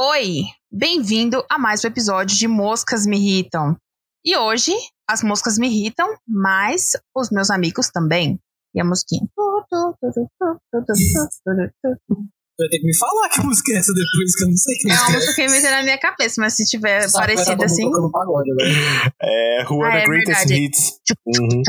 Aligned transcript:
Oi, 0.00 0.44
bem-vindo 0.72 1.44
a 1.50 1.58
mais 1.58 1.84
um 1.84 1.88
episódio 1.88 2.34
de 2.36 2.48
Moscas 2.48 3.04
Me 3.06 3.18
Irritam. 3.18 3.76
E 4.24 4.34
hoje, 4.36 4.72
as 5.08 5.22
moscas 5.22 5.58
me 5.58 5.68
irritam, 5.68 6.08
mas 6.26 6.92
os 7.14 7.30
meus 7.30 7.50
amigos 7.50 7.90
também. 7.90 8.38
E 8.74 8.80
a 8.80 8.84
mosquinha. 8.84 9.20
Vai 12.58 12.68
ter 12.70 12.78
que 12.78 12.86
me 12.86 12.96
falar 12.96 13.28
que 13.28 13.42
música 13.42 13.72
é 13.72 13.76
essa 13.76 13.92
depois, 13.92 14.34
que 14.34 14.44
eu 14.44 14.48
não 14.48 14.56
sei 14.56 14.74
que 14.76 14.90
É 14.90 14.92
música 14.92 15.04
uma 15.04 15.10
é. 15.10 15.16
música 15.16 15.34
que 15.34 15.42
me 15.48 15.60
vem 15.60 15.70
na 15.70 15.82
minha 15.82 15.98
cabeça, 15.98 16.40
mas 16.40 16.54
se 16.54 16.64
tiver 16.64 17.08
Sabe, 17.08 17.34
tá 17.34 17.64
assim. 17.64 17.90
pagode 18.10 18.50
agora. 18.50 19.12
É, 19.22 19.64
Juana 19.68 19.94
Ah, 19.94 19.98
é 19.98 20.04
Greatest 20.06 20.48
verdade. 20.48 20.54
Hits. 20.64 21.00
Uhum. 21.26 21.62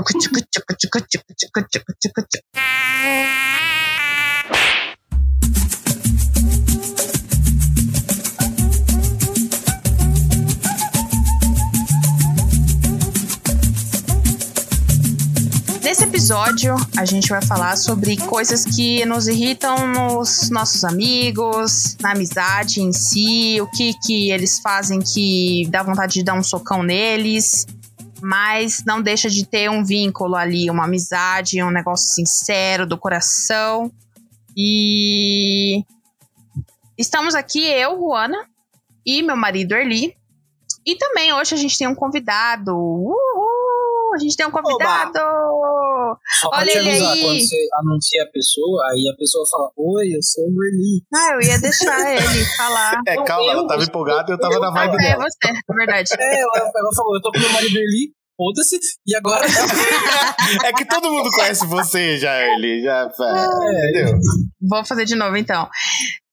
Nesse 15.94 16.06
episódio, 16.06 16.76
a 16.98 17.06
gente 17.06 17.30
vai 17.30 17.40
falar 17.46 17.76
sobre 17.76 18.18
coisas 18.18 18.66
que 18.66 19.06
nos 19.06 19.28
irritam 19.28 19.76
nos 19.88 20.50
nossos 20.50 20.84
amigos, 20.84 21.96
na 22.02 22.14
amizade 22.14 22.82
em 22.82 22.92
si, 22.92 23.62
o 23.62 23.68
que, 23.68 23.94
que 24.04 24.32
eles 24.32 24.58
fazem 24.60 25.00
que 25.00 25.68
dá 25.70 25.84
vontade 25.84 26.16
de 26.16 26.24
dar 26.24 26.34
um 26.34 26.42
socão 26.42 26.82
neles, 26.82 27.68
mas 28.20 28.84
não 28.88 29.04
deixa 29.04 29.30
de 29.30 29.46
ter 29.46 29.70
um 29.70 29.86
vínculo 29.86 30.36
ali, 30.36 30.68
uma 30.68 30.86
amizade, 30.86 31.62
um 31.62 31.70
negócio 31.70 32.12
sincero 32.12 32.88
do 32.88 32.98
coração. 32.98 33.92
E 34.58 35.84
estamos 36.98 37.36
aqui, 37.36 37.68
eu, 37.68 38.00
Juana, 38.00 38.48
e 39.06 39.22
meu 39.22 39.38
marido 39.38 39.76
Erli. 39.76 40.18
E 40.84 40.96
também 40.96 41.32
hoje 41.34 41.54
a 41.54 41.58
gente 41.58 41.78
tem 41.78 41.88
um 41.88 41.94
convidado. 41.94 42.74
A 44.14 44.20
gente 44.20 44.36
tem 44.36 44.46
um 44.46 44.52
convidado! 44.52 45.20
Só 46.40 46.50
pra 46.50 46.60
Olha 46.60 46.72
te 46.72 46.78
avisar, 46.78 47.14
aí. 47.14 47.22
quando 47.22 47.40
você 47.40 47.68
anuncia 47.80 48.24
a 48.24 48.32
pessoa, 48.32 48.84
aí 48.92 49.12
a 49.14 49.18
pessoa 49.18 49.44
fala, 49.50 49.70
oi, 49.78 50.08
eu 50.16 50.22
sou 50.22 50.44
o 50.46 50.52
Merli. 50.54 51.02
Ah, 51.14 51.34
eu 51.34 51.42
ia 51.42 51.60
deixar 51.60 52.00
ele 52.14 52.46
falar. 52.58 53.02
É, 53.08 53.16
Não, 53.16 53.26
calma, 53.26 53.46
eu- 53.52 53.52
ela 53.60 53.68
tava 53.68 53.84
empolgada 53.84 54.32
e 54.32 54.34
eu 54.36 54.40
tava 54.40 54.60
na 54.60 54.72
vibe 54.72 54.96
é 54.96 54.98
dela. 54.98 55.24
você, 55.24 55.38
é 55.50 55.76
verdade. 55.76 56.10
É, 56.20 56.42
ela, 56.42 56.52
ela 56.58 56.90
falou, 56.96 57.16
eu 57.16 57.22
tô 57.22 57.32
com 57.32 57.40
meu 57.40 57.52
marido 57.52 57.74
Merli, 57.74 58.14
foda-se, 58.38 58.78
e 59.08 59.16
agora... 59.16 59.46
É 60.66 60.74
que 60.74 60.86
todo 60.86 61.10
mundo 61.10 61.30
conhece 61.32 61.66
você 61.66 62.18
já, 62.18 62.36
ele. 62.54 62.84
Já, 62.84 63.10
é, 63.20 63.90
entendeu? 63.90 64.18
Vou 64.62 64.86
fazer 64.86 65.06
de 65.06 65.16
novo 65.16 65.36
então. 65.38 65.68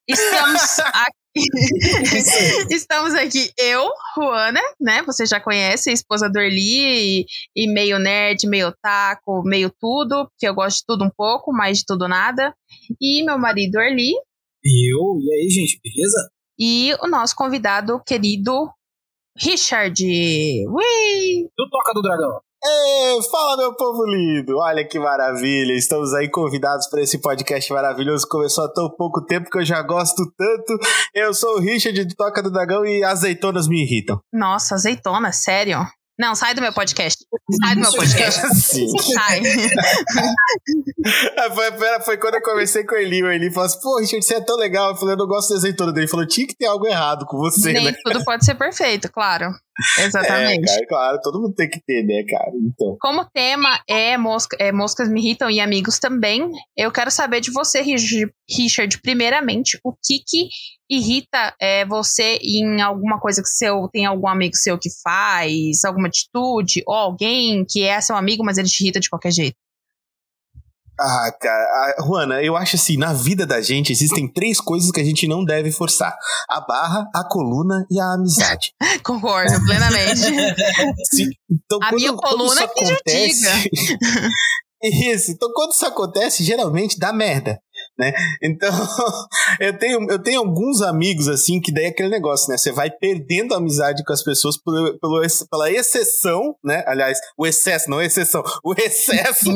Estamos 0.09 0.79
aqui. 0.81 1.20
Estamos 2.71 3.15
aqui, 3.15 3.51
eu, 3.57 3.89
Juana, 4.17 4.61
né? 4.81 5.03
Você 5.05 5.25
já 5.27 5.41
conhece, 5.41 5.91
a 5.91 5.93
esposa 5.93 6.29
do 6.29 6.39
Erli, 6.41 7.21
e, 7.21 7.27
e 7.57 7.73
meio 7.73 7.99
nerd, 7.99 8.47
meio 8.49 8.73
taco, 8.83 9.43
meio 9.45 9.71
tudo, 9.81 10.29
porque 10.29 10.49
eu 10.49 10.55
gosto 10.55 10.79
de 10.79 10.85
tudo 10.87 11.05
um 11.05 11.11
pouco, 11.17 11.53
mais 11.53 11.79
de 11.79 11.85
tudo 11.87 12.09
nada. 12.09 12.55
E 13.01 13.23
meu 13.25 13.39
marido 13.39 13.79
Erli, 13.81 14.13
E 14.65 14.93
eu, 14.95 15.19
e 15.21 15.33
aí, 15.35 15.49
gente, 15.51 15.81
beleza? 15.83 16.31
e 16.59 16.93
o 17.03 17.09
nosso 17.09 17.35
convidado 17.35 18.03
querido 18.05 18.69
Richard. 19.39 20.05
Ui! 20.05 21.49
Do 21.57 21.71
Toca 21.71 21.95
do 21.95 22.03
Dragão. 22.03 22.41
Ê, 22.63 23.19
fala, 23.31 23.57
meu 23.57 23.75
povo 23.75 24.05
lindo! 24.05 24.59
Olha 24.59 24.87
que 24.87 24.99
maravilha! 24.99 25.73
Estamos 25.73 26.13
aí 26.13 26.29
convidados 26.29 26.89
para 26.91 27.01
esse 27.01 27.19
podcast 27.19 27.73
maravilhoso. 27.73 28.29
Começou 28.29 28.65
há 28.65 28.69
tão 28.69 28.91
pouco 28.91 29.25
tempo 29.25 29.49
que 29.49 29.59
eu 29.59 29.65
já 29.65 29.81
gosto 29.81 30.23
tanto. 30.37 30.79
Eu 31.15 31.33
sou 31.33 31.57
o 31.57 31.61
Richard 31.61 32.05
do 32.05 32.15
Toca 32.15 32.43
do 32.43 32.51
Dragão 32.51 32.85
e 32.85 33.03
azeitonas 33.03 33.67
me 33.67 33.83
irritam. 33.83 34.21
Nossa, 34.31 34.75
azeitona, 34.75 35.33
sério? 35.33 35.79
Não, 36.19 36.35
sai 36.35 36.53
do 36.55 36.61
meu 36.61 36.71
podcast. 36.75 37.25
Sai 37.65 37.75
do 37.77 37.81
meu 37.81 37.93
podcast. 37.97 38.47
Sim. 38.57 38.89
Sai. 38.99 39.41
Foi, 41.55 41.73
foi- 41.73 42.01
foi 42.05 42.17
quando 42.19 42.35
eu 42.35 42.43
conversei 42.43 42.85
com 42.85 42.95
o 42.95 42.99
Eli. 42.99 43.23
O 43.23 43.31
Eli 43.33 43.51
falou 43.51 43.67
assim: 43.67 43.81
pô, 43.81 43.99
Richard, 43.99 44.23
você 44.25 44.35
é 44.35 44.41
tão 44.41 44.57
legal. 44.57 44.91
Eu 44.91 44.97
falei: 44.97 45.15
eu 45.15 45.19
não 45.19 45.27
gosto 45.27 45.49
de 45.49 45.55
azeitona 45.55 45.93
dele. 45.93 46.05
Ele 46.05 46.11
falou: 46.11 46.27
tinha 46.27 46.47
que 46.47 46.55
ter 46.55 46.67
algo 46.67 46.87
errado 46.87 47.25
com 47.25 47.39
você, 47.39 47.73
Nem 47.73 47.87
né? 47.87 47.95
tudo 48.05 48.23
pode 48.23 48.45
ser 48.45 48.55
perfeito, 48.55 49.11
claro. 49.11 49.47
Exatamente. 49.99 50.71
É, 50.71 50.75
cara, 50.75 50.87
claro, 50.87 51.21
todo 51.23 51.41
mundo 51.41 51.55
tem 51.55 51.69
que 51.69 51.81
ter, 51.81 52.05
né, 52.05 52.25
cara? 52.29 52.53
Então. 52.55 52.97
Como 53.01 53.25
tema 53.27 53.81
é, 53.89 54.17
mosca, 54.17 54.57
é 54.61 54.73
Moscas 54.73 55.09
Me 55.09 55.21
Irritam 55.21 55.51
e 55.51 55.61
Amigos 55.61 55.99
também, 55.99 56.51
eu 56.77 56.91
quero 56.91 57.11
saber 57.11 57.41
de 57.41 57.51
você, 57.51 57.81
Richard, 57.81 58.33
Richard, 58.49 59.01
primeiramente, 59.01 59.79
o 59.85 59.93
que 59.93 60.21
que 60.27 60.49
irrita 60.91 61.55
é, 61.61 61.85
você 61.87 62.39
em 62.43 62.81
alguma 62.81 63.19
coisa 63.21 63.43
que 63.43 63.49
seu, 63.49 63.89
tem 63.93 64.07
algum 64.07 64.29
amigo 64.29 64.57
seu 64.57 64.79
que 64.79 64.91
faz, 65.03 65.85
alguma 65.85 66.09
atitude, 66.09 66.83
ou 66.87 66.95
alguém 66.95 67.65
que 67.69 67.85
é 67.85 68.01
seu 68.01 68.17
amigo, 68.17 68.45
mas 68.45 68.59
ele 68.59 68.69
te 68.69 68.83
irrita 68.83 69.01
de 69.01 69.09
qualquer 69.09 69.31
jeito. 69.31 69.57
Ah, 71.03 71.33
cara, 71.41 71.63
a- 71.99 72.03
Juana, 72.05 72.43
eu 72.43 72.57
acho 72.57 72.77
assim, 72.77 72.97
na 72.99 73.13
vida 73.15 73.47
da 73.47 73.61
gente 73.63 73.91
existem 73.91 74.31
três 74.31 74.61
coisas 74.61 74.91
que 74.91 75.01
a 75.01 75.05
gente 75.05 75.27
não 75.27 75.45
deve 75.45 75.73
forçar: 75.73 76.15
a 76.49 76.61
barra, 76.61 77.07
a 77.15 77.25
coluna 77.25 77.87
e 77.91 77.99
a 77.99 78.13
amizade. 78.15 78.73
Concordo, 79.03 79.53
plenamente. 79.65 80.21
Se- 81.11 81.29
então, 81.51 81.79
A 81.83 81.93
minha 81.93 82.13
coluna 82.13 82.69
que 82.69 82.85
já 82.85 82.93
acontece. 82.95 83.71
Isso, 84.83 85.31
então 85.33 85.53
quando 85.53 85.73
isso 85.73 85.85
acontece, 85.85 86.43
geralmente 86.43 86.99
dá 86.99 87.13
merda, 87.13 87.61
né? 88.01 88.13
Então, 88.43 88.71
eu 89.61 89.79
tenho, 89.79 90.11
eu 90.11 90.19
tenho 90.19 90.41
alguns 90.41 90.81
amigos 90.81 91.29
assim 91.29 91.61
que 91.61 91.71
daí 91.71 91.85
é 91.85 91.89
aquele 91.89 92.09
negócio, 92.09 92.51
né? 92.51 92.57
Você 92.57 92.73
vai 92.73 92.91
perdendo 92.91 93.53
a 93.53 93.59
amizade 93.59 94.03
com 94.03 94.13
as 94.13 94.25
pessoas 94.25 94.57
pelo, 94.57 94.99
pelo, 94.99 95.21
pela 95.51 95.71
exceção, 95.71 96.57
né? 96.65 96.83
Aliás, 96.87 97.19
o 97.37 97.47
excesso, 97.47 97.91
não 97.91 97.99
a 97.99 98.05
exceção, 98.05 98.43
o 98.65 98.73
excesso 98.73 99.53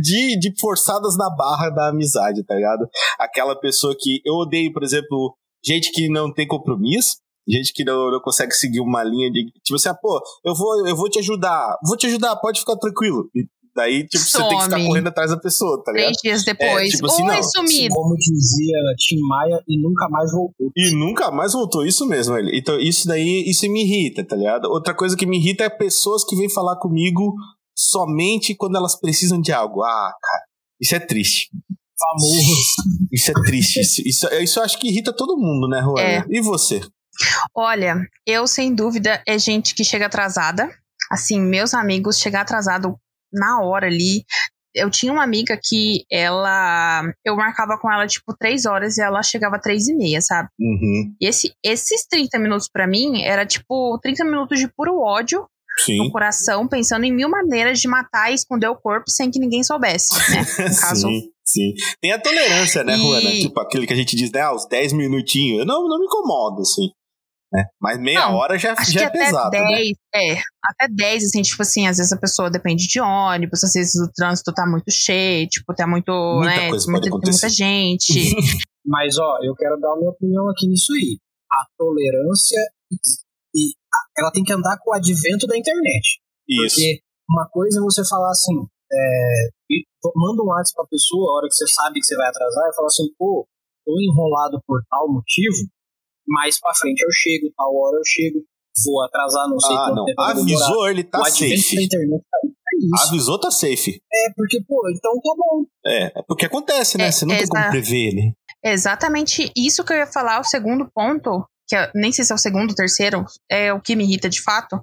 de, 0.00 0.38
de 0.38 0.54
forçadas 0.60 1.16
na 1.16 1.28
barra 1.28 1.68
da 1.70 1.88
amizade, 1.88 2.44
tá 2.44 2.54
ligado? 2.54 2.88
Aquela 3.18 3.58
pessoa 3.58 3.94
que 3.98 4.22
eu 4.24 4.34
odeio, 4.34 4.72
por 4.72 4.84
exemplo, 4.84 5.36
gente 5.64 5.90
que 5.90 6.08
não 6.08 6.32
tem 6.32 6.46
compromisso. 6.46 7.16
Gente 7.48 7.72
que 7.72 7.82
não, 7.82 8.12
não 8.12 8.20
consegue 8.20 8.52
seguir 8.52 8.80
uma 8.80 9.02
linha 9.02 9.28
de. 9.28 9.46
Tipo 9.64 9.74
assim, 9.74 9.88
ah, 9.88 9.94
pô, 9.94 10.22
eu 10.44 10.54
vou, 10.54 10.86
eu 10.86 10.94
vou 10.94 11.08
te 11.08 11.18
ajudar. 11.18 11.76
Vou 11.84 11.96
te 11.96 12.06
ajudar, 12.06 12.36
pode 12.36 12.60
ficar 12.60 12.76
tranquilo. 12.76 13.28
E 13.34 13.44
daí, 13.80 14.06
tipo, 14.06 14.22
você 14.22 14.38
tem 14.38 14.48
que 14.48 14.64
ficar 14.64 14.76
Some. 14.76 14.86
correndo 14.86 15.06
atrás 15.08 15.30
da 15.30 15.38
pessoa, 15.38 15.82
tá 15.82 15.92
ligado? 15.92 16.12
Três 16.12 16.16
dias 16.22 16.44
depois. 16.44 16.90
tipo 16.90 17.06
assim, 17.06 17.22
Oi, 17.22 17.36
não. 17.36 17.42
sumido. 17.42 17.94
Como 17.94 18.14
dizia 18.16 18.76
Tim 18.98 19.18
Maia, 19.26 19.62
e 19.66 19.80
nunca 19.80 20.08
mais 20.10 20.30
voltou. 20.32 20.70
E 20.76 20.94
nunca 20.94 21.30
mais 21.30 21.52
voltou, 21.52 21.86
isso 21.86 22.06
mesmo, 22.06 22.36
ele. 22.36 22.56
Então, 22.58 22.78
isso 22.78 23.08
daí, 23.08 23.44
isso 23.46 23.66
me 23.70 23.82
irrita, 23.84 24.24
tá 24.24 24.36
ligado? 24.36 24.66
Outra 24.66 24.94
coisa 24.94 25.16
que 25.16 25.26
me 25.26 25.38
irrita 25.38 25.64
é 25.64 25.70
pessoas 25.70 26.24
que 26.24 26.36
vêm 26.36 26.50
falar 26.50 26.76
comigo 26.76 27.34
somente 27.76 28.54
quando 28.54 28.76
elas 28.76 28.98
precisam 28.98 29.40
de 29.40 29.52
algo. 29.52 29.82
Ah, 29.82 30.12
cara, 30.22 30.42
isso 30.80 30.94
é 30.94 31.00
triste. 31.00 31.48
Famoso. 31.98 32.74
Isso 33.12 33.30
é 33.30 33.34
triste. 33.44 33.80
Isso, 33.80 34.02
isso, 34.06 34.26
isso 34.40 34.58
eu 34.58 34.64
acho 34.64 34.78
que 34.78 34.88
irrita 34.88 35.12
todo 35.12 35.36
mundo, 35.36 35.68
né, 35.68 35.82
Juana? 35.82 36.00
É. 36.00 36.24
E 36.30 36.40
você? 36.40 36.80
Olha, 37.54 37.96
eu 38.26 38.46
sem 38.46 38.74
dúvida 38.74 39.22
é 39.26 39.38
gente 39.38 39.74
que 39.74 39.84
chega 39.84 40.06
atrasada. 40.06 40.70
Assim, 41.10 41.40
meus 41.40 41.74
amigos 41.74 42.18
chegam 42.18 42.40
atrasado 42.40 42.96
na 43.32 43.60
hora 43.62 43.86
ali. 43.86 44.24
Eu 44.72 44.88
tinha 44.88 45.12
uma 45.12 45.24
amiga 45.24 45.58
que 45.60 46.04
ela. 46.10 47.02
Eu 47.24 47.34
marcava 47.36 47.76
com 47.76 47.90
ela 47.92 48.06
tipo 48.06 48.34
três 48.38 48.66
horas 48.66 48.96
e 48.98 49.02
ela 49.02 49.20
chegava 49.22 49.58
três 49.60 49.88
e 49.88 49.94
meia, 49.96 50.20
sabe? 50.20 50.48
Uhum. 50.60 51.12
E 51.20 51.26
esse, 51.26 51.52
esses 51.64 52.06
30 52.08 52.38
minutos 52.38 52.68
pra 52.72 52.86
mim 52.86 53.22
era 53.22 53.44
tipo 53.44 53.98
30 54.00 54.24
minutos 54.24 54.60
de 54.60 54.68
puro 54.68 55.00
ódio 55.00 55.44
Sim. 55.84 55.98
no 55.98 56.12
coração, 56.12 56.68
pensando 56.68 57.04
em 57.04 57.12
mil 57.12 57.28
maneiras 57.28 57.80
de 57.80 57.88
matar 57.88 58.30
e 58.30 58.34
esconder 58.34 58.68
o 58.68 58.76
corpo 58.76 59.10
sem 59.10 59.28
que 59.30 59.40
ninguém 59.40 59.64
soubesse, 59.64 60.14
né? 60.30 60.44
Caso, 60.80 61.08
Sim, 61.08 61.20
sim. 61.44 61.72
Tem 62.00 62.12
a 62.12 62.20
tolerância, 62.20 62.84
né, 62.84 62.94
E- 62.94 63.00
Juana? 63.00 63.30
Tipo, 63.30 63.60
aquele 63.60 63.86
que 63.88 63.92
a 63.92 63.96
gente 63.96 64.14
diz, 64.14 64.30
né, 64.30 64.40
ah, 64.40 64.54
os 64.54 64.68
10 64.68 64.92
minutinhos. 64.92 65.60
Eu 65.60 65.66
não, 65.66 65.88
não 65.88 65.98
me 65.98 66.06
incomodo, 66.06 66.60
assim. 66.60 66.90
Né? 67.52 67.64
Mas 67.80 67.98
meia 67.98 68.20
Não, 68.20 68.34
hora 68.36 68.56
já, 68.56 68.72
Acho 68.74 68.92
já 68.92 68.98
que 69.00 69.04
é 69.04 69.08
até 69.08 69.18
pesado, 69.26 69.50
10, 69.50 69.66
né? 69.68 69.92
é, 70.14 70.42
até 70.64 70.86
10, 70.88 71.24
assim, 71.24 71.42
tipo 71.42 71.60
assim, 71.62 71.86
às 71.88 71.96
vezes 71.96 72.12
a 72.12 72.16
pessoa 72.18 72.48
depende 72.50 72.86
de 72.86 73.00
ônibus, 73.00 73.64
às 73.64 73.72
vezes 73.72 73.94
o 73.96 74.10
trânsito 74.14 74.52
tá 74.54 74.64
muito 74.66 74.90
cheio, 74.90 75.48
tipo, 75.48 75.74
tá 75.74 75.86
muito, 75.86 76.12
Muita 76.12 76.54
né, 76.54 76.68
coisa 76.68 76.90
muita, 76.90 77.10
muita 77.10 77.48
gente. 77.48 78.12
Mas, 78.86 79.18
ó, 79.18 79.38
eu 79.42 79.54
quero 79.56 79.76
dar 79.80 79.92
a 79.92 79.96
minha 79.96 80.10
opinião 80.10 80.48
aqui 80.48 80.68
nisso 80.68 80.92
aí. 80.94 81.18
A 81.52 81.66
tolerância, 81.76 82.58
e 83.54 83.74
a- 83.92 84.20
ela 84.22 84.30
tem 84.30 84.44
que 84.44 84.52
andar 84.52 84.78
com 84.78 84.90
o 84.92 84.94
advento 84.94 85.46
da 85.46 85.58
internet. 85.58 86.20
Isso. 86.48 86.76
Porque 86.76 87.00
uma 87.28 87.48
coisa 87.50 87.80
é 87.80 87.82
você 87.82 88.02
falar 88.08 88.30
assim, 88.30 88.54
é, 88.92 89.48
e 89.70 89.84
manda 90.14 90.42
um 90.42 90.46
WhatsApp 90.46 90.74
pra 90.76 90.86
pessoa, 90.86 91.30
a 91.30 91.36
hora 91.36 91.48
que 91.48 91.54
você 91.54 91.66
sabe 91.66 91.98
que 91.98 92.06
você 92.06 92.16
vai 92.16 92.28
atrasar, 92.28 92.70
e 92.70 92.74
fala 92.76 92.86
assim, 92.86 93.06
pô, 93.18 93.46
tô 93.84 93.92
enrolado 94.00 94.62
por 94.66 94.80
tal 94.88 95.08
motivo, 95.12 95.66
mais 96.26 96.60
pra 96.60 96.74
frente 96.74 97.00
eu 97.00 97.08
chego, 97.12 97.52
tal 97.56 97.74
hora 97.74 97.96
eu 97.96 98.04
chego, 98.06 98.38
vou 98.84 99.02
atrasar, 99.02 99.48
não 99.48 99.58
sei 99.58 99.74
Ah, 99.76 99.84
quanto 99.86 99.96
não. 99.96 100.04
tempo. 100.04 100.22
Avisou, 100.22 100.88
ele 100.88 101.04
tá 101.04 101.24
safe. 101.24 101.84
internet 101.84 102.22
tá. 102.30 102.38
É 102.44 102.84
isso. 102.84 103.08
Avisou, 103.08 103.38
tá 103.40 103.50
safe. 103.50 104.00
É, 104.12 104.32
porque, 104.34 104.62
pô, 104.66 104.80
então 104.94 105.12
tá 105.20 105.34
bom. 105.36 105.64
É, 105.86 106.18
é 106.18 106.22
porque 106.26 106.46
acontece, 106.46 106.96
né? 106.96 107.08
É, 107.08 107.12
Você 107.12 107.24
não 107.26 107.36
tem 107.36 107.46
como 107.46 107.70
prever, 107.70 108.14
né? 108.14 108.32
Exatamente 108.62 109.50
isso 109.56 109.84
que 109.84 109.92
eu 109.92 109.96
ia 109.96 110.06
falar, 110.06 110.40
o 110.40 110.44
segundo 110.44 110.88
ponto, 110.94 111.44
que 111.66 111.74
é, 111.76 111.90
nem 111.94 112.12
sei 112.12 112.24
se 112.24 112.32
é 112.32 112.34
o 112.34 112.38
segundo, 112.38 112.74
terceiro, 112.74 113.24
é 113.50 113.72
o 113.72 113.80
que 113.80 113.96
me 113.96 114.04
irrita 114.04 114.28
de 114.28 114.42
fato, 114.42 114.80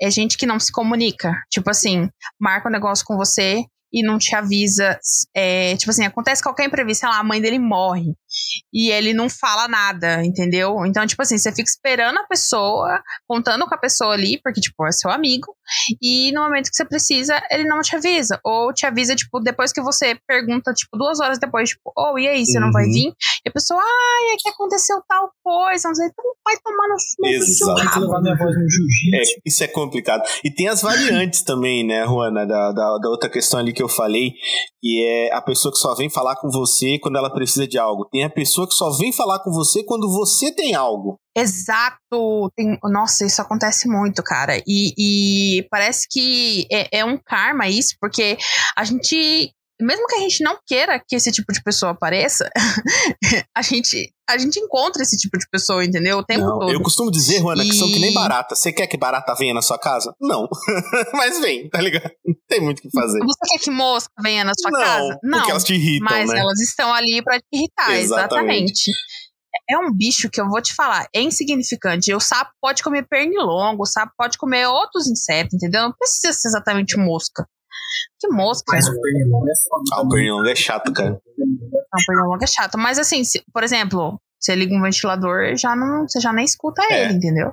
é 0.00 0.10
gente 0.10 0.36
que 0.36 0.46
não 0.46 0.60
se 0.60 0.70
comunica. 0.70 1.32
Tipo 1.50 1.70
assim, 1.70 2.08
marca 2.40 2.68
um 2.68 2.72
negócio 2.72 3.04
com 3.04 3.16
você, 3.16 3.64
e 3.92 4.02
não 4.04 4.18
te 4.18 4.34
avisa. 4.34 4.98
É, 5.34 5.76
tipo 5.76 5.90
assim, 5.90 6.04
acontece 6.04 6.42
qualquer 6.42 6.66
imprevisto, 6.66 7.00
sei 7.02 7.08
lá, 7.08 7.20
a 7.20 7.24
mãe 7.24 7.40
dele 7.40 7.60
morre 7.60 8.12
e 8.72 8.90
ele 8.90 9.12
não 9.12 9.28
fala 9.28 9.68
nada, 9.68 10.24
entendeu? 10.24 10.84
Então, 10.86 11.06
tipo 11.06 11.22
assim, 11.22 11.38
você 11.38 11.50
fica 11.50 11.68
esperando 11.68 12.18
a 12.18 12.26
pessoa, 12.26 13.02
contando 13.26 13.66
com 13.66 13.74
a 13.74 13.78
pessoa 13.78 14.12
ali, 14.12 14.40
porque, 14.42 14.60
tipo, 14.60 14.86
é 14.86 14.92
seu 14.92 15.10
amigo, 15.10 15.54
e 16.00 16.32
no 16.32 16.42
momento 16.42 16.70
que 16.70 16.76
você 16.76 16.84
precisa, 16.84 17.40
ele 17.50 17.64
não 17.64 17.80
te 17.80 17.96
avisa. 17.96 18.38
Ou 18.44 18.72
te 18.72 18.86
avisa, 18.86 19.14
tipo, 19.14 19.40
depois 19.40 19.72
que 19.72 19.82
você 19.82 20.16
pergunta, 20.26 20.72
tipo, 20.72 20.96
duas 20.96 21.20
horas 21.20 21.38
depois, 21.38 21.70
tipo, 21.70 21.92
oh, 21.96 22.18
e 22.18 22.28
aí, 22.28 22.44
você 22.44 22.58
uhum. 22.58 22.66
não 22.66 22.72
vai 22.72 22.84
uhum. 22.84 22.92
vir? 22.92 23.12
E 23.44 23.48
a 23.48 23.52
pessoa, 23.52 23.80
ai, 23.80 24.34
é 24.34 24.36
que 24.38 24.48
aconteceu 24.48 24.96
tal 25.08 25.30
coisa, 25.42 25.88
não 25.88 25.94
sei, 25.94 26.06
então 26.06 26.24
vai 26.44 26.56
tomar 26.62 26.88
no 26.88 26.96
é, 29.14 29.22
Isso 29.44 29.64
é 29.64 29.68
complicado. 29.68 30.22
E 30.44 30.50
tem 30.50 30.68
as 30.68 30.82
variantes 30.82 31.42
também, 31.44 31.84
né, 31.86 32.04
Juana, 32.06 32.46
da, 32.46 32.72
da, 32.72 32.98
da 32.98 33.08
outra 33.08 33.30
questão 33.30 33.60
ali 33.60 33.72
que 33.72 33.82
eu 33.82 33.88
falei, 33.88 34.32
que 34.80 35.02
é 35.02 35.34
a 35.34 35.42
pessoa 35.42 35.72
que 35.72 35.78
só 35.78 35.94
vem 35.94 36.10
falar 36.10 36.36
com 36.36 36.50
você 36.50 36.98
quando 36.98 37.16
ela 37.16 37.30
precisa 37.30 37.66
de 37.66 37.78
algo. 37.78 38.06
Tem 38.10 38.24
a 38.24 38.30
pessoa 38.30 38.66
que 38.66 38.74
só 38.74 38.90
vem 38.90 39.12
falar 39.12 39.40
com 39.40 39.50
você 39.50 39.82
quando 39.84 40.10
você 40.10 40.52
tem 40.54 40.74
algo. 40.74 41.18
Exato! 41.36 42.50
Tem, 42.56 42.78
nossa, 42.84 43.26
isso 43.26 43.42
acontece 43.42 43.88
muito, 43.88 44.22
cara. 44.22 44.58
E, 44.66 44.94
e 44.96 45.66
parece 45.70 46.06
que 46.10 46.66
é, 46.70 46.98
é 47.00 47.04
um 47.04 47.18
karma 47.18 47.68
isso, 47.68 47.96
porque 48.00 48.36
a 48.76 48.84
gente 48.84 49.52
mesmo 49.80 50.06
que 50.06 50.14
a 50.14 50.20
gente 50.20 50.42
não 50.42 50.56
queira 50.66 51.00
que 51.00 51.16
esse 51.16 51.32
tipo 51.32 51.52
de 51.52 51.62
pessoa 51.62 51.92
apareça, 51.92 52.48
a 53.56 53.62
gente 53.62 54.12
a 54.28 54.38
gente 54.38 54.58
encontra 54.58 55.02
esse 55.02 55.18
tipo 55.18 55.36
de 55.36 55.46
pessoa, 55.50 55.84
entendeu? 55.84 56.18
O 56.18 56.24
tempo 56.24 56.46
não, 56.46 56.58
todo. 56.58 56.72
Eu 56.72 56.80
costumo 56.80 57.10
dizer, 57.10 57.40
Juana, 57.40 57.62
e... 57.62 57.68
que 57.68 57.74
são 57.74 57.88
que 57.88 57.98
nem 57.98 58.14
barata. 58.14 58.54
Você 58.54 58.72
quer 58.72 58.86
que 58.86 58.96
barata 58.96 59.34
venha 59.34 59.52
na 59.52 59.60
sua 59.60 59.78
casa? 59.78 60.14
Não. 60.18 60.48
Mas 61.12 61.40
vem, 61.40 61.68
tá 61.68 61.80
ligado? 61.80 62.10
Não 62.24 62.34
tem 62.48 62.60
muito 62.60 62.78
o 62.78 62.82
que 62.82 62.90
fazer. 62.90 63.18
Você 63.18 63.38
quer 63.50 63.58
que 63.58 63.70
mosca 63.70 64.10
venha 64.22 64.44
na 64.44 64.52
sua 64.58 64.70
não, 64.70 64.80
casa? 64.80 65.18
Não. 65.22 65.38
Porque 65.38 65.50
elas 65.50 65.64
te 65.64 65.74
irritam, 65.74 66.08
mas 66.08 66.30
né? 66.30 66.38
elas 66.38 66.60
estão 66.60 66.94
ali 66.94 67.22
para 67.22 67.38
te 67.38 67.46
irritar, 67.52 67.92
exatamente. 67.96 68.90
exatamente. 68.90 68.92
É 69.68 69.78
um 69.78 69.92
bicho 69.92 70.28
que 70.30 70.40
eu 70.40 70.48
vou 70.48 70.60
te 70.60 70.74
falar, 70.74 71.06
é 71.14 71.20
insignificante. 71.20 72.14
O 72.14 72.20
sapo 72.20 72.52
pode 72.60 72.82
comer 72.82 73.06
pernilongo, 73.08 73.82
o 73.82 73.86
sapo 73.86 74.12
pode 74.16 74.36
comer 74.38 74.66
outros 74.66 75.06
insetos, 75.06 75.54
entendeu? 75.54 75.82
Não 75.82 75.92
precisa 75.92 76.32
ser 76.32 76.48
exatamente 76.48 76.98
mosca. 76.98 77.46
Que 78.20 78.28
mosca. 78.28 78.72
Mas 78.72 78.86
o 78.86 79.00
pernilongo 79.00 79.48
é 79.48 79.54
foda. 79.68 79.82
Ah, 79.92 80.02
o 80.02 80.08
pernilongo 80.08 80.48
é 80.48 80.54
chato, 80.54 80.92
cara. 80.92 81.10
Não, 81.10 81.16
o 81.16 82.06
pernilongo 82.06 82.44
é 82.44 82.46
chato. 82.46 82.78
Mas 82.78 82.98
assim, 82.98 83.24
se, 83.24 83.42
por 83.52 83.62
exemplo, 83.62 84.20
você 84.40 84.54
liga 84.54 84.74
um 84.74 84.82
ventilador, 84.82 85.56
já 85.56 85.74
não, 85.74 86.08
você 86.08 86.20
já 86.20 86.32
nem 86.32 86.44
escuta 86.44 86.82
é. 86.90 87.04
ele, 87.04 87.14
entendeu? 87.14 87.52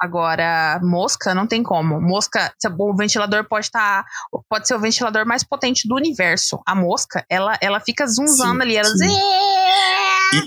Agora, 0.00 0.80
mosca 0.82 1.34
não 1.34 1.46
tem 1.46 1.62
como. 1.62 2.00
Mosca, 2.00 2.50
o 2.78 2.96
ventilador 2.96 3.46
pode 3.46 3.66
estar. 3.66 4.02
Tá, 4.02 4.08
pode 4.48 4.66
ser 4.66 4.74
o 4.74 4.80
ventilador 4.80 5.26
mais 5.26 5.44
potente 5.44 5.86
do 5.86 5.94
universo. 5.94 6.58
A 6.66 6.74
mosca, 6.74 7.22
ela, 7.28 7.58
ela 7.60 7.80
fica 7.80 8.06
zunzando 8.06 8.56
sim, 8.56 8.62
ali. 8.62 8.76
Ela. 8.76 8.88
E, 8.88 10.40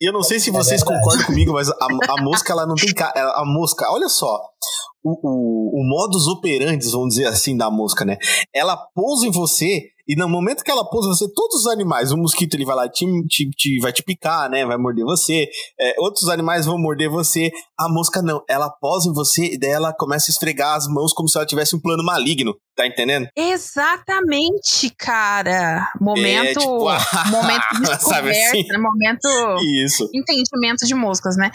e 0.00 0.08
eu 0.08 0.12
não 0.12 0.22
sei 0.22 0.38
se 0.38 0.50
vocês 0.50 0.82
é 0.82 0.84
concordam 0.84 1.26
comigo, 1.26 1.52
mas 1.52 1.68
a, 1.68 1.74
a 2.18 2.22
mosca, 2.22 2.52
ela 2.52 2.66
não 2.66 2.74
tem. 2.74 2.92
A 3.14 3.44
mosca, 3.44 3.90
olha 3.90 4.08
só. 4.08 4.40
O, 5.02 5.10
o, 5.22 5.80
o 5.80 5.88
modus 5.88 6.26
operandi, 6.26 6.88
vamos 6.90 7.14
dizer 7.14 7.26
assim, 7.26 7.56
da 7.56 7.70
mosca, 7.70 8.04
né? 8.04 8.18
Ela 8.54 8.76
pousa 8.76 9.26
em 9.26 9.30
você 9.30 9.90
e 10.08 10.16
no 10.16 10.26
momento 10.26 10.64
que 10.64 10.70
ela 10.70 10.88
pousa 10.88 11.08
você, 11.10 11.30
todos 11.34 11.60
os 11.60 11.66
animais, 11.66 12.10
o 12.10 12.16
mosquito 12.16 12.54
ele 12.54 12.64
vai 12.64 12.74
lá 12.74 12.88
te, 12.88 13.04
te, 13.26 13.50
te 13.50 13.78
vai 13.78 13.92
te 13.92 14.02
picar, 14.02 14.48
né? 14.48 14.64
Vai 14.64 14.78
morder 14.78 15.04
você. 15.04 15.46
É, 15.78 15.94
outros 15.98 16.30
animais 16.30 16.64
vão 16.64 16.78
morder 16.78 17.10
você. 17.10 17.50
A 17.78 17.90
mosca 17.90 18.22
não. 18.22 18.42
Ela 18.48 18.70
pousa 18.70 19.10
em 19.10 19.12
você 19.12 19.52
e 19.52 19.58
daí 19.58 19.70
ela 19.70 19.92
começa 19.92 20.30
a 20.30 20.32
esfregar 20.32 20.76
as 20.76 20.88
mãos 20.88 21.12
como 21.12 21.28
se 21.28 21.36
ela 21.36 21.46
tivesse 21.46 21.76
um 21.76 21.80
plano 21.80 22.02
maligno. 22.02 22.56
Tá 22.74 22.86
entendendo? 22.86 23.28
Exatamente, 23.36 24.94
cara. 24.96 25.90
Momento. 26.00 26.48
É, 26.48 26.54
tipo, 26.54 26.78
momento 27.28 27.82
de 27.82 28.02
sabe 28.02 28.30
assim? 28.30 28.64
Momento. 28.78 29.28
Isso. 29.84 30.08
Entendimento 30.14 30.86
de 30.86 30.94
moscas, 30.94 31.36
né? 31.36 31.50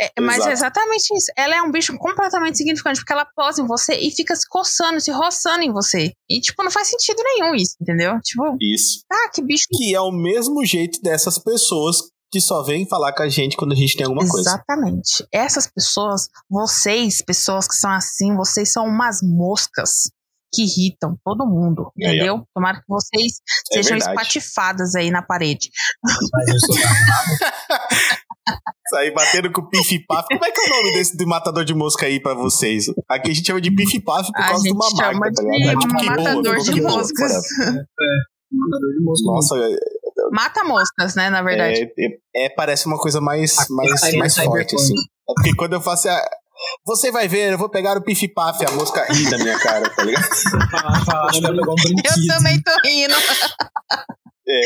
É, 0.00 0.20
mas 0.20 0.46
é 0.46 0.52
exatamente 0.52 1.14
isso. 1.14 1.32
Ela 1.36 1.56
é 1.56 1.62
um 1.62 1.70
bicho 1.70 1.96
completamente 1.98 2.56
significante, 2.56 3.00
porque 3.00 3.12
ela 3.12 3.26
posa 3.36 3.60
em 3.60 3.66
você 3.66 3.94
e 3.94 4.10
fica 4.10 4.34
se 4.34 4.48
coçando, 4.48 5.00
se 5.00 5.10
roçando 5.10 5.62
em 5.62 5.72
você. 5.72 6.12
E, 6.28 6.40
tipo, 6.40 6.62
não 6.62 6.70
faz 6.70 6.88
sentido 6.88 7.22
nenhum 7.22 7.54
isso 7.54 7.76
entendeu? 7.80 8.20
Tipo, 8.20 8.56
isso. 8.60 9.00
Ah, 9.10 9.30
que 9.32 9.42
bicho. 9.42 9.66
Que 9.70 9.94
é 9.94 10.00
o 10.00 10.12
mesmo 10.12 10.64
jeito 10.64 11.00
dessas 11.02 11.38
pessoas 11.38 11.96
que 12.32 12.40
só 12.40 12.62
vêm 12.62 12.86
falar 12.88 13.12
com 13.12 13.24
a 13.24 13.28
gente 13.28 13.56
quando 13.56 13.72
a 13.72 13.76
gente 13.76 13.96
tem 13.96 14.06
alguma 14.06 14.28
coisa. 14.28 14.50
Exatamente. 14.50 15.26
Essas 15.32 15.66
pessoas, 15.66 16.28
vocês, 16.48 17.20
pessoas 17.22 17.66
que 17.66 17.74
são 17.74 17.90
assim, 17.90 18.36
vocês 18.36 18.72
são 18.72 18.86
umas 18.86 19.20
moscas 19.22 20.10
que 20.52 20.62
irritam 20.62 21.16
todo 21.24 21.46
mundo, 21.46 21.92
é, 22.00 22.08
entendeu? 22.08 22.36
É. 22.38 22.42
Tomara 22.54 22.78
que 22.78 22.88
vocês 22.88 23.40
é 23.72 23.76
sejam 23.76 23.98
verdade. 23.98 24.20
espatifadas 24.20 24.94
aí 24.94 25.10
na 25.10 25.22
parede. 25.22 25.70
Mas 26.02 26.48
eu 26.48 26.60
sou 26.60 26.76
Sair 28.88 29.12
batendo 29.12 29.52
com 29.52 29.68
pif-paf. 29.68 30.26
Como 30.28 30.44
é 30.44 30.50
que 30.50 30.60
é 30.60 30.64
o 30.64 30.68
nome 30.68 30.92
desse 30.94 31.16
do 31.16 31.26
matador 31.26 31.64
de 31.64 31.74
mosca 31.74 32.06
aí 32.06 32.20
pra 32.20 32.34
vocês? 32.34 32.86
Aqui 33.08 33.30
a 33.30 33.34
gente 33.34 33.46
chama 33.46 33.60
de 33.60 33.70
pif-paf 33.70 34.26
por 34.26 34.46
causa 34.46 34.62
de 34.62 34.72
uma 34.72 34.88
marca, 34.96 35.32
tá 35.32 35.42
ligado? 35.42 35.76
É 35.76 35.78
tipo 35.78 36.04
matador 36.04 36.58
de 36.58 36.80
moscas. 36.80 37.32
É, 37.32 37.70
matador 38.52 38.90
de 38.92 39.04
moscas. 39.04 39.26
Nossa, 39.26 39.56
é, 39.58 39.76
Mata 40.32 40.64
moscas, 40.64 41.14
né, 41.14 41.30
na 41.30 41.42
verdade. 41.42 41.90
É, 41.98 42.44
é, 42.44 42.46
é 42.46 42.48
parece 42.50 42.86
uma 42.86 42.98
coisa 42.98 43.20
mais, 43.20 43.56
mais, 43.70 44.14
mais 44.16 44.36
forte, 44.36 44.74
assim. 44.74 44.94
É 44.94 45.32
porque 45.34 45.54
quando 45.54 45.74
eu 45.74 45.80
faço 45.80 46.08
a, 46.08 46.20
você 46.84 47.10
vai 47.10 47.26
ver, 47.28 47.52
eu 47.52 47.58
vou 47.58 47.68
pegar 47.68 47.96
o 47.96 48.02
pif-paf, 48.02 48.64
a 48.64 48.72
mosca 48.72 49.04
ri 49.12 49.30
da 49.30 49.38
minha 49.38 49.58
cara, 49.58 49.88
tá 49.88 50.02
ligado? 50.02 50.24
eu 51.34 52.26
também 52.26 52.60
tô 52.62 52.72
rindo. 52.84 53.14
É. 54.50 54.60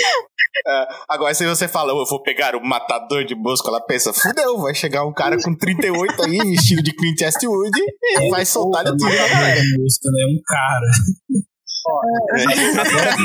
Uh, 0.66 0.86
agora, 1.08 1.34
se 1.34 1.46
você 1.46 1.68
fala, 1.68 1.92
eu 1.92 2.06
vou 2.06 2.22
pegar 2.22 2.56
o 2.56 2.64
matador 2.64 3.24
de 3.24 3.34
mosca, 3.34 3.68
ela 3.68 3.80
pensa, 3.80 4.12
fudeu, 4.12 4.58
vai 4.58 4.74
chegar 4.74 5.04
um 5.04 5.12
cara 5.12 5.36
com 5.42 5.54
38 5.54 6.22
aí, 6.22 6.38
vestido 6.56 6.82
de 6.82 6.92
Clint 6.94 7.20
Eastwood, 7.20 7.78
e 7.78 8.26
é, 8.26 8.30
vai 8.30 8.46
soltar 8.46 8.86
ele 8.86 8.96
tudo 8.96 9.04
na 9.04 9.28
galera. 9.28 9.60
Mosca, 9.78 10.10
né? 10.10 10.24
Um 10.26 10.40
cara. 10.46 10.86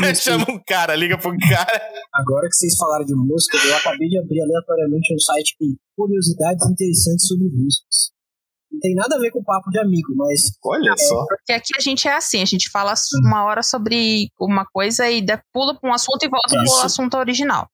é. 0.10 0.16
Chama 0.20 0.46
um 0.50 0.60
cara, 0.68 0.96
liga 0.96 1.18
pro 1.18 1.32
cara. 1.38 1.82
Agora 2.14 2.48
que 2.50 2.56
vocês 2.56 2.76
falaram 2.76 3.06
de 3.06 3.16
música, 3.16 3.58
eu 3.58 3.76
acabei 3.78 4.10
de 4.10 4.18
abrir 4.18 4.42
aleatoriamente 4.42 5.14
um 5.14 5.20
site 5.20 5.56
com 5.58 5.76
curiosidades 5.96 6.70
interessantes 6.70 7.28
sobre 7.28 7.48
músicas. 7.48 8.19
Não 8.72 8.80
tem 8.80 8.94
nada 8.94 9.16
a 9.16 9.20
ver 9.20 9.32
com 9.32 9.40
o 9.40 9.44
papo 9.44 9.70
de 9.72 9.80
amigo, 9.80 10.14
mas. 10.16 10.52
Olha 10.64 10.94
é, 10.94 10.98
só. 10.98 11.26
Porque 11.28 11.54
aqui 11.54 11.74
a 11.76 11.82
gente 11.82 12.08
é 12.08 12.16
assim, 12.16 12.42
a 12.42 12.46
gente 12.46 12.70
fala 12.70 12.94
uma 13.26 13.44
hora 13.44 13.64
sobre 13.64 14.30
uma 14.40 14.64
coisa 14.66 15.10
e 15.10 15.26
pula 15.52 15.78
para 15.80 15.90
um 15.90 15.94
assunto 15.94 16.24
e 16.24 16.30
volta 16.30 16.50
para 16.50 16.64
o 16.64 16.86
assunto 16.86 17.18
original. 17.18 17.68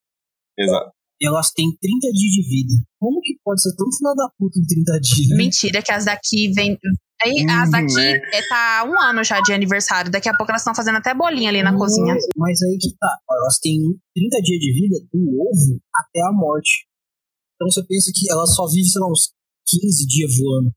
Exato. 0.58 0.92
Elas 1.22 1.52
têm 1.52 1.66
30 1.82 2.12
dias 2.12 2.32
de 2.32 2.50
vida. 2.50 2.74
Como 3.00 3.22
que 3.22 3.38
pode 3.44 3.62
ser 3.62 3.76
tão 3.76 3.88
final 3.92 4.16
da 4.16 4.30
puta 4.38 4.60
em 4.60 4.66
30 4.66 5.00
dias? 5.00 5.30
Né? 5.30 5.36
Mentira, 5.38 5.82
que 5.82 5.92
as 5.92 6.06
daqui 6.06 6.52
vem. 6.54 6.78
Aí, 7.24 7.46
hum, 7.46 7.52
as 7.52 7.72
daqui 7.72 8.00
é. 8.00 8.48
tá 8.48 8.86
um 8.86 9.00
ano 9.00 9.24
já 9.24 9.40
de 9.42 9.54
aniversário. 9.54 10.12
Daqui 10.12 10.28
a 10.28 10.36
pouco 10.36 10.52
elas 10.52 10.62
estão 10.62 10.76
fazendo 10.76 10.98
até 10.98 11.14
bolinha 11.14 11.50
ali 11.50 11.64
na 11.64 11.74
hum, 11.74 11.78
cozinha. 11.78 12.16
Mas 12.36 12.62
aí 12.62 12.78
que 12.80 12.96
tá. 12.98 13.18
Elas 13.32 13.60
têm 13.60 13.80
30 14.16 14.42
dias 14.42 14.60
de 14.60 14.74
vida 14.74 14.96
do 15.12 15.20
ovo 15.20 15.80
até 15.94 16.22
a 16.22 16.32
morte. 16.32 16.88
Então 17.56 17.70
você 17.70 17.84
pensa 17.84 18.12
que 18.14 18.30
ela 18.32 18.46
só 18.46 18.68
vive, 18.68 18.88
sei 18.88 19.02
lá, 19.02 19.08
uns 19.08 19.32
15 19.68 20.08
dias 20.08 20.38
voando 20.38 20.72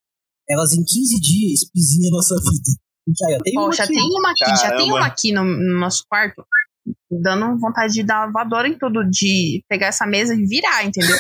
elas 0.51 0.73
em 0.73 0.85
15 0.85 1.21
dias 1.21 1.71
pisinham 1.73 2.13
a 2.13 2.17
nossa 2.17 2.35
vida. 2.37 2.81
Já 3.17 3.39
tem 3.43 3.59
uma 3.59 3.69
aqui. 3.69 3.87
tem 3.87 4.19
uma 4.19 4.31
aqui, 4.31 4.57
já 4.61 4.77
tem 4.77 4.93
uma 4.93 5.07
aqui 5.07 5.33
no, 5.33 5.45
no, 5.45 5.81
nosso 5.81 6.05
quarto, 6.09 6.45
dando 7.11 7.59
vontade 7.59 7.95
de 7.95 8.03
dar 8.03 8.31
voadora 8.31 8.69
em 8.69 8.79
tudo, 8.79 9.03
de 9.09 9.65
pegar 9.69 9.87
essa 9.87 10.07
mesa 10.07 10.35
e 10.35 10.45
virar, 10.47 10.85
entendeu? 10.85 11.17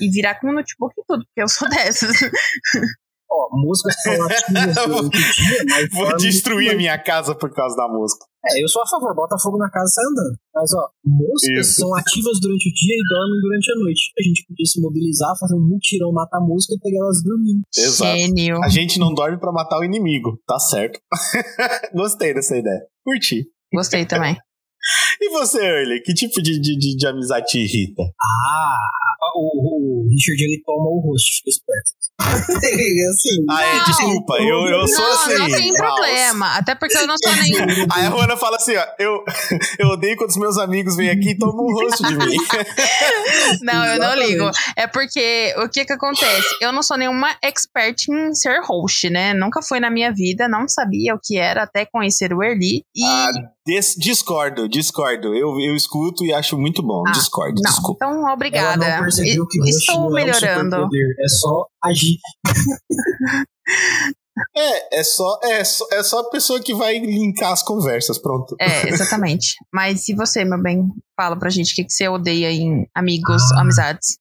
e 0.00 0.10
virar 0.10 0.34
com 0.40 0.48
o 0.48 0.52
notebook 0.52 0.92
e 0.98 1.04
tudo, 1.06 1.24
porque 1.24 1.42
eu 1.42 1.48
sou 1.48 1.68
dessas. 1.68 2.16
Ó, 3.32 3.48
músicas 3.52 3.94
são 4.02 4.12
ativas 4.24 4.74
durante 4.74 5.16
o 5.16 5.32
dia, 5.32 5.64
mas. 5.70 5.88
Vou 5.90 6.16
destruir 6.18 6.70
a 6.70 6.76
minha 6.76 6.98
casa 6.98 7.34
por 7.34 7.50
causa 7.52 7.74
da 7.74 7.88
música. 7.88 8.26
É, 8.44 8.62
eu 8.62 8.68
sou 8.68 8.82
a 8.82 8.86
favor, 8.86 9.14
bota 9.14 9.38
fogo 9.40 9.56
na 9.56 9.70
casa 9.70 9.88
e 9.88 9.94
sai 9.94 10.04
andando. 10.04 10.36
Mas, 10.54 10.74
ó, 10.74 10.88
músicas 11.04 11.68
Isso. 11.68 11.80
são 11.80 11.94
ativas 11.94 12.40
durante 12.40 12.68
o 12.68 12.72
dia 12.74 12.94
e 12.94 13.08
dormem 13.08 13.40
durante 13.40 13.72
a 13.72 13.76
noite. 13.76 14.12
A 14.18 14.22
gente 14.22 14.44
podia 14.46 14.66
se 14.66 14.80
mobilizar, 14.80 15.38
fazer 15.38 15.54
um 15.54 15.66
mutirão, 15.66 16.12
matar 16.12 16.38
a 16.38 16.40
música 16.40 16.74
e 16.74 16.80
pegar 16.80 17.04
elas 17.04 17.22
dormindo. 17.22 17.62
Exato. 17.76 18.18
Gênio. 18.18 18.62
A 18.64 18.68
gente 18.68 18.98
não 18.98 19.14
dorme 19.14 19.38
para 19.38 19.52
matar 19.52 19.78
o 19.78 19.84
inimigo, 19.84 20.38
tá 20.46 20.58
certo. 20.58 21.00
Gostei 21.94 22.34
dessa 22.34 22.56
ideia. 22.56 22.82
Curti. 23.04 23.46
Gostei 23.72 24.04
também. 24.04 24.36
E 25.20 25.28
você, 25.30 25.62
Early? 25.62 26.02
Que 26.02 26.12
tipo 26.12 26.42
de, 26.42 26.60
de, 26.60 26.76
de, 26.76 26.96
de 26.96 27.06
amizade 27.06 27.46
te 27.46 27.58
irrita? 27.58 28.02
Ah, 28.02 28.76
o, 29.34 30.04
o 30.04 30.08
Richard 30.08 30.42
ele 30.42 30.62
toma 30.64 30.88
o 30.88 31.00
rosto, 31.00 31.34
fica 31.36 31.50
esperto. 31.50 32.02
assim, 32.22 33.44
ah, 33.50 33.64
é, 33.64 33.84
desculpa, 33.84 34.34
eu, 34.38 34.66
eu 34.66 34.86
sou 34.86 35.04
não, 35.04 35.12
assim. 35.12 35.38
Não 35.38 35.50
tem 35.50 35.72
problema, 35.74 36.56
até 36.56 36.74
porque 36.74 36.96
eu 36.96 37.06
não 37.06 37.16
sou 37.18 37.34
nem. 37.34 37.52
Aí 37.90 38.06
a 38.06 38.10
Juana 38.10 38.36
fala 38.36 38.56
assim: 38.56 38.76
ó, 38.76 38.86
eu, 38.98 39.24
eu 39.78 39.88
odeio 39.88 40.16
quando 40.16 40.30
os 40.30 40.36
meus 40.36 40.58
amigos 40.58 40.96
vêm 40.96 41.10
aqui 41.10 41.30
e 41.30 41.38
tomam 41.38 41.64
um 41.64 41.72
rosto 41.72 42.06
de 42.06 42.16
mim. 42.16 42.36
não, 43.62 43.84
eu 43.84 43.98
não 43.98 44.14
ligo. 44.14 44.50
É 44.76 44.86
porque 44.86 45.54
o 45.58 45.68
que 45.68 45.84
que 45.84 45.92
acontece? 45.92 46.56
Eu 46.60 46.72
não 46.72 46.82
sou 46.82 46.96
nenhuma 46.96 47.36
expert 47.42 48.08
em 48.08 48.34
ser 48.34 48.60
host, 48.62 49.10
né? 49.10 49.34
Nunca 49.34 49.60
fui 49.62 49.80
na 49.80 49.90
minha 49.90 50.12
vida, 50.12 50.48
não 50.48 50.68
sabia 50.68 51.14
o 51.14 51.20
que 51.22 51.36
era 51.38 51.64
até 51.64 51.84
conhecer 51.84 52.32
o 52.32 52.42
Erli. 52.42 52.84
E... 52.94 53.04
Ah, 53.04 53.30
des 53.66 53.94
discordo, 53.96 54.68
discordo. 54.68 55.34
Eu, 55.34 55.60
eu 55.60 55.74
escuto 55.76 56.24
e 56.24 56.32
acho 56.32 56.58
muito 56.58 56.82
bom. 56.82 57.02
Ah, 57.06 57.12
discordo, 57.12 57.60
não, 57.62 57.70
desculpa. 57.70 58.04
Então, 58.04 58.32
obrigada. 58.32 58.84
Ela 58.84 58.96
não 58.96 59.02
percebeu 59.04 59.46
que 59.46 59.58
Estou 59.68 60.10
melhorando. 60.10 60.76
É, 60.76 60.80
um 60.80 60.88
é 60.88 61.28
só 61.28 61.66
agir. 61.84 62.18
É, 64.56 65.00
é 65.00 65.04
só, 65.04 65.38
é, 65.44 65.62
só, 65.62 65.86
é 65.92 66.02
só 66.02 66.20
a 66.20 66.30
pessoa 66.30 66.60
que 66.60 66.74
vai 66.74 66.98
linkar 66.98 67.52
as 67.52 67.62
conversas, 67.62 68.18
pronto. 68.18 68.56
É, 68.58 68.88
exatamente. 68.88 69.54
Mas 69.72 70.08
e 70.08 70.14
você, 70.14 70.44
meu 70.44 70.60
bem? 70.60 70.88
Fala 71.14 71.38
pra 71.38 71.50
gente 71.50 71.72
o 71.72 71.74
que, 71.74 71.84
que 71.84 71.92
você 71.92 72.08
odeia 72.08 72.50
em 72.50 72.88
amigos, 72.94 73.42
ah, 73.52 73.60
amizades. 73.60 74.16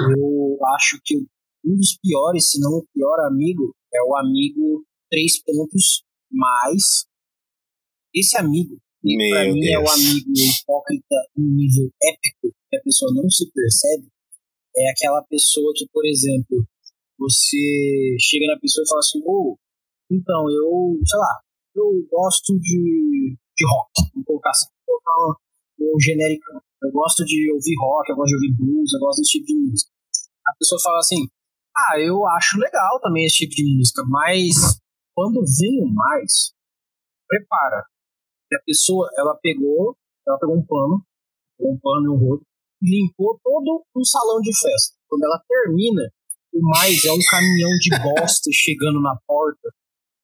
Eu 0.00 0.58
acho 0.76 1.00
que 1.04 1.16
um 1.64 1.76
dos 1.76 1.98
piores, 2.00 2.50
se 2.50 2.60
não 2.60 2.78
o 2.78 2.86
pior 2.94 3.26
amigo, 3.26 3.74
é 3.92 4.02
o 4.02 4.16
amigo 4.16 4.84
três 5.10 5.42
pontos 5.42 6.04
mais. 6.30 7.06
Esse 8.14 8.38
amigo, 8.38 8.78
meu 9.14 9.30
pra 9.30 9.52
mim, 9.52 9.66
é 9.68 9.78
o 9.78 9.88
amigo 9.88 10.32
hipócrita 10.34 11.16
em 11.36 11.42
nível 11.42 11.86
épico, 12.02 12.56
que 12.70 12.76
a 12.76 12.82
pessoa 12.82 13.12
não 13.14 13.28
se 13.30 13.46
percebe. 13.52 14.08
É 14.76 14.90
aquela 14.90 15.22
pessoa 15.22 15.72
que, 15.76 15.86
por 15.92 16.04
exemplo, 16.04 16.66
você 17.18 18.16
chega 18.18 18.46
na 18.46 18.58
pessoa 18.58 18.82
e 18.84 18.88
fala 18.88 19.00
assim, 19.00 19.20
oh, 19.24 19.56
então, 20.10 20.50
eu, 20.50 20.98
sei 21.04 21.18
lá, 21.18 21.40
eu 21.74 22.06
gosto 22.10 22.58
de, 22.58 23.36
de 23.56 23.64
rock, 23.66 24.10
vou 24.14 24.24
colocar 24.24 24.50
assim, 24.50 24.66
vou 24.86 24.98
colocar 24.98 25.38
um, 25.80 25.96
um 25.96 26.00
genérico. 26.00 26.44
Eu 26.82 26.92
gosto 26.92 27.24
de 27.24 27.52
ouvir 27.52 27.74
rock, 27.80 28.10
eu 28.10 28.16
gosto 28.16 28.28
de 28.28 28.34
ouvir 28.34 28.56
blues, 28.56 28.92
eu 28.92 29.00
gosto 29.00 29.18
desse 29.18 29.32
tipo 29.32 29.46
de 29.46 29.54
música. 29.54 29.90
A 30.46 30.54
pessoa 30.58 30.80
fala 30.82 30.98
assim, 30.98 31.26
ah, 31.76 32.00
eu 32.00 32.26
acho 32.26 32.58
legal 32.58 33.00
também 33.00 33.24
esse 33.24 33.38
tipo 33.38 33.54
de 33.54 33.76
música, 33.76 34.02
mas 34.08 34.80
quando 35.14 35.40
vem 35.58 35.82
o 35.82 35.88
mais, 35.92 36.52
prepara. 37.26 37.84
E 38.50 38.56
a 38.56 38.60
pessoa, 38.64 39.08
ela 39.16 39.36
pegou, 39.42 39.96
ela 40.26 40.38
pegou 40.38 40.56
um 40.56 40.66
pano, 40.66 41.02
um 41.60 41.78
pano 41.80 42.06
e 42.06 42.10
um 42.10 42.18
rodo, 42.18 42.42
limpou 42.82 43.38
todo 43.42 43.84
um 43.96 44.04
salão 44.04 44.40
de 44.40 44.52
festa. 44.52 44.94
Quando 45.08 45.24
ela 45.24 45.42
termina, 45.48 46.02
o 46.54 46.60
mais 46.62 47.04
é 47.04 47.12
um 47.12 47.18
caminhão 47.30 47.70
de 47.80 47.90
bosta 48.02 48.50
chegando 48.54 49.00
na 49.00 49.16
porta 49.26 49.68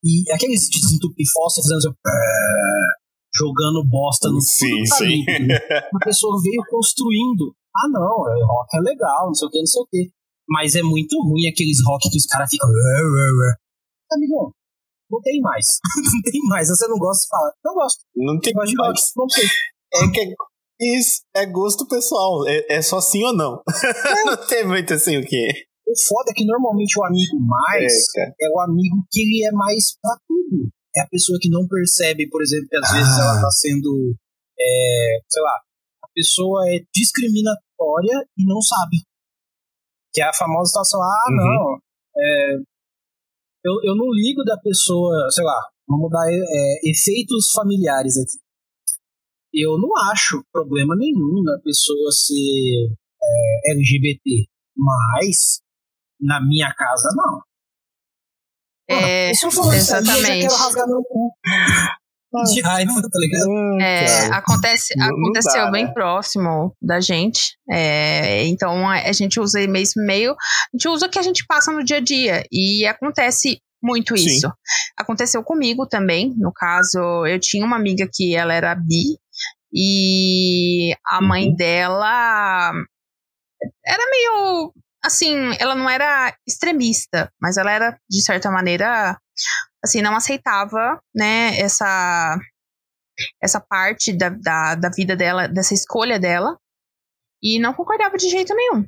e 0.04 0.24
aqueles 0.32 0.68
desentupifósseis 0.68 1.66
fazendo 1.66 1.78
assim, 1.78 1.94
jogando 3.34 3.86
bosta 3.88 4.28
no 4.28 4.40
sim, 4.40 4.84
sim. 4.86 5.24
A 5.70 6.04
pessoa 6.04 6.40
veio 6.42 6.62
construindo. 6.68 7.54
Ah, 7.74 7.88
não, 7.88 8.28
é, 8.28 8.44
rock 8.44 8.76
é 8.76 8.80
legal, 8.80 9.26
não 9.26 9.34
sei 9.34 9.48
o 9.48 9.50
que, 9.50 9.58
não 9.58 9.66
sei 9.66 9.82
o 9.82 9.86
que. 9.86 10.10
Mas 10.48 10.74
é 10.74 10.82
muito 10.82 11.16
ruim 11.22 11.48
aqueles 11.48 11.78
rock 11.86 12.10
que 12.10 12.18
os 12.18 12.26
caras 12.26 12.50
ficam. 12.50 12.68
Amigão, 14.12 14.52
não 15.12 15.20
tem 15.20 15.40
mais. 15.40 15.66
não 15.94 16.32
tem 16.32 16.40
mais. 16.48 16.68
Você 16.68 16.88
não 16.88 16.98
gosta 16.98 17.22
de 17.22 17.28
falar. 17.28 17.52
Não 17.64 17.74
gosto. 17.74 18.00
Não 18.16 18.40
tem 18.40 18.54
mais. 18.54 18.72
Não 18.72 19.26
tem. 19.26 19.44
É 19.94 20.10
que 20.10 20.20
é 20.20 20.34
isso 20.80 21.22
é 21.36 21.46
gosto 21.46 21.86
pessoal. 21.86 22.48
É, 22.48 22.76
é 22.76 22.82
só 22.82 23.00
sim 23.00 23.22
ou 23.24 23.36
não. 23.36 23.62
É. 23.68 24.24
não 24.24 24.36
tem 24.46 24.66
muito 24.66 24.94
assim 24.94 25.18
o 25.18 25.24
que. 25.24 25.66
O 25.86 25.94
foda 26.08 26.30
é 26.30 26.34
que 26.34 26.44
normalmente 26.44 26.98
o 26.98 27.04
amigo 27.04 27.38
mais 27.38 27.92
é, 28.16 28.46
é, 28.46 28.48
o 28.50 28.60
amigo 28.60 29.04
que 29.10 29.20
ele 29.20 29.46
é 29.46 29.52
mais 29.52 29.96
pra 30.00 30.16
tudo. 30.26 30.70
É 30.96 31.02
a 31.02 31.08
pessoa 31.08 31.38
que 31.40 31.50
não 31.50 31.66
percebe, 31.68 32.28
por 32.28 32.42
exemplo, 32.42 32.66
que 32.68 32.76
às 32.76 32.90
ah. 32.90 32.94
vezes 32.94 33.18
ela 33.18 33.40
tá 33.40 33.50
sendo, 33.50 34.14
é, 34.60 35.18
sei 35.28 35.42
lá, 35.42 35.56
a 36.04 36.08
pessoa 36.14 36.68
é 36.68 36.80
discriminatória 36.94 38.26
e 38.36 38.44
não 38.46 38.60
sabe. 38.60 38.98
Que 40.12 40.20
é 40.20 40.24
a 40.24 40.34
famosa 40.34 40.68
situação, 40.68 41.00
ah, 41.00 41.24
uhum. 41.30 41.36
não, 41.36 41.78
é, 42.16 42.56
eu, 43.64 43.74
eu 43.84 43.96
não 43.96 44.10
ligo 44.10 44.42
da 44.44 44.56
pessoa, 44.58 45.30
sei 45.30 45.44
lá, 45.44 45.60
vamos 45.88 46.10
dar 46.10 46.28
é, 46.30 46.80
efeitos 46.84 47.52
familiares 47.54 48.16
aqui. 48.16 48.42
Eu 49.54 49.78
não 49.78 49.90
acho 50.10 50.44
problema 50.50 50.96
nenhum 50.96 51.42
na 51.44 51.58
pessoa 51.62 52.10
ser 52.10 52.88
é, 53.22 53.72
LGBT, 53.72 54.48
mas 54.76 55.60
na 56.20 56.40
minha 56.40 56.72
casa, 56.74 57.08
não. 57.14 57.42
É, 58.88 59.32
se 59.34 59.46
eu 59.46 59.50
for 59.50 59.72
exatamente. 59.72 60.44
eu 60.44 60.48
quero 60.48 60.54
rasgar 60.54 60.86
meu 60.86 61.02
cu. 61.04 61.30
De 62.54 62.60
raiva, 62.62 62.92
tá 62.94 63.18
ligado? 63.18 63.80
É, 63.80 64.26
acontece, 64.34 64.94
não, 64.96 65.06
aconteceu 65.06 65.58
não 65.58 65.64
dá, 65.66 65.70
bem 65.70 65.84
né? 65.84 65.92
próximo 65.92 66.74
da 66.80 67.00
gente. 67.00 67.56
É, 67.70 68.46
então 68.46 68.88
a 68.88 69.12
gente 69.12 69.38
usa 69.38 69.66
mesmo 69.66 70.04
meio. 70.04 70.32
A 70.32 70.36
gente 70.74 70.88
usa 70.88 71.06
o 71.06 71.10
que 71.10 71.18
a 71.18 71.22
gente 71.22 71.44
passa 71.46 71.72
no 71.72 71.84
dia 71.84 71.98
a 71.98 72.00
dia. 72.00 72.42
E 72.50 72.86
acontece 72.86 73.58
muito 73.82 74.16
Sim. 74.16 74.26
isso. 74.26 74.52
Aconteceu 74.96 75.42
comigo 75.42 75.86
também. 75.86 76.34
No 76.36 76.52
caso, 76.52 77.26
eu 77.26 77.38
tinha 77.38 77.66
uma 77.66 77.76
amiga 77.76 78.08
que 78.10 78.34
ela 78.34 78.54
era 78.54 78.74
bi. 78.74 79.18
E 79.74 80.94
a 81.06 81.20
mãe 81.20 81.48
uhum. 81.48 81.56
dela 81.56 82.72
era 83.86 84.10
meio 84.10 84.72
assim, 85.04 85.34
ela 85.58 85.74
não 85.74 85.90
era 85.90 86.34
extremista, 86.46 87.30
mas 87.40 87.56
ela 87.56 87.72
era, 87.72 87.98
de 88.08 88.22
certa 88.22 88.50
maneira, 88.50 89.18
assim, 89.84 90.02
não 90.02 90.16
aceitava, 90.16 91.00
né, 91.14 91.58
essa, 91.58 92.38
essa 93.42 93.60
parte 93.60 94.16
da, 94.16 94.28
da, 94.28 94.74
da 94.74 94.90
vida 94.90 95.16
dela, 95.16 95.48
dessa 95.48 95.74
escolha 95.74 96.18
dela, 96.18 96.58
e 97.42 97.58
não 97.58 97.74
concordava 97.74 98.16
de 98.16 98.28
jeito 98.28 98.54
nenhum. 98.54 98.86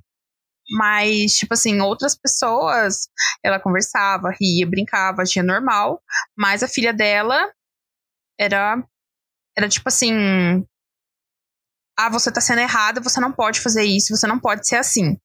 Mas, 0.79 1.33
tipo 1.35 1.55
assim, 1.55 1.81
outras 1.81 2.17
pessoas, 2.17 3.09
ela 3.43 3.61
conversava, 3.61 4.31
ria, 4.41 4.67
brincava, 4.67 5.23
achia 5.23 5.43
normal, 5.43 6.03
mas 6.37 6.63
a 6.63 6.69
filha 6.69 6.93
dela 6.93 7.53
era, 8.39 8.83
era 9.57 9.69
tipo 9.69 9.89
assim, 9.89 10.65
ah, 11.97 12.09
você 12.09 12.33
tá 12.33 12.41
sendo 12.41 12.61
errada, 12.61 13.01
você 13.01 13.21
não 13.21 13.33
pode 13.33 13.61
fazer 13.61 13.85
isso, 13.85 14.17
você 14.17 14.27
não 14.27 14.39
pode 14.39 14.67
ser 14.67 14.77
assim. 14.77 15.17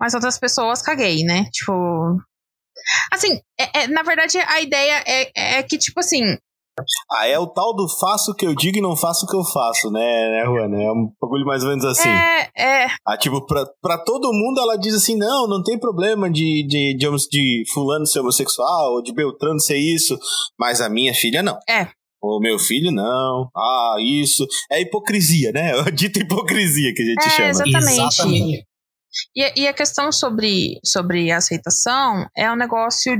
Mas 0.00 0.14
outras 0.14 0.38
pessoas 0.38 0.82
caguei, 0.82 1.24
né? 1.24 1.44
Tipo. 1.50 2.20
Assim, 3.12 3.40
é, 3.58 3.82
é, 3.82 3.86
na 3.88 4.02
verdade, 4.02 4.38
a 4.38 4.60
ideia 4.60 5.02
é, 5.06 5.58
é 5.58 5.62
que, 5.62 5.78
tipo 5.78 6.00
assim, 6.00 6.36
ah, 7.10 7.26
é 7.26 7.38
o 7.38 7.46
tal 7.46 7.74
do 7.74 7.88
faço 7.88 8.32
o 8.32 8.34
que 8.34 8.46
eu 8.46 8.54
digo 8.54 8.76
e 8.76 8.82
não 8.82 8.94
faço 8.94 9.24
o 9.24 9.28
que 9.28 9.34
eu 9.34 9.42
faço, 9.44 9.90
né, 9.90 10.00
né, 10.00 10.44
Juana? 10.44 10.82
É 10.82 10.92
um 10.92 11.10
bagulho 11.20 11.46
mais 11.46 11.62
ou 11.62 11.70
menos 11.70 11.84
assim. 11.86 12.08
É, 12.08 12.50
é. 12.54 12.86
Ah, 13.06 13.16
tipo, 13.16 13.44
pra, 13.46 13.64
pra 13.80 13.98
todo 13.98 14.32
mundo 14.32 14.60
ela 14.60 14.76
diz 14.76 14.94
assim: 14.94 15.16
não, 15.16 15.48
não 15.48 15.62
tem 15.62 15.78
problema 15.78 16.30
de, 16.30 16.66
de, 16.68 16.94
de, 16.98 17.28
de 17.30 17.64
fulano 17.72 18.06
ser 18.06 18.20
homossexual 18.20 18.92
ou 18.92 19.02
de 19.02 19.14
Beltrano 19.14 19.58
ser 19.58 19.78
isso, 19.78 20.18
mas 20.58 20.82
a 20.82 20.90
minha 20.90 21.14
filha 21.14 21.42
não. 21.42 21.58
É. 21.68 21.88
O 22.22 22.40
meu 22.40 22.58
filho 22.58 22.90
não. 22.92 23.48
Ah, 23.56 23.96
isso. 24.00 24.46
É 24.70 24.80
hipocrisia, 24.80 25.52
né? 25.52 25.72
É 25.76 25.80
a 25.80 25.90
dita 25.90 26.18
hipocrisia 26.20 26.92
que 26.94 27.02
a 27.02 27.06
gente 27.06 27.26
é, 27.26 27.30
chama. 27.30 27.48
Exatamente. 27.50 28.00
exatamente. 28.00 28.66
E, 29.34 29.62
e, 29.62 29.68
a 29.68 29.72
questão 29.72 30.10
sobre, 30.10 30.78
sobre 30.84 31.30
aceitação 31.30 32.26
é 32.36 32.50
um 32.50 32.56
negócio 32.56 33.12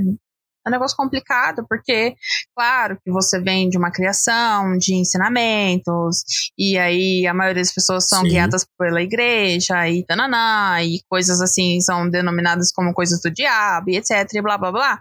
é 0.67 0.69
um 0.69 0.73
negócio 0.73 0.97
complicado, 0.97 1.65
porque, 1.69 2.17
claro, 2.53 2.99
que 3.03 3.11
você 3.11 3.41
vem 3.41 3.69
de 3.69 3.79
uma 3.79 3.93
criação, 3.93 4.77
de 4.77 4.95
ensinamentos, 4.95 6.25
e 6.59 6.77
aí 6.77 7.25
a 7.25 7.33
maioria 7.33 7.63
das 7.63 7.73
pessoas 7.73 8.09
são 8.09 8.23
Sim. 8.23 8.31
guiadas 8.31 8.67
pela 8.77 9.01
igreja, 9.01 9.89
e 9.89 10.05
tananá, 10.05 10.83
e 10.83 11.01
coisas 11.09 11.41
assim 11.41 11.81
são 11.81 12.11
denominadas 12.11 12.73
como 12.73 12.93
coisas 12.93 13.21
do 13.21 13.31
diabo, 13.31 13.91
e 13.91 13.97
etc, 13.97 14.29
e 14.35 14.43
blá 14.43 14.59
blá 14.59 14.73
blá. 14.73 15.01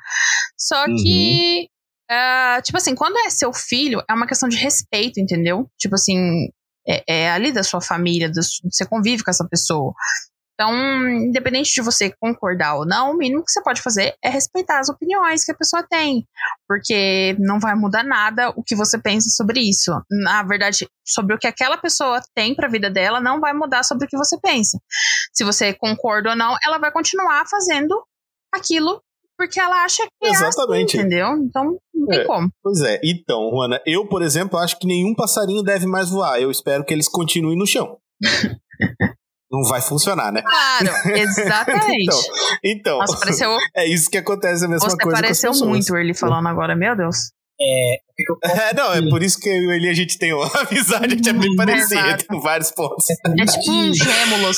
Só 0.56 0.86
uhum. 0.86 0.96
que, 0.98 1.68
uh, 2.12 2.62
tipo 2.62 2.78
assim, 2.78 2.94
quando 2.94 3.18
é 3.18 3.32
seu 3.32 3.52
filho, 3.52 4.04
é 4.08 4.14
uma 4.14 4.28
questão 4.28 4.48
de 4.48 4.58
respeito, 4.58 5.20
entendeu? 5.20 5.68
Tipo 5.80 5.96
assim, 5.96 6.48
é, 6.88 7.04
é 7.08 7.32
ali 7.32 7.52
da 7.52 7.64
sua 7.64 7.82
família, 7.82 8.30
do, 8.30 8.40
você 8.72 8.86
convive 8.86 9.24
com 9.24 9.32
essa 9.32 9.48
pessoa. 9.48 9.94
Então, 10.56 10.74
independente 11.10 11.74
de 11.74 11.82
você 11.82 12.10
concordar 12.18 12.76
ou 12.76 12.86
não, 12.86 13.12
o 13.12 13.18
mínimo 13.18 13.44
que 13.44 13.52
você 13.52 13.62
pode 13.62 13.82
fazer 13.82 14.16
é 14.24 14.30
respeitar 14.30 14.80
as 14.80 14.88
opiniões 14.88 15.44
que 15.44 15.52
a 15.52 15.56
pessoa 15.56 15.84
tem, 15.84 16.26
porque 16.66 17.36
não 17.38 17.60
vai 17.60 17.76
mudar 17.76 18.04
nada 18.04 18.50
o 18.56 18.64
que 18.64 18.74
você 18.74 18.98
pensa 18.98 19.30
sobre 19.30 19.60
isso. 19.60 19.92
Na 20.10 20.44
verdade, 20.44 20.88
sobre 21.06 21.36
o 21.36 21.38
que 21.38 21.46
aquela 21.46 21.78
pessoa 21.78 22.22
tem 22.34 22.56
para 22.56 22.68
a 22.68 22.72
vida 22.72 22.90
dela, 22.90 23.20
não 23.20 23.42
vai 23.42 23.54
mudar 23.54 23.84
sobre 23.84 24.06
o 24.06 24.08
que 24.08 24.18
você 24.18 24.40
pensa. 24.40 24.80
Se 25.34 25.44
você 25.44 25.74
concorda 25.74 26.30
ou 26.30 26.36
não, 26.38 26.56
ela 26.66 26.78
vai 26.78 26.92
continuar 26.92 27.46
fazendo 27.50 28.02
aquilo 28.54 29.02
porque 29.38 29.60
ela 29.60 29.84
acha 29.84 30.04
que 30.04 30.30
Exatamente. 30.30 30.96
é 30.96 31.02
assim, 31.02 31.08
entendeu? 31.08 31.28
Então, 31.38 31.78
não 31.94 32.08
tem 32.08 32.20
é, 32.20 32.24
como. 32.24 32.50
Pois 32.64 32.82
é. 32.82 33.02
Então, 33.04 33.50
Juana, 33.50 33.82
eu, 33.86 34.08
por 34.08 34.22
exemplo, 34.22 34.58
acho 34.58 34.80
que 34.80 34.88
nenhum 34.88 35.14
passarinho 35.14 35.62
deve 35.62 35.86
mais 35.86 36.10
voar. 36.10 36.42
Eu 36.42 36.50
espero 36.50 36.86
que 36.86 36.94
eles 36.94 37.10
continuem 37.10 37.58
no 37.58 37.68
chão. 37.68 37.98
não 39.62 39.70
vai 39.70 39.82
funcionar, 39.82 40.32
né? 40.32 40.42
Claro, 40.42 40.88
exatamente. 41.18 42.04
então, 42.04 42.22
então 42.64 42.98
Nossa, 43.00 43.18
pareceu, 43.20 43.50
é 43.76 43.88
isso 43.88 44.10
que 44.10 44.18
acontece 44.18 44.66
a 44.66 44.68
mesma 44.68 44.90
você 44.90 44.98
coisa. 44.98 45.22
pareceu 45.22 45.50
com 45.50 45.54
as 45.54 45.60
pessoas. 45.60 45.70
muito 45.70 45.96
ele 45.98 46.14
falando 46.14 46.48
agora, 46.48 46.76
meu 46.76 46.96
Deus. 46.96 47.32
É, 47.60 47.96
É, 48.70 48.74
não, 48.76 48.94
é 48.94 49.02
por 49.10 49.24
isso 49.24 49.40
que 49.40 49.48
eu 49.48 49.56
e 49.56 49.68
o 49.68 49.72
Eli 49.72 49.90
a 49.90 49.94
gente 49.94 50.18
tem 50.18 50.34
uma 50.34 50.46
amizade, 50.68 51.06
a 51.06 51.10
gente 51.10 51.30
é 51.30 51.34
bem 51.34 51.52
Hum, 51.52 51.56
parecido 51.56 52.02
em 52.34 52.40
vários 52.42 52.72
pontos. 52.72 53.06
É 53.10 53.14
É 53.42 53.44
isso 53.46 53.60
tipo 53.60 53.72
um 53.72 53.92
que- 53.92 53.98
gêmulos. 54.04 54.58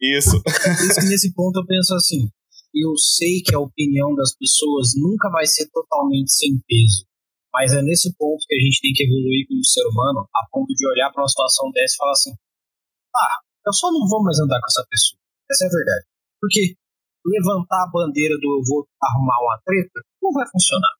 Isso. 0.00 0.42
por 0.42 0.86
isso 0.90 1.00
que 1.00 1.06
nesse 1.06 1.32
ponto 1.34 1.60
eu 1.60 1.66
penso 1.66 1.94
assim, 1.94 2.28
eu 2.74 2.96
sei 2.98 3.40
que 3.46 3.54
a 3.54 3.60
opinião 3.60 4.14
das 4.16 4.34
pessoas 4.36 4.92
nunca 4.96 5.30
vai 5.30 5.46
ser 5.46 5.68
totalmente 5.72 6.32
sem 6.32 6.50
peso, 6.66 7.06
mas 7.52 7.72
é 7.72 7.80
nesse 7.80 8.12
ponto 8.18 8.44
que 8.48 8.56
a 8.56 8.60
gente 8.60 8.80
tem 8.82 8.92
que 8.92 9.04
evoluir 9.04 9.46
como 9.48 9.64
ser 9.64 9.86
humano, 9.86 10.28
a 10.34 10.40
ponto 10.50 10.66
de 10.74 10.86
olhar 10.88 11.10
para 11.12 11.22
uma 11.22 11.28
situação 11.28 11.70
dessa 11.70 11.94
e 11.94 11.96
falar 11.96 12.12
assim, 12.12 12.32
ah, 13.14 13.38
eu 13.66 13.72
só 13.72 13.90
não 13.92 14.06
vou 14.08 14.22
mais 14.22 14.38
andar 14.38 14.60
com 14.60 14.66
essa 14.68 14.86
pessoa. 14.90 15.18
Essa 15.50 15.64
é 15.64 15.68
a 15.68 15.70
verdade. 15.70 16.04
Porque 16.40 16.74
levantar 17.24 17.84
a 17.84 17.90
bandeira 17.90 18.34
do 18.36 18.58
eu 18.60 18.62
vou 18.68 18.86
arrumar 19.02 19.38
uma 19.40 19.58
treta 19.64 20.00
não 20.22 20.32
vai 20.32 20.44
funcionar. 20.50 20.92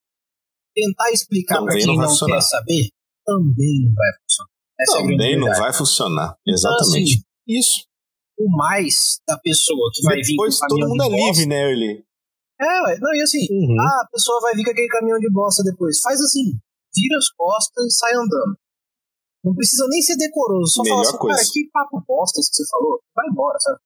Tentar 0.74 1.10
explicar 1.12 1.62
para 1.62 1.74
quem 1.76 1.86
não 1.86 1.94
não 1.96 2.08
quer 2.26 2.40
saber 2.40 2.88
também 3.24 3.84
não 3.86 3.94
vai 3.94 4.10
funcionar. 4.20 4.50
Essa 4.80 4.98
é 4.98 5.02
Também 5.02 5.36
não 5.38 5.44
verdade. 5.46 5.60
vai 5.60 5.72
funcionar. 5.72 6.36
Então, 6.42 6.54
Exatamente. 6.54 7.14
assim, 7.14 7.22
isso. 7.46 7.86
o 8.38 8.50
mais 8.56 9.20
da 9.28 9.38
pessoa 9.38 9.90
que 9.94 10.02
vai 10.02 10.16
vir 10.16 10.32
Depois 10.34 10.58
com 10.58 10.64
o 10.64 10.68
todo 10.68 10.88
mundo 10.88 11.02
é 11.02 11.06
de 11.08 11.10
bosta. 11.12 11.26
livre, 11.30 11.46
né, 11.46 11.70
Eli? 11.72 12.04
É, 12.60 12.82
ué. 12.82 12.98
não, 13.00 13.14
e 13.14 13.22
assim, 13.22 13.46
Uhum. 13.50 13.76
ah, 13.80 14.02
a 14.02 14.08
pessoa 14.10 14.40
vai 14.40 14.54
vir 14.54 14.64
com 14.64 14.70
aquele 14.70 14.88
caminhão 14.88 15.18
de 15.18 15.30
bosta 15.30 15.62
depois. 15.62 16.00
Faz 16.00 16.20
assim, 16.20 16.58
vira 16.94 17.18
as 17.18 17.30
costas 17.36 17.84
e 17.84 17.90
sai 17.96 18.12
andando. 18.14 18.56
Não 19.44 19.54
precisa 19.54 19.86
nem 19.88 20.00
ser 20.00 20.16
decoroso, 20.16 20.72
só 20.72 20.82
Melhor 20.82 20.96
fala 20.96 21.08
assim, 21.08 21.18
coisa. 21.18 21.36
cara, 21.36 21.48
que 21.52 21.68
papo 21.72 22.04
bosta 22.08 22.40
esse 22.40 22.50
que 22.50 22.56
você 22.56 22.68
falou, 22.70 23.00
vai 23.14 23.26
embora, 23.28 23.58
sabe? 23.60 23.78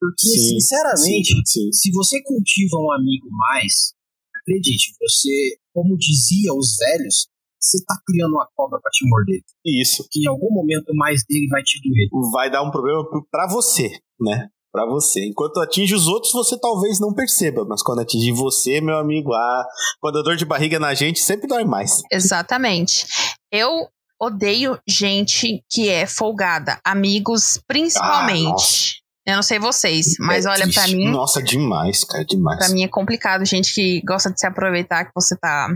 Porque, 0.00 0.26
Sim, 0.28 0.58
sinceramente, 0.60 1.28
Sim, 1.34 1.42
sim. 1.46 1.72
se 1.72 1.90
você 1.92 2.20
cultiva 2.22 2.76
um 2.76 2.92
amigo 2.92 3.28
mais, 3.30 3.94
acredite, 4.36 4.92
você, 5.00 5.56
como 5.72 5.96
dizia 5.96 6.52
os 6.52 6.76
velhos, 6.76 7.28
você 7.60 7.82
tá 7.86 7.96
criando 8.06 8.32
uma 8.32 8.46
cobra 8.54 8.78
pra 8.82 8.90
te 8.90 9.08
morder. 9.08 9.40
Isso. 9.64 10.04
Que 10.10 10.24
em 10.24 10.28
algum 10.28 10.52
momento 10.52 10.92
mais 10.94 11.24
dele 11.26 11.46
vai 11.48 11.62
te 11.62 11.80
doer. 11.80 12.08
Vai 12.32 12.50
dar 12.50 12.62
um 12.62 12.70
problema 12.70 13.08
pro- 13.08 13.26
pra 13.30 13.46
você, 13.48 13.88
né? 14.20 14.48
Pra 14.70 14.84
você. 14.84 15.24
Enquanto 15.24 15.60
atinge 15.60 15.94
os 15.94 16.06
outros, 16.08 16.32
você 16.32 16.58
talvez 16.60 17.00
não 17.00 17.14
perceba. 17.14 17.64
Mas 17.64 17.80
quando 17.82 18.00
atingir 18.00 18.32
você, 18.32 18.80
meu 18.82 18.98
amigo, 18.98 19.32
ah, 19.32 19.64
quando 20.00 20.18
a 20.18 20.22
dor 20.22 20.36
de 20.36 20.44
barriga 20.44 20.78
na 20.78 20.92
gente, 20.92 21.20
sempre 21.20 21.46
dói 21.46 21.64
mais. 21.64 22.02
Exatamente. 22.12 23.06
Eu 23.50 23.88
odeio 24.24 24.78
gente 24.88 25.62
que 25.70 25.88
é 25.88 26.06
folgada. 26.06 26.80
Amigos, 26.84 27.58
principalmente. 27.66 29.02
eu 29.26 29.36
não 29.36 29.42
sei 29.42 29.58
vocês, 29.58 30.14
mas 30.20 30.44
É 30.46 30.50
olha, 30.50 30.64
pra 30.72 30.82
triste. 30.82 30.96
mim, 30.96 31.10
Nossa, 31.10 31.42
demais, 31.42 32.04
cara, 32.04 32.24
demais. 32.24 32.58
Pra 32.58 32.68
mim 32.68 32.84
é 32.84 32.88
complicado, 32.88 33.44
gente 33.44 33.72
que 33.74 34.00
gosta 34.06 34.30
de 34.32 34.38
se 34.38 34.46
aproveitar 34.46 35.04
que 35.04 35.12
você 35.14 35.36
tá 35.36 35.68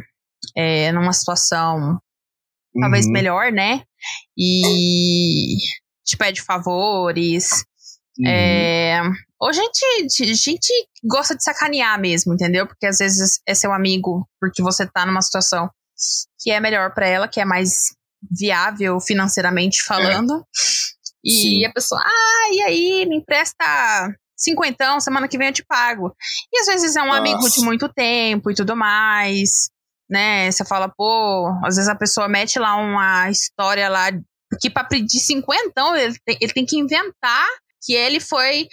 é, 0.57 0.93
numa 0.93 1.13
situação 1.13 1.99
talvez 2.81 3.07
Uhum, 3.07 3.13
melhor, 3.13 3.51
né? 3.51 3.83
E 4.37 5.57
te 6.05 6.17
pede 6.17 6.41
favores. 6.43 7.49
uhum. 8.19 8.29
É, 8.29 9.01
ou 9.41 9.53
gente, 9.53 10.09
gente 10.09 10.59
que 10.63 10.89
gosta 11.09 11.35
de 11.37 11.43
sacanear 11.43 11.99
mesmo, 12.01 12.35
entendeu? 12.35 12.67
Porque 12.67 12.87
às 12.87 12.99
vezes 12.99 13.41
é 13.47 13.55
seu 13.55 13.73
amigo, 13.73 14.29
porque 14.41 14.63
você 14.63 14.87
tá 14.87 15.05
numa 15.07 15.23
situação 15.23 15.69
que 16.41 16.51
é 16.53 16.61
melhor 16.61 16.95
pra 16.95 17.09
ela, 17.09 17.27
que 17.29 17.41
é 17.41 17.45
mais 17.45 17.95
viável 18.31 19.01
financeiramente 19.01 19.83
falando. 19.83 20.45
E 21.25 21.31
Sim. 21.31 21.67
a 21.67 21.73
pessoa, 21.73 22.01
ah, 22.05 22.49
e 22.53 22.63
aí, 22.63 23.07
me 23.07 23.17
empresta 23.17 23.65
cinquentão, 24.37 25.01
semana 25.01 25.29
que 25.29 25.37
vem 25.37 25.49
eu 25.49 25.53
te 25.53 25.65
pago. 25.65 26.15
E 26.53 26.61
às 26.61 26.67
vezes 26.67 26.97
é 26.97 27.03
um 27.03 27.07
Nossa. 27.07 27.19
amigo 27.19 27.51
de 27.51 27.65
muito 27.65 27.89
tempo 27.89 28.51
e 28.51 28.55
tudo 28.55 28.77
mais, 28.77 29.69
né? 30.09 30.51
Você 30.51 30.65
fala, 30.65 30.89
pô, 30.89 31.53
às 31.65 31.77
vezes 31.77 31.89
a 31.89 31.97
pessoa 31.97 32.29
mete 32.29 32.59
lá 32.59 32.77
uma 32.77 33.29
história 33.31 33.89
lá 33.89 34.11
que 34.61 34.71
pra 34.71 34.85
pedir 34.85 35.19
cinquentão 35.19 35.95
ele 35.95 36.17
tem, 36.25 36.39
ele 36.41 36.53
tem 36.53 36.65
que 36.65 36.79
inventar 36.79 37.47
que 37.85 37.93
ele 37.93 38.19
foi, 38.21 38.67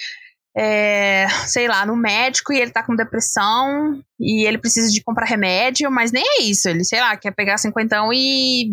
é, 0.56 1.28
sei 1.48 1.68
lá, 1.68 1.86
no 1.86 1.96
médico 1.96 2.54
e 2.54 2.60
ele 2.60 2.72
tá 2.72 2.84
com 2.84 2.96
depressão 2.96 4.02
e 4.20 4.48
ele 4.48 4.58
precisa 4.58 4.90
de 4.92 5.04
comprar 5.04 5.26
remédio, 5.26 5.92
mas 5.92 6.12
nem 6.12 6.24
é 6.24 6.44
isso. 6.44 6.70
Ele, 6.70 6.84
sei 6.84 7.00
lá, 7.00 7.18
quer 7.18 7.32
pegar 7.32 7.58
cinquentão 7.58 8.14
e, 8.14 8.70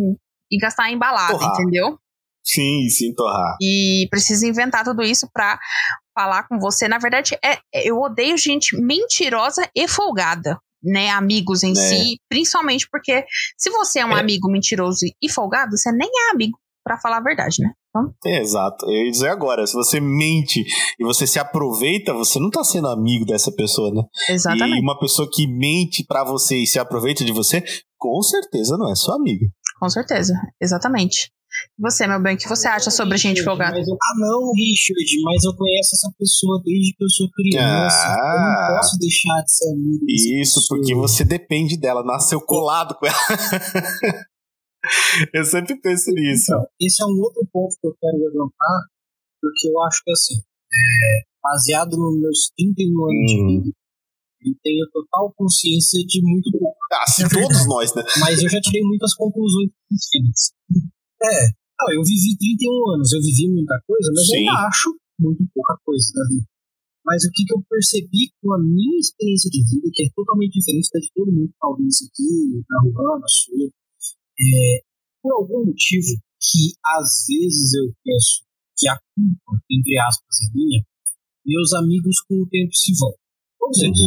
e 0.52 0.58
gastar 0.58 0.90
em 0.90 0.98
balada, 0.98 1.32
Porra. 1.38 1.52
entendeu? 1.54 1.98
Sim, 2.44 2.88
sim, 2.88 3.14
torrar. 3.14 3.56
e 3.62 4.06
precisa 4.10 4.46
inventar 4.46 4.82
tudo 4.84 5.00
isso 5.02 5.28
pra 5.32 5.58
falar 6.12 6.42
com 6.48 6.58
você. 6.58 6.88
Na 6.88 6.98
verdade, 6.98 7.36
é, 7.42 7.52
é- 7.72 7.88
eu 7.88 7.98
odeio 8.00 8.36
gente 8.36 8.76
mentirosa 8.76 9.62
e 9.76 9.86
folgada, 9.86 10.58
né? 10.82 11.08
Amigos 11.10 11.62
em 11.62 11.70
É. 11.70 11.74
si, 11.74 12.16
principalmente 12.28 12.88
porque 12.90 13.24
se 13.56 13.70
você 13.70 14.00
é 14.00 14.06
um 14.06 14.16
É. 14.16 14.20
amigo 14.20 14.50
mentiroso 14.50 15.06
e 15.22 15.28
folgado, 15.30 15.76
você 15.78 15.92
nem 15.92 16.08
é 16.08 16.30
amigo, 16.32 16.58
pra 16.84 16.98
falar 16.98 17.18
a 17.18 17.22
verdade, 17.22 17.62
né? 17.62 17.70
Então, 17.90 18.12
Exato. 18.26 18.86
Eu 18.86 19.04
ia 19.04 19.10
dizer 19.12 19.28
agora, 19.28 19.64
se 19.66 19.74
você 19.74 20.00
mente 20.00 20.64
e 20.98 21.04
você 21.04 21.26
se 21.28 21.38
aproveita, 21.38 22.12
você 22.12 22.40
não 22.40 22.50
tá 22.50 22.64
sendo 22.64 22.88
amigo 22.88 23.24
dessa 23.24 23.52
pessoa, 23.52 23.92
né? 23.94 24.02
E 24.30 24.32
exatamente. 24.32 24.80
uma 24.82 24.98
pessoa 24.98 25.28
que 25.32 25.46
mente 25.46 26.04
pra 26.08 26.24
você 26.24 26.56
e 26.56 26.66
se 26.66 26.78
aproveita 26.80 27.24
de 27.24 27.32
você, 27.32 27.62
com 27.98 28.20
certeza 28.22 28.76
não 28.76 28.90
é 28.90 28.94
sua 28.96 29.14
amiga. 29.14 29.46
Com 29.82 29.90
certeza, 29.90 30.32
exatamente. 30.60 31.32
E 31.76 31.82
Você, 31.82 32.06
meu 32.06 32.22
bem, 32.22 32.36
o 32.36 32.38
que 32.38 32.48
você 32.48 32.68
acha 32.68 32.88
sobre 32.88 33.18
gente 33.18 33.42
folgada? 33.42 33.76
eu- 33.76 33.82
ah, 33.82 34.14
não, 34.20 34.52
Richard, 34.54 35.22
mas 35.24 35.42
eu 35.42 35.56
conheço 35.56 35.96
essa 35.96 36.08
pessoa 36.16 36.62
desde 36.64 36.94
que 36.94 37.02
eu 37.04 37.10
sou 37.10 37.28
criança. 37.32 37.96
Ah. 38.06 38.36
eu 38.68 38.70
não 38.70 38.76
posso 38.78 38.96
deixar 39.00 39.42
de 39.42 39.52
ser 39.52 39.72
amigo 39.72 40.04
Isso 40.08 40.54
pessoa. 40.60 40.78
porque 40.78 40.94
você 40.94 41.24
depende 41.24 41.76
dela, 41.76 42.04
nasceu 42.04 42.40
colado 42.40 42.94
com 42.94 43.06
ela. 43.06 43.16
eu 45.34 45.44
sempre 45.44 45.74
penso 45.80 46.10
nisso. 46.12 46.44
Então, 46.52 46.66
esse 46.80 47.02
é 47.02 47.06
um 47.06 47.18
outro 47.20 47.42
ponto 47.52 47.74
que 47.80 47.86
eu 47.88 47.94
quero 48.00 48.18
levantar, 48.18 48.86
porque 49.40 49.68
eu 49.68 49.80
acho 49.82 50.00
que, 50.04 50.12
assim, 50.12 50.36
é, 50.38 51.24
baseado 51.42 51.96
nos 51.96 52.20
meus 52.20 52.52
31 52.56 53.04
anos 53.10 53.26
de 53.32 53.40
Hum. 53.42 53.46
vida, 53.64 53.70
eu 54.44 54.54
tenho 54.62 54.86
total 54.92 55.32
consciência 55.36 56.04
de 56.06 56.20
muito 56.22 56.50
pouco. 56.58 56.76
Ah, 56.92 57.06
se 57.06 57.28
todos 57.28 57.66
nós, 57.66 57.94
né? 57.94 58.02
Mas 58.20 58.42
eu 58.42 58.48
já 58.48 58.60
tirei 58.60 58.82
muitas 58.82 59.14
conclusões. 59.14 59.70
É, 61.22 61.48
não, 61.80 61.88
eu 61.94 62.02
vivi 62.02 62.36
31 62.36 62.94
anos, 62.94 63.12
eu 63.12 63.22
vivi 63.22 63.48
muita 63.48 63.80
coisa, 63.86 64.10
mas 64.14 64.28
eu 64.28 64.34
Sim. 64.34 64.48
ainda 64.48 64.66
acho 64.66 64.88
muito 65.18 65.44
pouca 65.54 65.78
coisa 65.84 66.12
na 66.14 66.28
vida. 66.28 66.46
Mas 67.04 67.24
o 67.24 67.30
que, 67.32 67.44
que 67.44 67.54
eu 67.54 67.62
percebi 67.68 68.30
com 68.40 68.52
a 68.54 68.58
minha 68.58 68.98
experiência 68.98 69.50
de 69.50 69.58
vida, 69.64 69.90
que 69.92 70.06
é 70.06 70.10
totalmente 70.14 70.58
diferente 70.58 70.88
da 70.92 71.00
de 71.00 71.10
todo 71.14 71.32
mundo 71.32 71.48
que 71.48 71.58
tá 71.58 71.68
ouvindo 71.68 71.88
isso 71.88 72.06
aqui, 72.06 72.62
da 72.68 72.78
Ruana, 72.78 73.24
a 73.24 73.28
sua, 73.28 73.66
é, 73.66 74.82
por 75.20 75.32
algum 75.34 75.66
motivo 75.66 76.14
que 76.38 76.74
às 76.98 77.26
vezes 77.26 77.74
eu 77.74 77.94
penso 78.04 78.46
que 78.76 78.88
a 78.88 78.98
culpa, 79.14 79.62
entre 79.70 79.98
aspas, 79.98 80.36
é 80.46 80.54
minha, 80.54 80.84
meus 81.44 81.72
amigos 81.74 82.20
com 82.22 82.42
o 82.42 82.48
tempo 82.48 82.72
se 82.72 82.92
vão. 82.98 83.14
Todos 83.58 83.82
eles. 83.82 83.98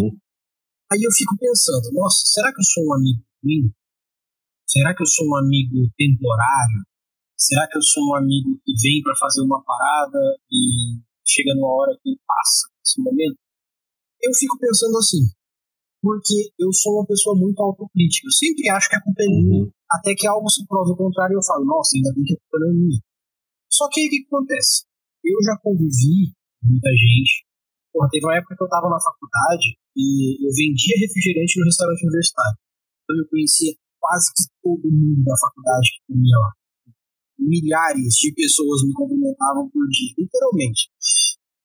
Aí 0.91 1.01
eu 1.01 1.11
fico 1.11 1.35
pensando, 1.37 1.91
nossa, 1.93 2.21
será 2.25 2.53
que 2.53 2.59
eu 2.61 2.65
sou 2.65 2.83
um 2.85 2.93
amigo 2.93 3.21
ruim? 3.43 3.73
Será 4.67 4.95
que 4.95 5.01
eu 5.03 5.07
sou 5.07 5.25
um 5.27 5.35
amigo 5.37 5.89
temporário? 5.97 6.81
Será 7.37 7.67
que 7.67 7.77
eu 7.77 7.81
sou 7.81 8.03
um 8.09 8.15
amigo 8.15 8.59
que 8.63 8.73
vem 8.81 9.01
para 9.03 9.15
fazer 9.19 9.41
uma 9.41 9.61
parada 9.63 10.19
e 10.51 10.97
chega 11.25 11.53
numa 11.55 11.67
hora 11.69 11.97
que 12.01 12.15
passa 12.25 12.69
esse 12.85 13.01
momento? 13.01 13.37
Eu 14.21 14.33
fico 14.33 14.57
pensando 14.57 14.97
assim, 14.97 15.25
porque 16.01 16.49
eu 16.59 16.71
sou 16.73 16.93
uma 16.97 17.05
pessoa 17.05 17.35
muito 17.37 17.59
autocrítica. 17.61 18.27
Eu 18.27 18.31
sempre 18.31 18.69
acho 18.69 18.89
que 18.89 18.95
a 18.95 19.01
culpa 19.01 19.21
é 19.21 19.27
minha, 19.27 19.63
Uhum. 19.65 19.71
até 19.91 20.13
que 20.15 20.27
algo 20.27 20.49
se 20.49 20.65
prove 20.65 20.91
o 20.91 20.97
contrário 20.97 21.33
e 21.33 21.37
eu 21.37 21.43
falo, 21.43 21.65
nossa, 21.65 21.95
ainda 21.97 22.13
bem 22.13 22.23
que 22.23 22.33
a 22.33 22.37
culpa 22.37 22.59
não 22.65 22.69
é 22.69 22.73
minha. 22.73 22.99
Só 23.69 23.89
que 23.89 23.99
aí 24.01 24.07
o 24.07 24.09
que 24.09 24.25
acontece? 24.27 24.85
Eu 25.23 25.37
já 25.43 25.57
convivi 25.61 26.31
com 26.61 26.69
muita 26.69 26.89
gente. 26.89 27.45
Porra, 27.95 28.11
teve 28.11 28.27
uma 28.27 28.35
época 28.35 28.59
que 28.59 28.63
eu 28.63 28.67
tava 28.67 28.91
na 28.91 28.99
faculdade 28.99 29.79
e 29.95 30.35
eu 30.43 30.51
vendia 30.51 30.99
refrigerante 30.99 31.55
no 31.55 31.63
restaurante 31.63 32.03
universitário. 32.03 32.59
Então 32.99 33.15
eu 33.15 33.27
conhecia 33.31 33.71
quase 34.03 34.35
que 34.35 34.43
todo 34.59 34.83
mundo 34.83 35.23
da 35.23 35.31
faculdade 35.39 35.87
que 35.95 36.11
comia 36.11 36.35
lá. 36.43 36.51
Milhares 37.39 38.19
de 38.19 38.35
pessoas 38.35 38.83
me 38.83 38.91
cumprimentavam 38.91 39.71
por 39.71 39.87
dia, 39.87 40.11
literalmente. 40.19 40.91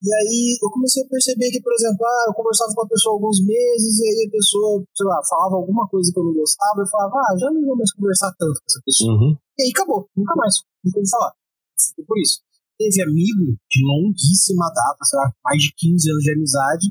E 0.01 0.07
aí 0.07 0.55
eu 0.63 0.71
comecei 0.71 1.03
a 1.03 1.11
perceber 1.11 1.51
que, 1.51 1.61
por 1.61 1.75
exemplo, 1.75 2.07
ah, 2.07 2.25
eu 2.31 2.35
conversava 2.39 2.79
com 2.79 2.87
a 2.87 2.89
pessoa 2.89 3.19
alguns 3.19 3.43
meses 3.43 3.99
e 3.99 4.05
aí 4.07 4.31
a 4.31 4.31
pessoa, 4.31 4.87
sei 4.95 5.07
lá, 5.11 5.19
falava 5.27 5.59
alguma 5.59 5.83
coisa 5.91 6.15
que 6.15 6.19
eu 6.19 6.25
não 6.25 6.33
gostava, 6.33 6.79
eu 6.79 6.87
falava, 6.87 7.19
ah, 7.27 7.35
já 7.43 7.51
não 7.51 7.61
vou 7.67 7.77
mais 7.77 7.91
conversar 7.93 8.31
tanto 8.39 8.55
com 8.55 8.67
essa 8.71 8.81
pessoa. 8.87 9.13
Uhum. 9.19 9.35
E 9.35 9.63
aí 9.67 9.71
acabou, 9.75 10.07
nunca 10.15 10.35
mais, 10.39 10.63
nunca 10.79 10.95
ouvi 10.95 11.11
falar. 11.11 11.35
Ficou 11.75 12.07
por 12.07 12.19
isso. 12.23 12.39
Teve 12.81 13.05
amigo 13.05 13.61
de 13.69 13.81
longuíssima 13.85 14.73
data, 14.73 15.05
sei 15.05 15.19
lá, 15.21 15.29
mais 15.45 15.61
de 15.61 15.69
15 15.77 16.11
anos 16.13 16.25
de 16.25 16.33
amizade, 16.33 16.87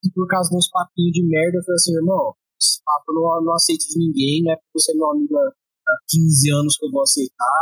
e 0.00 0.08
por 0.16 0.26
causa 0.26 0.48
de 0.48 0.56
uns 0.56 0.70
papinhos 0.72 1.12
de 1.12 1.20
merda, 1.20 1.58
eu 1.58 1.64
falei 1.64 1.76
assim, 1.76 1.92
irmão, 1.92 2.32
esse 2.56 2.80
papo 2.80 3.12
eu 3.12 3.14
não, 3.20 3.44
não 3.44 3.52
aceito 3.52 3.84
de 3.92 3.98
ninguém, 4.00 4.40
não 4.40 4.52
é 4.52 4.56
porque 4.56 4.80
você 4.80 4.92
é 4.92 4.96
meu 4.96 5.10
amigo 5.10 5.36
há 5.36 5.52
há 5.84 5.94
15 6.08 6.50
anos 6.52 6.76
que 6.76 6.86
eu 6.86 6.90
vou 6.90 7.02
aceitar. 7.02 7.60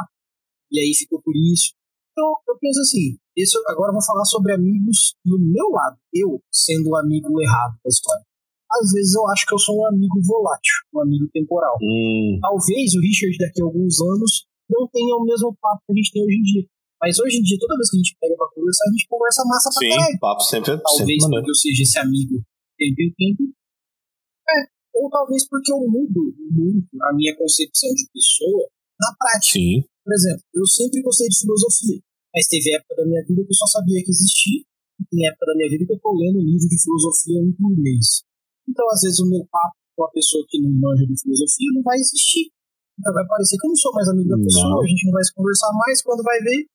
E 0.71 0.79
aí 0.79 0.95
ficou 0.95 1.21
por 1.21 1.35
isso. 1.35 1.75
Então, 2.13 2.29
eu 2.49 2.57
penso 2.61 2.81
assim, 2.81 3.17
isso, 3.37 3.59
agora 3.67 3.91
eu 3.91 3.95
vou 3.95 4.05
falar 4.05 4.25
sobre 4.25 4.53
amigos 4.53 5.17
do 5.25 5.39
meu 5.39 5.69
lado. 5.71 5.97
Eu, 6.13 6.41
sendo 6.53 6.91
o 6.91 6.97
amigo 6.97 7.41
errado 7.41 7.77
da 7.83 7.89
história. 7.89 8.25
Às 8.73 8.93
vezes 8.93 9.15
eu 9.15 9.27
acho 9.29 9.47
que 9.47 9.55
eu 9.55 9.59
sou 9.59 9.77
um 9.77 9.87
amigo 9.87 10.21
volátil, 10.23 10.75
um 10.95 11.01
amigo 11.03 11.29
temporal. 11.33 11.77
Hum. 11.83 12.39
Talvez 12.41 12.95
o 12.95 13.01
Richard 13.01 13.37
daqui 13.39 13.61
a 13.61 13.67
alguns 13.67 14.01
anos 14.01 14.47
não 14.69 14.89
tenha 14.89 15.15
o 15.17 15.25
mesmo 15.25 15.55
papo 15.61 15.83
que 15.87 15.93
a 15.93 15.97
gente 15.97 16.13
tem 16.13 16.25
hoje 16.25 16.37
em 16.37 16.43
dia. 16.43 16.67
Mas 17.03 17.19
hoje 17.19 17.39
em 17.39 17.43
dia, 17.43 17.59
toda 17.59 17.75
vez 17.75 17.91
que 17.91 17.97
a 17.97 18.01
gente 18.01 18.15
pega 18.23 18.37
pra 18.39 18.47
conversar, 18.55 18.85
a 18.87 18.93
gente 18.95 19.07
conversa 19.11 19.43
massa 19.45 19.69
pra 19.75 19.83
Sim, 19.83 19.91
caralho. 19.91 20.19
papo 20.23 20.43
sempre, 20.47 20.71
Talvez 20.79 21.19
sempre 21.19 21.35
porque 21.35 21.51
eu 21.51 21.59
seja 21.59 21.83
esse 21.83 21.99
amigo 21.99 22.37
tempo 22.79 22.99
em 23.03 23.11
tempo. 23.19 23.43
É, 24.47 24.55
ou 24.95 25.11
talvez 25.11 25.43
porque 25.51 25.73
eu 25.73 25.83
mudo 25.83 26.23
muito 26.51 26.87
a 27.03 27.11
minha 27.15 27.35
concepção 27.35 27.91
de 27.91 28.07
pessoa 28.15 28.71
na 29.03 29.11
prática. 29.19 29.59
Sim. 29.59 29.83
Por 30.03 30.15
exemplo, 30.15 30.43
eu 30.55 30.67
sempre 30.67 31.03
gostei 31.03 31.27
de 31.27 31.39
filosofia, 31.43 31.99
mas 32.35 32.47
teve 32.47 32.75
época 32.75 32.95
da 32.95 33.05
minha 33.07 33.23
vida 33.27 33.43
que 33.43 33.51
eu 33.51 33.59
só 33.59 33.67
sabia 33.67 34.03
que 34.03 34.11
existia, 34.11 34.63
e 34.63 35.03
tem 35.11 35.27
época 35.27 35.47
da 35.47 35.55
minha 35.59 35.71
vida 35.71 35.87
que 35.87 35.93
eu 35.95 36.01
tô 36.03 36.11
lendo 36.15 36.39
livro 36.39 36.67
de 36.71 36.79
filosofia 36.79 37.39
um 37.39 37.51
por 37.55 37.71
mês. 37.83 38.23
Então, 38.67 38.87
às 38.91 39.03
vezes, 39.03 39.19
o 39.19 39.27
meu 39.31 39.43
papo 39.51 39.75
com 39.95 40.05
a 40.07 40.11
pessoa 40.11 40.43
que 40.49 40.59
não 40.63 40.71
manja 40.71 41.07
de 41.07 41.19
filosofia 41.19 41.71
não 41.75 41.83
vai 41.83 41.99
existir. 41.99 42.51
Então, 42.99 43.13
vai 43.15 43.27
parecer 43.27 43.59
que 43.59 43.67
eu 43.67 43.71
não 43.71 43.77
sou 43.77 43.93
mais 43.93 44.09
amigo 44.09 44.29
da 44.31 44.37
Não. 44.37 44.45
pessoa, 44.45 44.83
a 44.83 44.87
gente 44.87 45.07
não 45.07 45.13
vai 45.13 45.25
se 45.25 45.35
conversar 45.35 45.71
mais, 45.75 46.03
quando 46.03 46.23
vai 46.23 46.39
ver, 46.41 46.67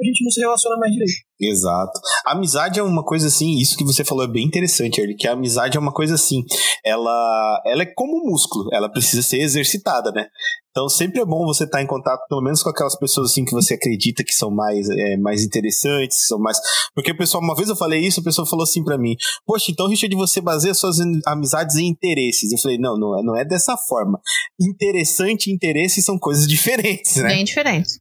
a 0.00 0.04
gente 0.04 0.24
não 0.24 0.30
se 0.30 0.40
relaciona 0.40 0.76
mais 0.76 0.92
direito. 0.92 1.12
Exato. 1.40 2.00
A 2.26 2.32
amizade 2.32 2.78
é 2.78 2.82
uma 2.82 3.04
coisa 3.04 3.28
assim, 3.28 3.56
isso 3.58 3.76
que 3.76 3.84
você 3.84 4.04
falou 4.04 4.24
é 4.24 4.28
bem 4.28 4.44
interessante, 4.44 5.00
Erly, 5.00 5.16
que 5.16 5.26
a 5.26 5.32
amizade 5.32 5.76
é 5.76 5.80
uma 5.80 5.92
coisa 5.92 6.14
assim, 6.14 6.42
ela, 6.84 7.62
ela 7.66 7.82
é 7.82 7.86
como 7.86 8.18
um 8.18 8.30
músculo, 8.30 8.68
ela 8.72 8.90
precisa 8.90 9.22
ser 9.22 9.38
exercitada, 9.38 10.10
né? 10.12 10.26
Então 10.70 10.88
sempre 10.88 11.20
é 11.20 11.24
bom 11.24 11.44
você 11.44 11.64
estar 11.64 11.82
em 11.82 11.86
contato, 11.86 12.20
pelo 12.28 12.42
menos 12.42 12.62
com 12.62 12.70
aquelas 12.70 12.96
pessoas 12.96 13.30
assim 13.30 13.44
que 13.44 13.52
você 13.52 13.74
acredita 13.74 14.22
que 14.22 14.32
são 14.32 14.50
mais, 14.50 14.88
é, 14.88 15.16
mais 15.16 15.42
interessantes, 15.42 16.26
são 16.26 16.38
mais. 16.38 16.58
Porque 16.94 17.10
o 17.10 17.16
pessoal, 17.16 17.42
uma 17.42 17.56
vez 17.56 17.68
eu 17.68 17.74
falei 17.74 18.00
isso, 18.00 18.20
a 18.20 18.24
pessoa 18.24 18.46
falou 18.46 18.62
assim 18.62 18.84
pra 18.84 18.96
mim: 18.96 19.16
Poxa, 19.44 19.72
então, 19.72 19.88
Richard, 19.88 20.14
você 20.14 20.40
baseia 20.40 20.72
suas 20.72 20.98
amizades 21.26 21.76
em 21.76 21.88
interesses. 21.88 22.52
Eu 22.52 22.58
falei: 22.58 22.78
Não, 22.78 22.96
não 22.96 23.18
é, 23.18 23.22
não 23.22 23.36
é 23.36 23.44
dessa 23.44 23.76
forma. 23.76 24.20
Interessante 24.60 25.50
e 25.50 25.52
interesse 25.52 26.02
são 26.02 26.16
coisas 26.16 26.46
diferentes, 26.48 27.16
né? 27.16 27.28
Bem 27.28 27.44
diferente. 27.44 27.98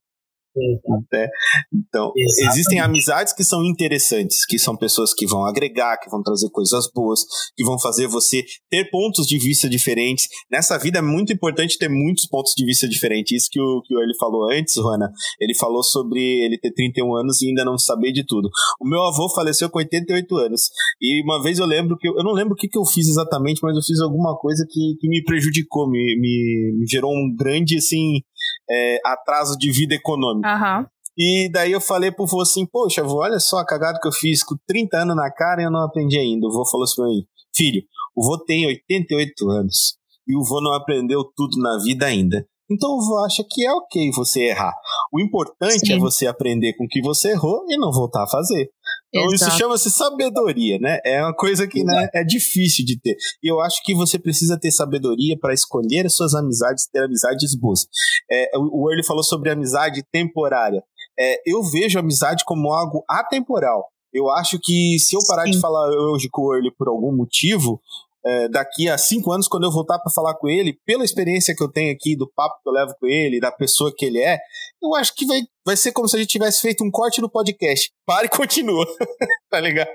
Até. 0.97 1.29
Então, 1.73 2.11
Exatamente. 2.15 2.51
existem 2.51 2.79
amizades 2.79 3.33
que 3.33 3.43
são 3.43 3.63
interessantes, 3.63 4.45
que 4.45 4.57
são 4.57 4.75
pessoas 4.75 5.13
que 5.13 5.25
vão 5.25 5.45
agregar, 5.45 5.97
que 5.97 6.09
vão 6.09 6.21
trazer 6.21 6.49
coisas 6.49 6.89
boas, 6.93 7.21
que 7.55 7.63
vão 7.63 7.79
fazer 7.79 8.07
você 8.07 8.43
ter 8.69 8.89
pontos 8.89 9.25
de 9.25 9.37
vista 9.37 9.69
diferentes. 9.69 10.27
Nessa 10.51 10.77
vida 10.77 10.99
é 10.99 11.01
muito 11.01 11.33
importante 11.33 11.77
ter 11.77 11.89
muitos 11.89 12.27
pontos 12.27 12.53
de 12.55 12.65
vista 12.65 12.87
diferentes. 12.87 13.43
Isso 13.43 13.49
que 13.51 13.61
o 13.61 13.81
que 13.81 13.93
ele 13.93 14.15
falou 14.19 14.51
antes, 14.51 14.73
Juana, 14.73 15.11
ele 15.39 15.55
falou 15.55 15.83
sobre 15.83 16.19
ele 16.19 16.57
ter 16.57 16.71
31 16.71 17.15
anos 17.15 17.41
e 17.41 17.49
ainda 17.49 17.65
não 17.65 17.77
saber 17.77 18.11
de 18.11 18.25
tudo. 18.25 18.49
O 18.79 18.87
meu 18.87 19.01
avô 19.03 19.29
faleceu 19.29 19.69
com 19.69 19.79
88 19.79 20.35
anos. 20.37 20.69
E 21.01 21.23
uma 21.23 21.41
vez 21.41 21.59
eu 21.59 21.65
lembro 21.65 21.97
que 21.97 22.07
eu, 22.07 22.15
eu 22.17 22.23
não 22.23 22.33
lembro 22.33 22.53
o 22.53 22.55
que, 22.55 22.67
que 22.67 22.77
eu 22.77 22.85
fiz 22.85 23.07
exatamente, 23.07 23.59
mas 23.61 23.75
eu 23.75 23.81
fiz 23.81 23.99
alguma 23.99 24.37
coisa 24.37 24.65
que, 24.69 24.95
que 24.99 25.07
me 25.07 25.23
prejudicou, 25.23 25.89
me, 25.89 25.99
me, 26.19 26.77
me 26.79 26.87
gerou 26.87 27.11
um 27.11 27.33
grande 27.35 27.77
assim 27.77 28.21
é, 28.69 28.99
atraso 29.05 29.57
de 29.57 29.71
vida 29.71 29.95
econômica. 29.95 30.47
Aham. 30.47 30.87
E 31.17 31.49
daí 31.51 31.71
eu 31.73 31.81
falei 31.81 32.11
pro 32.11 32.25
vô 32.25 32.41
assim, 32.41 32.65
poxa, 32.65 33.03
vô, 33.03 33.17
olha 33.17 33.39
só 33.39 33.57
a 33.57 33.65
cagada 33.65 33.99
que 34.01 34.07
eu 34.07 34.11
fiz 34.11 34.41
com 34.41 34.55
30 34.65 34.99
anos 34.99 35.15
na 35.17 35.29
cara 35.29 35.61
e 35.61 35.65
eu 35.65 35.71
não 35.71 35.83
aprendi 35.83 36.17
ainda. 36.17 36.47
O 36.47 36.51
vô 36.51 36.65
falou 36.65 36.85
assim 36.85 36.95
pra 36.95 37.05
mim, 37.05 37.25
filho, 37.53 37.81
o 38.15 38.23
vô 38.23 38.37
tem 38.37 38.65
88 38.65 39.49
anos 39.49 39.97
e 40.25 40.37
o 40.37 40.43
vô 40.43 40.61
não 40.61 40.73
aprendeu 40.73 41.23
tudo 41.35 41.57
na 41.61 41.77
vida 41.83 42.05
ainda. 42.05 42.47
Então 42.71 42.91
o 42.91 43.01
vô 43.01 43.17
acha 43.25 43.43
que 43.49 43.65
é 43.65 43.71
ok 43.73 44.11
você 44.11 44.41
errar. 44.43 44.73
O 45.11 45.19
importante 45.19 45.87
Sim. 45.87 45.93
é 45.93 45.97
você 45.97 46.27
aprender 46.27 46.73
com 46.73 46.85
o 46.85 46.87
que 46.87 47.01
você 47.01 47.31
errou 47.31 47.65
e 47.67 47.77
não 47.77 47.91
voltar 47.91 48.23
a 48.23 48.27
fazer. 48.27 48.69
Então 49.13 49.27
isso 49.33 49.45
Exato. 49.45 49.57
chama-se 49.57 49.89
sabedoria, 49.89 50.77
né? 50.79 50.99
É 51.03 51.21
uma 51.23 51.33
coisa 51.33 51.67
que 51.67 51.83
né, 51.83 52.07
é 52.13 52.23
difícil 52.23 52.85
de 52.85 52.99
ter. 52.99 53.15
E 53.43 53.51
eu 53.51 53.59
acho 53.59 53.81
que 53.83 53.95
você 53.95 54.19
precisa 54.19 54.59
ter 54.59 54.71
sabedoria 54.71 55.37
para 55.39 55.53
escolher 55.53 56.05
as 56.05 56.13
suas 56.13 56.35
amizades, 56.35 56.87
ter 56.91 57.03
amizades 57.03 57.55
boas. 57.55 57.87
É, 58.31 58.51
o 58.55 58.89
Early 58.89 59.05
falou 59.05 59.23
sobre 59.23 59.49
amizade 59.49 60.03
temporária. 60.11 60.83
É, 61.19 61.41
eu 61.45 61.63
vejo 61.63 61.99
amizade 61.99 62.43
como 62.45 62.71
algo 62.71 63.03
atemporal. 63.09 63.85
Eu 64.13 64.29
acho 64.29 64.59
que 64.61 64.97
se 64.99 65.15
eu 65.15 65.21
parar 65.27 65.45
Sim. 65.45 65.51
de 65.51 65.59
falar 65.59 65.89
hoje 65.89 66.29
com 66.31 66.43
o 66.43 66.53
Early 66.53 66.71
por 66.77 66.87
algum 66.87 67.15
motivo, 67.15 67.79
é, 68.25 68.49
daqui 68.49 68.89
a 68.89 68.97
cinco 68.97 69.31
anos, 69.31 69.47
quando 69.47 69.63
eu 69.63 69.71
voltar 69.71 69.97
para 69.99 70.11
falar 70.11 70.35
com 70.35 70.49
ele, 70.49 70.77
pela 70.85 71.05
experiência 71.05 71.55
que 71.55 71.63
eu 71.63 71.71
tenho 71.71 71.93
aqui, 71.93 72.15
do 72.15 72.29
papo 72.35 72.61
que 72.61 72.69
eu 72.69 72.73
levo 72.73 72.93
com 72.99 73.07
ele, 73.07 73.39
da 73.39 73.51
pessoa 73.51 73.93
que 73.95 74.05
ele 74.05 74.19
é, 74.19 74.39
eu 74.81 74.95
acho 74.95 75.13
que 75.15 75.25
vai, 75.25 75.41
vai 75.65 75.77
ser 75.77 75.91
como 75.91 76.07
se 76.07 76.15
a 76.15 76.19
gente 76.19 76.29
tivesse 76.29 76.61
feito 76.61 76.83
um 76.83 76.91
corte 76.91 77.21
no 77.21 77.29
podcast. 77.29 77.91
Para 78.05 78.25
e 78.25 78.29
continua. 78.29 78.85
tá 79.49 79.59
ligado? 79.59 79.89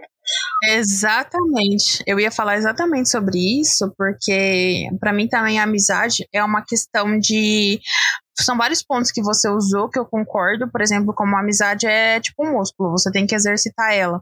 Exatamente. 0.62 2.02
Eu 2.06 2.18
ia 2.18 2.30
falar 2.30 2.56
exatamente 2.56 3.10
sobre 3.10 3.38
isso, 3.60 3.92
porque 3.96 4.88
pra 4.98 5.12
mim 5.12 5.28
também 5.28 5.58
a 5.58 5.64
amizade 5.64 6.26
é 6.32 6.42
uma 6.42 6.64
questão 6.64 7.18
de. 7.18 7.80
São 8.40 8.56
vários 8.56 8.82
pontos 8.82 9.12
que 9.12 9.22
você 9.22 9.48
usou 9.48 9.88
que 9.88 9.98
eu 9.98 10.06
concordo. 10.06 10.70
Por 10.70 10.80
exemplo, 10.80 11.14
como 11.14 11.36
a 11.36 11.40
amizade 11.40 11.86
é 11.86 12.20
tipo 12.20 12.44
um 12.46 12.52
músculo, 12.52 12.90
você 12.92 13.10
tem 13.12 13.26
que 13.26 13.34
exercitar 13.34 13.92
ela. 13.92 14.20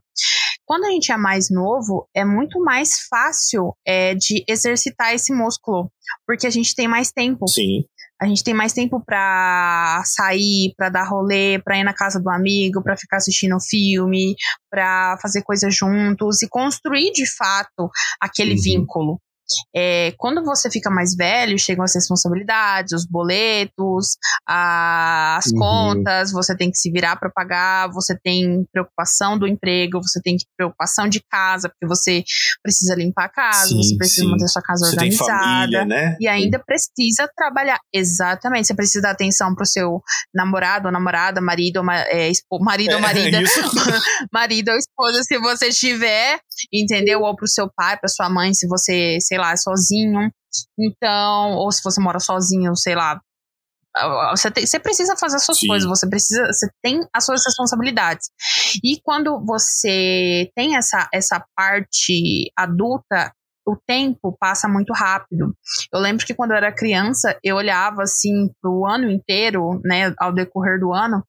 Quando 0.64 0.84
a 0.84 0.90
gente 0.90 1.12
é 1.12 1.16
mais 1.16 1.50
novo, 1.50 2.08
é 2.14 2.24
muito 2.24 2.60
mais 2.60 3.06
fácil 3.08 3.74
é, 3.86 4.14
de 4.14 4.44
exercitar 4.48 5.14
esse 5.14 5.32
músculo, 5.32 5.90
porque 6.26 6.46
a 6.46 6.50
gente 6.50 6.74
tem 6.74 6.88
mais 6.88 7.10
tempo. 7.12 7.46
Sim. 7.48 7.84
A 8.22 8.26
gente 8.26 8.44
tem 8.44 8.54
mais 8.54 8.72
tempo 8.72 9.02
pra 9.04 10.00
sair, 10.04 10.72
pra 10.76 10.88
dar 10.88 11.02
rolê, 11.08 11.58
pra 11.64 11.76
ir 11.76 11.82
na 11.82 11.92
casa 11.92 12.20
do 12.20 12.30
amigo, 12.30 12.80
pra 12.80 12.96
ficar 12.96 13.16
assistindo 13.16 13.56
filme, 13.68 14.36
pra 14.70 15.16
fazer 15.20 15.42
coisas 15.42 15.74
juntos 15.76 16.40
e 16.40 16.48
construir 16.48 17.10
de 17.10 17.24
fato 17.36 17.90
aquele 18.20 18.52
Uhum. 18.54 18.60
vínculo. 18.62 19.20
É, 19.74 20.12
quando 20.18 20.42
você 20.44 20.70
fica 20.70 20.90
mais 20.90 21.14
velho, 21.16 21.58
chegam 21.58 21.84
as 21.84 21.94
responsabilidades, 21.94 22.92
os 22.92 23.06
boletos, 23.06 24.16
a- 24.48 25.36
as 25.38 25.46
Uhum. 25.46 25.58
contas, 25.58 26.32
você 26.32 26.56
tem 26.56 26.70
que 26.70 26.76
se 26.76 26.90
virar 26.90 27.16
para 27.16 27.30
pagar, 27.30 27.88
você 27.92 28.16
tem 28.22 28.64
preocupação 28.72 29.38
do 29.38 29.46
emprego, 29.46 30.00
você 30.02 30.20
tem 30.22 30.36
preocupação 30.56 31.08
de 31.08 31.22
casa, 31.30 31.68
porque 31.68 31.86
você 31.86 32.22
precisa 32.62 32.94
limpar 32.94 33.24
a 33.24 33.28
casa, 33.28 33.68
Sim, 33.68 33.76
você 33.82 33.96
precisa 33.96 34.22
sim. 34.24 34.30
manter 34.30 34.48
sua 34.48 34.62
casa 34.62 34.86
Você 34.86 34.92
organizada. 34.96 35.32
família, 35.42 35.84
né? 35.84 36.16
E 36.20 36.28
ainda 36.28 36.58
precisa 36.58 37.28
trabalhar. 37.36 37.78
Exatamente. 37.92 38.66
Você 38.66 38.74
precisa 38.74 39.02
dar 39.02 39.10
atenção 39.10 39.54
pro 39.54 39.66
seu 39.66 40.02
namorado 40.34 40.86
ou 40.86 40.92
namorada, 40.92 41.40
marido 41.40 41.78
ou 41.78 41.90
é, 41.90 42.30
marido 42.60 42.94
ou 42.94 43.00
marida, 43.00 43.38
É, 43.42 44.26
marido 44.32 44.70
ou 44.70 44.76
esposa, 44.76 45.22
se 45.22 45.38
você 45.38 45.70
tiver, 45.70 46.38
entendeu? 46.72 47.20
Ou 47.22 47.34
pro 47.36 47.46
seu 47.46 47.70
pai, 47.74 47.96
pra 47.98 48.08
sua 48.08 48.28
mãe, 48.28 48.52
se 48.54 48.66
você, 48.66 49.18
sei 49.20 49.38
lá, 49.38 49.52
é 49.52 49.56
sozinho. 49.56 50.30
Então, 50.78 51.52
ou 51.56 51.70
se 51.72 51.82
você 51.82 52.00
mora 52.00 52.20
sozinho, 52.20 52.76
sei 52.76 52.94
lá. 52.94 53.20
Você, 54.30 54.50
tem- 54.50 54.64
você 54.66 54.78
precisa 54.80 55.14
fazer 55.16 55.36
as 55.36 55.44
suas 55.44 55.58
Sim. 55.58 55.66
coisas, 55.66 55.86
você 55.88 56.08
precisa, 56.08 56.46
você 56.46 56.66
tem 56.82 57.00
as 57.14 57.24
suas 57.26 57.44
responsabilidades. 57.44 58.30
E 58.82 58.98
quando 59.02 59.44
você 59.44 60.50
tem 60.56 60.76
essa, 60.76 61.08
essa 61.12 61.44
parte 61.54 62.50
adulta, 62.56 63.32
o 63.66 63.76
tempo 63.86 64.34
passa 64.40 64.66
muito 64.66 64.92
rápido. 64.94 65.54
Eu 65.92 66.00
lembro 66.00 66.24
que 66.26 66.34
quando 66.34 66.52
eu 66.52 66.56
era 66.56 66.72
criança, 66.74 67.38
eu 67.44 67.56
olhava 67.56 68.02
assim 68.02 68.50
pro 68.60 68.86
ano 68.86 69.10
inteiro, 69.10 69.80
né, 69.84 70.14
ao 70.18 70.32
decorrer 70.32 70.80
do 70.80 70.92
ano, 70.92 71.22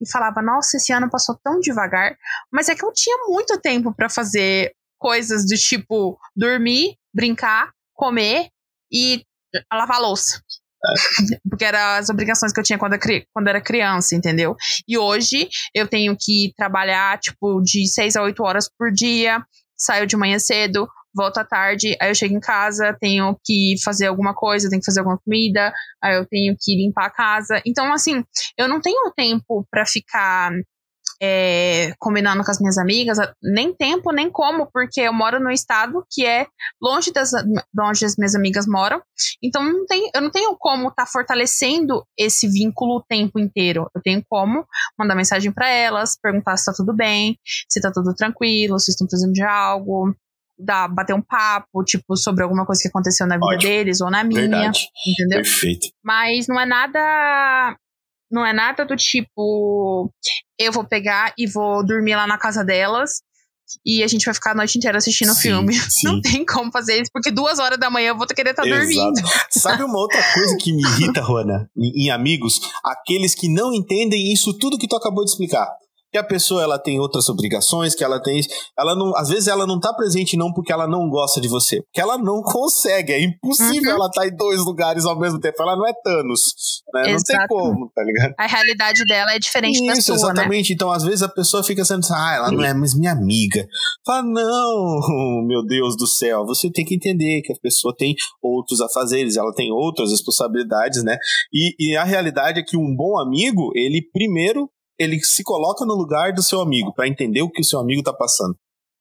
e 0.00 0.10
falava: 0.10 0.42
"Nossa, 0.42 0.76
esse 0.76 0.92
ano 0.92 1.10
passou 1.10 1.38
tão 1.42 1.60
devagar". 1.60 2.16
Mas 2.52 2.68
é 2.68 2.74
que 2.74 2.84
eu 2.84 2.92
tinha 2.92 3.16
muito 3.28 3.58
tempo 3.60 3.94
para 3.94 4.08
fazer 4.08 4.72
coisas 4.98 5.46
do 5.46 5.56
tipo 5.56 6.18
dormir, 6.34 6.96
brincar, 7.14 7.70
comer 7.94 8.48
e 8.92 9.24
lavar 9.72 10.00
louça. 10.00 10.40
Porque 11.48 11.64
eram 11.64 11.78
as 11.98 12.08
obrigações 12.08 12.52
que 12.52 12.60
eu 12.60 12.64
tinha 12.64 12.78
quando 12.78 12.96
quando 13.32 13.48
era 13.48 13.60
criança, 13.60 14.14
entendeu? 14.14 14.56
E 14.86 14.96
hoje 14.96 15.48
eu 15.74 15.88
tenho 15.88 16.16
que 16.18 16.52
trabalhar, 16.56 17.18
tipo, 17.18 17.60
de 17.62 17.86
6 17.88 18.16
a 18.16 18.22
8 18.22 18.42
horas 18.42 18.68
por 18.78 18.92
dia, 18.92 19.42
saio 19.76 20.06
de 20.06 20.16
manhã 20.16 20.38
cedo, 20.38 20.88
volto 21.16 21.38
à 21.38 21.44
tarde, 21.44 21.96
aí 22.00 22.10
eu 22.10 22.14
chego 22.14 22.34
em 22.34 22.40
casa, 22.40 22.96
tenho 23.00 23.36
que 23.44 23.76
fazer 23.82 24.06
alguma 24.06 24.34
coisa, 24.34 24.68
tenho 24.68 24.80
que 24.80 24.86
fazer 24.86 25.00
alguma 25.00 25.18
comida, 25.18 25.72
aí 26.02 26.16
eu 26.16 26.26
tenho 26.26 26.54
que 26.60 26.76
limpar 26.76 27.06
a 27.06 27.10
casa. 27.10 27.62
Então, 27.66 27.92
assim, 27.92 28.22
eu 28.58 28.68
não 28.68 28.80
tenho 28.80 29.10
tempo 29.16 29.66
pra 29.70 29.86
ficar 29.86 30.52
é, 31.20 31.92
combinando 31.98 32.44
com 32.44 32.50
as 32.50 32.60
minhas 32.60 32.78
amigas, 32.78 33.18
nem 33.42 33.74
tempo, 33.74 34.12
nem 34.12 34.30
como, 34.30 34.68
porque 34.70 35.00
eu 35.00 35.12
moro 35.12 35.40
num 35.40 35.50
estado 35.50 36.04
que 36.10 36.26
é 36.26 36.46
longe 36.80 37.12
das 37.12 37.30
de 37.30 37.82
onde 37.82 38.04
as 38.04 38.16
minhas 38.16 38.34
amigas 38.34 38.66
moram. 38.66 39.00
Então 39.42 39.62
não 39.64 39.86
tem, 39.86 40.10
eu 40.14 40.20
não 40.20 40.30
tenho 40.30 40.54
como 40.58 40.88
estar 40.88 41.06
fortalecendo 41.06 42.04
esse 42.18 42.48
vínculo 42.48 42.96
o 42.96 43.02
tempo 43.02 43.38
inteiro. 43.38 43.88
Eu 43.94 44.02
tenho 44.02 44.22
como 44.28 44.66
mandar 44.98 45.14
mensagem 45.14 45.52
para 45.52 45.68
elas, 45.68 46.18
perguntar 46.20 46.56
se 46.56 46.66
tá 46.66 46.72
tudo 46.76 46.94
bem, 46.94 47.38
se 47.68 47.80
tá 47.80 47.90
tudo 47.92 48.14
tranquilo, 48.14 48.78
se 48.78 48.90
estão 48.90 49.06
precisando 49.06 49.32
de 49.32 49.42
algo, 49.42 50.14
dar, 50.58 50.88
bater 50.88 51.14
um 51.14 51.22
papo, 51.22 51.84
tipo, 51.84 52.16
sobre 52.16 52.42
alguma 52.42 52.64
coisa 52.64 52.82
que 52.82 52.88
aconteceu 52.88 53.26
na 53.26 53.36
vida 53.36 53.46
Ótimo. 53.46 53.70
deles 53.70 54.00
ou 54.00 54.10
na 54.10 54.24
minha, 54.24 54.42
Verdade. 54.42 54.88
entendeu? 55.06 55.42
Perfeito. 55.42 55.88
Mas 56.04 56.46
não 56.48 56.60
é 56.60 56.66
nada 56.66 57.76
não 58.30 58.44
é 58.44 58.52
nada 58.52 58.84
do 58.84 58.96
tipo 58.96 60.12
eu 60.58 60.72
vou 60.72 60.84
pegar 60.84 61.32
e 61.38 61.46
vou 61.46 61.86
dormir 61.86 62.16
lá 62.16 62.26
na 62.26 62.36
casa 62.36 62.64
delas 62.64 63.22
e 63.84 64.02
a 64.02 64.06
gente 64.06 64.24
vai 64.24 64.34
ficar 64.34 64.52
a 64.52 64.54
noite 64.54 64.78
inteira 64.78 64.98
assistindo 64.98 65.32
o 65.32 65.34
filme. 65.34 65.74
Sim. 65.90 66.06
Não 66.06 66.20
tem 66.20 66.44
como 66.44 66.70
fazer 66.70 67.00
isso, 67.00 67.10
porque 67.12 67.30
duas 67.30 67.58
horas 67.58 67.78
da 67.78 67.90
manhã 67.90 68.08
eu 68.08 68.16
vou 68.16 68.26
querer 68.26 68.50
estar 68.50 68.62
tá 68.62 68.68
dormindo. 68.68 69.20
Sabe 69.50 69.82
uma 69.82 69.98
outra 69.98 70.22
coisa 70.32 70.56
que 70.60 70.72
me 70.72 70.82
irrita, 70.82 71.22
Juana, 71.22 71.68
em, 71.76 72.04
em 72.04 72.10
amigos? 72.10 72.60
Aqueles 72.84 73.34
que 73.34 73.48
não 73.48 73.72
entendem 73.72 74.32
isso 74.32 74.56
tudo 74.58 74.78
que 74.78 74.88
tu 74.88 74.96
acabou 74.96 75.24
de 75.24 75.30
explicar 75.30 75.68
que 76.16 76.18
a 76.18 76.24
pessoa 76.24 76.62
ela 76.62 76.78
tem 76.78 76.98
outras 76.98 77.28
obrigações, 77.28 77.94
que 77.94 78.02
ela 78.02 78.20
tem, 78.22 78.40
ela 78.78 78.94
não, 78.94 79.14
às 79.16 79.28
vezes 79.28 79.48
ela 79.48 79.66
não 79.66 79.78
tá 79.78 79.92
presente 79.92 80.36
não 80.36 80.50
porque 80.52 80.72
ela 80.72 80.88
não 80.88 81.10
gosta 81.10 81.40
de 81.40 81.48
você, 81.48 81.82
porque 81.82 82.00
ela 82.00 82.16
não 82.16 82.42
consegue, 82.42 83.12
é 83.12 83.22
impossível 83.22 83.90
uhum. 83.90 83.96
ela 83.96 84.06
estar 84.06 84.22
tá 84.22 84.26
em 84.26 84.34
dois 84.34 84.64
lugares 84.64 85.04
ao 85.04 85.18
mesmo 85.18 85.38
tempo, 85.38 85.62
ela 85.62 85.76
não 85.76 85.86
é 85.86 85.92
Thanos, 86.02 86.54
né? 86.94 87.12
Não 87.12 87.22
tem 87.22 87.46
como, 87.48 87.90
tá 87.94 88.02
ligado? 88.02 88.34
A 88.38 88.46
realidade 88.46 89.04
dela 89.04 89.32
é 89.34 89.38
diferente 89.38 89.76
Isso, 89.76 89.86
da 89.86 89.94
sua, 90.00 90.14
né? 90.14 90.20
exatamente. 90.20 90.70
Né? 90.70 90.74
Então, 90.74 90.90
às 90.90 91.04
vezes 91.04 91.22
a 91.22 91.28
pessoa 91.28 91.62
fica 91.62 91.84
sendo 91.84 92.00
assim, 92.00 92.14
ah, 92.14 92.34
ela 92.36 92.50
não 92.50 92.64
é 92.64 92.72
mais 92.72 92.94
minha 92.94 93.12
amiga. 93.12 93.66
Fala, 94.04 94.22
não, 94.22 95.44
meu 95.46 95.62
Deus 95.66 95.96
do 95.96 96.06
céu, 96.06 96.46
você 96.46 96.70
tem 96.70 96.84
que 96.84 96.94
entender 96.94 97.42
que 97.42 97.52
a 97.52 97.56
pessoa 97.60 97.94
tem 97.94 98.14
outros 98.42 98.80
afazeres, 98.80 99.36
ela 99.36 99.52
tem 99.52 99.70
outras 99.70 100.10
responsabilidades, 100.10 101.02
né? 101.04 101.18
E, 101.52 101.74
e 101.78 101.96
a 101.96 102.04
realidade 102.04 102.60
é 102.60 102.62
que 102.62 102.76
um 102.76 102.94
bom 102.96 103.18
amigo, 103.18 103.70
ele 103.74 104.00
primeiro 104.12 104.70
ele 104.98 105.20
se 105.20 105.42
coloca 105.42 105.84
no 105.84 105.94
lugar 105.94 106.32
do 106.32 106.42
seu 106.42 106.60
amigo 106.60 106.92
para 106.94 107.08
entender 107.08 107.42
o 107.42 107.50
que 107.50 107.60
o 107.60 107.64
seu 107.64 107.78
amigo 107.78 108.02
tá 108.02 108.12
passando. 108.12 108.56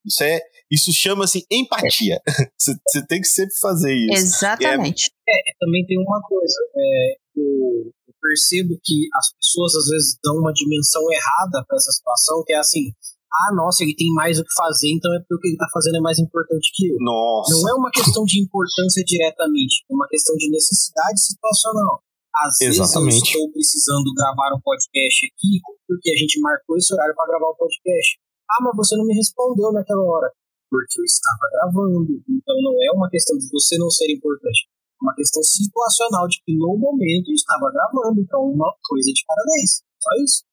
Isso 0.05 0.23
é, 0.23 0.39
isso 0.69 0.91
chama-se 0.93 1.45
empatia. 1.51 2.21
Você 2.59 3.05
tem 3.07 3.21
que 3.21 3.27
sempre 3.27 3.55
fazer 3.59 3.93
isso. 3.93 4.13
Exatamente. 4.13 5.09
É, 5.27 5.33
é, 5.33 5.53
também 5.59 5.85
tem 5.85 5.97
uma 5.97 6.21
coisa. 6.21 6.55
É, 6.75 7.15
eu, 7.35 7.91
eu, 8.07 8.13
percebo 8.21 8.77
que 8.83 9.07
as 9.13 9.33
pessoas 9.37 9.75
às 9.75 9.87
vezes 9.89 10.17
dão 10.23 10.37
uma 10.37 10.53
dimensão 10.53 11.01
errada 11.11 11.65
para 11.67 11.77
essa 11.77 11.91
situação, 11.91 12.43
que 12.45 12.53
é 12.53 12.57
assim. 12.57 12.93
Ah, 13.35 13.53
nossa, 13.53 13.83
ele 13.83 13.93
tem 13.95 14.07
mais 14.13 14.39
o 14.39 14.43
que 14.43 14.53
fazer, 14.55 14.87
então 14.95 15.13
é 15.13 15.19
porque 15.19 15.35
o 15.35 15.39
que 15.39 15.47
ele 15.49 15.57
tá 15.57 15.67
fazendo 15.73 15.97
é 15.97 15.99
mais 15.99 16.17
importante 16.19 16.71
que 16.73 16.87
eu. 16.87 16.95
Nossa. 17.01 17.51
Não 17.51 17.69
é 17.69 17.73
uma 17.73 17.91
questão 17.91 18.23
de 18.23 18.39
importância 18.39 19.03
diretamente, 19.03 19.83
é 19.91 19.93
uma 19.93 20.07
questão 20.07 20.37
de 20.37 20.49
necessidade 20.49 21.19
situacional. 21.19 21.99
Às 22.35 22.59
Exatamente. 22.59 23.15
vezes 23.15 23.31
eu 23.31 23.39
estou 23.39 23.51
precisando 23.51 24.07
gravar 24.11 24.51
um 24.51 24.61
podcast 24.61 25.19
aqui 25.31 25.55
porque 25.87 26.11
a 26.11 26.17
gente 26.19 26.39
marcou 26.41 26.75
esse 26.75 26.93
horário 26.93 27.15
para 27.15 27.31
gravar 27.31 27.47
o 27.47 27.55
podcast. 27.55 28.19
Ah, 28.51 28.61
mas 28.61 28.75
você 28.75 28.95
não 28.97 29.05
me 29.05 29.15
respondeu 29.15 29.71
naquela 29.71 30.03
hora. 30.03 30.27
Porque 30.69 30.99
eu 30.99 31.05
estava 31.05 31.45
gravando. 31.53 32.11
Então 32.27 32.55
não 32.59 32.75
é 32.75 32.91
uma 32.91 33.09
questão 33.09 33.37
de 33.37 33.47
você 33.47 33.77
não 33.77 33.89
ser 33.89 34.11
importante. 34.11 34.67
É 34.67 35.01
uma 35.01 35.15
questão 35.15 35.41
situacional 35.43 36.27
de 36.27 36.43
que 36.43 36.51
no 36.57 36.75
momento 36.75 37.31
eu 37.31 37.39
estava 37.39 37.71
gravando. 37.71 38.19
Então 38.19 38.43
uma 38.43 38.67
coisa 38.83 39.11
de 39.15 39.23
cada 39.23 39.43
vez. 39.55 39.79
Só 40.01 40.11
isso. 40.19 40.43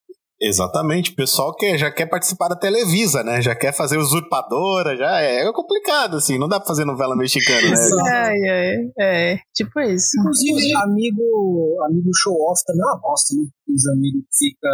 Exatamente, 0.43 1.13
o 1.13 1.15
pessoal 1.15 1.55
que 1.55 1.79
já 1.79 1.89
quer 1.89 2.07
participar 2.07 2.49
da 2.49 2.57
Televisa, 2.57 3.23
né? 3.23 3.41
Já 3.41 3.55
quer 3.55 3.73
fazer 3.73 3.97
usurpadora, 3.97 4.97
já 4.97 5.21
é, 5.21 5.47
é 5.47 5.53
complicado, 5.53 6.17
assim, 6.17 6.37
não 6.37 6.49
dá 6.49 6.59
pra 6.59 6.67
fazer 6.67 6.85
novela 6.85 7.15
mexicana, 7.15 7.63
né? 7.63 7.77
É, 8.11 8.51
é, 8.51 9.35
é, 9.35 9.39
tipo 9.55 9.79
isso. 9.81 10.19
Inclusive, 10.19 10.75
amigo, 10.83 11.79
amigo 11.87 12.11
show 12.21 12.35
off 12.51 12.61
também 12.67 12.83
é 12.83 12.87
uma 12.91 13.01
bosta, 13.01 13.37
né? 13.37 13.47
Os 13.69 13.87
amigos 13.87 14.23
que 14.23 14.51
fica 14.51 14.69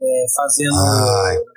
é, 0.00 0.24
fazendo. 0.34 0.74
É, 0.74 1.50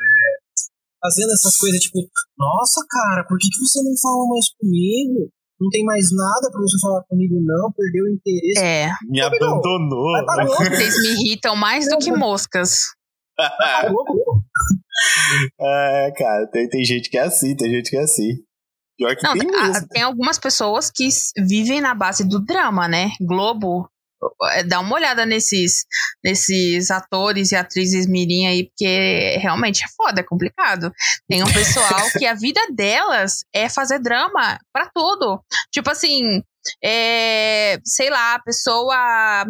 fazendo 1.01 1.31
essas 1.31 1.55
coisas, 1.57 1.79
tipo, 1.79 1.99
nossa, 2.37 2.85
cara, 2.89 3.23
por 3.29 3.37
que, 3.37 3.47
que 3.47 3.59
você 3.59 3.81
não 3.81 3.95
fala 4.01 4.27
mais 4.27 4.45
comigo? 4.59 5.31
Não 5.61 5.69
tem 5.69 5.85
mais 5.85 6.07
nada 6.11 6.51
pra 6.51 6.59
você 6.59 6.77
falar 6.81 7.01
comigo, 7.07 7.35
não, 7.39 7.71
perdeu 7.71 8.03
o 8.03 8.09
interesse. 8.09 8.59
É. 8.59 8.91
Me 9.09 9.21
abandonou. 9.21 10.11
Vocês 10.59 10.95
me 11.01 11.13
irritam 11.13 11.55
mais 11.55 11.87
do 11.87 11.97
que 11.97 12.11
moscas. 12.11 12.91
é, 15.59 16.11
cara, 16.17 16.47
tem, 16.51 16.69
tem 16.69 16.83
gente 16.83 17.09
que 17.09 17.17
é 17.17 17.21
assim, 17.21 17.55
tem 17.55 17.69
gente 17.69 17.89
que 17.89 17.97
é 17.97 18.01
assim. 18.01 18.43
Pior 18.97 19.15
que 19.15 19.23
Não, 19.23 19.33
tem 19.33 19.47
mesmo. 19.47 19.87
Tem 19.89 20.03
algumas 20.03 20.37
pessoas 20.37 20.91
que 20.91 21.09
vivem 21.37 21.81
na 21.81 21.95
base 21.95 22.27
do 22.27 22.39
drama, 22.39 22.87
né? 22.87 23.11
Globo, 23.19 23.89
é, 24.51 24.63
dá 24.63 24.79
uma 24.79 24.95
olhada 24.95 25.25
nesses, 25.25 25.85
nesses 26.23 26.91
atores 26.91 27.51
e 27.51 27.55
atrizes 27.55 28.07
mirim 28.07 28.45
aí, 28.45 28.69
porque 28.69 29.37
realmente 29.41 29.83
é 29.83 29.87
foda, 29.95 30.21
é 30.21 30.23
complicado. 30.23 30.91
Tem 31.27 31.43
um 31.43 31.51
pessoal 31.51 32.09
que 32.17 32.25
a 32.25 32.33
vida 32.33 32.61
delas 32.73 33.43
é 33.53 33.69
fazer 33.69 33.99
drama 33.99 34.59
para 34.71 34.89
tudo. 34.93 35.41
Tipo 35.71 35.89
assim, 35.89 36.41
é, 36.83 37.79
sei 37.83 38.09
lá, 38.09 38.35
a 38.35 38.43
pessoa 38.43 39.45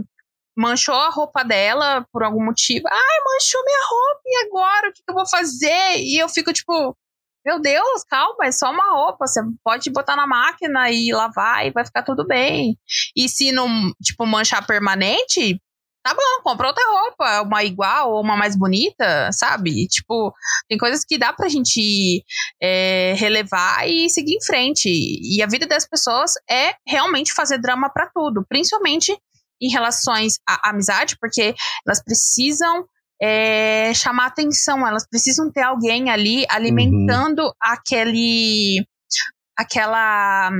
manchou 0.55 0.95
a 0.95 1.09
roupa 1.09 1.43
dela 1.43 2.05
por 2.11 2.23
algum 2.23 2.43
motivo. 2.43 2.85
Ai, 2.87 3.17
manchou 3.25 3.63
minha 3.63 3.87
roupa, 3.89 4.21
e 4.25 4.45
agora? 4.47 4.89
O 4.89 4.93
que, 4.93 5.01
eu 5.07 5.15
vou 5.15 5.27
fazer? 5.27 5.97
E 5.97 6.17
eu 6.21 6.29
fico 6.29 6.53
tipo, 6.53 6.95
meu 7.45 7.59
Deus, 7.59 8.03
calma, 8.09 8.45
é 8.45 8.51
só 8.51 8.71
uma 8.71 8.91
roupa. 8.91 9.27
Você 9.27 9.41
pode 9.63 9.89
botar 9.91 10.15
na 10.15 10.27
máquina 10.27 10.89
e 10.91 11.11
lavar 11.11 11.65
e 11.65 11.71
vai 11.71 11.85
ficar 11.85 12.03
tudo 12.03 12.25
bem. 12.25 12.77
E 13.15 13.27
se 13.27 13.51
não, 13.51 13.91
tipo, 14.01 14.25
manchar 14.25 14.65
permanente, 14.65 15.59
tá 16.03 16.13
bom, 16.13 16.43
compra 16.43 16.67
outra 16.67 16.83
roupa, 16.89 17.41
uma 17.41 17.63
igual 17.63 18.11
ou 18.13 18.21
uma 18.21 18.35
mais 18.35 18.55
bonita, 18.55 19.31
sabe? 19.31 19.87
Tipo, 19.87 20.33
tem 20.67 20.77
coisas 20.77 21.03
que 21.05 21.17
dá 21.17 21.31
pra 21.33 21.49
gente 21.49 22.23
é, 22.61 23.13
relevar 23.17 23.87
e 23.89 24.09
seguir 24.09 24.35
em 24.35 24.45
frente. 24.45 24.89
E 24.89 25.41
a 25.41 25.47
vida 25.47 25.65
das 25.65 25.87
pessoas 25.87 26.33
é 26.49 26.75
realmente 26.85 27.33
fazer 27.33 27.57
drama 27.57 27.89
para 27.89 28.09
tudo, 28.13 28.45
principalmente 28.47 29.17
em 29.63 29.71
relações 29.71 30.33
à 30.47 30.69
amizade, 30.69 31.15
porque 31.19 31.55
elas 31.87 32.03
precisam 32.03 32.85
é, 33.21 33.93
chamar 33.93 34.27
atenção, 34.27 34.85
elas 34.85 35.07
precisam 35.07 35.51
ter 35.51 35.61
alguém 35.61 36.09
ali 36.09 36.45
alimentando 36.49 37.39
uhum. 37.39 37.51
aquele 37.61 38.85
aquela 39.57 40.51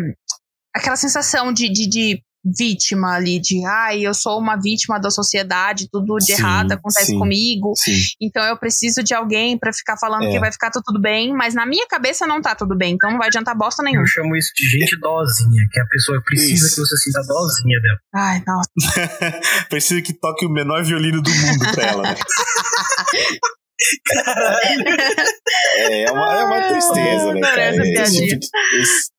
aquela 0.73 0.95
sensação 0.95 1.51
de, 1.51 1.69
de, 1.69 1.89
de 1.89 2.23
vítima 2.43 3.15
ali, 3.15 3.39
de 3.39 3.65
ai, 3.65 4.01
eu 4.01 4.13
sou 4.13 4.37
uma 4.37 4.57
vítima 4.57 4.99
da 4.99 5.09
sociedade, 5.09 5.87
tudo 5.91 6.17
de 6.17 6.25
sim, 6.25 6.33
errado 6.33 6.73
acontece 6.73 7.07
sim, 7.07 7.17
comigo, 7.17 7.73
sim. 7.75 7.93
então 8.21 8.43
eu 8.43 8.57
preciso 8.57 9.01
de 9.01 9.13
alguém 9.13 9.57
para 9.57 9.71
ficar 9.71 9.97
falando 9.97 10.25
é. 10.25 10.31
que 10.31 10.39
vai 10.39 10.51
ficar 10.51 10.69
tudo 10.69 10.99
bem, 10.99 11.33
mas 11.33 11.53
na 11.53 11.65
minha 11.65 11.87
cabeça 11.87 12.27
não 12.27 12.41
tá 12.41 12.53
tudo 12.53 12.77
bem, 12.77 12.95
então 12.95 13.11
não 13.11 13.17
vai 13.17 13.27
adiantar 13.27 13.57
bosta 13.57 13.81
nenhuma. 13.81 14.03
Eu 14.03 14.07
chamo 14.07 14.35
isso 14.35 14.51
de 14.55 14.67
gente 14.67 14.99
dozinha, 14.99 15.67
que 15.71 15.79
a 15.79 15.85
pessoa 15.85 16.21
precisa 16.23 16.65
isso. 16.65 16.75
que 16.75 16.81
você 16.81 16.97
sinta 16.97 17.21
dozinha 17.21 17.79
dela. 17.81 17.99
Ai, 18.15 18.43
nossa. 18.45 19.69
precisa 19.69 20.01
que 20.01 20.13
toque 20.13 20.45
o 20.45 20.49
menor 20.49 20.83
violino 20.83 21.21
do 21.21 21.29
mundo 21.29 21.71
pra 21.73 21.83
ela, 21.85 22.03
né? 22.03 22.15
é, 25.77 26.03
é, 26.03 26.11
uma, 26.11 26.35
é 26.35 26.43
uma 26.45 26.61
tristeza, 26.67 27.33
né, 27.33 27.41
cara? 27.41 27.69
Esse 28.03 28.27
tipo, 28.27 28.39
de, 28.39 28.47
esse, 28.81 29.09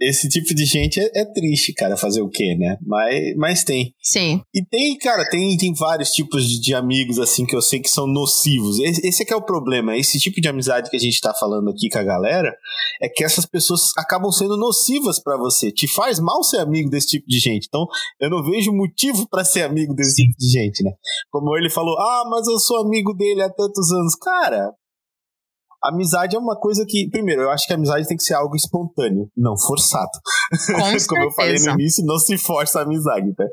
esse 0.00 0.28
tipo 0.28 0.54
de 0.54 0.64
gente 0.64 1.00
é, 1.00 1.10
é, 1.14 1.24
triste, 1.24 1.72
cara, 1.72 1.96
fazer 1.96 2.20
o 2.20 2.28
quê, 2.28 2.56
né? 2.58 2.76
Mas, 2.84 3.36
mas 3.36 3.64
tem. 3.64 3.94
Sim. 4.02 4.42
E 4.54 4.64
tem, 4.64 4.98
cara, 4.98 5.24
tem, 5.30 5.56
tem 5.56 5.72
vários 5.72 6.10
tipos 6.10 6.44
de, 6.48 6.60
de 6.60 6.74
amigos, 6.74 7.18
assim, 7.18 7.46
que 7.46 7.54
eu 7.54 7.62
sei 7.62 7.80
que 7.80 7.88
são 7.88 8.06
nocivos. 8.06 8.80
Esse, 8.80 9.06
esse 9.06 9.22
é 9.22 9.24
que 9.24 9.32
é 9.32 9.36
o 9.36 9.42
problema. 9.42 9.96
Esse 9.96 10.18
tipo 10.18 10.40
de 10.40 10.48
amizade 10.48 10.90
que 10.90 10.96
a 10.96 11.00
gente 11.00 11.20
tá 11.20 11.32
falando 11.32 11.70
aqui 11.70 11.88
com 11.88 11.98
a 11.98 12.02
galera 12.02 12.52
é 13.00 13.08
que 13.08 13.24
essas 13.24 13.46
pessoas 13.46 13.92
acabam 13.96 14.32
sendo 14.32 14.56
nocivas 14.56 15.18
para 15.18 15.36
você. 15.38 15.70
Te 15.70 15.86
faz 15.86 16.18
mal 16.18 16.42
ser 16.42 16.58
amigo 16.58 16.90
desse 16.90 17.06
tipo 17.06 17.26
de 17.28 17.38
gente. 17.38 17.66
Então, 17.68 17.86
eu 18.20 18.28
não 18.28 18.42
vejo 18.42 18.72
motivo 18.72 19.28
para 19.28 19.44
ser 19.44 19.62
amigo 19.62 19.94
desse 19.94 20.22
tipo 20.22 20.36
de 20.36 20.48
gente, 20.48 20.82
né? 20.82 20.92
Como 21.30 21.56
ele 21.56 21.70
falou, 21.70 21.96
ah, 21.98 22.24
mas 22.28 22.46
eu 22.48 22.58
sou 22.58 22.78
amigo 22.78 23.14
dele 23.14 23.42
há 23.42 23.48
tantos 23.48 23.90
anos 23.92 24.00
anos. 24.00 24.14
Cara, 24.16 24.72
amizade 25.82 26.36
é 26.36 26.38
uma 26.38 26.58
coisa 26.58 26.84
que, 26.86 27.08
primeiro, 27.10 27.42
eu 27.42 27.50
acho 27.50 27.66
que 27.66 27.72
a 27.72 27.76
amizade 27.76 28.06
tem 28.06 28.16
que 28.16 28.22
ser 28.22 28.34
algo 28.34 28.54
espontâneo, 28.56 29.30
não 29.36 29.56
forçado. 29.56 30.10
Como 31.08 31.22
eu 31.22 31.30
falei 31.32 31.58
no 31.58 31.70
início, 31.72 32.04
não 32.04 32.18
se 32.18 32.36
força 32.36 32.80
a 32.80 32.82
amizade, 32.82 33.34
tá? 33.34 33.44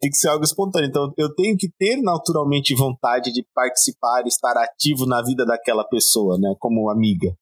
Tem 0.00 0.10
que 0.10 0.16
ser 0.16 0.28
algo 0.28 0.44
espontâneo. 0.44 0.88
Então, 0.88 1.12
eu 1.16 1.34
tenho 1.34 1.56
que 1.56 1.68
ter 1.78 2.00
naturalmente 2.00 2.74
vontade 2.74 3.32
de 3.32 3.44
participar, 3.54 4.26
estar 4.26 4.56
ativo 4.56 5.06
na 5.06 5.22
vida 5.22 5.44
daquela 5.44 5.84
pessoa, 5.84 6.38
né? 6.38 6.54
Como 6.58 6.90
amiga. 6.90 7.32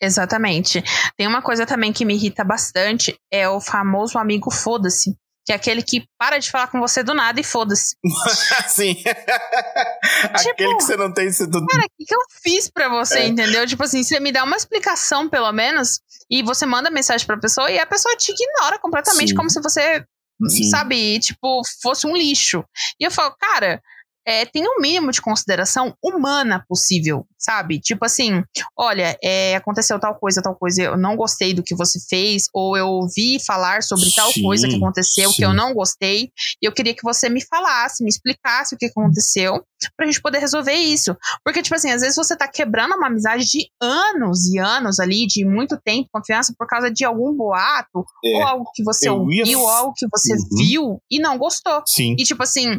Exatamente. 0.00 0.82
Tem 1.16 1.26
uma 1.26 1.42
coisa 1.42 1.66
também 1.66 1.92
que 1.92 2.04
me 2.04 2.14
irrita 2.14 2.44
bastante, 2.44 3.18
é 3.32 3.48
o 3.48 3.60
famoso 3.60 4.16
amigo 4.16 4.50
foda-se 4.50 5.16
que 5.48 5.52
é 5.52 5.54
aquele 5.54 5.82
que 5.82 6.06
para 6.18 6.36
de 6.38 6.50
falar 6.50 6.66
com 6.66 6.78
você 6.78 7.02
do 7.02 7.14
nada 7.14 7.40
e 7.40 7.42
foda-se. 7.42 7.96
Sim. 8.68 8.92
tipo, 10.36 10.50
aquele 10.50 10.76
que 10.76 10.84
você 10.84 10.94
não 10.94 11.10
tem. 11.10 11.32
Você... 11.32 11.48
Cara, 11.48 11.86
o 11.86 11.90
que, 11.96 12.04
que 12.04 12.14
eu 12.14 12.20
fiz 12.42 12.68
pra 12.68 12.90
você, 12.90 13.20
é. 13.20 13.28
entendeu? 13.28 13.66
Tipo 13.66 13.82
assim, 13.82 14.02
você 14.02 14.20
me 14.20 14.30
dá 14.30 14.44
uma 14.44 14.58
explicação, 14.58 15.26
pelo 15.26 15.50
menos, 15.50 16.00
e 16.30 16.42
você 16.42 16.66
manda 16.66 16.90
mensagem 16.90 17.26
pra 17.26 17.38
pessoa 17.38 17.70
e 17.70 17.78
a 17.78 17.86
pessoa 17.86 18.14
te 18.14 18.30
ignora 18.30 18.78
completamente, 18.78 19.30
Sim. 19.30 19.34
como 19.34 19.48
se 19.48 19.58
você, 19.62 20.04
Sim. 20.50 20.68
sabe, 20.68 21.18
tipo, 21.18 21.62
fosse 21.80 22.06
um 22.06 22.14
lixo. 22.14 22.62
E 23.00 23.04
eu 23.04 23.10
falo, 23.10 23.34
cara. 23.40 23.80
É, 24.28 24.44
tenha 24.44 24.68
o 24.68 24.78
um 24.78 24.82
mínimo 24.82 25.10
de 25.10 25.22
consideração 25.22 25.94
humana 26.04 26.62
possível, 26.68 27.26
sabe? 27.38 27.80
Tipo 27.80 28.04
assim, 28.04 28.42
olha, 28.78 29.16
é, 29.24 29.56
aconteceu 29.56 29.98
tal 29.98 30.14
coisa, 30.16 30.42
tal 30.42 30.54
coisa, 30.54 30.82
eu 30.82 30.98
não 30.98 31.16
gostei 31.16 31.54
do 31.54 31.62
que 31.62 31.74
você 31.74 31.98
fez, 32.10 32.44
ou 32.52 32.76
eu 32.76 32.86
ouvi 32.86 33.38
falar 33.42 33.82
sobre 33.82 34.04
sim, 34.04 34.12
tal 34.14 34.30
coisa 34.42 34.68
que 34.68 34.76
aconteceu 34.76 35.30
sim. 35.30 35.36
que 35.36 35.44
eu 35.46 35.54
não 35.54 35.72
gostei, 35.72 36.30
e 36.62 36.66
eu 36.66 36.72
queria 36.72 36.94
que 36.94 37.02
você 37.02 37.30
me 37.30 37.42
falasse, 37.42 38.04
me 38.04 38.10
explicasse 38.10 38.74
o 38.74 38.78
que 38.78 38.84
aconteceu, 38.84 39.64
pra 39.96 40.04
gente 40.04 40.20
poder 40.20 40.40
resolver 40.40 40.74
isso. 40.74 41.16
Porque, 41.42 41.62
tipo 41.62 41.74
assim, 41.74 41.90
às 41.90 42.02
vezes 42.02 42.16
você 42.16 42.36
tá 42.36 42.46
quebrando 42.46 42.96
uma 42.96 43.06
amizade 43.06 43.46
de 43.46 43.66
anos 43.80 44.44
e 44.46 44.58
anos 44.58 45.00
ali, 45.00 45.26
de 45.26 45.42
muito 45.42 45.80
tempo, 45.82 46.08
confiança, 46.12 46.52
por 46.58 46.66
causa 46.66 46.90
de 46.90 47.02
algum 47.02 47.34
boato, 47.34 48.04
é, 48.24 48.36
ou 48.36 48.42
algo 48.42 48.70
que 48.74 48.82
você 48.82 49.08
ouviu, 49.08 49.58
ou 49.58 49.68
algo 49.70 49.92
que 49.96 50.06
você 50.12 50.34
uhum. 50.34 50.58
viu 50.58 51.02
e 51.10 51.18
não 51.18 51.38
gostou. 51.38 51.82
Sim. 51.86 52.14
E, 52.18 52.24
tipo 52.24 52.42
assim, 52.42 52.78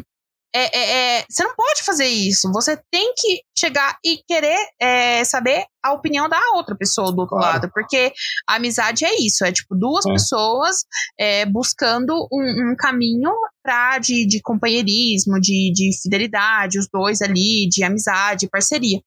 é, 0.52 0.78
é, 0.78 1.18
é, 1.20 1.24
você 1.28 1.44
não 1.44 1.54
pode 1.54 1.84
fazer 1.84 2.06
isso. 2.06 2.50
Você 2.52 2.76
tem 2.90 3.12
que 3.16 3.40
chegar 3.56 3.96
e 4.04 4.18
querer 4.26 4.58
é, 4.80 5.24
saber 5.24 5.64
a 5.82 5.92
opinião 5.92 6.28
da 6.28 6.40
outra 6.54 6.76
pessoa 6.76 7.12
do 7.12 7.20
outro 7.20 7.36
claro. 7.36 7.54
lado. 7.54 7.70
Porque 7.72 8.12
a 8.48 8.56
amizade 8.56 9.04
é 9.04 9.14
isso: 9.20 9.44
é 9.44 9.52
tipo 9.52 9.76
duas 9.76 10.04
é. 10.06 10.12
pessoas 10.12 10.84
é, 11.18 11.46
buscando 11.46 12.28
um, 12.32 12.72
um, 12.72 12.76
caminho 12.76 13.30
pra, 13.62 13.98
de, 13.98 14.26
de 14.26 14.40
companheirismo, 14.42 15.40
de, 15.40 15.72
de 15.72 15.90
fidelidade, 16.02 16.78
os 16.78 16.88
dois 16.92 17.22
ali, 17.22 17.68
de 17.68 17.84
amizade, 17.84 18.48
parceria. 18.48 19.00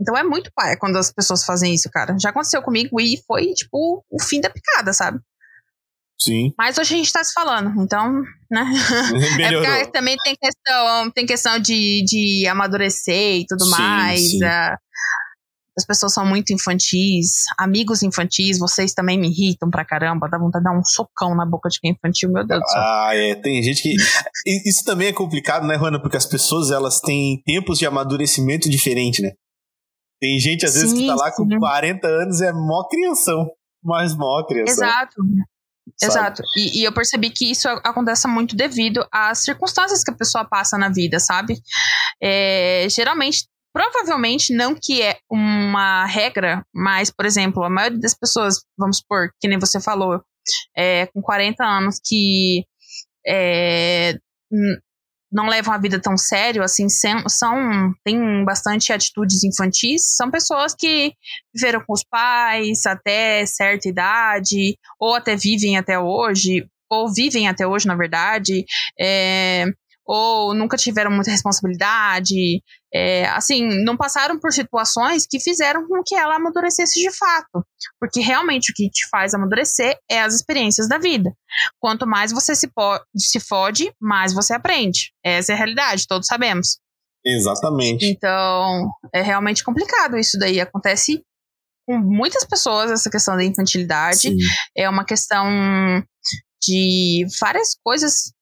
Então 0.00 0.16
é 0.16 0.24
muito 0.24 0.50
pai 0.54 0.76
quando 0.76 0.96
as 0.96 1.12
pessoas 1.12 1.44
fazem 1.44 1.74
isso, 1.74 1.90
cara. 1.90 2.16
Já 2.18 2.30
aconteceu 2.30 2.62
comigo 2.62 3.00
e 3.00 3.22
foi, 3.26 3.52
tipo, 3.52 4.04
o 4.10 4.22
fim 4.22 4.40
da 4.40 4.50
picada, 4.50 4.92
sabe? 4.92 5.20
Sim. 6.24 6.52
Mas 6.56 6.78
hoje 6.78 6.94
a 6.94 6.96
gente 6.96 7.12
tá 7.12 7.22
se 7.22 7.32
falando, 7.32 7.82
então, 7.82 8.22
né? 8.50 8.64
Melhorou. 9.36 9.64
É 9.74 9.78
porque 9.78 9.92
também 9.92 10.16
tem 10.22 10.34
questão, 10.34 11.10
tem 11.10 11.26
questão 11.26 11.58
de, 11.58 12.04
de 12.04 12.46
amadurecer 12.48 13.40
e 13.40 13.46
tudo 13.46 13.64
sim, 13.64 13.70
mais. 13.70 14.20
Sim. 14.20 14.38
As 15.76 15.84
pessoas 15.84 16.14
são 16.14 16.24
muito 16.24 16.52
infantis, 16.52 17.42
amigos 17.58 18.04
infantis, 18.04 18.58
vocês 18.58 18.94
também 18.94 19.18
me 19.18 19.28
irritam 19.28 19.68
pra 19.68 19.84
caramba, 19.84 20.28
dá 20.30 20.38
vontade 20.38 20.64
de 20.64 20.70
dar 20.70 20.78
um 20.78 20.84
socão 20.84 21.34
na 21.34 21.44
boca 21.44 21.68
de 21.68 21.80
quem 21.80 21.90
é 21.90 21.94
infantil, 21.94 22.30
meu 22.30 22.46
Deus 22.46 22.60
do 22.60 22.68
céu. 22.68 22.80
Ah, 22.80 23.10
é, 23.12 23.34
tem 23.34 23.60
gente 23.60 23.82
que. 23.82 23.92
Isso 24.64 24.84
também 24.84 25.08
é 25.08 25.12
complicado, 25.12 25.66
né, 25.66 25.74
Rona? 25.74 26.00
Porque 26.00 26.16
as 26.16 26.26
pessoas 26.26 26.70
elas 26.70 27.00
têm 27.00 27.42
tempos 27.44 27.78
de 27.78 27.86
amadurecimento 27.86 28.70
diferente, 28.70 29.20
né? 29.20 29.32
Tem 30.20 30.38
gente, 30.38 30.64
às 30.64 30.74
vezes, 30.74 30.90
sim, 30.90 31.00
que 31.00 31.06
tá 31.08 31.16
lá 31.16 31.32
com 31.32 31.46
40 31.46 32.06
anos 32.06 32.40
é 32.40 32.52
mó 32.52 32.86
crianção, 32.88 33.50
mas 33.82 34.16
mó 34.16 34.44
crianção. 34.46 34.86
Exato. 34.86 35.16
Exato. 36.02 36.42
E, 36.56 36.80
e, 36.80 36.84
eu 36.84 36.92
percebi 36.92 37.30
que 37.30 37.50
isso 37.50 37.68
acontece 37.68 38.26
muito 38.26 38.56
devido 38.56 39.06
às 39.12 39.38
circunstâncias 39.44 40.02
que 40.02 40.10
a 40.10 40.16
pessoa 40.16 40.44
passa 40.44 40.78
na 40.78 40.88
vida, 40.88 41.20
sabe? 41.20 41.60
É, 42.22 42.86
geralmente, 42.90 43.46
provavelmente, 43.72 44.54
não 44.54 44.74
que 44.74 45.02
é 45.02 45.18
uma 45.30 46.06
regra, 46.06 46.64
mas, 46.74 47.10
por 47.10 47.26
exemplo, 47.26 47.62
a 47.62 47.70
maioria 47.70 47.98
das 47.98 48.14
pessoas, 48.14 48.64
vamos 48.78 48.98
supor, 48.98 49.30
que 49.40 49.48
nem 49.48 49.58
você 49.58 49.80
falou, 49.80 50.22
é, 50.76 51.06
com 51.06 51.20
40 51.20 51.64
anos, 51.64 52.00
que 52.02 52.64
é, 53.26 54.18
não 55.34 55.48
levam 55.48 55.74
a 55.74 55.78
vida 55.78 56.00
tão 56.00 56.16
sério, 56.16 56.62
assim, 56.62 56.86
são, 56.88 57.92
têm 58.04 58.44
bastante 58.44 58.92
atitudes 58.92 59.42
infantis, 59.42 60.14
são 60.14 60.30
pessoas 60.30 60.74
que 60.74 61.12
viveram 61.52 61.80
com 61.84 61.92
os 61.92 62.04
pais 62.04 62.86
até 62.86 63.44
certa 63.44 63.88
idade, 63.88 64.78
ou 64.98 65.14
até 65.14 65.34
vivem 65.34 65.76
até 65.76 65.98
hoje, 65.98 66.64
ou 66.88 67.12
vivem 67.12 67.48
até 67.48 67.66
hoje, 67.66 67.88
na 67.88 67.96
verdade, 67.96 68.64
é, 68.98 69.66
ou 70.06 70.54
nunca 70.54 70.76
tiveram 70.76 71.10
muita 71.10 71.30
responsabilidade, 71.30 72.62
é, 72.92 73.26
assim, 73.28 73.66
não 73.84 73.96
passaram 73.96 74.38
por 74.38 74.52
situações 74.52 75.26
que 75.28 75.40
fizeram 75.40 75.88
com 75.88 76.02
que 76.04 76.14
ela 76.14 76.36
amadurecesse 76.36 77.00
de 77.00 77.10
fato. 77.16 77.64
Porque 77.98 78.20
realmente 78.20 78.70
o 78.70 78.74
que 78.74 78.90
te 78.90 79.08
faz 79.08 79.34
amadurecer 79.34 79.96
é 80.10 80.20
as 80.20 80.34
experiências 80.34 80.88
da 80.88 80.98
vida. 80.98 81.32
Quanto 81.80 82.06
mais 82.06 82.32
você 82.32 82.54
se, 82.54 82.68
se 83.16 83.40
fode, 83.40 83.92
mais 84.00 84.34
você 84.34 84.52
aprende. 84.52 85.12
Essa 85.24 85.52
é 85.52 85.54
a 85.54 85.58
realidade, 85.58 86.06
todos 86.06 86.26
sabemos. 86.26 86.78
Exatamente. 87.26 88.04
Então, 88.04 88.90
é 89.12 89.22
realmente 89.22 89.64
complicado 89.64 90.18
isso 90.18 90.38
daí. 90.38 90.60
Acontece 90.60 91.22
com 91.86 91.98
muitas 91.98 92.44
pessoas 92.44 92.90
essa 92.90 93.10
questão 93.10 93.36
da 93.36 93.44
infantilidade. 93.44 94.28
Sim. 94.28 94.36
É 94.76 94.88
uma 94.88 95.04
questão 95.04 95.46
de 96.62 97.26
várias 97.40 97.76
coisas 97.82 98.33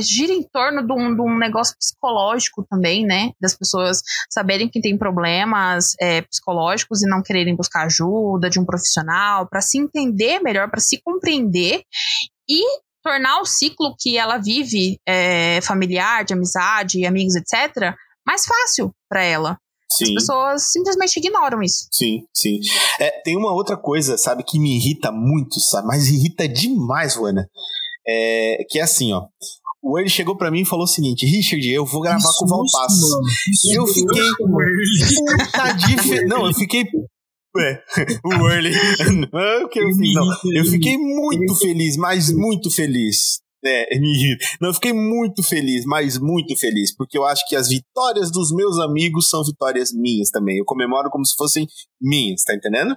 gira 0.00 0.32
em 0.32 0.42
torno 0.42 0.86
de 0.86 0.92
um, 0.92 1.14
de 1.14 1.22
um, 1.22 1.38
negócio 1.38 1.76
psicológico 1.78 2.66
também, 2.68 3.04
né? 3.04 3.32
Das 3.40 3.56
pessoas 3.56 4.02
saberem 4.30 4.68
que 4.68 4.80
tem 4.80 4.96
problemas 4.98 5.94
é, 6.00 6.22
psicológicos 6.22 7.02
e 7.02 7.08
não 7.08 7.22
quererem 7.22 7.56
buscar 7.56 7.86
ajuda 7.86 8.50
de 8.50 8.60
um 8.60 8.64
profissional 8.64 9.48
para 9.48 9.60
se 9.60 9.78
entender 9.78 10.40
melhor, 10.40 10.70
para 10.70 10.80
se 10.80 11.00
compreender 11.02 11.82
e 12.48 12.62
tornar 13.02 13.40
o 13.40 13.44
ciclo 13.44 13.94
que 13.98 14.16
ela 14.16 14.38
vive, 14.38 14.98
é, 15.06 15.60
familiar, 15.60 16.24
de 16.24 16.32
amizade, 16.32 17.04
amigos, 17.04 17.36
etc., 17.36 17.94
mais 18.26 18.46
fácil 18.46 18.90
para 19.08 19.22
ela. 19.22 19.58
Sim. 19.90 20.04
As 20.04 20.14
pessoas 20.14 20.72
simplesmente 20.72 21.18
ignoram 21.18 21.62
isso. 21.62 21.86
Sim, 21.92 22.26
sim. 22.34 22.58
É, 22.98 23.10
tem 23.22 23.36
uma 23.36 23.52
outra 23.52 23.76
coisa, 23.76 24.16
sabe, 24.16 24.42
que 24.42 24.58
me 24.58 24.76
irrita 24.76 25.12
muito, 25.12 25.60
sabe? 25.60 25.86
Mas 25.86 26.08
irrita 26.08 26.48
demais, 26.48 27.16
Luana. 27.16 27.48
É, 28.06 28.64
que 28.68 28.78
é 28.78 28.82
assim, 28.82 29.12
ó. 29.12 29.26
O 29.82 29.98
Early 29.98 30.10
chegou 30.10 30.34
pra 30.34 30.50
mim 30.50 30.62
e 30.62 30.64
falou 30.64 30.84
o 30.84 30.88
seguinte: 30.88 31.26
Richard, 31.26 31.68
eu 31.68 31.84
vou 31.84 32.00
gravar 32.00 32.18
isso, 32.18 32.38
com 32.38 32.46
o 32.46 32.48
Valpasso. 32.48 33.20
E 33.66 33.78
eu 33.78 33.86
fiquei. 33.86 34.30
Puta 34.38 35.72
dif... 35.72 36.24
Não, 36.24 36.46
eu 36.46 36.54
fiquei. 36.54 36.84
É, 37.56 37.80
o 38.24 38.50
Early. 38.50 38.72
Não, 39.32 39.68
que 39.68 39.78
eu, 39.78 39.88
não, 39.88 40.36
eu 40.56 40.64
fiquei 40.64 40.98
muito 40.98 41.54
feliz, 41.54 41.96
mas 41.96 42.32
muito 42.32 42.68
feliz. 42.68 43.38
É, 43.64 43.98
me 43.98 44.36
Não, 44.60 44.70
eu 44.70 44.74
fiquei 44.74 44.92
muito 44.92 45.42
feliz, 45.42 45.84
mas 45.86 46.18
muito 46.18 46.54
feliz, 46.56 46.94
porque 46.94 47.16
eu 47.16 47.24
acho 47.24 47.48
que 47.48 47.54
as 47.54 47.68
vitórias 47.68 48.30
dos 48.30 48.52
meus 48.52 48.78
amigos 48.80 49.30
são 49.30 49.44
vitórias 49.44 49.92
minhas 49.92 50.30
também. 50.30 50.58
Eu 50.58 50.64
comemoro 50.64 51.08
como 51.10 51.24
se 51.24 51.34
fossem 51.36 51.66
minhas, 52.00 52.42
tá 52.42 52.54
entendendo? 52.54 52.94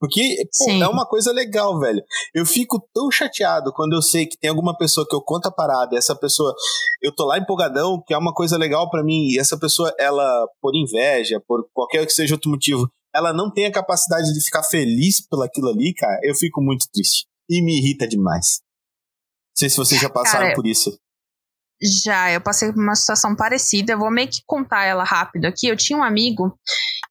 Porque, 0.00 0.48
pô, 0.56 0.70
é 0.70 0.88
uma 0.88 1.06
coisa 1.06 1.32
legal, 1.32 1.78
velho. 1.78 2.02
Eu 2.32 2.46
fico 2.46 2.80
tão 2.94 3.10
chateado 3.10 3.72
quando 3.72 3.94
eu 3.94 4.02
sei 4.02 4.26
que 4.26 4.38
tem 4.38 4.48
alguma 4.48 4.76
pessoa 4.76 5.06
que 5.08 5.14
eu 5.14 5.20
conto 5.20 5.46
a 5.46 5.52
parada 5.52 5.94
e 5.94 5.98
essa 5.98 6.14
pessoa, 6.14 6.54
eu 7.02 7.12
tô 7.14 7.24
lá 7.24 7.38
empolgadão, 7.38 8.02
que 8.06 8.14
é 8.14 8.18
uma 8.18 8.32
coisa 8.32 8.56
legal 8.56 8.88
para 8.90 9.02
mim, 9.02 9.28
e 9.28 9.40
essa 9.40 9.58
pessoa, 9.58 9.92
ela, 9.98 10.46
por 10.62 10.74
inveja, 10.76 11.42
por 11.46 11.68
qualquer 11.72 12.06
que 12.06 12.12
seja 12.12 12.34
outro 12.34 12.50
motivo, 12.50 12.88
ela 13.14 13.32
não 13.32 13.50
tem 13.52 13.66
a 13.66 13.72
capacidade 13.72 14.32
de 14.32 14.44
ficar 14.44 14.62
feliz 14.62 15.26
pelo 15.26 15.42
aquilo 15.42 15.68
ali, 15.68 15.92
cara, 15.94 16.20
eu 16.22 16.34
fico 16.34 16.62
muito 16.62 16.86
triste. 16.92 17.26
E 17.50 17.62
me 17.62 17.78
irrita 17.78 18.06
demais. 18.06 18.60
Não 18.60 19.60
sei 19.60 19.70
se 19.70 19.76
vocês 19.76 20.00
já 20.00 20.10
passaram 20.10 20.46
cara, 20.46 20.54
por 20.54 20.66
isso. 20.66 20.96
Já, 21.80 22.32
eu 22.32 22.40
passei 22.40 22.72
por 22.72 22.82
uma 22.82 22.94
situação 22.94 23.36
parecida. 23.36 23.92
Eu 23.92 23.98
vou 23.98 24.10
meio 24.10 24.28
que 24.28 24.42
contar 24.46 24.84
ela 24.84 25.04
rápido 25.04 25.44
aqui. 25.44 25.68
Eu 25.68 25.76
tinha 25.76 25.98
um 25.98 26.02
amigo, 26.02 26.58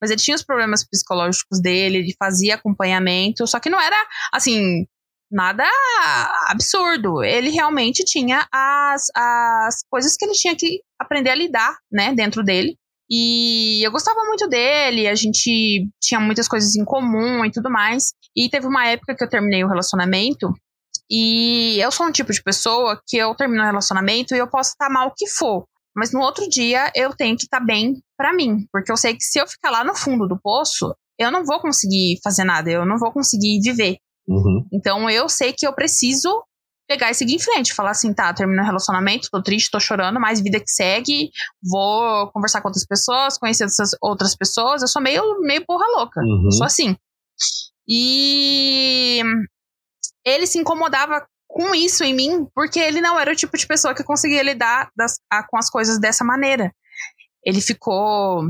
mas 0.01 0.11
ele 0.11 0.19
tinha 0.19 0.35
os 0.35 0.43
problemas 0.43 0.85
psicológicos 0.85 1.61
dele, 1.61 1.97
ele 1.97 2.15
fazia 2.19 2.55
acompanhamento, 2.55 3.47
só 3.47 3.59
que 3.59 3.69
não 3.69 3.79
era 3.79 3.95
assim, 4.33 4.85
nada 5.31 5.63
absurdo. 6.47 7.23
Ele 7.23 7.49
realmente 7.49 8.03
tinha 8.03 8.45
as, 8.51 9.03
as 9.15 9.83
coisas 9.89 10.15
que 10.17 10.25
ele 10.25 10.33
tinha 10.33 10.55
que 10.55 10.81
aprender 10.99 11.29
a 11.29 11.35
lidar, 11.35 11.77
né, 11.91 12.13
dentro 12.13 12.43
dele. 12.43 12.77
E 13.09 13.85
eu 13.85 13.91
gostava 13.91 14.25
muito 14.25 14.49
dele, 14.49 15.07
a 15.07 15.15
gente 15.15 15.87
tinha 16.01 16.19
muitas 16.19 16.45
coisas 16.45 16.75
em 16.75 16.83
comum 16.83 17.45
e 17.45 17.51
tudo 17.51 17.69
mais. 17.71 18.13
E 18.35 18.49
teve 18.49 18.67
uma 18.67 18.85
época 18.85 19.15
que 19.15 19.23
eu 19.23 19.29
terminei 19.29 19.63
o 19.63 19.67
relacionamento 19.69 20.53
e 21.09 21.79
eu 21.79 21.91
sou 21.91 22.05
um 22.05 22.11
tipo 22.11 22.31
de 22.31 22.43
pessoa 22.43 23.01
que 23.07 23.17
eu 23.17 23.33
termino 23.35 23.61
um 23.61 23.65
relacionamento 23.65 24.35
e 24.35 24.37
eu 24.37 24.47
posso 24.47 24.71
estar 24.71 24.89
mal 24.89 25.07
o 25.07 25.13
que 25.15 25.27
for. 25.27 25.65
Mas 25.95 26.11
no 26.11 26.19
outro 26.19 26.47
dia 26.47 26.91
eu 26.95 27.15
tenho 27.15 27.35
que 27.35 27.43
estar 27.43 27.59
bem 27.59 27.95
para 28.15 28.33
mim. 28.33 28.67
Porque 28.71 28.91
eu 28.91 28.97
sei 28.97 29.15
que 29.15 29.23
se 29.23 29.39
eu 29.39 29.47
ficar 29.47 29.71
lá 29.71 29.83
no 29.83 29.95
fundo 29.95 30.27
do 30.27 30.39
poço, 30.39 30.93
eu 31.17 31.31
não 31.31 31.43
vou 31.43 31.59
conseguir 31.59 32.19
fazer 32.23 32.43
nada, 32.43 32.69
eu 32.69 32.85
não 32.85 32.97
vou 32.97 33.11
conseguir 33.11 33.59
viver. 33.61 33.97
Uhum. 34.27 34.67
Então 34.71 35.09
eu 35.09 35.27
sei 35.27 35.53
que 35.53 35.65
eu 35.65 35.73
preciso 35.73 36.43
pegar 36.87 37.09
e 37.09 37.15
seguir 37.15 37.35
em 37.35 37.39
frente. 37.39 37.73
Falar 37.73 37.91
assim, 37.91 38.13
tá, 38.13 38.33
termino 38.33 38.61
o 38.61 38.65
relacionamento, 38.65 39.29
tô 39.31 39.41
triste, 39.41 39.71
tô 39.71 39.79
chorando, 39.79 40.19
mas 40.19 40.39
vida 40.39 40.59
que 40.59 40.69
segue, 40.69 41.31
vou 41.63 42.31
conversar 42.31 42.61
com 42.61 42.67
outras 42.67 42.85
pessoas, 42.85 43.37
conhecer 43.37 43.65
essas 43.65 43.91
outras 44.01 44.35
pessoas. 44.35 44.81
Eu 44.81 44.87
sou 44.87 45.01
meio, 45.01 45.39
meio 45.41 45.65
porra 45.65 45.85
louca. 45.95 46.21
Uhum. 46.21 46.51
Sou 46.51 46.65
assim. 46.65 46.95
E 47.87 49.21
ele 50.27 50.45
se 50.47 50.57
incomodava 50.57 51.25
com 51.47 51.73
isso 51.73 52.03
em 52.03 52.13
mim, 52.13 52.45
porque 52.53 52.79
ele 52.79 53.01
não 53.01 53.19
era 53.19 53.31
o 53.31 53.35
tipo 53.35 53.57
de 53.57 53.65
pessoa 53.65 53.95
que 53.95 54.03
conseguia 54.03 54.43
lidar 54.43 54.89
das, 54.95 55.15
a, 55.31 55.43
com 55.47 55.57
as 55.57 55.69
coisas 55.69 55.99
dessa 55.99 56.23
maneira. 56.23 56.71
Ele 57.43 57.61
ficou 57.61 58.43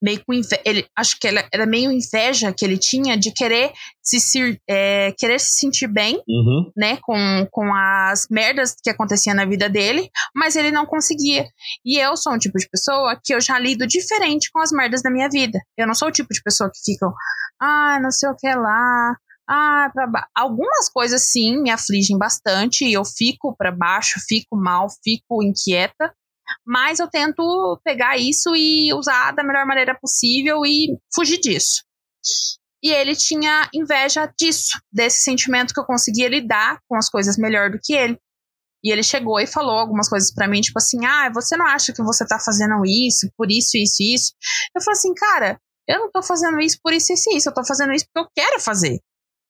meio 0.00 0.22
com 0.24 0.32
inveja, 0.32 0.60
ele 0.64 0.86
acho 0.96 1.16
que 1.18 1.26
era, 1.26 1.48
era 1.52 1.66
meio 1.66 1.90
inveja 1.90 2.52
que 2.52 2.64
ele 2.64 2.78
tinha 2.78 3.16
de 3.16 3.32
querer 3.32 3.72
se, 4.02 4.20
se 4.20 4.60
é, 4.68 5.12
querer 5.18 5.40
se 5.40 5.54
sentir 5.58 5.88
bem, 5.88 6.20
Uhum. 6.28 6.70
né, 6.76 6.98
com, 7.02 7.46
com 7.50 7.74
as 7.74 8.26
merdas 8.30 8.76
que 8.82 8.90
aconteciam 8.90 9.34
na 9.34 9.44
vida 9.44 9.68
dele, 9.68 10.08
mas 10.34 10.56
ele 10.56 10.70
não 10.70 10.86
conseguia. 10.86 11.46
E 11.84 11.98
eu 11.98 12.16
sou 12.16 12.32
um 12.32 12.38
tipo 12.38 12.58
de 12.58 12.68
pessoa 12.68 13.18
que 13.24 13.34
eu 13.34 13.40
já 13.40 13.58
lido 13.58 13.86
diferente 13.86 14.50
com 14.52 14.60
as 14.60 14.70
merdas 14.72 15.02
da 15.02 15.10
minha 15.10 15.28
vida. 15.28 15.58
Eu 15.76 15.86
não 15.86 15.94
sou 15.94 16.08
o 16.08 16.12
tipo 16.12 16.32
de 16.32 16.42
pessoa 16.42 16.70
que 16.72 16.78
fica, 16.84 17.06
ah, 17.60 17.98
não 18.00 18.10
sei 18.10 18.28
o 18.28 18.36
que 18.36 18.52
lá, 18.54 19.16
ah, 19.48 19.90
pra 19.92 20.06
ba-". 20.06 20.28
algumas 20.34 20.88
coisas 20.88 21.30
sim 21.30 21.60
me 21.62 21.70
afligem 21.70 22.18
bastante, 22.18 22.84
e 22.84 22.92
eu 22.92 23.04
fico 23.04 23.54
para 23.56 23.70
baixo, 23.72 24.20
fico 24.28 24.56
mal, 24.56 24.88
fico 25.02 25.42
inquieta, 25.42 26.12
mas 26.66 26.98
eu 26.98 27.08
tento 27.08 27.80
pegar 27.84 28.16
isso 28.18 28.54
e 28.56 28.92
usar 28.94 29.32
da 29.32 29.44
melhor 29.44 29.66
maneira 29.66 29.96
possível 30.00 30.64
e 30.66 30.96
fugir 31.14 31.38
disso. 31.40 31.82
E 32.82 32.90
ele 32.90 33.14
tinha 33.14 33.68
inveja 33.72 34.26
disso, 34.38 34.78
desse 34.92 35.22
sentimento 35.22 35.72
que 35.72 35.80
eu 35.80 35.84
conseguia 35.86 36.28
lidar 36.28 36.80
com 36.88 36.96
as 36.96 37.08
coisas 37.08 37.38
melhor 37.38 37.70
do 37.70 37.78
que 37.82 37.94
ele. 37.94 38.18
E 38.84 38.90
ele 38.90 39.04
chegou 39.04 39.38
e 39.38 39.46
falou 39.46 39.78
algumas 39.78 40.08
coisas 40.08 40.34
pra 40.34 40.48
mim, 40.48 40.60
tipo 40.60 40.78
assim: 40.78 41.06
ah, 41.06 41.30
você 41.32 41.56
não 41.56 41.66
acha 41.66 41.92
que 41.92 42.02
você 42.02 42.26
tá 42.26 42.38
fazendo 42.40 42.84
isso, 42.84 43.30
por 43.36 43.50
isso, 43.50 43.76
isso, 43.76 44.02
isso? 44.02 44.32
Eu 44.74 44.82
falei 44.82 44.98
assim, 44.98 45.14
cara, 45.14 45.60
eu 45.88 46.00
não 46.00 46.10
tô 46.10 46.22
fazendo 46.22 46.60
isso 46.60 46.78
por 46.82 46.92
isso, 46.92 47.12
isso, 47.12 47.30
isso, 47.30 47.48
eu 47.48 47.54
tô 47.54 47.64
fazendo 47.64 47.92
isso 47.92 48.04
porque 48.12 48.28
eu 48.28 48.32
quero 48.34 48.60
fazer. 48.60 48.98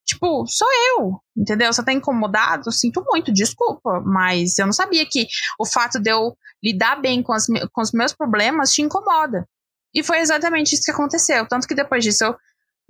Tipo, 0.05 0.44
sou 0.48 0.68
eu, 0.98 1.20
entendeu? 1.36 1.72
Você 1.72 1.82
tá 1.84 1.92
incomodado? 1.92 2.72
Sinto 2.72 3.05
muito, 3.07 3.32
desculpa, 3.32 4.00
mas 4.05 4.59
eu 4.59 4.66
não 4.66 4.72
sabia 4.72 5.07
que 5.09 5.26
o 5.59 5.64
fato 5.66 6.00
de 6.00 6.11
eu 6.11 6.36
lidar 6.62 7.00
bem 7.00 7.22
com, 7.22 7.32
as 7.32 7.46
com 7.46 7.80
os 7.80 7.92
meus 7.92 8.12
problemas 8.12 8.72
te 8.72 8.82
incomoda. 8.82 9.46
E 9.94 10.03
foi 10.03 10.18
exatamente 10.18 10.74
isso 10.74 10.84
que 10.84 10.90
aconteceu. 10.90 11.46
Tanto 11.46 11.68
que 11.68 11.74
depois 11.74 12.03
disso 12.03 12.24
eu 12.24 12.36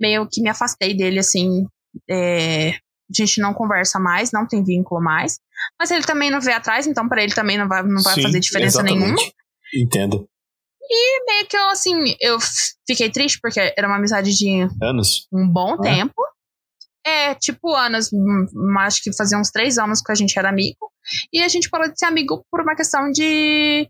meio 0.01 0.27
que 0.29 0.41
me 0.41 0.49
afastei 0.49 0.95
dele, 0.95 1.19
assim. 1.19 1.65
é, 2.09 2.69
a 2.71 3.21
gente 3.21 3.39
não 3.41 3.53
conversa 3.53 3.99
mais, 3.99 4.31
não 4.31 4.47
tem 4.47 4.63
vínculo 4.63 5.01
mais. 5.01 5.37
Mas 5.79 5.91
ele 5.91 6.03
também 6.03 6.31
não 6.31 6.41
vê 6.41 6.51
atrás, 6.53 6.87
então 6.87 7.07
pra 7.07 7.21
ele 7.23 7.33
também 7.33 7.57
não 7.57 7.67
vai, 7.67 7.83
não 7.83 8.01
vai 8.01 8.15
Sim, 8.15 8.23
fazer 8.23 8.39
diferença 8.39 8.79
exatamente. 8.81 8.99
nenhuma. 9.01 9.31
Entendo. 9.75 10.27
E 10.89 11.25
meio 11.25 11.47
que 11.47 11.55
eu, 11.57 11.69
assim, 11.69 12.15
eu 12.19 12.37
fiquei 12.87 13.09
triste 13.11 13.39
porque 13.41 13.59
era 13.77 13.87
uma 13.87 13.97
amizade 13.97 14.35
de 14.35 14.67
Anos. 14.81 15.27
um 15.31 15.47
bom 15.47 15.73
Ah. 15.75 15.81
tempo. 15.81 16.13
É, 17.05 17.35
tipo, 17.35 17.75
anos, 17.75 18.09
hum, 18.13 18.45
acho 18.79 19.01
que 19.03 19.15
fazia 19.15 19.37
uns 19.37 19.51
três 19.51 19.77
anos 19.77 20.01
que 20.01 20.11
a 20.11 20.15
gente 20.15 20.37
era 20.37 20.49
amigo. 20.49 20.91
E 21.33 21.41
a 21.41 21.47
gente 21.47 21.69
parou 21.69 21.91
de 21.91 21.99
ser 21.99 22.05
amigo 22.05 22.45
por 22.49 22.61
uma 22.61 22.75
questão 22.75 23.11
de, 23.11 23.87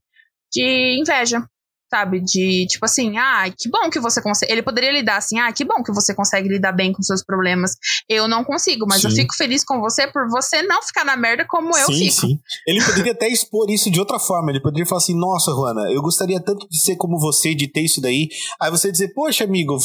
de 0.52 1.00
inveja. 1.00 1.46
Sabe? 1.94 2.22
De 2.22 2.66
tipo 2.66 2.84
assim, 2.86 3.20
ah, 3.20 3.44
que 3.56 3.70
bom 3.70 3.88
que 3.88 4.00
você 4.00 4.20
consegue. 4.20 4.52
Ele 4.52 4.64
poderia 4.64 4.92
lidar 4.92 5.18
assim, 5.18 5.38
ah, 5.38 5.54
que 5.54 5.64
bom 5.64 5.84
que 5.84 5.94
você 5.94 6.12
consegue 6.16 6.50
lidar 6.50 6.72
bem 6.72 6.92
com 6.92 7.04
seus 7.04 7.24
problemas. 7.24 7.76
Eu 8.10 8.28
não 8.28 8.44
consigo, 8.44 8.88
mas 8.88 9.04
eu 9.04 9.12
Sim. 9.12 9.18
fico 9.18 9.36
feliz 9.36 9.64
com 9.64 9.80
você 9.80 10.08
por 10.08 10.28
você 10.28 10.64
não 10.64 10.82
ficar 10.82 11.06
na 11.06 11.16
merda 11.16 11.46
como 11.48 11.78
eu 11.78 11.86
sim, 11.86 12.10
fico. 12.10 12.22
sim. 12.22 12.40
Ele 12.66 12.84
poderia 12.84 13.12
até 13.12 13.30
expor 13.30 13.70
isso 13.70 13.92
de 13.92 14.00
outra 14.00 14.18
forma. 14.18 14.50
Ele 14.50 14.60
poderia 14.60 14.88
falar 14.88 15.02
assim: 15.02 15.16
Nossa, 15.16 15.52
Juana, 15.52 15.82
eu 15.92 16.02
gostaria 16.02 16.42
tanto 16.42 16.68
de 16.68 16.82
ser 16.82 16.96
como 16.96 17.20
você, 17.20 17.54
de 17.54 17.72
ter 17.72 17.82
isso 17.82 18.02
daí. 18.02 18.28
Aí 18.60 18.72
você 18.72 18.92
dizer, 18.92 19.14
Poxa, 19.14 19.44
amigo, 19.44 19.78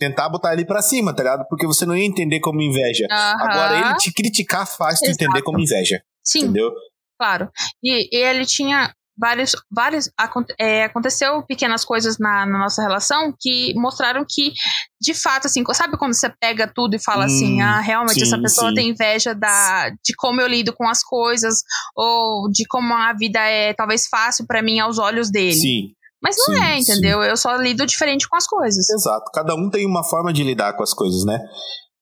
tentar 0.00 0.30
botar 0.30 0.54
ele 0.54 0.64
pra 0.64 0.80
cima, 0.80 1.14
tá 1.14 1.22
ligado? 1.22 1.46
Porque 1.48 1.66
você 1.66 1.84
não 1.84 1.94
ia 1.94 2.06
entender 2.06 2.40
como 2.40 2.62
inveja. 2.62 3.06
Aham. 3.10 3.36
Agora, 3.42 3.76
ele 3.78 3.94
te 3.96 4.10
criticar 4.12 4.66
faz 4.66 4.98
tu 4.98 5.10
entender 5.10 5.42
como 5.42 5.60
inveja. 5.60 6.02
Sim, 6.24 6.44
Entendeu? 6.44 6.72
Claro. 7.18 7.50
E, 7.84 8.08
e 8.10 8.18
ele 8.18 8.46
tinha 8.46 8.92
vários. 9.16 9.54
vários 9.70 10.10
é, 10.58 10.84
aconteceu 10.84 11.42
pequenas 11.42 11.84
coisas 11.84 12.16
na, 12.18 12.46
na 12.46 12.58
nossa 12.58 12.80
relação 12.80 13.34
que 13.38 13.74
mostraram 13.74 14.24
que, 14.26 14.52
de 14.98 15.12
fato, 15.12 15.46
assim, 15.46 15.62
sabe 15.74 15.98
quando 15.98 16.14
você 16.14 16.32
pega 16.40 16.66
tudo 16.66 16.96
e 16.96 17.02
fala 17.04 17.24
Hum, 17.24 17.26
assim, 17.26 17.60
ah, 17.60 17.80
realmente 17.80 18.20
sim, 18.20 18.22
essa 18.22 18.40
pessoa 18.40 18.70
sim. 18.70 18.74
tem 18.76 18.88
inveja 18.88 19.34
da, 19.34 19.90
de 19.90 20.14
como 20.16 20.40
eu 20.40 20.48
lido 20.48 20.72
com 20.72 20.88
as 20.88 21.02
coisas, 21.04 21.58
ou 21.94 22.50
de 22.50 22.64
como 22.66 22.94
a 22.94 23.12
vida 23.12 23.38
é 23.38 23.74
talvez 23.74 24.06
fácil 24.08 24.46
pra 24.46 24.62
mim 24.62 24.78
aos 24.80 24.98
olhos 24.98 25.30
dele. 25.30 25.52
Sim, 25.54 25.92
Mas 26.22 26.36
não 26.36 26.54
sim, 26.56 26.62
é, 26.62 26.78
entendeu? 26.78 27.22
Eu 27.22 27.36
só 27.36 27.56
lido 27.56 27.86
diferente 27.86 28.28
com 28.28 28.36
as 28.36 28.46
coisas. 28.46 28.88
exato. 28.90 29.30
Cada 29.32 29.54
um 29.54 29.70
tem 29.70 29.86
uma 29.86 30.04
forma 30.04 30.32
de 30.32 30.42
lidar 30.44 30.74
com 30.76 30.82
as 30.82 30.92
coisas, 30.92 31.24
né? 31.24 31.40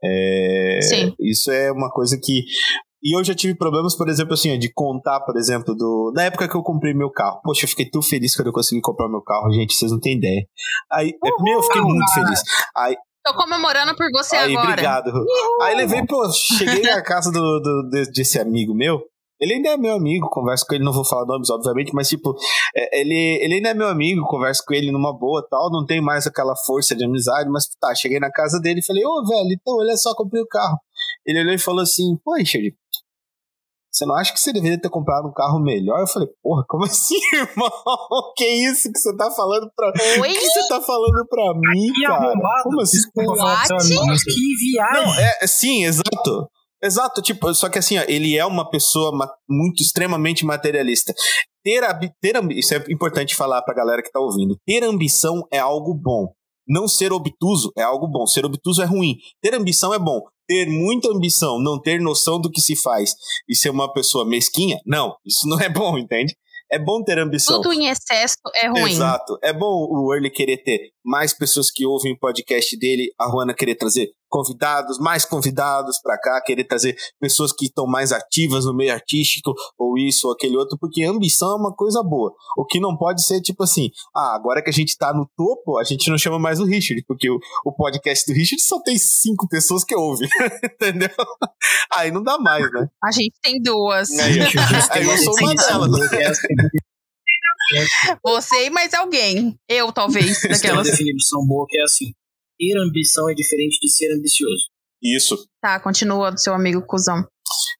É, 0.02 0.78
Sim. 0.82 1.12
Isso 1.20 1.50
é 1.50 1.72
uma 1.72 1.90
coisa 1.90 2.18
que. 2.22 2.42
E 3.02 3.16
eu 3.16 3.22
já 3.22 3.32
tive 3.34 3.54
problemas, 3.56 3.96
por 3.96 4.08
exemplo, 4.08 4.34
assim, 4.34 4.58
de 4.58 4.72
contar, 4.72 5.20
por 5.20 5.36
exemplo, 5.36 5.74
do. 5.74 6.12
Na 6.14 6.24
época 6.24 6.48
que 6.48 6.56
eu 6.56 6.62
comprei 6.62 6.92
meu 6.94 7.10
carro. 7.10 7.40
Poxa, 7.44 7.64
eu 7.64 7.68
fiquei 7.68 7.88
tão 7.88 8.02
feliz 8.02 8.34
quando 8.34 8.48
eu 8.48 8.52
consegui 8.52 8.80
comprar 8.80 9.08
meu 9.08 9.22
carro, 9.22 9.52
gente, 9.52 9.74
vocês 9.74 9.90
não 9.92 10.00
têm 10.00 10.16
ideia. 10.16 10.42
Aí, 10.90 11.10
é, 11.10 11.42
meu, 11.42 11.54
eu 11.54 11.62
fiquei 11.62 11.80
muito 11.80 12.12
feliz. 12.12 12.40
Aí, 12.76 12.96
Tô 13.24 13.34
comemorando 13.34 13.94
por 13.96 14.08
você 14.12 14.36
aí 14.36 14.52
agora. 14.52 14.70
obrigado. 14.70 15.12
Aí 15.62 15.76
levei, 15.76 16.04
pô, 16.06 16.28
cheguei 16.32 16.82
na 16.82 17.02
casa 17.02 17.30
do, 17.30 17.40
do- 17.60 17.88
de- 17.90 18.10
desse 18.12 18.38
amigo 18.38 18.74
meu. 18.74 19.00
Ele 19.40 19.54
ainda 19.54 19.70
é 19.70 19.76
meu 19.76 19.94
amigo, 19.94 20.28
converso 20.30 20.66
com 20.66 20.74
ele, 20.74 20.84
não 20.84 20.92
vou 20.92 21.04
falar 21.04 21.26
nomes, 21.26 21.48
obviamente, 21.50 21.92
mas 21.94 22.08
tipo, 22.08 22.34
é, 22.74 23.00
ele, 23.00 23.38
ele 23.42 23.54
ainda 23.54 23.68
é 23.70 23.74
meu 23.74 23.88
amigo, 23.88 24.26
converso 24.26 24.64
com 24.66 24.74
ele 24.74 24.90
numa 24.90 25.16
boa 25.16 25.46
tal, 25.48 25.70
não 25.70 25.86
tem 25.86 26.00
mais 26.00 26.26
aquela 26.26 26.56
força 26.56 26.96
de 26.96 27.04
amizade, 27.04 27.48
mas 27.48 27.68
tá, 27.80 27.94
cheguei 27.94 28.18
na 28.18 28.30
casa 28.30 28.58
dele 28.60 28.80
e 28.80 28.84
falei, 28.84 29.04
ô 29.04 29.24
velho, 29.24 29.52
então 29.52 29.76
olha 29.76 29.96
só, 29.96 30.14
comprei 30.14 30.42
o 30.42 30.46
carro. 30.46 30.78
Ele 31.24 31.40
olhou 31.40 31.54
e 31.54 31.58
falou 31.58 31.82
assim, 31.82 32.16
pô, 32.24 32.34
Richard, 32.34 32.74
você 33.90 34.06
não 34.06 34.14
acha 34.14 34.32
que 34.32 34.40
você 34.40 34.52
deveria 34.52 34.80
ter 34.80 34.90
comprado 34.90 35.26
um 35.26 35.32
carro 35.32 35.58
melhor? 35.58 36.00
Eu 36.00 36.06
falei, 36.06 36.28
porra, 36.42 36.64
como 36.68 36.84
assim, 36.84 37.16
irmão? 37.34 37.70
que 38.36 38.44
isso 38.44 38.92
que 38.92 38.98
você 38.98 39.16
tá 39.16 39.30
falando 39.30 39.70
pra. 39.74 39.88
Oi? 40.20 40.30
O 40.30 40.34
que 40.34 40.40
você 40.40 40.68
tá 40.68 40.80
falando 40.80 41.26
pra 41.28 41.54
mim, 41.54 41.92
Que 41.92 42.02
cara? 42.02 42.14
arrombado. 42.14 42.62
Como 42.64 42.80
assim? 42.80 42.96
Desculpa 42.98 43.36
falar 43.36 43.66
seu 43.66 43.76
que 43.78 44.56
viagem. 44.56 45.04
Não, 45.04 45.14
é, 45.14 45.46
sim, 45.46 45.84
exato. 45.84 46.48
Exato, 46.82 47.20
tipo, 47.20 47.52
só 47.54 47.68
que 47.68 47.78
assim, 47.78 47.98
ó, 47.98 48.04
ele 48.06 48.36
é 48.36 48.44
uma 48.44 48.68
pessoa 48.68 49.12
muito 49.48 49.82
extremamente 49.82 50.44
materialista. 50.44 51.12
Ter, 51.64 51.82
ter 52.20 52.52
isso 52.52 52.74
é 52.74 52.84
importante 52.88 53.34
falar 53.34 53.62
pra 53.62 53.74
galera 53.74 54.02
que 54.02 54.12
tá 54.12 54.20
ouvindo. 54.20 54.56
Ter 54.64 54.84
ambição 54.84 55.42
é 55.52 55.58
algo 55.58 55.92
bom. 55.92 56.32
Não 56.66 56.86
ser 56.86 57.12
obtuso 57.12 57.72
é 57.76 57.82
algo 57.82 58.06
bom. 58.06 58.26
Ser 58.26 58.44
obtuso 58.44 58.82
é 58.82 58.84
ruim. 58.84 59.16
Ter 59.42 59.54
ambição 59.54 59.92
é 59.92 59.98
bom. 59.98 60.20
Ter 60.46 60.66
muita 60.66 61.08
ambição, 61.10 61.60
não 61.60 61.78
ter 61.80 62.00
noção 62.00 62.40
do 62.40 62.50
que 62.50 62.60
se 62.60 62.74
faz 62.74 63.14
e 63.46 63.54
ser 63.54 63.68
uma 63.68 63.92
pessoa 63.92 64.26
mesquinha, 64.26 64.78
não, 64.86 65.14
isso 65.26 65.46
não 65.46 65.60
é 65.60 65.68
bom, 65.68 65.98
entende? 65.98 66.34
É 66.70 66.78
bom 66.78 67.02
ter 67.02 67.18
ambição. 67.18 67.60
Tudo 67.60 67.72
em 67.74 67.88
excesso 67.88 68.36
é 68.62 68.68
ruim. 68.68 68.92
Exato. 68.92 69.38
É 69.42 69.52
bom 69.52 69.86
o 69.90 70.14
Early 70.14 70.30
querer 70.30 70.58
ter 70.62 70.90
mais 71.04 71.34
pessoas 71.34 71.70
que 71.70 71.86
ouvem 71.86 72.12
o 72.12 72.18
podcast 72.18 72.78
dele, 72.78 73.12
a 73.18 73.30
Juana 73.30 73.54
querer 73.54 73.74
trazer 73.74 74.10
convidados, 74.28 74.98
mais 74.98 75.24
convidados 75.24 76.00
pra 76.02 76.18
cá, 76.18 76.40
querer 76.44 76.64
trazer 76.64 76.96
pessoas 77.20 77.52
que 77.52 77.66
estão 77.66 77.86
mais 77.86 78.12
ativas 78.12 78.64
no 78.64 78.74
meio 78.74 78.92
artístico, 78.92 79.54
ou 79.78 79.96
isso 79.98 80.26
ou 80.26 80.32
aquele 80.32 80.56
outro, 80.56 80.78
porque 80.78 81.04
ambição 81.04 81.52
é 81.52 81.56
uma 81.56 81.74
coisa 81.74 82.02
boa. 82.02 82.32
O 82.56 82.64
que 82.64 82.80
não 82.80 82.96
pode 82.96 83.24
ser 83.24 83.40
tipo 83.40 83.62
assim, 83.62 83.90
ah, 84.14 84.34
agora 84.34 84.62
que 84.62 84.70
a 84.70 84.72
gente 84.72 84.96
tá 84.96 85.12
no 85.12 85.28
topo, 85.36 85.78
a 85.78 85.84
gente 85.84 86.10
não 86.10 86.18
chama 86.18 86.38
mais 86.38 86.60
o 86.60 86.64
Richard, 86.64 87.02
porque 87.06 87.30
o, 87.30 87.38
o 87.64 87.72
podcast 87.72 88.30
do 88.30 88.36
Richard 88.36 88.62
só 88.62 88.80
tem 88.82 88.98
cinco 88.98 89.48
pessoas 89.48 89.84
que 89.84 89.94
ouvem, 89.96 90.28
entendeu? 90.64 91.10
Aí 91.94 92.10
não 92.10 92.22
dá 92.22 92.38
mais, 92.38 92.70
né? 92.72 92.88
A 93.02 93.10
gente 93.10 93.34
tem 93.42 93.60
duas. 93.62 94.10
Aí, 94.10 94.40
aí 94.90 95.04
eu 95.06 95.18
sou 95.18 95.34
uma 95.40 95.54
delas. 95.54 95.90
Você 98.24 98.66
e 98.66 98.70
mais 98.70 98.94
alguém. 98.94 99.54
Eu, 99.68 99.92
talvez, 99.92 100.40
Tem 100.40 100.50
uma 100.50 100.56
daquelas. 100.56 100.90
definição 100.90 101.46
boa 101.46 101.66
que 101.68 101.78
é 101.78 101.82
assim: 101.82 102.12
ter 102.58 102.76
ambição 102.78 103.28
é 103.30 103.34
diferente 103.34 103.78
de 103.80 103.88
ser 103.90 104.12
ambicioso. 104.14 104.64
Isso. 105.02 105.36
Tá, 105.62 105.78
continua 105.80 106.30
do 106.32 106.40
seu 106.40 106.52
amigo 106.54 106.82
cuzão. 106.86 107.24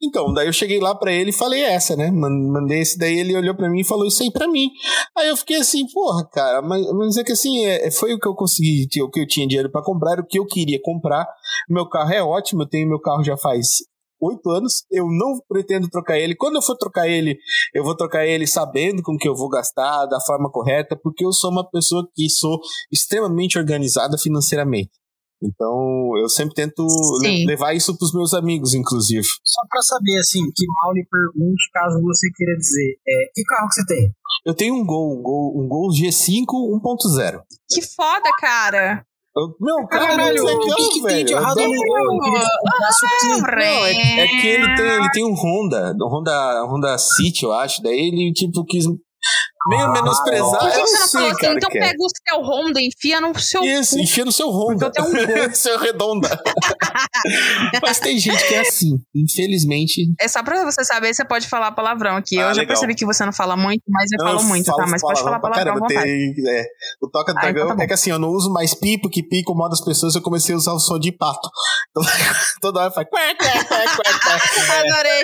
Então, 0.03 0.33
daí 0.33 0.47
eu 0.47 0.53
cheguei 0.53 0.79
lá 0.79 0.95
pra 0.95 1.13
ele 1.13 1.31
e 1.31 1.33
falei 1.37 1.61
essa, 1.63 1.97
né? 1.97 2.11
Man- 2.11 2.53
Mandei 2.53 2.81
esse 2.81 2.97
daí, 2.97 3.19
ele 3.19 3.37
olhou 3.37 3.55
pra 3.57 3.69
mim 3.69 3.81
e 3.81 3.85
falou 3.87 4.07
isso 4.07 4.23
aí 4.23 4.31
pra 4.31 4.47
mim. 4.49 4.71
Aí 5.17 5.29
eu 5.29 5.37
fiquei 5.37 5.57
assim, 5.57 5.87
porra, 5.93 6.27
cara, 6.33 6.63
mas, 6.63 6.87
mas 6.93 7.17
é 7.17 7.25
que 7.25 7.33
assim, 7.33 7.65
é, 7.67 7.91
foi 7.91 8.15
o 8.15 8.19
que 8.19 8.29
eu 8.29 8.35
consegui, 8.35 8.87
o 9.03 9.11
que 9.11 9.21
eu 9.21 9.27
tinha 9.27 9.47
dinheiro 9.47 9.71
pra 9.71 9.83
comprar, 9.83 10.13
era 10.13 10.23
o 10.23 10.27
que 10.27 10.39
eu 10.39 10.47
queria 10.47 10.79
comprar. 10.83 11.27
Meu 11.69 11.89
carro 11.89 12.13
é 12.13 12.23
ótimo, 12.23 12.63
eu 12.63 12.69
tenho 12.69 12.89
meu 12.89 13.01
carro 13.01 13.23
já 13.25 13.37
faz 13.37 13.79
oito 14.21 14.51
anos, 14.51 14.85
eu 14.91 15.07
não 15.07 15.41
pretendo 15.49 15.89
trocar 15.89 16.19
ele. 16.19 16.35
Quando 16.35 16.57
eu 16.57 16.63
for 16.63 16.77
trocar 16.77 17.09
ele, 17.09 17.39
eu 17.75 17.85
vou 17.85 17.97
trocar 17.97 18.27
ele 18.27 18.47
sabendo 18.47 19.03
com 19.03 19.17
que 19.17 19.29
eu 19.29 19.35
vou 19.35 19.49
gastar, 19.49 20.07
da 20.07 20.21
forma 20.21 20.51
correta, 20.51 20.97
porque 20.97 21.25
eu 21.25 21.33
sou 21.33 21.51
uma 21.51 21.69
pessoa 21.69 22.09
que 22.15 22.29
sou 22.29 22.61
extremamente 22.93 23.59
organizada 23.59 24.19
financeiramente. 24.19 24.91
Então, 25.43 26.11
eu 26.21 26.29
sempre 26.29 26.55
tento 26.55 26.85
Sim. 27.21 27.47
levar 27.47 27.73
isso 27.73 27.97
pros 27.97 28.13
meus 28.13 28.35
amigos, 28.35 28.75
inclusive. 28.75 29.25
Só 29.45 29.63
pra 29.71 29.81
saber, 29.83 30.19
assim, 30.19 30.41
que 30.55 30.67
mal 30.67 30.93
lhe 30.93 31.07
pergunte, 31.09 31.71
caso 31.73 32.03
você 32.03 32.29
queira 32.35 32.57
dizer, 32.57 32.99
é, 33.07 33.31
que 33.33 33.45
carro 33.45 33.69
que 33.69 33.75
você 33.75 33.87
tem? 33.87 34.13
Eu 34.45 34.55
tenho 34.55 34.75
um 34.75 34.85
Gol, 34.85 35.19
um 35.19 35.23
Gol, 35.23 35.63
um 35.63 35.69
Gol 35.69 35.91
G5 35.91 36.45
1.0 36.45 37.43
Que 37.71 37.83
foda, 37.83 38.29
cara. 38.41 39.05
Eu- 39.37 39.55
Meu, 39.61 39.87
cara, 39.87 40.07
Caralho, 40.09 40.45
legal, 40.45 40.57
o 40.57 40.61
que, 40.61 40.75
que 40.75 41.03
tem 41.03 41.25
de 41.25 41.33
velho. 41.33 41.39
errado 41.39 41.57
no 41.57 41.75
é, 43.85 44.21
é 44.21 44.27
que 44.27 44.47
ele 44.47 44.75
tem, 44.75 44.87
ele 44.87 45.11
tem 45.11 45.25
um 45.25 45.35
Honda, 45.35 45.95
um 46.01 46.09
Honda, 46.09 46.65
Honda 46.67 46.99
City, 46.99 47.45
eu 47.45 47.53
acho. 47.53 47.83
Daí 47.83 47.99
ele, 47.99 48.33
tipo, 48.33 48.65
quis. 48.65 48.85
Meio 49.69 49.83
Ah, 49.85 49.93
menosprezar. 49.93 50.59
Por 50.61 50.71
que 50.73 50.79
eu 50.79 50.87
você 50.87 50.99
não 50.99 51.09
falou 51.09 51.29
assim? 51.31 51.41
cara, 51.41 51.55
Então 51.55 51.71
é. 51.73 51.79
pega 51.81 51.97
o 51.99 52.09
seu 52.09 52.41
Honda 52.43 52.81
e 52.81 52.89
enfia 52.89 53.21
no 53.21 53.39
seu. 53.39 53.63
Isso, 53.63 53.97
cu. 53.97 54.03
enfia 54.03 54.25
no 54.25 54.33
seu 54.33 54.49
Honda. 54.51 54.91
Porque 54.91 55.01
eu 55.01 55.27
tenho 55.27 55.49
um 55.51 55.55
seu 55.55 55.79
redonda. 55.79 56.41
Mas 57.83 57.99
tem 58.01 58.19
gente 58.19 58.47
que 58.47 58.55
é 58.55 58.61
assim. 58.61 58.97
Infelizmente. 59.15 60.13
É 60.21 60.29
só 60.29 60.43
pra 60.43 60.65
você 60.65 60.85
saber, 60.85 61.15
você 61.15 61.25
pode 61.25 61.47
falar 61.49 61.73
palavrão 61.73 62.17
aqui. 62.17 62.39
Ah, 62.39 62.43
eu 62.43 62.55
já 62.55 62.61
legal. 62.63 62.67
percebi 62.69 62.95
que 62.95 63.05
você 63.07 63.25
não 63.25 63.33
fala 63.33 63.57
muito, 63.57 63.83
mas 63.89 64.11
eu 64.13 64.25
falo 64.25 64.43
muito, 64.45 64.67
tá? 64.75 64.87
Mas 64.87 65.01
pode 65.03 65.21
falar 65.23 65.39
palavrão 65.41 65.63
à 65.63 65.77
caramba, 65.77 65.89
vontade. 65.89 66.05
tem- 66.07 66.35
é, 66.49 66.65
o 67.03 67.09
toca 67.11 67.33
do 67.33 67.39
Ah, 67.39 67.43
dragão 67.43 67.65
então 67.65 67.77
tá 67.77 67.85
é 67.85 67.87
que 67.87 67.93
assim, 67.95 68.11
eu 68.11 68.19
não 68.19 68.29
uso 68.31 68.51
mais 68.53 68.75
pi, 68.75 68.99
porque 69.01 69.23
pi 69.23 69.41
incomoda 69.41 69.75
as 69.75 69.85
pessoas, 69.85 70.15
eu 70.15 70.23
comecei 70.23 70.55
a 70.55 70.59
usar 70.59 70.73
o 70.73 70.79
som 70.79 70.99
de 70.99 71.13
pato. 71.13 71.49
Então, 71.91 72.03
toda 72.61 72.81
hora 72.81 72.91
faz. 72.91 73.07
Adorei. 73.89 75.23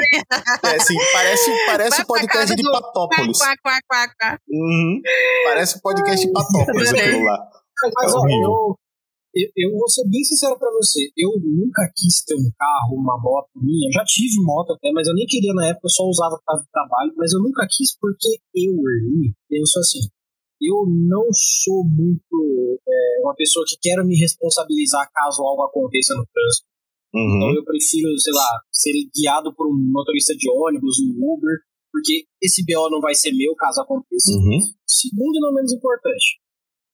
É, 0.64 0.76
assim, 0.76 0.94
parece, 1.12 1.50
parece 1.66 2.02
um 2.02 2.04
podcast 2.04 2.54
de 2.54 2.62
do- 2.62 2.72
Patópolis. 2.72 3.38
Quá, 3.38 3.54
quá, 3.62 3.78
quá, 3.88 4.08
quá. 4.20 4.33
Uhum. 4.48 5.00
Parece 5.44 5.78
um 5.78 5.80
podcast 5.80 6.28
Adorei. 6.28 6.90
aquilo 6.90 7.24
lá. 7.24 7.38
Mas 7.94 8.12
É 8.12 8.16
ó, 8.16 8.26
eu, 8.28 8.76
eu, 9.34 9.48
eu 9.56 9.78
vou 9.78 9.88
ser 9.88 10.08
bem 10.08 10.22
sincero 10.24 10.58
pra 10.58 10.70
você. 10.70 11.10
Eu 11.16 11.30
nunca 11.42 11.82
quis 11.94 12.22
ter 12.24 12.34
um 12.34 12.50
carro, 12.58 12.94
uma 12.96 13.18
moto 13.20 13.50
minha. 13.56 13.90
Já 13.92 14.04
tive 14.04 14.40
moto 14.42 14.72
até, 14.72 14.90
mas 14.92 15.06
eu 15.08 15.14
nem 15.14 15.26
queria 15.26 15.52
na 15.54 15.68
época, 15.68 15.86
eu 15.86 15.90
só 15.90 16.04
usava 16.04 16.36
por 16.36 16.44
causa 16.44 16.62
do 16.62 16.70
trabalho. 16.70 17.12
Mas 17.16 17.32
eu 17.32 17.40
nunca 17.40 17.66
quis 17.68 17.96
porque 17.98 18.38
eu, 18.54 18.72
Erli, 18.72 19.34
penso 19.48 19.78
assim. 19.80 20.00
Eu 20.62 20.86
não 20.88 21.26
sou 21.34 21.84
muito 21.84 22.80
é, 22.88 23.20
uma 23.24 23.34
pessoa 23.34 23.64
que 23.68 23.76
quero 23.82 24.06
me 24.06 24.16
responsabilizar 24.16 25.10
caso 25.12 25.42
algo 25.42 25.62
aconteça 25.64 26.14
no 26.14 26.24
trânsito. 26.32 26.66
Então 27.14 27.48
Uhum. 27.50 27.54
eu 27.54 27.64
prefiro, 27.64 28.08
sei 28.18 28.32
lá, 28.32 28.48
ser 28.72 28.92
guiado 29.14 29.54
por 29.54 29.66
um 29.68 29.74
motorista 29.92 30.34
de 30.34 30.50
ônibus, 30.50 30.96
um 30.98 31.14
Uber, 31.34 31.58
porque 31.94 32.26
esse 32.42 32.64
BO 32.66 32.90
não 32.90 33.00
vai 33.00 33.14
ser 33.14 33.30
meu 33.30 33.54
caso 33.54 33.80
aconteça. 33.80 34.32
Uhum. 34.34 34.58
Segundo 34.84 35.36
e 35.36 35.40
não 35.40 35.54
menos 35.54 35.72
importante, 35.72 36.42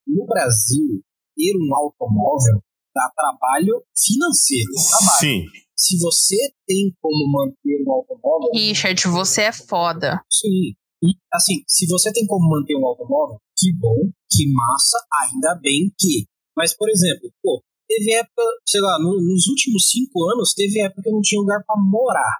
no 0.06 0.26
Brasil, 0.26 1.00
ter 1.34 1.56
um 1.56 1.74
automóvel 1.74 2.60
dá 2.94 3.10
trabalho 3.16 3.82
financeiro. 3.96 4.68
Trabalho. 4.90 5.20
Sim. 5.20 5.44
Se 5.74 5.98
você 6.00 6.36
tem 6.66 6.92
como 7.00 7.32
manter 7.32 7.82
um 7.86 7.92
automóvel. 7.92 8.50
Richard, 8.52 9.00
você 9.08 9.42
é 9.44 9.52
foda. 9.52 10.20
Sim. 10.30 10.76
E, 11.02 11.16
assim, 11.32 11.62
se 11.66 11.86
você 11.86 12.12
tem 12.12 12.26
como 12.26 12.46
manter 12.50 12.76
um 12.76 12.84
automóvel, 12.86 13.40
que 13.56 13.72
bom, 13.78 13.96
que 14.30 14.52
massa, 14.52 14.98
ainda 15.22 15.58
bem 15.62 15.90
que. 15.98 16.26
Mas, 16.54 16.76
por 16.76 16.90
exemplo, 16.90 17.32
pô, 17.42 17.62
teve 17.88 18.12
época, 18.12 18.42
sei 18.66 18.82
lá, 18.82 18.98
no- 19.00 19.22
nos 19.22 19.46
últimos 19.46 19.88
cinco 19.88 20.28
anos, 20.28 20.52
teve 20.52 20.82
época 20.82 21.00
que 21.02 21.08
eu 21.08 21.14
não 21.14 21.22
tinha 21.22 21.40
lugar 21.40 21.64
pra 21.64 21.76
morar. 21.78 22.36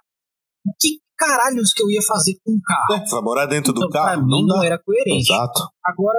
O 0.67 0.71
que 0.79 0.99
caralhos 1.21 1.69
que 1.73 1.83
eu 1.83 1.89
ia 1.91 2.01
fazer 2.01 2.33
com 2.43 2.53
um 2.53 2.59
carro? 2.65 3.03
É, 3.05 3.09
pra 3.09 3.21
morar 3.21 3.45
dentro 3.45 3.71
do 3.73 3.85
Então, 3.85 3.89
carro, 3.91 4.25
não 4.25 4.41
não 4.45 4.63
era 4.63 4.79
coerente. 4.81 5.29
Exato. 5.31 5.61
Agora, 5.85 6.17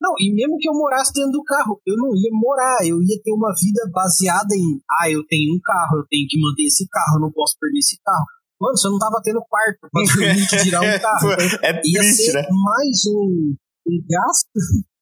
não, 0.00 0.12
e 0.20 0.30
mesmo 0.34 0.56
que 0.58 0.68
eu 0.68 0.74
morasse 0.74 1.12
dentro 1.12 1.32
do 1.32 1.42
carro, 1.42 1.80
eu 1.86 1.96
não 1.96 2.14
ia 2.14 2.30
morar, 2.32 2.78
eu 2.86 3.02
ia 3.02 3.18
ter 3.24 3.32
uma 3.32 3.52
vida 3.58 3.82
baseada 3.92 4.54
em, 4.54 4.78
ah, 5.00 5.10
eu 5.10 5.26
tenho 5.26 5.54
um 5.56 5.60
carro, 5.60 5.98
eu 5.98 6.06
tenho 6.08 6.26
que 6.28 6.38
manter 6.40 6.64
esse 6.64 6.86
carro, 6.88 7.16
eu 7.16 7.20
não 7.22 7.32
posso 7.32 7.56
perder 7.58 7.78
esse 7.78 7.98
carro. 8.04 8.26
Mano, 8.60 8.76
você 8.76 8.88
não 8.88 8.98
tava 8.98 9.20
tendo 9.22 9.40
quarto 9.48 9.80
pra 9.80 9.90
dormir 10.14 10.48
que 10.48 10.56
tirar 10.62 10.80
um 10.80 10.98
carro. 11.00 11.32
Então, 11.32 11.58
É 11.62 11.80
ia 11.84 12.00
triste, 12.00 12.22
ser 12.24 12.32
né? 12.34 12.42
mais 12.50 12.96
um, 13.08 13.54
um 13.88 13.98
gasto. 14.08 14.54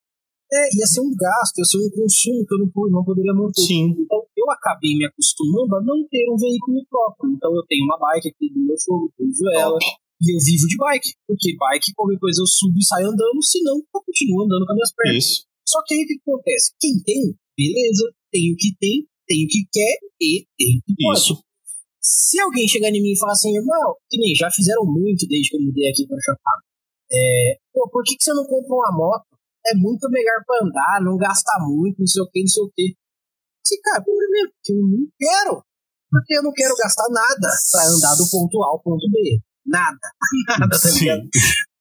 É, 0.53 0.77
ia 0.77 0.85
ser 0.85 1.01
um 1.01 1.09
gasto, 1.17 1.57
ia 1.57 1.65
ser 1.65 1.77
um 1.79 1.89
consumo 1.89 2.45
que 2.45 2.53
eu 2.53 2.59
não, 2.59 2.69
não 2.91 3.03
poderia 3.03 3.33
manter. 3.33 3.65
Sim. 3.65 3.95
Então, 3.97 4.21
eu 4.45 4.51
acabei 4.53 4.93
me 4.93 5.05
acostumando 5.05 5.75
a 5.75 5.81
não 5.81 6.05
ter 6.07 6.29
um 6.29 6.37
veículo 6.37 6.85
próprio. 6.85 7.33
Então, 7.33 7.49
eu 7.49 7.65
tenho 7.65 7.83
uma 7.83 7.97
bike 7.97 8.29
aqui 8.29 8.53
do 8.53 8.61
meu 8.61 8.77
sogro, 8.77 9.09
eu 9.17 9.25
uso 9.25 9.49
ela. 9.57 9.77
E 10.21 10.25
eu 10.29 10.39
vivo 10.39 10.65
de 10.69 10.77
bike. 10.77 11.09
Porque 11.25 11.57
bike, 11.57 11.93
qualquer 11.97 12.19
coisa 12.21 12.41
eu 12.41 12.47
subo 12.47 12.77
e 12.77 12.85
saio 12.85 13.09
andando, 13.09 13.41
senão 13.41 13.75
eu 13.81 14.01
continuo 14.05 14.45
andando 14.45 14.65
com 14.65 14.71
as 14.71 14.77
minhas 14.77 14.93
pernas. 14.93 15.25
Isso. 15.25 15.45
Só 15.65 15.81
que 15.83 15.93
aí 15.97 16.03
o 16.05 16.07
que 16.07 16.21
acontece? 16.21 16.71
Quem 16.79 16.93
tem, 17.01 17.33
beleza, 17.57 18.05
tem 18.31 18.53
o 18.53 18.55
que 18.55 18.69
tem, 18.77 19.01
tem 19.25 19.43
o 19.43 19.49
que 19.49 19.65
quer 19.73 19.97
e 20.21 20.45
tem 20.55 20.77
o 20.77 20.81
que 20.85 20.93
pode. 21.01 21.19
Isso. 21.19 21.43
Se 21.99 22.39
alguém 22.39 22.67
chegar 22.67 22.89
em 22.89 23.01
mim 23.01 23.13
e 23.13 23.19
falar 23.19 23.33
assim, 23.33 23.49
irmão, 23.49 23.97
que 24.07 24.17
nem 24.21 24.35
já 24.35 24.49
fizeram 24.51 24.85
muito 24.85 25.25
desde 25.27 25.49
que 25.49 25.57
eu 25.57 25.61
mudei 25.61 25.89
aqui 25.89 26.05
pra 26.05 26.21
Chapada. 26.21 26.61
É, 27.11 27.57
pô, 27.73 27.89
por 27.89 28.03
que, 28.03 28.15
que 28.15 28.23
você 28.23 28.33
não 28.33 28.45
compra 28.45 28.75
uma 28.75 28.91
moto? 28.95 29.25
É 29.65 29.73
muito 29.73 30.07
melhor 30.09 30.37
pra 30.45 30.61
andar, 30.61 31.01
não 31.01 31.17
gasta 31.17 31.51
muito, 31.65 31.97
não 31.97 32.05
sei 32.05 32.21
o 32.21 32.29
que, 32.29 32.41
não 32.41 32.47
sei 32.47 32.63
o 32.63 32.71
que. 32.75 32.95
Assim, 33.65 33.81
cara, 33.81 34.03
primeiro, 34.03 34.51
porque 34.53 34.73
eu 34.73 34.85
não 34.85 35.07
quero. 35.17 35.63
Porque 36.11 36.37
eu 36.37 36.43
não 36.43 36.53
quero 36.53 36.75
gastar 36.77 37.09
nada 37.09 37.49
pra 37.71 37.81
andar 37.89 38.15
do 38.15 38.29
ponto 38.29 38.61
A 38.61 38.67
ao 38.67 38.79
ponto 38.79 39.09
B. 39.09 39.41
Nada. 39.65 39.97
Nada, 40.59 40.77
tá 40.79 40.89
ligado? 40.91 41.25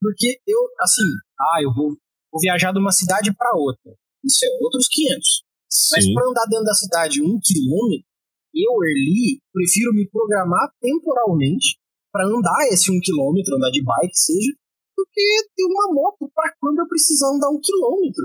Porque 0.01 0.41
eu, 0.47 0.61
assim, 0.80 1.05
ah, 1.39 1.62
eu 1.62 1.68
vou, 1.74 1.93
vou 2.32 2.41
viajar 2.41 2.72
de 2.72 2.80
uma 2.80 2.91
cidade 2.91 3.35
pra 3.37 3.53
outra. 3.55 3.93
Isso 4.24 4.41
é 4.47 4.49
outros 4.64 4.89
500. 4.89 5.45
Mas 5.93 6.05
Sim. 6.05 6.14
pra 6.14 6.24
andar 6.24 6.47
dentro 6.49 6.64
da 6.64 6.72
cidade 6.72 7.20
um 7.20 7.39
quilômetro, 7.43 8.09
eu, 8.55 8.72
Erli, 8.80 9.43
prefiro 9.53 9.93
me 9.93 10.09
programar 10.09 10.72
temporalmente 10.80 11.76
pra 12.11 12.24
andar 12.24 12.68
esse 12.72 12.91
um 12.91 13.01
quilômetro, 13.01 13.57
andar 13.57 13.70
de 13.70 13.82
bike, 13.82 14.16
seja, 14.16 14.53
do 14.97 15.05
que 15.12 15.49
ter 15.55 15.64
uma 15.66 15.93
moto 15.93 16.30
pra 16.32 16.51
quando 16.61 16.78
eu 16.78 16.89
precisar 16.89 17.28
andar 17.28 17.51
um 17.51 17.61
quilômetro. 17.61 18.24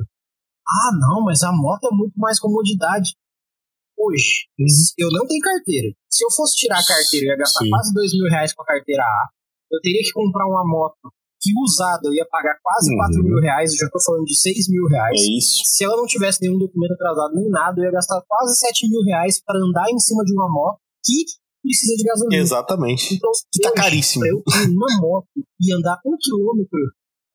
Ah, 0.69 0.91
não, 0.93 1.25
mas 1.25 1.41
a 1.41 1.51
moto 1.51 1.87
é 1.91 1.95
muito 1.95 2.13
mais 2.15 2.39
comodidade. 2.39 3.17
Hoje, 3.99 4.47
eu 4.97 5.09
não 5.11 5.27
tenho 5.27 5.41
carteira. 5.41 5.89
Se 6.09 6.23
eu 6.23 6.31
fosse 6.31 6.55
tirar 6.55 6.79
a 6.79 6.85
carteira, 6.85 7.25
eu 7.25 7.29
ia 7.31 7.37
gastar 7.37 7.63
Sim. 7.65 7.69
quase 7.69 7.93
dois 7.93 8.11
mil 8.13 8.29
reais 8.31 8.53
com 8.53 8.61
a 8.63 8.65
carteira 8.65 9.03
A. 9.03 9.27
Eu 9.71 9.79
teria 9.81 10.01
que 10.01 10.11
comprar 10.13 10.47
uma 10.47 10.63
moto 10.65 11.11
que 11.41 11.51
usada 11.63 12.01
eu 12.07 12.13
ia 12.13 12.25
pagar 12.31 12.55
quase 12.63 12.91
Uhum. 12.91 12.97
quatro 12.97 13.23
mil 13.23 13.39
reais, 13.39 13.71
eu 13.73 13.77
já 13.85 13.89
tô 13.89 13.99
falando 14.03 14.23
de 14.25 14.35
seis 14.39 14.67
mil 14.69 14.85
reais. 14.87 15.19
É 15.19 15.37
isso. 15.37 15.63
Se 15.65 15.83
ela 15.83 15.95
não 15.97 16.05
tivesse 16.05 16.39
nenhum 16.41 16.57
documento 16.57 16.93
atrasado 16.93 17.33
nem 17.35 17.49
nada, 17.49 17.79
eu 17.79 17.85
ia 17.85 17.91
gastar 17.91 18.21
quase 18.27 18.55
7 18.57 18.89
mil 18.89 19.01
reais 19.03 19.41
para 19.43 19.59
andar 19.59 19.89
em 19.91 19.99
cima 19.99 20.23
de 20.23 20.33
uma 20.33 20.47
moto 20.51 20.79
que 21.03 21.23
precisa 21.61 21.95
de 21.95 22.03
gasolina. 22.03 22.41
Exatamente. 22.41 23.15
Então, 23.15 23.31
Que 23.53 23.61
tá 23.61 23.69
hoje, 23.69 23.81
caríssimo. 23.83 24.25
eu 24.25 24.41
ter 24.43 24.69
uma 24.71 24.87
moto 25.01 25.27
e 25.35 25.73
andar 25.73 25.97
um 26.05 26.15
quilômetro, 26.19 26.79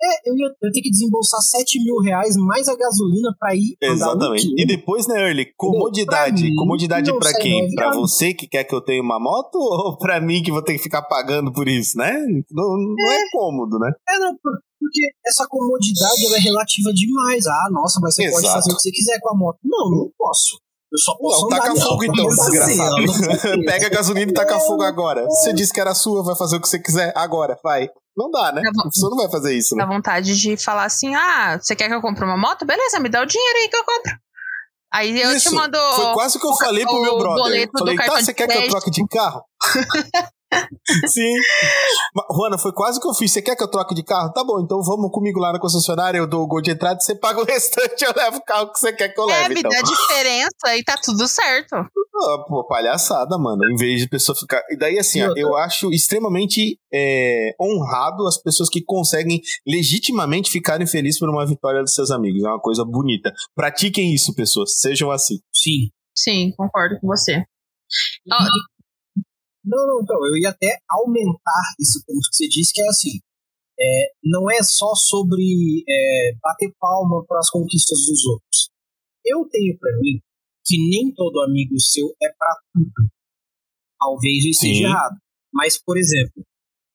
é, 0.05 0.29
eu 0.31 0.35
ia, 0.37 0.47
eu 0.47 0.67
ia 0.69 0.73
ter 0.73 0.81
que 0.83 0.91
desembolsar 0.91 1.41
7 1.41 1.83
mil 1.83 1.97
reais 1.99 2.37
mais 2.37 2.69
a 2.69 2.77
gasolina 2.77 3.35
para 3.39 3.55
ir 3.55 3.77
andar 3.83 3.93
um 3.93 3.95
Exatamente. 3.95 4.55
E 4.57 4.67
depois, 4.67 5.07
né, 5.07 5.21
Early? 5.21 5.47
Comodidade. 5.57 6.43
Pra 6.43 6.51
mim, 6.51 6.55
Comodidade 6.57 7.19
pra 7.19 7.33
quem? 7.35 7.75
Pra 7.75 7.93
você 7.95 8.35
que 8.35 8.47
quer 8.47 8.65
que 8.65 8.75
eu 8.75 8.81
tenha 8.81 9.03
uma 9.03 9.19
moto 9.19 9.57
ou 9.59 9.97
pra 9.99 10.21
mim 10.21 10.43
que 10.43 10.53
vou 10.53 10.63
ter 10.63 10.75
que 10.75 10.83
ficar 10.83 11.03
pagando 11.03 11.53
por 11.53 11.67
isso, 11.69 11.97
né? 11.97 12.13
Não, 12.51 12.77
não 12.77 13.13
é. 13.13 13.19
cômodo, 13.33 13.79
né? 13.79 13.91
É, 14.09 14.19
não, 14.19 14.33
por- 14.43 14.59
porque 14.79 15.01
essa 15.27 15.47
comodidade 15.49 16.27
é 16.35 16.39
relativa 16.41 16.93
demais. 16.93 17.47
Ah, 17.47 17.69
nossa, 17.73 17.99
mas 18.03 18.15
você 18.15 18.25
pode 18.31 18.45
Exato. 18.45 18.55
fazer 18.55 18.73
o 18.73 18.77
que 18.77 18.83
você 18.83 18.91
quiser 18.91 19.19
com 19.21 19.31
a 19.31 19.39
moto. 19.39 19.59
Não, 19.65 19.91
não 19.91 20.11
posso. 20.19 20.59
Eu 20.95 20.99
só 21.01 21.13
posso 21.17 21.41
Não, 21.41 21.47
andar 21.49 21.59
taca 21.67 21.81
fogo 21.81 22.05
então, 22.05 22.25
andar 22.31 22.51
desgraçado. 22.51 22.95
Pega 23.67 23.87
a 23.89 23.91
gasolina 23.91 24.31
e 24.31 24.35
taca 24.35 24.61
fogo 24.61 24.83
agora. 24.85 25.25
Você 25.27 25.53
disse 25.53 25.73
que 25.73 25.81
era 25.81 25.93
sua, 25.93 26.23
vai 26.23 26.37
fazer 26.37 26.55
o 26.57 26.61
que 26.61 26.69
você 26.69 26.79
quiser 26.79 27.13
agora. 27.17 27.59
Vai. 27.65 27.89
Não 28.17 28.31
dá, 28.31 28.53
né? 28.53 28.63
A 28.65 28.85
pessoa 28.89 29.11
não 29.11 29.17
vai 29.17 29.29
fazer 29.29 29.55
isso, 29.55 29.75
Dá 29.75 29.85
né? 29.85 29.93
vontade 29.93 30.39
de 30.41 30.57
falar 30.57 30.85
assim: 30.85 31.13
ah, 31.17 31.59
você 31.61 31.75
quer 31.75 31.89
que 31.89 31.95
eu 31.95 32.01
compre 32.01 32.25
uma 32.25 32.37
moto? 32.37 32.65
Beleza, 32.65 33.01
me 33.01 33.09
dá 33.09 33.21
o 33.23 33.27
dinheiro 33.27 33.59
aí 33.59 33.69
que 33.69 33.77
eu 33.77 33.85
compro. 33.85 34.13
Aí 34.93 35.21
eu 35.21 35.33
Isso. 35.33 35.49
te 35.49 35.55
mando. 35.57 35.77
Foi 35.97 36.13
quase 36.13 36.39
que 36.39 36.47
eu 36.47 36.51
o- 36.51 36.57
falei 36.57 36.85
pro 36.87 37.03
meu 37.03 37.19
brother. 37.19 37.43
boleto 37.43 37.73
do 37.73 37.79
Falei, 37.81 37.97
tá, 37.97 38.21
você 38.21 38.33
quer 38.33 38.47
que 38.47 38.53
eu 38.53 38.57
crédito." 38.57 38.71
troque 38.71 38.91
de 38.93 39.05
carro? 39.09 39.43
Sim. 41.09 41.33
Juana, 42.37 42.59
foi 42.59 42.73
quase 42.73 43.01
que 43.01 43.07
eu 43.09 43.15
fiz. 43.15 43.33
Você 43.33 43.43
quer 43.43 43.57
que 43.57 43.63
eu 43.63 43.71
troque 43.71 43.95
de 43.95 44.03
carro? 44.05 44.33
Tá 44.33 44.45
bom, 44.45 44.61
então 44.61 44.81
vamos 44.83 45.11
comigo 45.11 45.41
lá 45.41 45.53
na 45.53 45.59
concessionária, 45.59 46.19
eu 46.19 46.27
dou 46.27 46.43
o 46.43 46.47
gol 46.47 46.61
de 46.63 46.71
entrada, 46.71 47.01
você 47.01 47.15
paga 47.15 47.41
o 47.41 47.45
restante, 47.47 48.05
eu 48.05 48.13
levo 48.17 48.39
o 48.39 48.45
carro 48.45 48.73
que 48.73 48.79
você 48.79 48.93
quer 48.93 49.09
que 49.09 49.21
eu 49.21 49.29
É, 49.31 49.43
leve. 49.43 49.55
me 49.55 49.61
então. 49.61 49.71
dá 49.71 49.83
diferença 49.83 50.77
e 50.77 50.85
tá 50.85 50.97
tudo 51.03 51.27
certo. 51.27 51.75
Ah, 51.75 52.39
pô, 52.47 52.65
palhaçada, 52.67 53.37
mano. 53.39 53.65
Em 53.73 53.77
vez 53.77 54.01
de 54.01 54.09
pessoa 54.09 54.37
ficar. 54.37 54.63
E 54.71 54.77
daí, 54.79 54.99
assim, 54.99 55.23
ó, 55.23 55.33
eu 55.37 55.57
acho 55.57 55.91
extremamente 55.93 56.79
é, 56.93 57.51
honrado 57.61 58.27
as 58.29 58.39
pessoas 58.41 58.69
que 58.69 58.83
conseguem 58.85 59.41
legitimamente 59.67 60.51
ficarem 60.51 60.87
felizes 60.87 61.19
por 61.19 61.29
uma 61.29 61.45
vitória 61.45 61.81
dos 61.83 61.93
seus 61.93 62.11
amigos. 62.13 62.43
É 62.45 62.49
uma 62.49 62.61
coisa 62.61 62.85
bonita. 62.85 63.33
Pratiquem 63.57 64.15
isso, 64.15 64.35
pessoas. 64.35 64.79
Sejam 64.81 65.11
assim. 65.11 65.39
Sim. 65.53 65.91
Sim, 66.17 66.53
concordo 66.57 66.97
com 67.01 67.09
você. 67.09 67.43
Ó, 68.33 68.37
Não, 69.65 69.87
não, 69.87 70.03
então, 70.03 70.17
eu 70.27 70.37
ia 70.37 70.51
até 70.51 70.79
aumentar 70.91 71.75
esse 71.81 72.05
ponto 72.05 72.29
que 72.29 72.37
você 72.37 72.49
disse, 72.49 72.73
que 72.73 72.83
é 72.83 72.89
assim, 72.89 73.19
é, 73.81 74.13
não 74.23 74.51
é 74.51 74.63
só 74.63 74.95
sobre 74.95 75.83
é, 75.89 76.33
bater 76.43 76.73
palma 76.79 77.25
para 77.27 77.39
as 77.39 77.51
conquistas 77.51 77.99
dos 78.07 78.25
outros. 78.27 78.71
Eu 79.25 79.49
tenho 79.51 79.79
para 79.79 79.97
mim 80.01 80.21
que 80.65 80.77
nem 80.89 81.13
todo 81.15 81.41
amigo 81.41 81.79
seu 81.81 82.15
é 82.23 82.29
para 82.39 82.57
tudo. 82.73 83.11
Talvez 83.99 84.45
eu 84.45 84.51
esteja 84.51 84.75
Sim. 84.75 84.85
errado. 84.85 85.17
Mas, 85.53 85.81
por 85.83 85.97
exemplo, 85.97 86.45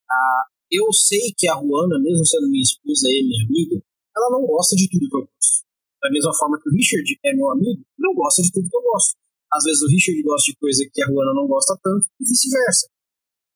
a, 0.08 0.44
eu 0.70 0.92
sei 0.92 1.32
que 1.36 1.48
a 1.48 1.54
Ruana, 1.54 1.98
mesmo 1.98 2.24
sendo 2.24 2.48
minha 2.48 2.62
esposa 2.62 3.08
e 3.08 3.24
minha 3.26 3.44
amiga, 3.44 3.82
ela 4.16 4.30
não 4.30 4.46
gosta 4.46 4.76
de 4.76 4.88
tudo 4.88 5.08
que 5.08 5.16
eu 5.16 5.20
gosto. 5.20 5.64
Da 6.02 6.10
mesma 6.10 6.32
forma 6.34 6.58
que 6.60 6.68
o 6.68 6.72
Richard 6.72 7.18
é 7.24 7.34
meu 7.34 7.50
amigo, 7.50 7.82
não 7.98 8.14
gosta 8.14 8.42
de 8.42 8.50
tudo 8.52 8.68
que 8.68 8.76
eu 8.76 8.82
gosto. 8.82 9.16
Às 9.52 9.64
vezes 9.64 9.82
o 9.82 9.88
Richard 9.88 10.22
gosta 10.22 10.52
de 10.52 10.56
coisa 10.58 10.84
que 10.92 11.02
a 11.02 11.06
Ruana 11.06 11.32
não 11.34 11.46
gosta 11.46 11.76
tanto, 11.82 12.06
e 12.20 12.24
vice-versa. 12.24 12.86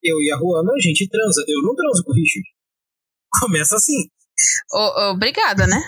Eu 0.03 0.21
e 0.21 0.31
a 0.33 0.37
Ruana, 0.37 0.73
a 0.73 0.81
gente 0.81 1.09
transa. 1.09 1.45
Eu 1.47 1.63
não 1.63 1.75
transo 1.75 2.03
com 2.05 2.13
o 2.13 2.15
Richard. 2.15 2.49
Começa 3.41 3.77
assim. 3.77 4.09
Oh, 4.73 5.13
obrigada, 5.15 5.67
né? 5.67 5.83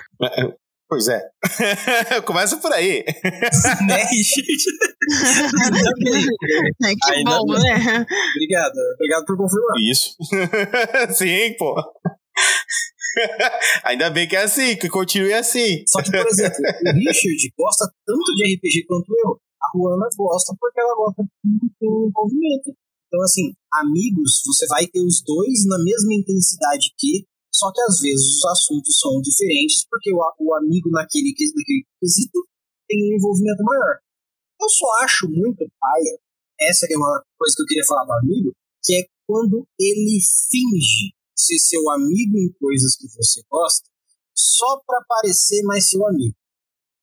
Pois 0.88 1.08
é. 1.08 1.20
Começa 2.24 2.56
por 2.58 2.72
aí. 2.72 3.04
né, 3.88 4.04
Richard? 4.04 4.56
que 6.78 7.12
Ainda 7.12 7.38
bom, 7.38 7.46
bem. 7.46 7.62
né? 7.62 8.06
Obrigado. 8.36 8.78
Obrigado 8.94 9.24
por 9.26 9.36
confirmar. 9.36 9.76
Isso. 9.90 10.16
Sim, 11.14 11.56
pô. 11.58 11.74
Ainda 13.84 14.10
bem 14.10 14.28
que 14.28 14.36
é 14.36 14.42
assim, 14.42 14.76
que 14.76 14.88
continue 14.88 15.32
assim. 15.34 15.82
Só 15.88 16.02
que, 16.02 16.10
por 16.10 16.26
exemplo, 16.26 16.58
o 16.58 16.92
Richard 16.92 17.52
gosta 17.58 17.86
tanto 18.06 18.34
de 18.36 18.54
RPG 18.54 18.86
quanto 18.86 19.12
eu. 19.24 19.40
A 19.66 19.70
Ruana 19.74 20.06
gosta 20.16 20.54
porque 20.60 20.80
ela 20.80 20.94
gosta 20.94 21.22
do 21.22 22.08
envolvimento. 22.08 22.70
Então, 23.08 23.22
assim, 23.22 23.54
amigos, 23.72 24.42
você 24.46 24.66
vai 24.66 24.86
ter 24.86 25.02
os 25.02 25.22
dois 25.24 25.66
na 25.66 25.78
mesma 25.82 26.14
intensidade 26.14 26.94
que, 26.98 27.26
só 27.52 27.72
que 27.72 27.80
às 27.82 27.98
vezes 28.00 28.38
os 28.38 28.44
assuntos 28.46 28.98
são 28.98 29.20
diferentes, 29.20 29.86
porque 29.88 30.12
o, 30.12 30.18
o 30.40 30.54
amigo 30.54 30.90
naquele, 30.90 31.32
que- 31.34 31.50
naquele 31.54 31.84
quesito 32.00 32.38
tem 32.88 32.98
um 33.02 33.16
envolvimento 33.16 33.62
maior. 33.64 33.98
Eu 34.60 34.68
só 34.68 34.86
acho 35.02 35.28
muito 35.28 35.66
paia, 35.80 36.18
essa 36.60 36.86
é 36.90 36.96
uma 36.96 37.22
coisa 37.38 37.54
que 37.56 37.62
eu 37.62 37.66
queria 37.66 37.86
falar 37.86 38.04
do 38.04 38.12
amigo, 38.12 38.52
que 38.82 38.94
é 38.94 39.06
quando 39.26 39.66
ele 39.78 40.18
finge 40.50 41.12
ser 41.36 41.58
seu 41.58 41.90
amigo 41.90 42.38
em 42.38 42.52
coisas 42.58 42.96
que 42.96 43.06
você 43.14 43.42
gosta, 43.50 43.88
só 44.34 44.80
para 44.86 45.04
parecer 45.08 45.62
mais 45.64 45.88
seu 45.88 46.06
amigo. 46.06 46.34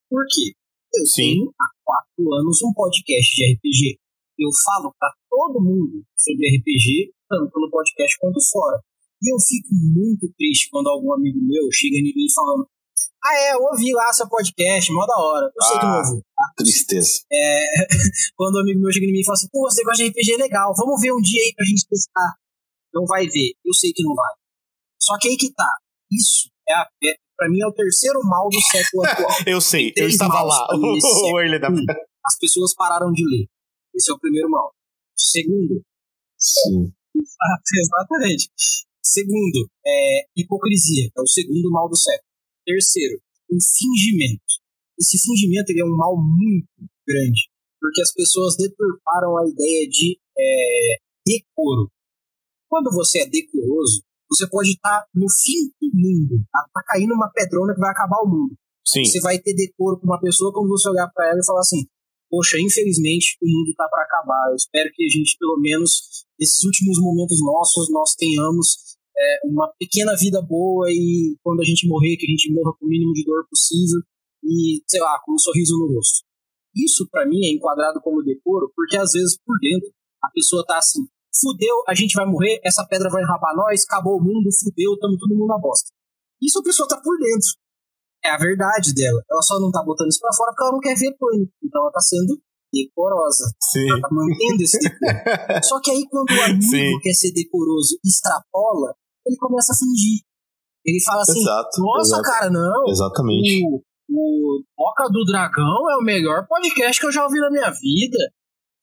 Por 0.09 0.25
quê? 0.29 0.53
Eu 0.93 1.05
Sim. 1.05 1.21
tenho 1.33 1.53
há 1.59 1.65
quatro 1.83 2.33
anos 2.35 2.61
um 2.63 2.73
podcast 2.73 3.35
de 3.35 3.53
RPG. 3.53 3.99
Eu 4.39 4.49
falo 4.65 4.93
para 4.97 5.13
todo 5.29 5.61
mundo 5.61 6.03
sobre 6.17 6.49
RPG, 6.57 7.13
tanto 7.29 7.53
no 7.59 7.69
podcast 7.69 8.17
quanto 8.19 8.39
fora. 8.51 8.81
E 9.21 9.31
eu 9.33 9.39
fico 9.39 9.69
muito 9.71 10.27
triste 10.37 10.69
quando 10.71 10.87
algum 10.89 11.13
amigo 11.13 11.39
meu 11.39 11.69
chega 11.71 11.95
em 11.97 12.03
mim 12.03 12.27
falando: 12.33 12.67
Ah, 13.23 13.35
é, 13.35 13.53
eu 13.53 13.61
ouvi 13.61 13.93
lá 13.93 14.11
seu 14.11 14.27
podcast, 14.27 14.91
mó 14.91 15.05
da 15.05 15.15
hora. 15.17 15.45
Eu 15.47 15.63
sei 15.63 15.79
que 15.79 15.85
não 15.85 15.93
Ah. 15.93 16.03
ouviu. 16.07 16.21
Tristeza. 16.57 17.21
É, 17.31 17.65
quando 18.35 18.55
um 18.55 18.61
amigo 18.61 18.81
meu 18.81 18.91
chega 18.91 19.05
em 19.05 19.11
mim 19.13 19.19
e 19.21 19.25
fala 19.25 19.35
assim: 19.35 19.47
Pô, 19.51 19.61
você 19.69 19.83
gosta 19.83 20.03
de 20.03 20.09
RPG 20.09 20.37
legal, 20.37 20.73
vamos 20.75 20.99
ver 20.99 21.13
um 21.13 21.21
dia 21.21 21.41
aí 21.41 21.53
pra 21.55 21.65
gente 21.65 21.87
testar. 21.87 22.35
Não 22.93 23.05
vai 23.05 23.27
ver, 23.27 23.53
eu 23.63 23.73
sei 23.73 23.93
que 23.93 24.03
não 24.03 24.13
vai. 24.13 24.33
Só 24.99 25.17
que 25.19 25.27
aí 25.29 25.37
que 25.37 25.51
tá. 25.53 25.71
Isso 26.11 26.49
é, 26.67 26.73
a, 26.73 26.87
é 27.05 27.15
pra 27.43 27.49
mim 27.49 27.59
é 27.59 27.67
o 27.67 27.73
terceiro 27.73 28.19
mal 28.23 28.47
do 28.47 28.61
século 28.71 29.03
atual. 29.05 29.37
Eu 29.45 29.59
sei, 29.59 29.91
eu 29.97 30.07
estava 30.07 30.41
lá. 30.41 30.67
O 30.71 31.39
Early 31.39 31.59
da... 31.59 31.69
Um, 31.69 31.83
as 32.25 32.39
pessoas 32.39 32.73
pararam 32.73 33.11
de 33.11 33.23
ler. 33.23 33.47
Esse 33.93 34.11
é 34.11 34.13
o 34.13 34.19
primeiro 34.19 34.49
mal. 34.49 34.73
Segundo, 35.15 35.83
Sim. 36.39 36.87
ah, 37.19 37.57
exatamente. 37.75 38.49
Segundo, 39.03 39.69
é 39.85 40.25
hipocrisia, 40.37 41.11
é 41.15 41.21
o 41.21 41.27
segundo 41.27 41.69
mal 41.69 41.89
do 41.89 41.97
século. 41.97 42.29
Terceiro, 42.65 43.19
o 43.51 43.57
fingimento. 43.59 44.53
Esse 44.97 45.19
fingimento 45.19 45.71
é 45.71 45.83
um 45.83 45.97
mal 45.97 46.15
muito 46.15 46.67
grande, 47.05 47.49
porque 47.79 48.01
as 48.01 48.13
pessoas 48.13 48.55
deturparam 48.55 49.37
a 49.37 49.47
ideia 49.47 49.89
de 49.89 50.17
é, 50.37 50.95
decoro. 51.27 51.91
Quando 52.69 52.89
você 52.91 53.19
é 53.19 53.29
decoroso, 53.29 54.01
você 54.33 54.47
pode 54.49 54.71
estar 54.71 55.05
no 55.13 55.27
fim 55.29 55.69
do 55.79 55.89
mundo, 55.93 56.43
tá, 56.51 56.59
tá 56.73 56.81
caindo 56.87 57.13
uma 57.13 57.29
pedrona 57.31 57.73
que 57.73 57.79
vai 57.79 57.91
acabar 57.91 58.17
o 58.21 58.29
mundo. 58.29 58.55
Sim. 58.85 59.05
Você 59.05 59.21
vai 59.21 59.39
ter 59.39 59.53
decoro 59.53 59.99
com 59.99 60.05
uma 60.05 60.19
pessoa 60.19 60.51
quando 60.53 60.69
você 60.69 60.89
olhar 60.89 61.07
para 61.13 61.29
ela 61.29 61.39
e 61.39 61.45
falar 61.45 61.61
assim: 61.61 61.85
Poxa, 62.29 62.57
infelizmente 62.59 63.37
o 63.41 63.47
mundo 63.47 63.73
tá 63.77 63.87
para 63.89 64.03
acabar. 64.03 64.49
Eu 64.49 64.55
espero 64.55 64.89
que 64.93 65.05
a 65.05 65.09
gente, 65.09 65.37
pelo 65.39 65.57
menos, 65.59 66.25
nesses 66.39 66.63
últimos 66.63 66.99
momentos 66.99 67.39
nossos, 67.41 67.89
nós 67.91 68.15
tenhamos 68.15 68.97
é, 69.15 69.47
uma 69.47 69.71
pequena 69.79 70.15
vida 70.17 70.41
boa 70.41 70.87
e 70.89 71.37
quando 71.41 71.61
a 71.61 71.63
gente 71.63 71.87
morrer, 71.87 72.17
que 72.17 72.25
a 72.25 72.29
gente 72.29 72.51
morra 72.51 72.73
com 72.77 72.85
o 72.85 72.89
mínimo 72.89 73.13
de 73.13 73.23
dor 73.23 73.45
possível 73.47 74.01
e, 74.43 74.81
sei 74.87 74.99
lá, 74.99 75.21
com 75.23 75.33
um 75.33 75.37
sorriso 75.37 75.77
no 75.77 75.95
rosto. 75.95 76.25
Isso, 76.75 77.07
para 77.09 77.25
mim, 77.25 77.45
é 77.45 77.53
enquadrado 77.53 78.01
como 78.01 78.23
decoro, 78.23 78.71
porque 78.75 78.97
às 78.97 79.11
vezes 79.11 79.37
por 79.45 79.57
dentro 79.59 79.89
a 80.21 80.29
pessoa 80.31 80.65
tá 80.65 80.77
assim: 80.77 81.05
fudeu, 81.39 81.83
a 81.87 81.93
gente 81.93 82.13
vai 82.13 82.25
morrer, 82.25 82.59
essa 82.63 82.85
pedra 82.85 83.09
vai 83.09 83.21
enrabar 83.23 83.55
nós, 83.55 83.83
acabou 83.83 84.17
o 84.17 84.23
mundo, 84.23 84.49
fudeu, 84.59 84.97
tamo 84.99 85.17
todo 85.17 85.35
mundo 85.35 85.47
na 85.47 85.59
bosta. 85.59 85.89
Isso 86.41 86.59
a 86.59 86.63
pessoa 86.63 86.87
tá 86.87 86.99
por 87.01 87.17
dentro 87.17 87.53
é 88.23 88.29
a 88.31 88.37
verdade 88.37 88.93
dela. 88.93 89.21
Ela 89.29 89.41
só 89.41 89.59
não 89.59 89.69
tá 89.69 89.83
botando 89.83 90.07
isso 90.07 90.19
pra 90.19 90.33
fora 90.33 90.51
porque 90.51 90.63
ela 90.63 90.71
não 90.71 90.79
quer 90.79 90.95
ver 90.95 91.15
pânico. 91.19 91.51
Então 91.61 91.81
ela 91.81 91.91
tá 91.91 91.99
sendo 91.99 92.39
decorosa. 92.71 93.45
Sim. 93.61 93.89
Ela 93.89 94.01
tá 94.01 94.09
mantendo 94.09 94.63
esse 94.63 94.79
decoro. 94.79 95.63
Só 95.63 95.79
que 95.81 95.91
aí 95.91 96.07
quando 96.09 96.31
o 96.31 96.41
amigo 96.41 96.63
Sim. 96.63 96.99
quer 97.01 97.13
ser 97.13 97.31
decoroso 97.33 97.99
extrapola, 98.03 98.95
ele 99.27 99.37
começa 99.37 99.73
a 99.73 99.75
fingir. 99.75 100.23
Ele 100.85 101.01
fala 101.03 101.21
assim, 101.21 101.39
Exato. 101.39 101.79
nossa, 101.79 102.15
exato. 102.15 102.23
cara, 102.23 102.49
não. 102.49 102.89
Exatamente. 102.89 103.63
O, 103.65 103.81
o 104.11 104.63
Boca 104.75 105.07
do 105.09 105.23
Dragão 105.23 105.89
é 105.91 105.95
o 105.97 106.03
melhor 106.03 106.45
podcast 106.47 106.99
que 106.99 107.07
eu 107.07 107.11
já 107.11 107.23
ouvi 107.23 107.39
na 107.39 107.49
minha 107.49 107.69
vida. 107.71 108.17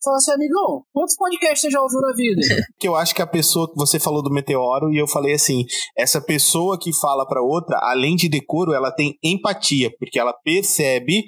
Fala 0.03 0.17
assim, 0.17 0.33
amigão, 0.33 0.83
quantos 0.95 1.15
podcasts 1.15 1.61
você 1.61 1.71
já 1.71 1.81
ouviu 1.81 2.01
na 2.01 2.13
vida? 2.15 2.41
que 2.81 2.89
eu 2.89 2.97
acho 2.97 3.15
que 3.15 3.21
a 3.21 3.27
pessoa 3.27 3.71
que 3.71 3.77
você 3.77 4.01
falou 4.01 4.23
do 4.23 4.31
meteoro 4.31 4.91
e 4.91 4.97
eu 4.97 5.07
falei 5.07 5.35
assim, 5.35 5.67
essa 5.97 6.23
pessoa 6.23 6.79
que 6.79 6.91
fala 6.91 7.27
pra 7.27 7.43
outra, 7.43 7.79
além 7.83 8.17
de 8.17 8.27
decoro, 8.27 8.73
ela 8.73 8.91
tem 8.91 9.19
empatia, 9.23 9.91
porque 9.99 10.19
ela 10.19 10.33
percebe 10.33 11.25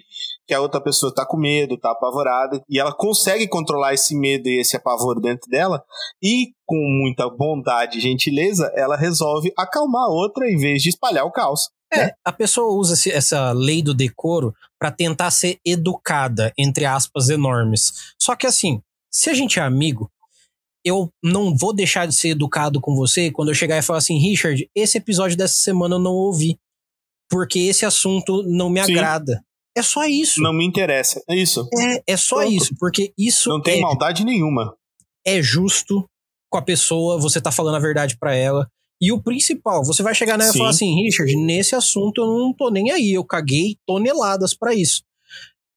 que 0.46 0.54
a 0.54 0.60
outra 0.60 0.80
pessoa 0.80 1.14
tá 1.14 1.26
com 1.26 1.36
medo, 1.36 1.78
tá 1.78 1.90
apavorada, 1.90 2.62
e 2.68 2.80
ela 2.80 2.94
consegue 2.94 3.46
controlar 3.46 3.92
esse 3.92 4.18
medo 4.18 4.48
e 4.48 4.60
esse 4.60 4.74
apavoro 4.74 5.20
dentro 5.20 5.50
dela, 5.50 5.84
e 6.22 6.52
com 6.64 6.76
muita 6.76 7.28
bondade 7.28 7.98
e 7.98 8.00
gentileza, 8.00 8.72
ela 8.74 8.96
resolve 8.96 9.52
acalmar 9.56 10.04
a 10.04 10.12
outra 10.12 10.50
em 10.50 10.56
vez 10.56 10.82
de 10.82 10.88
espalhar 10.88 11.26
o 11.26 11.30
caos. 11.30 11.68
É, 11.94 12.14
a 12.24 12.32
pessoa 12.32 12.74
usa 12.74 12.94
essa 13.10 13.52
lei 13.52 13.82
do 13.82 13.92
decoro 13.92 14.54
pra 14.82 14.90
tentar 14.90 15.30
ser 15.30 15.60
educada, 15.64 16.52
entre 16.58 16.84
aspas, 16.84 17.28
enormes. 17.28 17.92
Só 18.20 18.34
que 18.34 18.48
assim, 18.48 18.82
se 19.08 19.30
a 19.30 19.32
gente 19.32 19.60
é 19.60 19.62
amigo, 19.62 20.10
eu 20.84 21.08
não 21.22 21.56
vou 21.56 21.72
deixar 21.72 22.04
de 22.04 22.16
ser 22.16 22.30
educado 22.30 22.80
com 22.80 22.96
você 22.96 23.30
quando 23.30 23.50
eu 23.50 23.54
chegar 23.54 23.78
e 23.78 23.82
falar 23.82 24.00
assim, 24.00 24.18
Richard, 24.18 24.68
esse 24.74 24.98
episódio 24.98 25.36
dessa 25.36 25.54
semana 25.54 25.94
eu 25.94 26.00
não 26.00 26.10
ouvi. 26.10 26.58
Porque 27.30 27.60
esse 27.60 27.86
assunto 27.86 28.42
não 28.42 28.68
me 28.68 28.84
Sim. 28.84 28.90
agrada. 28.96 29.40
É 29.78 29.82
só 29.82 30.04
isso. 30.04 30.42
Não 30.42 30.52
me 30.52 30.66
interessa. 30.66 31.22
É 31.30 31.36
isso. 31.36 31.64
É, 31.78 32.02
é 32.14 32.16
só 32.16 32.38
Pronto. 32.38 32.52
isso, 32.52 32.74
porque 32.76 33.12
isso 33.16 33.50
Não 33.50 33.62
tem 33.62 33.78
é, 33.78 33.82
maldade 33.82 34.24
nenhuma. 34.24 34.74
é 35.24 35.40
justo 35.40 36.04
com 36.50 36.58
a 36.58 36.62
pessoa, 36.62 37.20
você 37.20 37.40
tá 37.40 37.52
falando 37.52 37.76
a 37.76 37.78
verdade 37.78 38.18
pra 38.18 38.34
ela. 38.34 38.66
E 39.02 39.10
o 39.10 39.20
principal, 39.20 39.84
você 39.84 40.00
vai 40.00 40.14
chegar 40.14 40.38
nela 40.38 40.50
e 40.50 40.52
Sim. 40.52 40.58
falar 40.60 40.70
assim, 40.70 40.94
Richard, 41.02 41.34
nesse 41.34 41.74
assunto 41.74 42.20
eu 42.20 42.26
não 42.26 42.54
tô 42.54 42.70
nem 42.70 42.92
aí, 42.92 43.12
eu 43.12 43.24
caguei 43.24 43.76
toneladas 43.84 44.54
pra 44.54 44.72
isso. 44.72 45.02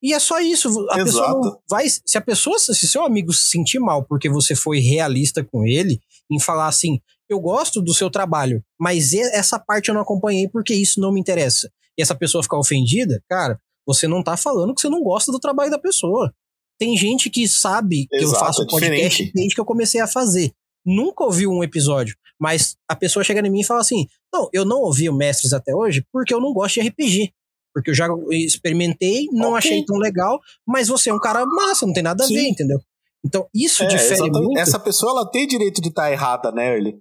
E 0.03 0.13
é 0.13 0.19
só 0.19 0.39
isso, 0.39 0.67
a 0.91 0.99
Exato. 0.99 1.05
pessoa 1.05 1.59
vai, 1.67 1.87
se 1.89 2.15
a 2.17 2.21
pessoa, 2.21 2.59
se 2.59 2.87
seu 2.87 3.03
amigo 3.03 3.33
se 3.33 3.47
sentir 3.49 3.79
mal 3.79 4.05
porque 4.05 4.29
você 4.29 4.53
foi 4.55 4.79
realista 4.79 5.43
com 5.43 5.65
ele, 5.65 5.99
em 6.31 6.39
falar 6.39 6.67
assim, 6.67 6.99
eu 7.27 7.39
gosto 7.39 7.81
do 7.81 7.91
seu 7.95 8.11
trabalho, 8.11 8.63
mas 8.79 9.13
e- 9.13 9.19
essa 9.33 9.57
parte 9.57 9.89
eu 9.89 9.95
não 9.95 10.01
acompanhei 10.03 10.47
porque 10.47 10.75
isso 10.75 10.99
não 11.01 11.11
me 11.11 11.19
interessa. 11.19 11.71
E 11.97 12.03
essa 12.03 12.13
pessoa 12.13 12.43
ficar 12.43 12.59
ofendida, 12.59 13.23
cara, 13.27 13.59
você 13.87 14.07
não 14.07 14.21
tá 14.21 14.37
falando 14.37 14.75
que 14.75 14.81
você 14.81 14.89
não 14.89 15.01
gosta 15.01 15.31
do 15.31 15.39
trabalho 15.39 15.71
da 15.71 15.79
pessoa. 15.79 16.31
Tem 16.77 16.95
gente 16.95 17.29
que 17.31 17.47
sabe 17.47 18.05
que 18.07 18.17
eu 18.17 18.27
Exato, 18.27 18.45
faço 18.45 18.61
é 18.61 18.65
podcast 18.67 19.09
diferente. 19.09 19.33
desde 19.33 19.55
que 19.55 19.61
eu 19.61 19.65
comecei 19.65 19.99
a 20.01 20.07
fazer. 20.07 20.51
Nunca 20.85 21.23
ouviu 21.23 21.49
um 21.51 21.63
episódio, 21.63 22.15
mas 22.39 22.75
a 22.87 22.95
pessoa 22.95 23.23
chega 23.23 23.39
em 23.45 23.49
mim 23.49 23.61
e 23.61 23.65
fala 23.65 23.81
assim: 23.81 24.07
Não, 24.33 24.49
eu 24.53 24.63
não 24.65 24.77
ouvi 24.81 25.09
o 25.09 25.13
Mestres 25.15 25.53
até 25.53 25.73
hoje 25.73 26.05
porque 26.11 26.33
eu 26.33 26.39
não 26.41 26.53
gosto 26.53 26.79
de 26.81 26.87
RPG. 26.87 27.33
Porque 27.73 27.89
eu 27.91 27.95
já 27.95 28.07
experimentei, 28.31 29.27
não 29.33 29.49
Ok. 29.49 29.57
achei 29.57 29.83
tão 29.85 29.97
legal, 29.97 30.39
mas 30.65 30.87
você 30.87 31.09
é 31.09 31.13
um 31.13 31.19
cara 31.19 31.45
massa, 31.45 31.85
não 31.85 31.93
tem 31.93 32.03
nada 32.03 32.23
a 32.23 32.27
Sim. 32.27 32.33
ver, 32.35 32.47
entendeu? 32.47 32.79
Então, 33.25 33.47
isso 33.53 33.83
É, 33.83 33.87
difere 33.87 34.13
exatamente. 34.13 34.43
muito. 34.45 34.59
Essa 34.59 34.79
pessoa 34.79 35.11
ela 35.11 35.29
tem 35.29 35.45
direito 35.47 35.81
de 35.81 35.89
estar 35.89 36.11
errada, 36.11 36.51
né, 36.51 36.73
Early? 36.73 36.95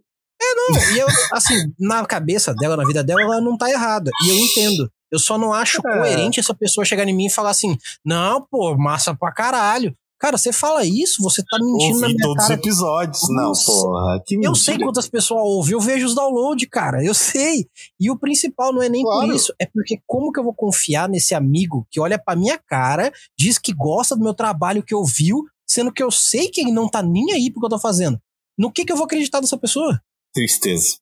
E 0.94 0.98
eu, 0.98 1.06
assim, 1.32 1.54
na 1.78 2.04
cabeça 2.04 2.52
dela, 2.54 2.76
na 2.76 2.84
vida 2.84 3.04
dela, 3.04 3.22
ela 3.22 3.40
não 3.40 3.56
tá 3.56 3.70
errada. 3.70 4.10
E 4.26 4.30
eu 4.30 4.38
entendo. 4.38 4.90
Eu 5.12 5.18
só 5.18 5.38
não 5.38 5.52
acho 5.52 5.78
É. 5.78 5.98
coerente 5.98 6.40
essa 6.40 6.54
pessoa 6.54 6.84
chegar 6.84 7.06
em 7.06 7.14
mim 7.14 7.26
e 7.26 7.30
falar 7.30 7.50
assim: 7.50 7.76
não, 8.04 8.44
pô, 8.50 8.76
massa 8.76 9.14
pra 9.14 9.32
caralho. 9.32 9.94
Cara, 10.24 10.38
você 10.38 10.54
fala 10.54 10.86
isso, 10.86 11.22
você 11.22 11.42
tá 11.42 11.58
mentindo 11.60 12.00
na 12.00 12.06
Ouvi 12.06 12.14
minha 12.14 12.26
todos 12.26 12.46
cara. 12.46 12.54
os 12.54 12.58
episódios. 12.58 13.20
Não, 13.28 13.48
Nossa. 13.48 13.66
porra. 13.66 14.22
Que 14.24 14.38
Eu 14.42 14.54
sei 14.54 14.78
quantas 14.78 15.06
pessoas 15.06 15.42
ouvem, 15.44 15.74
eu 15.74 15.80
vejo 15.80 16.06
os 16.06 16.14
downloads, 16.14 16.66
cara, 16.72 17.04
eu 17.04 17.12
sei. 17.12 17.66
E 18.00 18.10
o 18.10 18.18
principal 18.18 18.72
não 18.72 18.80
é 18.80 18.88
nem 18.88 19.02
Claro. 19.02 19.26
por 19.26 19.36
isso, 19.36 19.52
é 19.60 19.66
porque 19.66 19.98
como 20.06 20.32
que 20.32 20.40
eu 20.40 20.44
vou 20.44 20.54
confiar 20.54 21.10
nesse 21.10 21.34
amigo 21.34 21.86
que 21.90 22.00
olha 22.00 22.18
pra 22.18 22.34
minha 22.34 22.56
cara, 22.56 23.12
diz 23.38 23.58
que 23.58 23.74
gosta 23.74 24.16
do 24.16 24.24
meu 24.24 24.32
trabalho 24.32 24.82
que 24.82 24.94
ouviu, 24.94 25.44
sendo 25.66 25.92
que 25.92 26.02
eu 26.02 26.10
sei 26.10 26.48
que 26.48 26.62
ele 26.62 26.72
não 26.72 26.88
tá 26.88 27.02
nem 27.02 27.32
aí 27.32 27.50
pro 27.50 27.60
que 27.60 27.66
eu 27.66 27.70
tô 27.70 27.78
fazendo. 27.78 28.18
No 28.56 28.72
que 28.72 28.86
que 28.86 28.92
eu 28.92 28.96
vou 28.96 29.04
acreditar 29.04 29.40
dessa 29.40 29.58
pessoa? 29.58 30.00
Tristeza. 30.32 30.96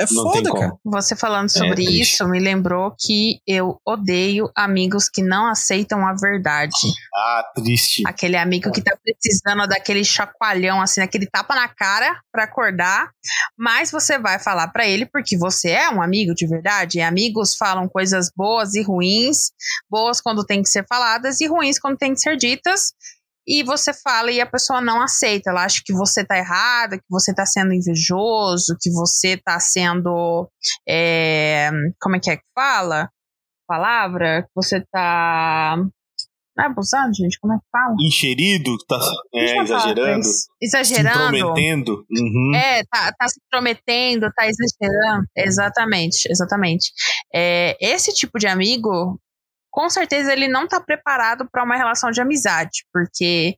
É 0.00 0.06
Não 0.10 0.32
tem 0.32 0.42
foda, 0.42 0.48
como. 0.48 0.60
cara. 0.62 0.76
Você 0.82 1.14
falando 1.14 1.50
sobre 1.50 1.84
triste. 1.84 2.00
isso 2.00 2.26
me 2.26 2.40
lembrou 2.40 2.94
que 2.98 3.38
eu 3.46 3.78
odeio 3.86 4.50
amigos 4.56 5.10
que 5.10 5.22
não 5.22 5.46
aceitam 5.46 6.06
a 6.06 6.14
verdade. 6.14 6.72
Ah, 7.14 7.44
triste. 7.54 8.02
Aquele 8.06 8.38
amigo 8.38 8.72
que 8.72 8.80
tá 8.80 8.96
precisando 9.02 9.68
daquele 9.68 10.02
chacoalhão, 10.02 10.80
assim, 10.80 11.02
daquele 11.02 11.26
tapa 11.26 11.54
na 11.54 11.68
cara 11.68 12.18
pra 12.32 12.44
acordar. 12.44 13.10
Mas 13.58 13.90
você 13.90 14.18
vai 14.18 14.38
falar 14.38 14.68
pra 14.68 14.86
ele 14.86 15.04
porque 15.04 15.36
você 15.36 15.68
é 15.70 15.90
um 15.90 16.00
amigo 16.00 16.34
de 16.34 16.46
verdade. 16.46 16.96
E 16.96 17.02
amigos 17.02 17.54
falam 17.54 17.86
coisas 17.86 18.30
boas 18.34 18.74
e 18.74 18.82
ruins, 18.82 19.52
boas 19.90 20.18
quando 20.18 20.46
tem 20.46 20.62
que 20.62 20.70
ser 20.70 20.86
faladas 20.88 21.42
e 21.42 21.46
ruins 21.46 21.78
quando 21.78 21.98
tem 21.98 22.14
que 22.14 22.20
ser 22.20 22.38
ditas. 22.38 22.94
E 23.50 23.64
você 23.64 23.92
fala 23.92 24.30
e 24.30 24.40
a 24.40 24.46
pessoa 24.46 24.80
não 24.80 25.02
aceita. 25.02 25.50
Ela 25.50 25.64
acha 25.64 25.82
que 25.84 25.92
você 25.92 26.24
tá 26.24 26.38
errado, 26.38 26.92
que 26.92 27.04
você 27.10 27.34
tá 27.34 27.44
sendo 27.44 27.74
invejoso, 27.74 28.76
que 28.80 28.90
você 28.92 29.36
tá 29.36 29.58
sendo. 29.58 30.48
é, 30.88 31.68
como 32.00 32.14
é 32.14 32.20
que 32.20 32.30
é 32.30 32.36
que 32.36 32.44
fala? 32.54 33.10
Palavra? 33.66 34.42
Que 34.44 34.48
você 34.54 34.80
tá. 34.92 35.76
Não 36.56 36.64
é 36.64 36.66
abusando, 36.68 37.12
gente? 37.14 37.38
Como 37.40 37.54
é 37.54 37.56
que 37.56 37.64
fala? 37.72 37.94
Encherido, 38.00 38.76
tá 38.86 39.00
é, 39.34 39.62
exagerando, 39.62 40.16
mas- 40.18 40.26
se 40.42 40.46
Exagerando. 40.62 41.36
intrometendo. 41.36 42.04
Uhum. 42.10 42.54
É, 42.54 42.82
tá, 42.84 43.12
tá 43.18 43.28
se 43.28 43.40
prometendo, 43.50 44.30
tá 44.34 44.46
exagerando. 44.46 45.26
Exatamente, 45.36 46.28
exatamente. 46.30 46.92
É, 47.34 47.76
esse 47.80 48.12
tipo 48.12 48.38
de 48.38 48.46
amigo, 48.46 49.18
com 49.70 49.88
certeza 49.88 50.32
ele 50.32 50.48
não 50.48 50.66
tá 50.66 50.80
preparado 50.80 51.48
para 51.50 51.64
uma 51.64 51.76
relação 51.76 52.10
de 52.10 52.20
amizade, 52.20 52.84
porque 52.92 53.56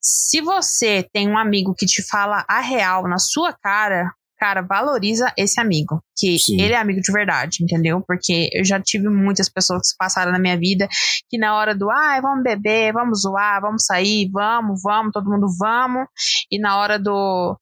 se 0.00 0.40
você 0.40 1.06
tem 1.12 1.28
um 1.28 1.38
amigo 1.38 1.74
que 1.76 1.86
te 1.86 2.02
fala 2.02 2.44
a 2.48 2.60
real 2.60 3.08
na 3.08 3.18
sua 3.18 3.52
cara, 3.52 4.12
cara, 4.38 4.62
valoriza 4.62 5.32
esse 5.36 5.60
amigo, 5.60 6.00
que 6.16 6.38
Sim. 6.38 6.60
ele 6.60 6.72
é 6.72 6.76
amigo 6.76 7.00
de 7.00 7.12
verdade, 7.12 7.58
entendeu? 7.62 8.02
Porque 8.06 8.48
eu 8.52 8.64
já 8.64 8.80
tive 8.80 9.08
muitas 9.08 9.48
pessoas 9.48 9.90
que 9.90 9.96
passaram 9.98 10.30
na 10.30 10.38
minha 10.38 10.56
vida 10.56 10.88
que 11.28 11.36
na 11.36 11.56
hora 11.56 11.74
do, 11.74 11.90
ai, 11.90 12.20
vamos 12.20 12.44
beber, 12.44 12.92
vamos 12.92 13.22
zoar, 13.22 13.60
vamos 13.60 13.84
sair, 13.84 14.30
vamos, 14.32 14.80
vamos, 14.82 15.12
todo 15.12 15.28
mundo 15.28 15.46
vamos, 15.58 16.06
e 16.50 16.58
na 16.58 16.78
hora 16.78 16.98
do 16.98 17.58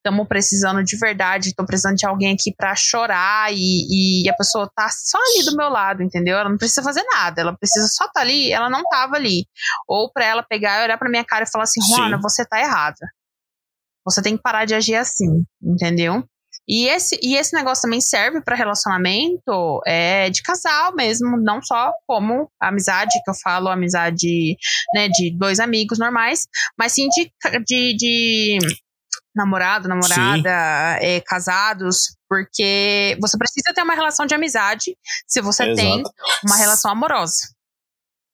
estamos 0.00 0.26
precisando 0.26 0.82
de 0.82 0.96
verdade, 0.96 1.54
tô 1.54 1.64
precisando 1.64 1.96
de 1.96 2.06
alguém 2.06 2.32
aqui 2.32 2.54
pra 2.56 2.74
chorar 2.74 3.52
e, 3.52 4.24
e 4.24 4.28
a 4.28 4.34
pessoa 4.34 4.70
tá 4.74 4.88
só 4.90 5.18
ali 5.18 5.44
do 5.44 5.56
meu 5.56 5.68
lado, 5.68 6.02
entendeu? 6.02 6.38
Ela 6.38 6.48
não 6.48 6.56
precisa 6.56 6.82
fazer 6.82 7.04
nada, 7.14 7.40
ela 7.42 7.56
precisa 7.56 7.86
só 7.86 8.04
estar 8.04 8.14
tá 8.14 8.20
ali, 8.20 8.50
ela 8.50 8.70
não 8.70 8.82
tava 8.84 9.16
ali. 9.16 9.46
Ou 9.86 10.10
pra 10.10 10.24
ela 10.24 10.42
pegar 10.42 10.80
e 10.80 10.84
olhar 10.84 10.98
pra 10.98 11.10
minha 11.10 11.24
cara 11.24 11.44
e 11.44 11.50
falar 11.50 11.64
assim, 11.64 11.82
Sim. 11.82 11.96
Juana, 11.96 12.18
você 12.20 12.44
tá 12.44 12.58
errada. 12.58 13.06
Você 14.04 14.22
tem 14.22 14.36
que 14.36 14.42
parar 14.42 14.64
de 14.64 14.74
agir 14.74 14.96
assim, 14.96 15.44
entendeu? 15.62 16.24
E 16.66 16.86
esse, 16.86 17.18
e 17.22 17.36
esse 17.36 17.54
negócio 17.54 17.82
também 17.82 18.00
serve 18.00 18.40
pra 18.42 18.56
relacionamento 18.56 19.80
é, 19.86 20.30
de 20.30 20.40
casal 20.40 20.94
mesmo, 20.94 21.36
não 21.36 21.60
só 21.60 21.92
como 22.06 22.48
amizade, 22.60 23.10
que 23.24 23.30
eu 23.30 23.34
falo, 23.42 23.68
amizade 23.68 24.56
né, 24.94 25.08
de 25.08 25.36
dois 25.36 25.58
amigos 25.58 25.98
normais, 25.98 26.46
mas 26.78 26.92
sim 26.92 27.08
de, 27.08 27.30
de, 27.66 27.96
de 27.96 28.58
namorado, 29.34 29.88
namorada, 29.88 30.50
é, 31.00 31.20
casados, 31.20 32.16
porque 32.28 33.16
você 33.20 33.38
precisa 33.38 33.72
ter 33.74 33.82
uma 33.82 33.94
relação 33.94 34.26
de 34.26 34.34
amizade 34.34 34.96
se 35.26 35.40
você 35.40 35.74
tem 35.74 36.00
Exato. 36.00 36.14
uma 36.44 36.56
relação 36.56 36.90
amorosa. 36.90 37.48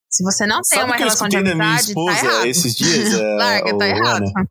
Se 0.08 0.22
você 0.22 0.46
não 0.46 0.62
tem 0.62 0.78
Sabe 0.78 0.84
uma 0.84 0.96
que 0.96 1.02
eu 1.02 1.06
relação 1.06 1.28
de 1.28 1.40
minha 1.40 1.52
amizade, 1.52 1.94
tá 1.94 2.12
errado. 2.12 2.46
esses 2.46 2.74
dias? 2.74 3.12
é, 3.14 3.36
Larga, 3.36 3.78
tá 3.78 3.88
errado. 3.88 4.24
Ana? 4.34 4.48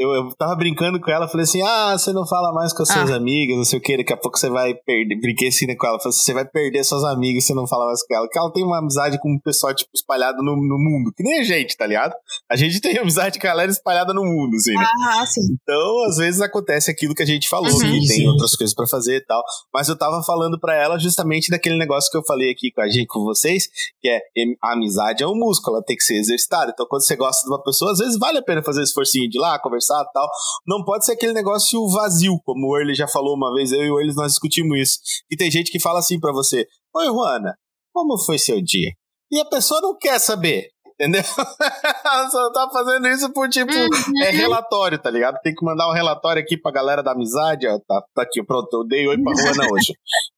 Eu, 0.00 0.14
eu 0.14 0.34
tava 0.34 0.56
brincando 0.56 0.98
com 0.98 1.10
ela, 1.10 1.28
falei 1.28 1.44
assim: 1.44 1.60
ah, 1.60 1.92
você 1.96 2.10
não 2.12 2.26
fala 2.26 2.52
mais 2.54 2.72
com 2.72 2.82
as 2.82 2.88
suas 2.88 3.10
Ah. 3.10 3.16
amigas, 3.16 3.54
não 3.56 3.64
sei 3.64 3.78
o 3.78 3.82
que, 3.82 3.98
daqui 3.98 4.12
a 4.14 4.16
pouco 4.16 4.38
você 4.38 4.48
vai 4.48 4.72
perder. 4.74 5.20
Brinquei 5.20 5.48
assim 5.48 5.66
com 5.76 5.86
ela, 5.86 5.98
falei 5.98 6.08
assim: 6.10 6.24
você 6.24 6.32
vai 6.32 6.44
perder 6.46 6.82
suas 6.84 7.04
amigas 7.04 7.44
se 7.44 7.48
você 7.48 7.54
não 7.54 7.66
falar 7.66 7.86
mais 7.86 8.02
com 8.06 8.14
ela. 8.14 8.24
Porque 8.24 8.38
ela 8.38 8.50
tem 8.52 8.64
uma 8.64 8.78
amizade 8.78 9.18
com 9.20 9.34
o 9.34 9.40
pessoal, 9.42 9.74
tipo, 9.74 9.90
espalhado 9.94 10.42
no, 10.42 10.56
no 10.56 10.78
mundo, 10.78 11.12
que 11.14 11.22
nem 11.22 11.40
a 11.40 11.44
gente, 11.44 11.76
tá 11.76 11.86
ligado? 11.86 12.14
A 12.50 12.56
gente 12.56 12.80
tem 12.80 12.96
amizade 12.98 13.38
com 13.38 13.46
a 13.46 13.50
galera 13.50 13.70
espalhada 13.70 14.14
no 14.14 14.24
mundo, 14.24 14.54
assim, 14.56 14.72
né? 14.72 14.86
Ah, 15.18 15.26
sim. 15.26 15.42
Então, 15.62 16.04
às 16.08 16.16
vezes 16.16 16.40
acontece 16.40 16.90
aquilo 16.90 17.14
que 17.14 17.22
a 17.22 17.26
gente 17.26 17.46
falou, 17.48 17.70
Uhum. 17.70 17.78
que 17.78 18.06
Sim, 18.06 18.06
tem 18.06 18.28
outras 18.28 18.56
coisas 18.56 18.74
pra 18.74 18.86
fazer 18.86 19.16
e 19.18 19.24
tal. 19.26 19.42
Mas 19.74 19.88
eu 19.88 19.98
tava 19.98 20.22
falando 20.22 20.58
pra 20.58 20.74
ela 20.74 20.98
justamente 20.98 21.50
daquele 21.50 21.76
negócio 21.76 22.10
que 22.10 22.16
eu 22.16 22.24
falei 22.24 22.50
aqui 22.50 22.70
com 22.72 22.80
a 22.80 22.88
gente, 22.88 23.06
com 23.06 23.20
vocês, 23.20 23.64
que 24.00 24.08
é 24.08 24.18
a 24.64 24.72
amizade 24.72 25.22
é 25.22 25.26
um 25.26 25.34
músculo, 25.34 25.76
ela 25.76 25.84
tem 25.84 25.96
que 25.96 26.02
ser 26.04 26.14
exercitada. 26.18 26.70
Então, 26.72 26.86
quando 26.88 27.02
você 27.04 27.16
gosta 27.16 27.42
de 27.44 27.50
uma 27.52 27.62
pessoa, 27.62 27.92
às 27.92 27.98
vezes 27.98 28.18
vale 28.18 28.38
a 28.38 28.42
pena 28.42 28.62
fazer 28.62 28.80
o 28.80 28.84
esforcinho 28.84 29.28
de 29.28 29.36
ir 29.36 29.40
lá, 29.40 29.58
conversar 29.58 29.89
e 29.94 30.12
tal. 30.12 30.28
Não 30.66 30.84
pode 30.84 31.04
ser 31.04 31.12
aquele 31.12 31.32
negócio 31.32 31.86
vazio, 31.88 32.38
como 32.44 32.68
o 32.68 32.76
Early 32.78 32.94
já 32.94 33.08
falou 33.08 33.34
uma 33.34 33.52
vez, 33.54 33.72
eu 33.72 33.82
e 33.82 33.90
o 33.90 33.98
Early 34.00 34.14
nós 34.14 34.32
discutimos 34.32 34.78
isso. 34.78 34.98
E 35.30 35.36
tem 35.36 35.50
gente 35.50 35.70
que 35.70 35.80
fala 35.80 35.98
assim 35.98 36.18
pra 36.20 36.32
você: 36.32 36.66
Oi, 36.94 37.06
Juana, 37.06 37.54
como 37.92 38.18
foi 38.18 38.38
seu 38.38 38.62
dia? 38.62 38.90
E 39.32 39.40
a 39.40 39.44
pessoa 39.44 39.80
não 39.80 39.96
quer 39.96 40.18
saber. 40.18 40.68
Entendeu? 41.00 41.22
Só 42.30 42.52
tá 42.52 42.68
fazendo 42.70 43.08
isso 43.08 43.32
por 43.32 43.48
tipo, 43.48 43.72
Uhum. 43.72 44.22
é 44.22 44.30
relatório, 44.32 44.98
tá 45.00 45.08
ligado? 45.10 45.38
Tem 45.42 45.54
que 45.54 45.64
mandar 45.64 45.88
um 45.88 45.94
relatório 45.94 46.42
aqui 46.42 46.58
pra 46.58 46.70
galera 46.70 47.02
da 47.02 47.12
amizade, 47.12 47.66
ó. 47.66 47.78
Tá, 47.88 48.02
tá 48.14 48.22
aqui, 48.22 48.44
pronto, 48.44 48.68
eu 48.70 48.86
dei 48.86 49.08
oi 49.08 49.16
pra 49.22 49.32
Juana 49.34 49.64
hoje. 49.72 49.94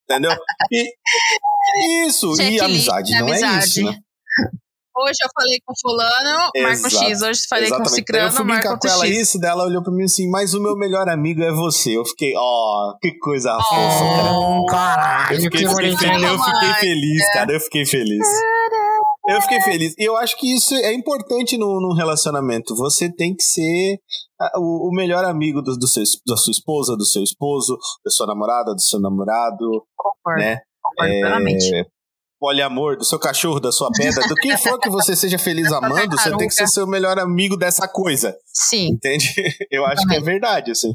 Entendeu? 0.09 0.31
E 0.71 2.07
isso, 2.07 2.31
e 2.33 2.35
Checklist 2.37 2.63
amizade 2.63 3.11
não 3.11 3.17
é 3.27 3.31
amizade. 3.31 3.65
isso, 3.65 3.83
né? 3.83 3.97
Hoje 4.95 5.17
eu 5.23 5.29
falei 5.33 5.59
com 5.65 5.73
fulano, 5.81 6.51
marco 6.61 6.87
Exato. 6.87 7.05
X. 7.05 7.21
Hoje 7.21 7.41
falei 7.49 7.69
com 7.69 7.75
Exatamente. 7.75 7.89
eu 7.89 7.95
cicrano, 7.95 8.31
fui 8.31 8.45
marco 8.45 8.61
brincar 8.61 8.73
outro 8.73 8.89
com 8.89 8.95
ela 8.95 9.07
X. 9.07 9.17
isso, 9.17 9.39
daí 9.39 9.51
ela 9.51 9.63
olhou 9.65 9.83
pra 9.83 9.91
mim 9.91 10.03
assim, 10.03 10.29
mas 10.29 10.53
o 10.53 10.61
meu 10.61 10.75
melhor 10.75 11.09
amigo 11.09 11.41
é 11.41 11.51
você. 11.51 11.97
Eu 11.97 12.05
fiquei, 12.05 12.33
ó, 12.37 12.93
que 13.01 13.17
coisa 13.17 13.57
fofa, 13.57 14.15
cara. 14.15 14.31
Oh, 14.33 14.65
caralho, 14.67 15.35
Eu 15.35 15.41
fiquei, 15.41 15.65
que 15.65 15.69
fiquei 15.69 15.97
feliz, 15.97 16.23
eu 16.23 16.39
fiquei 16.43 16.73
feliz, 16.79 17.33
cara. 17.33 17.53
Eu 17.53 17.59
fiquei 17.59 17.85
feliz. 17.85 18.27
Eu 19.27 19.41
fiquei 19.41 19.61
feliz. 19.61 19.95
E 19.97 20.03
eu 20.03 20.17
acho 20.17 20.37
que 20.37 20.53
isso 20.53 20.75
é 20.75 20.93
importante 20.93 21.57
num, 21.57 21.79
num 21.79 21.95
relacionamento. 21.95 22.75
Você 22.75 23.09
tem 23.11 23.33
que 23.33 23.43
ser 23.43 23.97
ah, 24.39 24.51
o, 24.57 24.89
o 24.89 24.91
melhor 24.93 25.23
amigo 25.23 25.61
do, 25.61 25.77
do 25.77 25.87
seu, 25.87 26.03
da 26.27 26.35
sua 26.35 26.51
esposa, 26.51 26.97
do 26.97 27.05
seu 27.05 27.23
esposo, 27.23 27.77
da 28.03 28.11
sua 28.11 28.27
namorada, 28.27 28.73
do 28.73 28.81
seu 28.81 28.99
namorado, 28.99 29.85
Concordo, 29.95 30.41
né? 30.41 30.59
concordo 30.81 31.19
plenamente. 31.21 31.73
É, 31.73 31.85
poliamor, 32.43 32.97
do 32.97 33.05
seu 33.05 33.17
cachorro, 33.17 33.57
da 33.57 33.71
sua 33.71 33.89
pedra, 33.89 34.27
do 34.27 34.35
que 34.35 34.57
for 34.57 34.77
que 34.77 34.89
você 34.89 35.15
seja 35.15 35.39
feliz 35.39 35.71
amando, 35.71 36.17
você 36.17 36.35
tem 36.35 36.49
que 36.49 36.53
ser 36.53 36.67
seu 36.67 36.85
melhor 36.85 37.17
amigo 37.17 37.55
dessa 37.55 37.87
coisa. 37.87 38.37
Sim. 38.45 38.89
Entende? 38.89 39.33
Eu 39.71 39.85
acho 39.85 40.05
que 40.05 40.13
é 40.13 40.19
verdade, 40.19 40.71
assim. 40.71 40.91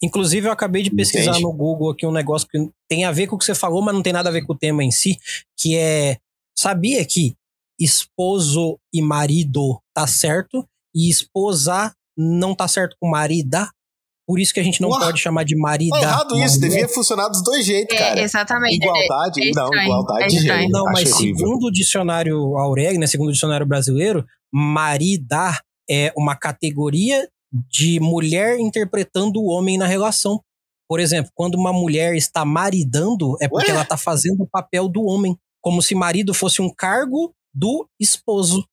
Inclusive, 0.00 0.46
eu 0.46 0.52
acabei 0.52 0.82
de 0.82 0.90
pesquisar 0.90 1.30
Entende? 1.30 1.44
no 1.44 1.52
Google 1.52 1.90
aqui 1.90 2.06
um 2.06 2.12
negócio 2.12 2.46
que 2.46 2.58
tem 2.88 3.04
a 3.04 3.10
ver 3.10 3.26
com 3.26 3.36
o 3.36 3.38
que 3.38 3.44
você 3.44 3.54
falou, 3.54 3.80
mas 3.80 3.94
não 3.94 4.02
tem 4.02 4.12
nada 4.12 4.28
a 4.28 4.32
ver 4.32 4.44
com 4.44 4.52
o 4.52 4.58
tema 4.58 4.84
em 4.84 4.90
si, 4.90 5.18
que 5.58 5.76
é 5.76 6.18
sabia 6.56 7.04
que 7.06 7.34
esposo 7.80 8.78
e 8.92 9.00
marido 9.00 9.80
tá 9.94 10.06
certo 10.06 10.68
e 10.94 11.08
esposa 11.08 11.92
não 12.16 12.54
tá 12.54 12.68
certo 12.68 12.96
com 13.00 13.08
marida? 13.08 13.70
Por 14.26 14.40
isso 14.40 14.54
que 14.54 14.60
a 14.60 14.62
gente 14.62 14.80
não 14.80 14.88
Ué, 14.88 14.98
pode 15.00 15.20
chamar 15.20 15.44
de 15.44 15.54
marida. 15.56 15.98
Tá 15.98 16.02
errado 16.02 16.38
isso, 16.38 16.58
devia 16.58 16.88
funcionar 16.88 17.28
dos 17.28 17.42
dois 17.42 17.64
jeitos, 17.66 17.94
É, 17.94 17.98
cara. 17.98 18.20
exatamente. 18.22 18.76
Igualdade, 18.76 19.42
é 19.42 19.50
não, 19.52 19.64
estranho, 19.64 19.84
igualdade 19.84 20.24
é 20.24 20.26
de 20.28 20.38
gênero. 20.40 20.68
Não, 20.70 20.88
Acho 20.88 20.92
mas 20.92 21.12
horrível. 21.12 21.36
segundo 21.38 21.66
o 21.66 21.70
dicionário 21.70 22.36
Aureg, 22.58 22.96
né, 22.98 23.06
segundo 23.06 23.28
o 23.28 23.32
dicionário 23.32 23.66
brasileiro, 23.66 24.24
marida 24.52 25.58
é 25.90 26.12
uma 26.16 26.34
categoria 26.34 27.28
de 27.70 28.00
mulher 28.00 28.58
interpretando 28.58 29.40
o 29.40 29.46
homem 29.46 29.76
na 29.78 29.86
relação. 29.86 30.40
Por 30.88 31.00
exemplo, 31.00 31.30
quando 31.34 31.54
uma 31.56 31.72
mulher 31.72 32.14
está 32.14 32.44
maridando, 32.44 33.36
é 33.40 33.48
porque 33.48 33.66
Ué? 33.68 33.72
ela 33.72 33.82
está 33.82 33.96
fazendo 33.96 34.42
o 34.42 34.48
papel 34.48 34.88
do 34.88 35.02
homem, 35.04 35.36
como 35.62 35.80
se 35.82 35.94
marido 35.94 36.32
fosse 36.34 36.60
um 36.62 36.70
cargo 36.74 37.32
do 37.54 37.86
esposo. 38.00 38.64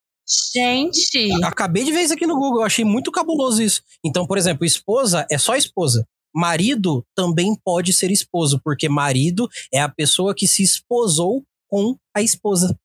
Gente, 0.54 1.30
Acabei 1.44 1.84
de 1.84 1.92
ver 1.92 2.02
isso 2.02 2.14
aqui 2.14 2.26
no 2.26 2.36
Google, 2.38 2.62
eu 2.62 2.66
achei 2.66 2.86
muito 2.86 3.12
cabuloso 3.12 3.62
isso. 3.62 3.82
Então, 4.04 4.26
por 4.26 4.38
exemplo, 4.38 4.66
esposa 4.66 5.26
é 5.30 5.38
só 5.38 5.56
esposa. 5.56 6.08
Marido 6.34 7.06
também 7.16 7.56
pode 7.64 7.92
ser 7.92 8.10
esposo, 8.12 8.60
porque 8.64 8.88
marido 8.88 9.50
é 9.74 9.82
a 9.82 9.90
pessoa 9.90 10.34
que 10.34 10.48
se 10.48 10.64
esposou 10.64 11.44
com 11.68 11.96
a 12.16 12.22
esposa. 12.22 12.78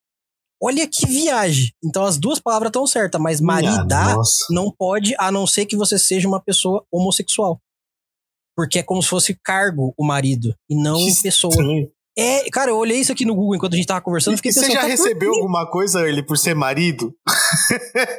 Olha 0.60 0.88
que 0.88 1.06
viagem. 1.06 1.70
Então 1.84 2.04
as 2.04 2.16
duas 2.16 2.40
palavras 2.40 2.70
estão 2.70 2.86
certas, 2.86 3.20
mas 3.20 3.40
maridar 3.40 4.16
nossa. 4.16 4.46
não 4.50 4.70
pode, 4.70 5.14
a 5.18 5.30
não 5.30 5.46
ser 5.46 5.66
que 5.66 5.76
você 5.76 5.98
seja 5.98 6.26
uma 6.26 6.40
pessoa 6.40 6.84
homossexual. 6.90 7.60
Porque 8.56 8.78
é 8.78 8.82
como 8.82 9.02
se 9.02 9.08
fosse 9.08 9.38
cargo 9.44 9.92
o 9.98 10.04
marido, 10.04 10.54
e 10.68 10.74
não 10.74 10.96
Que 10.96 11.22
pessoa. 11.22 11.50
estranho. 11.52 11.90
É, 12.18 12.48
cara, 12.50 12.70
eu 12.70 12.78
olhei 12.78 12.98
isso 12.98 13.12
aqui 13.12 13.26
no 13.26 13.34
Google 13.34 13.56
enquanto 13.56 13.74
a 13.74 13.76
gente 13.76 13.86
tava 13.86 14.00
conversando, 14.00 14.34
E 14.34 14.36
fiquei 14.38 14.50
você 14.50 14.60
pensando. 14.60 14.74
já 14.74 14.80
tá, 14.80 14.86
recebeu 14.86 15.30
por 15.30 15.36
alguma 15.36 15.70
coisa, 15.70 16.08
ele, 16.08 16.22
por 16.22 16.38
ser 16.38 16.54
marido? 16.54 17.12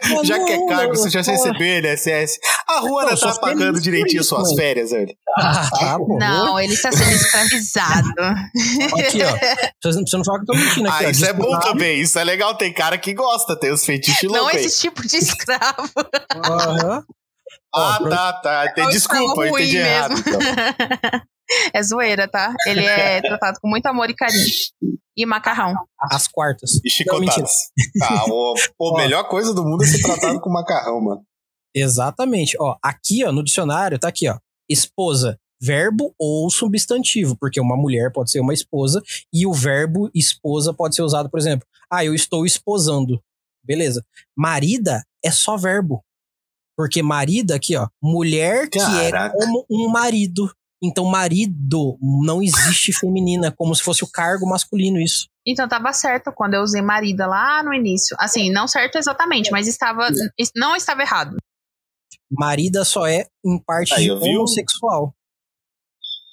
Não, 0.09 0.23
já 0.25 0.37
que 0.43 0.51
é 0.51 0.57
não, 0.57 0.67
cargo, 0.67 0.93
não, 0.93 0.95
você 0.95 1.09
já 1.09 1.21
não. 1.23 1.31
recebeu 1.31 1.67
LSS. 1.77 2.37
A 2.69 2.79
Ruana 2.81 3.11
Não, 3.11 3.17
tá 3.17 3.35
pagando 3.39 3.81
direitinho 3.81 4.19
isso, 4.21 4.29
suas 4.29 4.43
mano. 4.49 4.55
férias, 4.55 4.91
ele. 4.91 5.15
Ah, 5.39 5.69
tá, 5.71 5.97
não, 6.19 6.59
ele 6.59 6.73
está 6.73 6.91
sendo 6.91 7.09
escravizado. 7.11 8.07
Aqui, 8.19 9.19
ó. 9.23 9.91
Você 9.91 10.17
não 10.17 10.23
fala 10.23 10.39
que 10.39 10.43
eu 10.43 10.45
tô 10.45 10.53
mentindo 10.55 10.89
aqui, 10.89 11.03
Ah, 11.05 11.07
ó. 11.07 11.11
isso 11.11 11.25
é 11.25 11.33
bom 11.33 11.43
Disputar- 11.45 11.71
também. 11.71 11.99
Isso 12.01 12.19
é 12.19 12.23
legal. 12.23 12.55
Tem 12.55 12.71
cara 12.73 12.97
que 12.99 13.13
gosta, 13.15 13.59
tem 13.59 13.71
os 13.71 13.81
Não 13.87 14.31
loucos 14.41 14.57
aí. 14.57 14.65
esse 14.65 14.79
tipo 14.81 15.07
de 15.07 15.17
escravo. 15.17 15.89
Aham. 16.45 17.03
Ah, 17.73 17.99
tá, 18.09 18.33
tá. 18.33 18.73
É 18.77 18.87
Desculpa, 18.89 19.41
eu 19.45 19.49
entendi 19.57 19.77
errado. 19.77 20.13
Então. 20.19 20.39
É 21.73 21.81
zoeira, 21.81 22.27
tá? 22.27 22.53
Ele 22.65 22.85
é 22.85 23.21
tratado 23.21 23.59
com 23.61 23.67
muito 23.67 23.85
amor 23.85 24.09
e 24.09 24.15
carinho. 24.15 24.45
E 25.15 25.25
macarrão. 25.25 25.73
As 26.11 26.27
quartas. 26.27 26.79
E 26.83 26.89
chicotadas. 26.89 27.71
Ah, 28.03 28.25
o, 28.29 28.93
a 28.93 28.97
melhor 29.01 29.27
coisa 29.27 29.53
do 29.53 29.63
mundo 29.63 29.83
é 29.83 29.87
ser 29.87 30.01
tratado 30.01 30.39
com 30.39 30.49
macarrão, 30.49 31.01
mano. 31.01 31.23
Exatamente. 31.75 32.55
Ó, 32.59 32.75
aqui, 32.83 33.23
ó, 33.23 33.31
no 33.31 33.43
dicionário, 33.43 33.97
tá 33.97 34.07
aqui, 34.07 34.29
ó. 34.29 34.37
Esposa, 34.69 35.39
verbo 35.61 36.13
ou 36.19 36.49
substantivo, 36.49 37.35
porque 37.39 37.59
uma 37.59 37.75
mulher 37.75 38.11
pode 38.11 38.31
ser 38.31 38.39
uma 38.39 38.53
esposa 38.53 39.01
e 39.33 39.45
o 39.45 39.53
verbo 39.53 40.09
esposa 40.13 40.73
pode 40.73 40.95
ser 40.95 41.01
usado, 41.01 41.29
por 41.29 41.39
exemplo, 41.39 41.67
ah, 41.91 42.03
eu 42.03 42.13
estou 42.13 42.45
esposando. 42.45 43.21
Beleza. 43.63 44.03
Marida 44.35 45.03
é 45.23 45.31
só 45.31 45.57
verbo. 45.57 46.03
Porque 46.77 47.01
marida 47.01 47.55
aqui, 47.55 47.75
ó, 47.75 47.87
mulher 48.01 48.69
Caraca. 48.69 49.35
que 49.35 49.43
é 49.43 49.45
como 49.45 49.65
um 49.69 49.89
marido. 49.89 50.53
Então, 50.84 51.05
marido 51.05 51.97
não 52.23 52.41
existe 52.41 52.93
feminina, 52.93 53.51
como 53.51 53.73
se 53.73 53.82
fosse 53.82 54.03
o 54.03 54.11
cargo 54.11 54.47
masculino, 54.47 54.99
isso. 54.99 55.28
Então 55.45 55.67
tava 55.67 55.91
certo 55.93 56.32
quando 56.36 56.53
eu 56.55 56.61
usei 56.61 56.82
marida 56.82 57.25
lá 57.25 57.63
no 57.63 57.73
início. 57.73 58.15
Assim, 58.19 58.51
não 58.51 58.67
certo 58.67 58.97
exatamente, 58.97 59.49
mas 59.49 59.65
estava 59.67 60.07
não 60.55 60.75
estava 60.75 61.01
errado. 61.01 61.36
Marida 62.30 62.84
só 62.84 63.07
é 63.07 63.25
em 63.45 63.57
parte 63.65 63.93
Aí, 63.93 64.11
homossexual. 64.11 65.15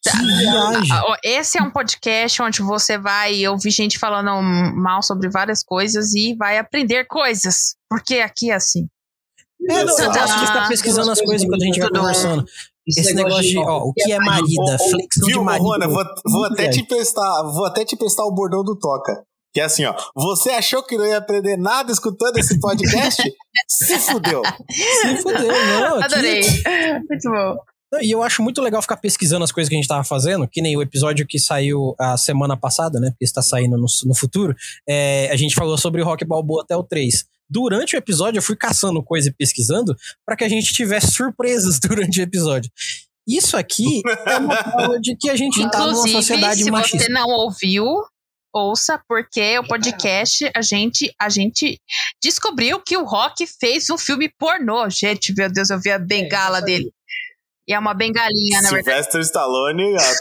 Tá. 0.02 0.10
Que 0.10 0.18
viagem. 0.26 0.92
Ah, 0.92 1.16
Esse 1.24 1.58
é 1.58 1.62
um 1.62 1.70
podcast 1.70 2.42
onde 2.42 2.60
você 2.60 2.98
vai 2.98 3.46
ouvir 3.46 3.70
gente 3.70 3.98
falando 3.98 4.42
mal 4.42 5.02
sobre 5.02 5.30
várias 5.30 5.62
coisas 5.64 6.12
e 6.14 6.34
vai 6.34 6.58
aprender 6.58 7.04
coisas. 7.06 7.76
Porque 7.88 8.16
aqui 8.16 8.50
é 8.50 8.54
assim. 8.54 8.88
É, 9.70 9.84
não, 9.84 9.98
eu 9.98 10.12
Tá. 10.12 10.18
gosto 10.26 10.40
de 10.40 10.46
ficar 10.46 10.68
pesquisando 10.68 11.10
as 11.10 11.20
coisas 11.22 11.42
enquanto 11.44 11.62
a 11.62 11.66
gente 11.66 11.80
vai 11.80 11.88
conversando. 11.88 12.44
Esse 12.86 13.14
negócio 13.14 13.42
de, 13.42 13.58
ó, 13.58 13.78
o 13.78 13.92
que 13.92 14.12
é 14.12 14.18
marida, 14.18 14.78
flexão 14.78 15.26
de 15.26 15.32
Viu, 15.32 15.44
marido. 15.44 15.64
Rona, 15.64 15.88
vou, 15.88 16.04
vou 16.26 16.44
até 16.44 16.68
te 16.68 16.86
prestar, 16.86 17.42
vou 17.44 17.64
até 17.64 17.84
te 17.84 17.96
prestar 17.96 18.24
o 18.24 18.34
bordão 18.34 18.62
do 18.62 18.78
Toca. 18.78 19.24
Que 19.54 19.60
é 19.60 19.64
assim, 19.64 19.84
ó. 19.84 19.94
Você 20.16 20.50
achou 20.50 20.82
que 20.82 20.98
não 20.98 21.06
ia 21.06 21.18
aprender 21.18 21.56
nada 21.56 21.92
escutando 21.92 22.36
esse 22.38 22.58
podcast? 22.58 23.22
Se 23.68 23.98
fudeu. 24.00 24.42
Se 24.68 25.16
fudeu, 25.22 25.52
não. 25.52 26.02
Adorei. 26.02 26.42
Muito 27.08 27.30
bom. 27.30 27.56
E 28.02 28.10
eu 28.10 28.22
acho 28.22 28.42
muito 28.42 28.60
legal 28.60 28.82
ficar 28.82 28.96
pesquisando 28.96 29.44
as 29.44 29.52
coisas 29.52 29.68
que 29.68 29.76
a 29.76 29.78
gente 29.78 29.86
tava 29.86 30.02
fazendo, 30.02 30.48
que 30.48 30.60
nem 30.60 30.76
o 30.76 30.82
episódio 30.82 31.24
que 31.24 31.38
saiu 31.38 31.94
a 32.00 32.16
semana 32.16 32.56
passada, 32.56 32.98
né? 32.98 33.10
Porque 33.10 33.24
está 33.24 33.40
saindo 33.42 33.76
no, 33.76 33.86
no 34.06 34.14
futuro. 34.14 34.54
é, 34.88 35.30
a 35.30 35.36
gente 35.36 35.54
falou 35.54 35.78
sobre 35.78 36.02
o 36.02 36.04
Rock 36.04 36.24
Balboa 36.24 36.62
até 36.62 36.76
o 36.76 36.82
3. 36.82 37.24
Durante 37.48 37.94
o 37.94 37.98
episódio, 37.98 38.38
eu 38.38 38.42
fui 38.42 38.56
caçando 38.56 39.02
coisa 39.02 39.28
e 39.28 39.32
pesquisando 39.32 39.94
para 40.24 40.36
que 40.36 40.44
a 40.44 40.48
gente 40.48 40.72
tivesse 40.72 41.12
surpresas 41.12 41.78
durante 41.82 42.20
o 42.20 42.22
episódio. 42.22 42.70
Isso 43.26 43.56
aqui 43.56 44.02
é 44.26 44.36
uma 44.38 44.56
prova 44.64 45.00
de 45.00 45.16
que 45.16 45.30
a 45.30 45.36
gente 45.36 45.60
tá 45.70 45.78
numa 45.78 45.88
Inclusive, 45.90 46.14
sociedade 46.14 46.62
se 46.64 46.70
machista. 46.70 46.98
você 46.98 47.08
não 47.08 47.26
ouviu, 47.28 47.86
ouça, 48.54 49.00
porque 49.08 49.58
o 49.58 49.64
podcast, 49.66 50.50
a 50.54 50.60
gente, 50.62 51.12
a 51.20 51.28
gente 51.28 51.78
descobriu 52.22 52.80
que 52.80 52.96
o 52.96 53.04
Rock 53.04 53.46
fez 53.46 53.88
um 53.90 53.96
filme 53.98 54.30
pornô. 54.38 54.88
Gente, 54.90 55.32
meu 55.34 55.50
Deus, 55.50 55.70
eu 55.70 55.80
vi 55.80 55.90
a 55.90 55.98
bengala 55.98 56.60
dele. 56.60 56.90
E 57.66 57.72
é 57.72 57.78
uma 57.78 57.94
bengalinha, 57.94 58.60
na 58.60 58.70
verdade. 58.70 58.84
Sylvester 59.04 59.20
Stallone, 59.22 59.96
a- 59.96 60.12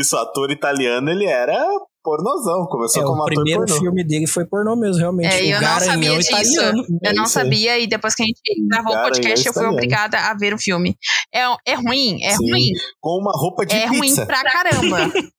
isso, 0.00 0.16
ator 0.16 0.50
italiano, 0.52 1.10
ele 1.10 1.26
era 1.26 1.62
pornozão. 2.06 2.66
Começou 2.66 3.02
É, 3.02 3.04
como 3.04 3.18
o 3.18 3.22
ator 3.24 3.34
primeiro 3.34 3.64
pornô. 3.66 3.80
filme 3.80 4.04
dele 4.06 4.26
foi 4.28 4.44
pornô 4.46 4.76
mesmo, 4.76 4.98
realmente. 5.00 5.34
É, 5.34 5.44
eu 5.52 5.58
o 5.58 5.60
não 5.60 5.80
sabia 5.80 6.16
disso. 6.18 6.28
italiano. 6.30 6.82
Eu 7.02 7.10
É 7.10 7.12
não 7.12 7.26
sabia, 7.26 7.78
e 7.80 7.86
depois 7.88 8.14
que 8.14 8.22
a 8.22 8.26
gente 8.26 8.40
gravou 8.68 8.94
o 8.96 9.02
podcast, 9.02 9.46
é 9.46 9.50
eu 9.50 9.52
fui 9.52 9.66
obrigada 9.66 10.18
a 10.18 10.34
ver 10.34 10.54
o 10.54 10.58
filme. 10.58 10.96
É, 11.34 11.40
é 11.66 11.74
ruim, 11.74 12.22
é 12.24 12.30
Sim, 12.36 12.50
ruim. 12.50 12.70
Com 13.00 13.18
uma 13.20 13.32
roupa 13.32 13.66
de 13.66 13.74
é 13.74 13.86
ruim 13.86 14.00
pizza. 14.02 14.24
pra 14.24 14.42
caramba. 14.44 15.12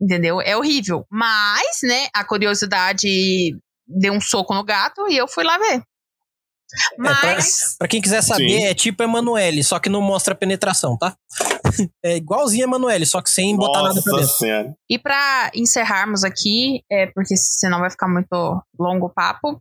Entendeu? 0.00 0.40
É 0.40 0.56
horrível. 0.56 1.04
Mas, 1.10 1.80
né, 1.82 2.06
a 2.14 2.24
curiosidade 2.24 3.56
deu 3.86 4.12
um 4.12 4.20
soco 4.20 4.54
no 4.54 4.64
gato 4.64 5.06
e 5.08 5.16
eu 5.16 5.28
fui 5.28 5.44
lá 5.44 5.58
ver. 5.58 5.82
Mas, 6.98 7.76
Pra 7.78 7.88
quem 7.88 8.00
quiser 8.00 8.22
saber, 8.22 8.46
Sim. 8.58 8.64
é 8.64 8.74
tipo 8.74 9.02
Emanuele, 9.02 9.64
só 9.64 9.78
que 9.78 9.88
não 9.88 10.02
mostra 10.02 10.34
penetração, 10.34 10.96
tá? 10.98 11.16
É 12.04 12.16
igualzinho 12.16 12.64
Emanuele, 12.64 13.04
só 13.06 13.20
que 13.22 13.30
sem 13.30 13.56
botar 13.56 13.82
nada 13.82 14.00
pra 14.02 14.12
Nossa 14.12 14.22
dentro. 14.24 14.38
senhora. 14.38 14.74
e 14.88 14.98
pra 14.98 15.50
encerrarmos 15.54 16.24
aqui, 16.24 16.82
é, 16.90 17.06
porque 17.08 17.36
senão 17.36 17.80
vai 17.80 17.90
ficar 17.90 18.08
muito 18.08 18.62
longo 18.78 19.06
o 19.06 19.10
papo, 19.10 19.60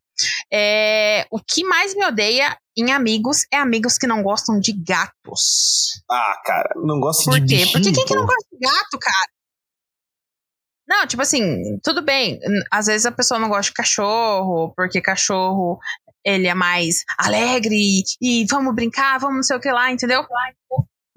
é, 0.52 1.26
o 1.32 1.40
que 1.40 1.64
mais 1.64 1.94
me 1.96 2.06
odeia 2.06 2.58
em 2.78 2.92
amigos 2.92 3.46
é 3.52 3.58
amigos 3.58 3.98
que 3.98 4.08
não 4.08 4.22
gostam 4.24 4.60
de 4.60 4.72
gatos. 4.74 6.02
Ah, 6.10 6.42
cara, 6.46 6.70
não 6.76 7.00
gosto 7.00 7.26
Por 7.26 7.40
de 7.40 7.48
quê? 7.48 7.56
bichinho, 7.62 7.72
Porque 7.74 7.92
quem 7.92 8.06
que 8.06 8.14
pô. 8.14 8.20
não 8.20 8.26
gosta 8.26 8.48
de 8.52 8.60
gato, 8.60 9.00
cara? 9.00 9.30
Não, 10.88 11.06
tipo 11.06 11.22
assim, 11.22 11.78
tudo 11.84 12.02
bem. 12.02 12.40
Às 12.72 12.86
vezes 12.86 13.06
a 13.06 13.12
pessoa 13.12 13.40
não 13.40 13.50
gosta 13.50 13.64
de 13.64 13.74
cachorro, 13.74 14.74
porque 14.76 15.02
cachorro 15.02 15.80
ele 16.26 16.48
é 16.48 16.54
mais 16.54 17.04
alegre 17.18 18.04
e 18.22 18.46
vamos 18.50 18.74
brincar, 18.74 19.20
vamos 19.20 19.36
não 19.38 19.44
sei 19.44 19.58
o 19.58 19.60
que 19.60 19.70
lá, 19.72 19.92
entendeu? 19.92 20.26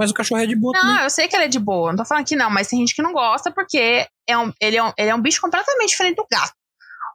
Mas 0.01 0.11
o 0.11 0.15
cachorro 0.15 0.41
é 0.41 0.47
de 0.47 0.57
boa 0.57 0.73
também. 0.73 0.97
Não, 0.97 1.03
eu 1.03 1.11
sei 1.11 1.29
que 1.29 1.37
ele 1.37 1.45
é 1.45 1.49
de 1.49 1.59
boa, 1.59 1.91
não 1.91 1.99
tô 1.99 2.05
falando 2.07 2.25
que 2.27 2.35
não, 2.35 2.49
mas 2.51 2.69
tem 2.69 2.79
gente 2.79 2.95
que 2.95 3.03
não 3.03 3.13
gosta 3.13 3.53
porque 3.53 4.07
é 4.27 4.39
um, 4.39 4.51
ele, 4.61 4.77
é 4.79 4.83
um, 4.83 4.93
ele 4.97 5.11
é 5.11 5.15
um 5.15 5.21
bicho 5.21 5.41
completamente 5.43 5.91
diferente 5.91 6.17
do 6.17 6.27
gato. 6.31 6.53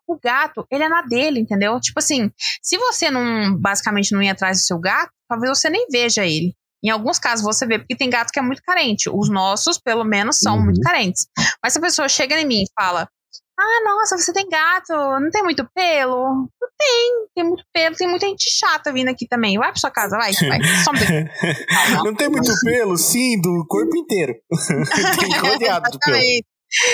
O 0.07 0.19
gato, 0.23 0.67
ele 0.71 0.83
é 0.83 0.87
na 0.89 1.01
dele, 1.01 1.39
entendeu? 1.39 1.79
Tipo 1.81 1.97
assim, 1.97 2.29
se 2.61 2.77
você 2.77 3.09
não, 3.09 3.57
basicamente, 3.59 4.11
não 4.13 4.21
ir 4.21 4.29
atrás 4.29 4.59
do 4.59 4.63
seu 4.63 4.79
gato, 4.79 5.09
talvez 5.27 5.57
você 5.57 5.67
nem 5.67 5.87
veja 5.91 6.23
ele. 6.23 6.53
Em 6.83 6.91
alguns 6.91 7.17
casos 7.17 7.43
você 7.43 7.65
vê, 7.65 7.79
porque 7.79 7.95
tem 7.95 8.11
gato 8.11 8.29
que 8.31 8.37
é 8.37 8.43
muito 8.43 8.61
carente. 8.61 9.09
Os 9.09 9.27
nossos, 9.31 9.79
pelo 9.79 10.03
menos, 10.03 10.37
são 10.37 10.57
Uhum. 10.57 10.65
muito 10.65 10.79
carentes. 10.81 11.25
Mas 11.63 11.73
se 11.73 11.79
a 11.79 11.81
pessoa 11.81 12.07
chega 12.07 12.39
em 12.39 12.45
mim 12.45 12.61
e 12.61 12.71
fala: 12.79 13.09
Ah, 13.57 13.81
nossa, 13.85 14.17
você 14.17 14.33
tem 14.33 14.47
gato, 14.49 14.93
não 14.93 15.29
tem 15.31 15.41
muito 15.41 15.65
pelo? 15.73 16.25
Não 16.25 16.69
tem, 16.77 17.27
tem 17.33 17.43
muito 17.45 17.63
pelo, 17.73 17.95
tem 17.95 18.07
muita 18.07 18.27
gente 18.27 18.49
chata 18.49 18.91
vindo 18.91 19.09
aqui 19.09 19.25
também. 19.27 19.57
Vai 19.57 19.71
pra 19.71 19.79
sua 19.79 19.91
casa, 19.91 20.17
vai, 20.17 20.33
vai. 20.33 20.59
Um. 20.59 22.03
Não 22.03 22.13
tem 22.13 22.27
muito 22.29 22.51
pelo, 22.63 22.97
sim, 22.97 23.39
do 23.39 23.65
corpo 23.67 23.95
inteiro. 23.95 24.33
tem 25.19 25.39
rodeado 25.39 25.89
de 25.89 25.99
pelo. 25.99 26.17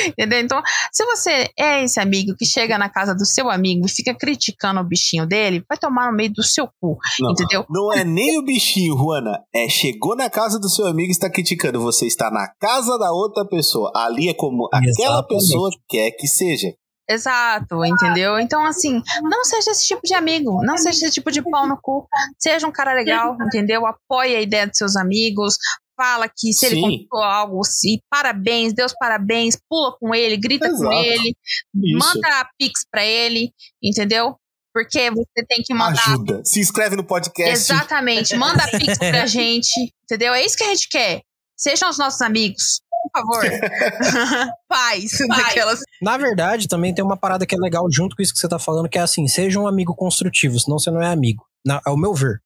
Entendeu? 0.07 0.39
Então, 0.39 0.61
se 0.91 1.05
você 1.05 1.49
é 1.57 1.83
esse 1.83 1.99
amigo 1.99 2.35
que 2.37 2.45
chega 2.45 2.77
na 2.77 2.89
casa 2.89 3.13
do 3.15 3.25
seu 3.25 3.49
amigo 3.49 3.85
e 3.85 3.89
fica 3.91 4.13
criticando 4.13 4.79
o 4.79 4.83
bichinho 4.83 5.25
dele, 5.25 5.63
vai 5.67 5.77
tomar 5.77 6.09
no 6.11 6.15
meio 6.15 6.31
do 6.33 6.43
seu 6.43 6.67
cu, 6.79 6.97
Não. 7.19 7.31
entendeu? 7.31 7.65
Não 7.69 7.91
é 7.93 8.03
nem 8.03 8.37
o 8.39 8.43
bichinho, 8.43 8.97
Juana. 8.97 9.39
É 9.53 9.67
chegou 9.69 10.15
na 10.15 10.29
casa 10.29 10.59
do 10.59 10.69
seu 10.69 10.85
amigo 10.87 11.09
e 11.09 11.11
está 11.11 11.29
criticando. 11.29 11.79
Você 11.81 12.05
está 12.05 12.29
na 12.29 12.47
casa 12.59 12.97
da 12.97 13.11
outra 13.11 13.45
pessoa. 13.47 13.91
Ali 13.95 14.29
é 14.29 14.33
como 14.33 14.67
aquela 14.67 14.89
Exatamente. 14.89 15.27
pessoa 15.27 15.69
quer 15.87 16.11
que 16.11 16.27
seja. 16.27 16.73
Exato, 17.09 17.83
entendeu? 17.83 18.39
Então, 18.39 18.65
assim, 18.65 19.01
não 19.23 19.43
seja 19.43 19.71
esse 19.71 19.85
tipo 19.85 20.01
de 20.03 20.13
amigo, 20.13 20.63
não 20.63 20.77
seja 20.77 21.05
esse 21.05 21.11
tipo 21.11 21.29
de 21.29 21.41
pau 21.41 21.67
no 21.67 21.77
cu, 21.81 22.07
seja 22.39 22.65
um 22.65 22.71
cara 22.71 22.93
legal, 22.93 23.35
entendeu? 23.41 23.85
Apoie 23.85 24.33
a 24.33 24.41
ideia 24.41 24.65
dos 24.65 24.77
seus 24.77 24.95
amigos, 24.95 25.57
fala 26.01 26.27
que 26.27 26.51
se 26.51 26.65
ele 26.65 26.75
Sim. 26.75 26.81
conquistou 26.81 27.19
algo, 27.21 27.63
se 27.63 28.01
parabéns, 28.09 28.73
Deus 28.73 28.93
parabéns, 28.99 29.55
pula 29.69 29.95
com 29.99 30.15
ele, 30.15 30.35
grita 30.35 30.67
com 30.67 30.75
Exato. 30.75 30.93
ele, 30.93 31.35
Isso. 31.75 31.97
manda 31.99 32.49
pix 32.57 32.81
pra 32.89 33.05
ele, 33.05 33.51
entendeu? 33.83 34.35
Porque 34.73 35.11
você 35.11 35.45
tem 35.47 35.61
que 35.63 35.73
mandar 35.73 36.01
Ajuda. 36.07 36.41
Se 36.45 36.59
inscreve 36.59 36.95
no 36.95 37.03
podcast. 37.03 37.51
Exatamente. 37.51 38.35
Manda 38.35 38.65
pix 38.67 38.97
pra 38.97 39.25
gente, 39.27 39.93
entendeu? 40.03 40.33
É 40.33 40.43
isso 40.43 40.57
que 40.57 40.63
a 40.63 40.67
gente 40.67 40.87
quer. 40.89 41.21
Sejam 41.57 41.89
os 41.89 41.97
nossos 41.97 42.21
amigos. 42.21 42.81
Por 43.03 43.21
favor. 43.21 43.43
Paz. 44.69 45.11
Daquelas... 45.27 45.81
Na 46.01 46.17
verdade, 46.17 46.67
também 46.67 46.93
tem 46.93 47.03
uma 47.03 47.17
parada 47.17 47.45
que 47.45 47.53
é 47.53 47.57
legal 47.57 47.85
junto 47.91 48.15
com 48.15 48.21
isso 48.21 48.33
que 48.33 48.39
você 48.39 48.47
tá 48.47 48.57
falando, 48.57 48.87
que 48.87 48.97
é 48.97 49.01
assim, 49.01 49.27
seja 49.27 49.59
um 49.59 49.67
amigo 49.67 49.93
construtivo, 49.93 50.57
senão 50.59 50.79
você 50.79 50.89
não 50.89 51.01
é 51.01 51.11
amigo. 51.11 51.45
Na, 51.65 51.81
ao 51.85 51.97
meu 51.97 52.13
ver. 52.13 52.41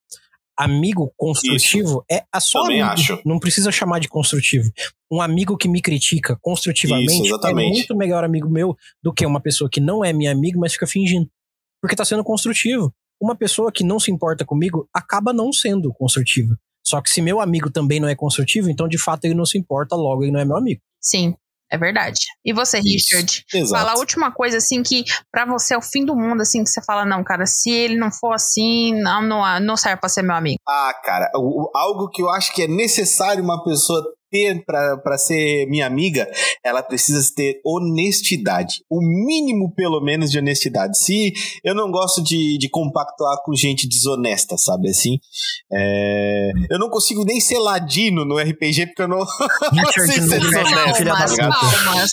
Amigo 0.58 1.14
construtivo 1.18 2.06
é 2.10 2.24
a 2.32 2.40
sua 2.40 2.62
Também 2.62 2.82
amigo. 2.82 2.94
acho. 2.94 3.22
Não 3.26 3.40
precisa 3.40 3.72
chamar 3.72 4.00
de 4.00 4.08
construtivo. 4.08 4.72
Um 5.12 5.22
amigo 5.22 5.58
que 5.58 5.68
me 5.68 5.82
critica 5.82 6.38
construtivamente 6.42 7.24
Isso, 7.24 7.46
é 7.46 7.54
muito 7.54 7.96
melhor 7.96 8.24
amigo 8.24 8.50
meu 8.50 8.76
do 9.04 9.14
que 9.14 9.26
uma 9.26 9.42
pessoa 9.42 9.70
que 9.70 9.82
não 9.82 10.04
é 10.04 10.14
minha 10.14 10.32
amiga, 10.32 10.58
mas 10.58 10.74
fica 10.74 10.88
fingindo. 10.88 11.30
Porque 11.82 11.96
tá 11.96 12.06
sendo 12.06 12.24
construtivo. 12.24 12.94
Uma 13.22 13.36
pessoa 13.36 13.72
que 13.72 13.84
não 13.84 14.00
se 14.00 14.12
importa 14.12 14.46
comigo 14.46 14.88
acaba 14.94 15.34
não 15.34 15.52
sendo 15.52 15.94
construtiva. 15.94 16.58
Só 16.86 17.02
que 17.02 17.10
se 17.10 17.22
meu 17.22 17.42
amigo 17.42 17.70
também 17.72 18.00
não 18.00 18.08
é 18.08 18.16
construtivo, 18.16 18.70
então 18.70 18.88
de 18.88 18.98
fato 18.98 19.26
ele 19.26 19.34
não 19.34 19.46
se 19.46 19.58
importa, 19.58 19.96
logo 19.96 20.24
ele 20.24 20.32
não 20.32 20.40
é 20.40 20.46
meu 20.46 20.56
amigo. 20.56 20.82
Sim, 21.02 21.36
é 21.72 21.78
verdade. 21.78 22.20
E 22.44 22.54
você, 22.54 22.80
Isso. 22.80 22.88
Richard? 23.16 23.46
Exato. 23.54 23.82
Fala 23.84 23.94
a 23.96 24.00
última 24.00 24.32
coisa, 24.32 24.58
assim, 24.58 24.84
que 24.84 25.04
pra 25.32 25.46
você 25.46 25.74
é 25.74 25.78
o 25.78 25.82
fim 25.82 26.06
do 26.06 26.16
mundo, 26.16 26.42
assim, 26.42 26.64
que 26.64 26.70
você 26.70 26.82
fala, 26.84 27.06
não, 27.06 27.24
cara, 27.24 27.46
se 27.46 27.70
ele 27.72 27.96
não 27.98 28.12
for 28.12 28.34
assim, 28.34 28.94
não, 29.02 29.22
não, 29.22 29.60
não 29.60 29.78
serve 29.78 30.00
pra 30.00 30.10
ser 30.10 30.22
meu 30.22 30.36
amigo. 30.36 30.60
Ah, 30.68 30.94
cara, 31.04 31.32
o- 31.36 31.70
algo 31.76 32.10
que 32.10 32.22
eu 32.22 32.30
acho 32.30 32.54
que 32.54 32.64
é 32.64 32.68
necessário 32.68 33.44
uma 33.44 33.64
pessoa 33.64 34.02
ter 34.32 34.64
para 34.66 35.18
ser 35.18 35.66
minha 35.68 35.86
amiga, 35.86 36.30
ela 36.64 36.82
precisa 36.84 37.22
ter 37.36 37.60
honestidade. 37.66 38.84
O 38.90 39.00
mínimo, 39.02 39.74
pelo 39.76 40.02
menos, 40.02 40.32
de 40.32 40.40
honestidade. 40.40 40.98
Se 40.98 41.34
eu 41.64 41.74
não 41.74 41.92
gosto 41.92 42.24
de, 42.24 42.58
de 42.58 42.70
compactuar 42.70 43.38
com 43.44 43.56
gente 43.56 43.88
desonesta, 43.88 44.58
sabe 44.58 44.90
assim? 44.90 45.18
É, 45.72 46.52
eu 46.70 46.80
não 46.80 46.90
consigo 46.90 47.24
nem 47.24 47.40
ser 47.40 47.60
ladino 47.60 48.26
no 48.26 48.38
RPG 48.38 48.88
porque 48.88 49.04
eu 49.04 49.08
não, 49.08 49.20
não 49.74 49.92
sei 49.92 50.22
ser 50.22 50.40
desonesto. 50.40 51.06
Palmas, 51.06 51.36
tá 51.36 51.50
palmas. 51.50 52.12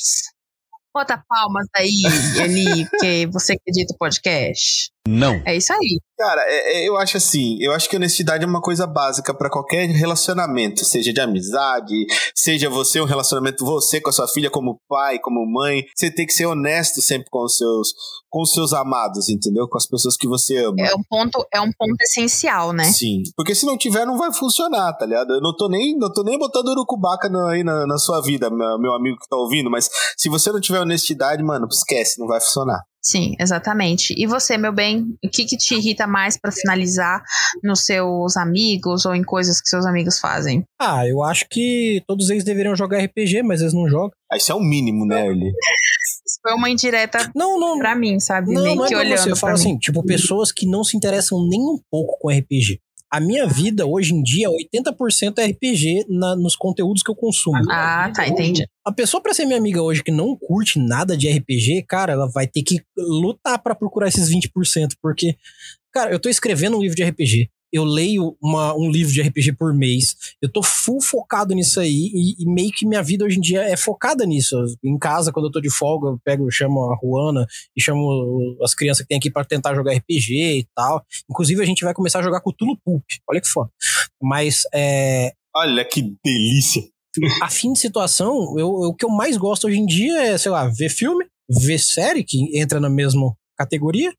Bota 0.94 1.24
palmas 1.26 1.66
aí, 1.74 2.02
Eli, 2.38 2.86
que 3.00 3.26
você 3.28 3.54
acredita 3.54 3.94
no 3.94 3.98
podcast. 3.98 4.90
Não. 5.06 5.42
É 5.44 5.56
isso 5.56 5.72
aí. 5.72 5.98
Cara, 6.16 6.40
é, 6.46 6.84
é, 6.84 6.88
eu 6.88 6.96
acho 6.96 7.16
assim, 7.16 7.58
eu 7.60 7.72
acho 7.72 7.90
que 7.90 7.96
honestidade 7.96 8.44
é 8.44 8.46
uma 8.46 8.60
coisa 8.60 8.86
básica 8.86 9.34
para 9.34 9.50
qualquer 9.50 9.88
relacionamento, 9.88 10.84
seja 10.84 11.12
de 11.12 11.20
amizade, 11.20 12.06
seja 12.32 12.70
você 12.70 13.00
um 13.00 13.04
relacionamento 13.04 13.64
você 13.64 14.00
com 14.00 14.10
a 14.10 14.12
sua 14.12 14.28
filha 14.28 14.48
como 14.48 14.78
pai, 14.88 15.18
como 15.18 15.44
mãe, 15.44 15.84
você 15.96 16.08
tem 16.08 16.24
que 16.24 16.32
ser 16.32 16.46
honesto 16.46 17.02
sempre 17.02 17.26
com 17.28 17.44
os 17.44 17.56
seus 17.56 17.92
com 18.30 18.40
os 18.40 18.52
seus 18.52 18.72
amados, 18.72 19.28
entendeu? 19.28 19.68
Com 19.68 19.76
as 19.76 19.86
pessoas 19.86 20.16
que 20.16 20.26
você 20.26 20.56
ama. 20.56 20.76
É 20.78 20.94
um 20.94 21.02
ponto, 21.02 21.46
é 21.52 21.60
um 21.60 21.70
ponto 21.70 22.00
essencial, 22.00 22.72
né? 22.72 22.84
Sim, 22.84 23.24
porque 23.36 23.54
se 23.54 23.66
não 23.66 23.76
tiver 23.76 24.06
não 24.06 24.16
vai 24.16 24.32
funcionar, 24.32 24.92
tá 24.94 25.04
ligado? 25.04 25.34
Eu 25.34 25.40
não 25.40 25.54
tô 25.54 25.68
nem, 25.68 25.98
não 25.98 26.10
tô 26.10 26.22
nem 26.22 26.38
botando 26.38 26.68
urucubaca 26.68 27.28
no, 27.28 27.46
aí 27.48 27.64
na, 27.64 27.86
na 27.86 27.98
sua 27.98 28.22
vida, 28.22 28.48
meu, 28.48 28.78
meu 28.78 28.94
amigo 28.94 29.18
que 29.18 29.28
tá 29.28 29.36
ouvindo, 29.36 29.68
mas 29.68 29.90
se 30.16 30.30
você 30.30 30.50
não 30.52 30.60
tiver 30.60 30.80
honestidade, 30.80 31.42
mano, 31.42 31.66
esquece, 31.68 32.18
não 32.18 32.26
vai 32.26 32.40
funcionar. 32.40 32.80
Sim, 33.04 33.34
exatamente. 33.40 34.14
E 34.16 34.26
você, 34.26 34.56
meu 34.56 34.72
bem, 34.72 35.16
o 35.24 35.28
que, 35.28 35.44
que 35.44 35.56
te 35.56 35.74
irrita 35.74 36.06
mais 36.06 36.38
para 36.38 36.52
finalizar 36.52 37.20
nos 37.62 37.84
seus 37.84 38.36
amigos 38.36 39.04
ou 39.04 39.12
em 39.12 39.24
coisas 39.24 39.60
que 39.60 39.68
seus 39.68 39.84
amigos 39.84 40.20
fazem? 40.20 40.62
Ah, 40.80 41.06
eu 41.06 41.20
acho 41.22 41.46
que 41.50 42.00
todos 42.06 42.30
eles 42.30 42.44
deveriam 42.44 42.76
jogar 42.76 43.02
RPG, 43.04 43.42
mas 43.42 43.60
eles 43.60 43.74
não 43.74 43.88
jogam. 43.88 44.12
Ah, 44.30 44.36
isso 44.36 44.52
é 44.52 44.54
o 44.54 44.60
mínimo, 44.60 45.04
né, 45.04 45.26
Eli? 45.26 45.48
Isso 45.48 46.38
foi 46.40 46.54
uma 46.54 46.70
indireta 46.70 47.30
não, 47.34 47.58
não, 47.58 47.78
pra 47.78 47.96
mim, 47.96 48.20
sabe? 48.20 48.54
Não, 48.54 48.62
Meio 48.62 48.76
não 48.76 48.84
é 48.84 48.88
que 48.88 48.94
olhando 48.94 49.18
você. 49.18 49.32
Eu 49.32 49.36
falo 49.36 49.54
assim, 49.54 49.76
tipo, 49.78 50.04
pessoas 50.04 50.52
que 50.52 50.66
não 50.66 50.84
se 50.84 50.96
interessam 50.96 51.44
nem 51.48 51.60
um 51.60 51.80
pouco 51.90 52.16
com 52.20 52.30
RPG. 52.30 52.80
A 53.12 53.20
minha 53.20 53.46
vida, 53.46 53.84
hoje 53.84 54.14
em 54.14 54.22
dia, 54.22 54.48
80% 54.48 55.34
é 55.36 55.44
RPG 55.44 56.06
na, 56.08 56.34
nos 56.34 56.56
conteúdos 56.56 57.02
que 57.02 57.10
eu 57.10 57.14
consumo. 57.14 57.58
Ah, 57.70 58.10
tá, 58.14 58.26
entendi. 58.26 58.66
A 58.82 58.90
pessoa 58.90 59.22
pra 59.22 59.34
ser 59.34 59.44
minha 59.44 59.58
amiga 59.58 59.82
hoje 59.82 60.02
que 60.02 60.10
não 60.10 60.34
curte 60.34 60.78
nada 60.78 61.14
de 61.14 61.28
RPG, 61.28 61.84
cara, 61.86 62.14
ela 62.14 62.26
vai 62.26 62.46
ter 62.46 62.62
que 62.62 62.82
lutar 62.96 63.62
para 63.62 63.74
procurar 63.74 64.08
esses 64.08 64.30
20%, 64.30 64.94
porque, 65.02 65.36
cara, 65.92 66.10
eu 66.10 66.18
tô 66.18 66.30
escrevendo 66.30 66.78
um 66.78 66.80
livro 66.80 66.96
de 66.96 67.04
RPG 67.04 67.50
eu 67.72 67.84
leio 67.84 68.36
uma, 68.40 68.74
um 68.74 68.90
livro 68.90 69.12
de 69.12 69.22
RPG 69.22 69.52
por 69.52 69.72
mês, 69.72 70.14
eu 70.40 70.48
tô 70.50 70.62
full 70.62 71.00
focado 71.00 71.54
nisso 71.54 71.80
aí, 71.80 72.10
e, 72.12 72.42
e, 72.42 72.46
meio 72.46 72.70
que 72.70 72.86
minha 72.86 73.02
vida 73.02 73.24
hoje 73.24 73.38
em 73.38 73.40
dia 73.40 73.62
é 73.62 73.76
focada 73.76 74.26
nisso. 74.26 74.56
Em 74.84 74.98
casa, 74.98 75.32
quando 75.32 75.46
eu 75.46 75.52
tô 75.52 75.60
de 75.60 75.70
folga, 75.70 76.08
eu 76.08 76.18
pego, 76.24 76.50
chamo 76.50 76.90
a 76.90 76.96
Ruana 76.96 77.46
e 77.76 77.80
chamo 77.80 78.58
as 78.62 78.74
crianças 78.74 79.02
que 79.02 79.08
tem 79.08 79.18
aqui 79.18 79.30
para 79.30 79.44
tentar 79.44 79.74
jogar 79.74 79.94
RPG 79.94 80.58
e 80.58 80.66
tal. 80.74 81.04
Inclusive, 81.30 81.62
a 81.62 81.66
gente 81.66 81.84
vai 81.84 81.94
começar 81.94 82.18
a 82.18 82.22
jogar 82.22 82.40
Cthulhu 82.40 82.76
Pulp. 82.84 83.04
Olha 83.28 83.40
que 83.40 83.48
foda. 83.48 83.70
Mas 84.20 84.62
é. 84.74 85.32
Olha 85.54 85.84
que 85.84 86.14
delícia! 86.24 86.82
A 87.42 87.50
fim 87.50 87.74
de 87.74 87.78
situação, 87.78 88.58
eu, 88.58 88.68
o 88.68 88.94
que 88.94 89.04
eu 89.04 89.10
mais 89.10 89.36
gosto 89.36 89.66
hoje 89.66 89.78
em 89.78 89.84
dia 89.84 90.22
é, 90.22 90.38
sei 90.38 90.50
lá, 90.50 90.66
ver 90.66 90.88
filme, 90.88 91.26
ver 91.48 91.78
série, 91.78 92.24
que 92.24 92.58
entra 92.58 92.80
no 92.80 92.88
mesmo 92.88 93.36
categoria 93.62 94.12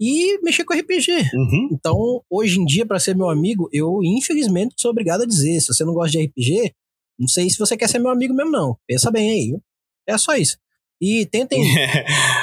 e 0.00 0.38
mexer 0.42 0.64
com 0.64 0.74
RPG. 0.74 1.12
Uhum. 1.34 1.68
Então, 1.72 2.22
hoje 2.30 2.60
em 2.60 2.64
dia, 2.64 2.86
para 2.86 2.98
ser 2.98 3.14
meu 3.16 3.28
amigo, 3.28 3.68
eu 3.72 4.00
infelizmente 4.02 4.74
sou 4.78 4.90
obrigado 4.90 5.22
a 5.22 5.26
dizer: 5.26 5.60
se 5.60 5.68
você 5.68 5.84
não 5.84 5.94
gosta 5.94 6.18
de 6.18 6.24
RPG, 6.24 6.72
não 7.18 7.28
sei 7.28 7.48
se 7.50 7.58
você 7.58 7.76
quer 7.76 7.88
ser 7.88 7.98
meu 7.98 8.10
amigo 8.10 8.34
mesmo, 8.34 8.50
não. 8.50 8.76
Pensa 8.86 9.10
bem 9.10 9.30
aí. 9.30 9.58
É 10.06 10.18
só 10.18 10.34
isso. 10.34 10.58
E 11.00 11.26
tentem 11.26 11.60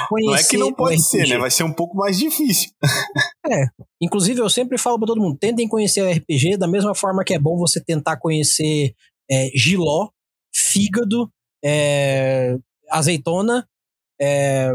conhecer. 0.08 0.28
Não 0.28 0.36
é 0.36 0.42
que 0.44 0.58
não 0.58 0.72
pode 0.72 1.02
ser, 1.02 1.26
né? 1.26 1.38
Vai 1.38 1.50
ser 1.50 1.64
um 1.64 1.72
pouco 1.72 1.96
mais 1.96 2.18
difícil. 2.18 2.70
é. 3.50 3.66
Inclusive, 4.00 4.40
eu 4.40 4.48
sempre 4.48 4.78
falo 4.78 4.98
para 4.98 5.06
todo 5.06 5.20
mundo: 5.20 5.38
tentem 5.38 5.66
conhecer 5.66 6.02
o 6.02 6.10
RPG 6.10 6.58
da 6.58 6.68
mesma 6.68 6.94
forma 6.94 7.24
que 7.24 7.34
é 7.34 7.38
bom 7.38 7.56
você 7.56 7.80
tentar 7.80 8.18
conhecer 8.18 8.94
é, 9.30 9.50
giló, 9.54 10.10
fígado, 10.54 11.32
é, 11.64 12.56
azeitona, 12.90 13.66
é, 14.20 14.72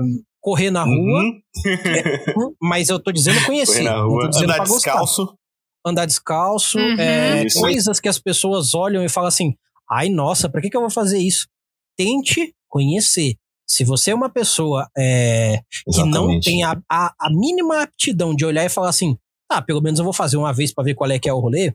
correr 0.48 0.72
na 0.72 0.84
rua. 0.84 1.24
Uhum. 1.24 1.42
É, 1.66 2.34
mas 2.62 2.88
eu 2.88 2.98
tô 2.98 3.12
dizendo 3.12 3.46
conhecer. 3.46 3.84
Correr 3.84 3.90
na 3.90 4.02
rua, 4.02 4.30
andar 4.34 4.64
descalço. 4.64 5.26
Gostar. 5.26 5.38
Andar 5.86 6.06
descalço. 6.06 6.80
Uhum. 6.80 7.00
É, 7.00 7.46
coisas 7.60 8.00
que 8.00 8.08
as 8.08 8.18
pessoas 8.18 8.74
olham 8.74 9.04
e 9.04 9.10
falam 9.10 9.28
assim: 9.28 9.56
ai, 9.92 10.08
nossa, 10.08 10.50
pra 10.50 10.62
que, 10.62 10.70
que 10.70 10.78
eu 10.78 10.82
vou 10.82 10.90
fazer 10.90 11.18
isso? 11.18 11.50
Tente 11.98 12.56
conhecer. 12.70 13.36
Se 13.70 13.84
você 13.84 14.12
é 14.12 14.16
uma 14.16 14.30
pessoa 14.30 14.88
é, 14.98 15.60
que 15.94 16.04
não 16.06 16.40
tem 16.40 16.64
a, 16.64 16.82
a, 16.90 17.14
a, 17.20 17.30
mínima 17.30 17.82
aptidão 17.82 18.34
de 18.34 18.46
olhar 18.46 18.64
e 18.64 18.70
falar 18.70 18.88
assim, 18.88 19.18
ah, 19.52 19.62
pelo 19.62 19.82
menos 19.82 20.00
eu 20.00 20.06
vou 20.06 20.14
fazer 20.14 20.38
uma 20.38 20.54
vez 20.54 20.74
para 20.74 20.86
ver 20.86 20.96
qual 20.96 21.12
é 21.12 21.20
que 21.20 21.28
é 21.28 21.34
o 21.34 21.40
rolê, 21.40 21.74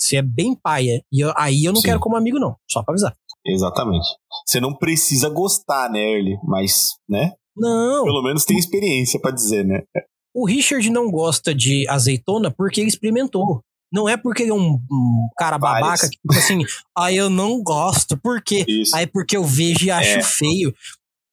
você 0.00 0.16
é 0.16 0.22
bem 0.22 0.54
paia. 0.54 1.02
E 1.12 1.20
eu, 1.20 1.30
aí 1.36 1.66
eu 1.66 1.72
não 1.74 1.82
Sim. 1.82 1.88
quero 1.88 2.00
como 2.00 2.16
amigo, 2.16 2.38
não. 2.38 2.56
Só 2.70 2.82
pra 2.82 2.92
avisar. 2.92 3.14
Exatamente. 3.44 4.06
Você 4.46 4.58
não 4.58 4.74
precisa 4.74 5.28
gostar, 5.28 5.90
né, 5.90 6.00
Early? 6.00 6.38
Mas, 6.42 6.96
né? 7.06 7.34
Não. 7.58 8.04
Pelo 8.04 8.22
menos 8.22 8.44
tem 8.44 8.58
experiência 8.58 9.20
para 9.20 9.30
dizer, 9.30 9.64
né? 9.64 9.82
O 10.34 10.46
Richard 10.46 10.88
não 10.90 11.10
gosta 11.10 11.54
de 11.54 11.86
azeitona 11.88 12.50
porque 12.50 12.80
ele 12.80 12.88
experimentou. 12.88 13.60
Não 13.92 14.08
é 14.08 14.16
porque 14.16 14.42
ele 14.42 14.50
é 14.50 14.54
um, 14.54 14.74
um 14.90 15.28
cara 15.36 15.58
babaca 15.58 16.08
que, 16.08 16.16
tipo 16.16 16.34
assim, 16.34 16.62
ah, 16.96 17.12
eu 17.12 17.30
não 17.30 17.62
gosto. 17.62 18.18
Por 18.18 18.42
quê? 18.42 18.64
Isso. 18.68 18.94
Aí 18.94 19.06
porque 19.06 19.36
eu 19.36 19.44
vejo 19.44 19.86
e 19.86 19.90
acho 19.90 20.18
é. 20.18 20.22
feio. 20.22 20.74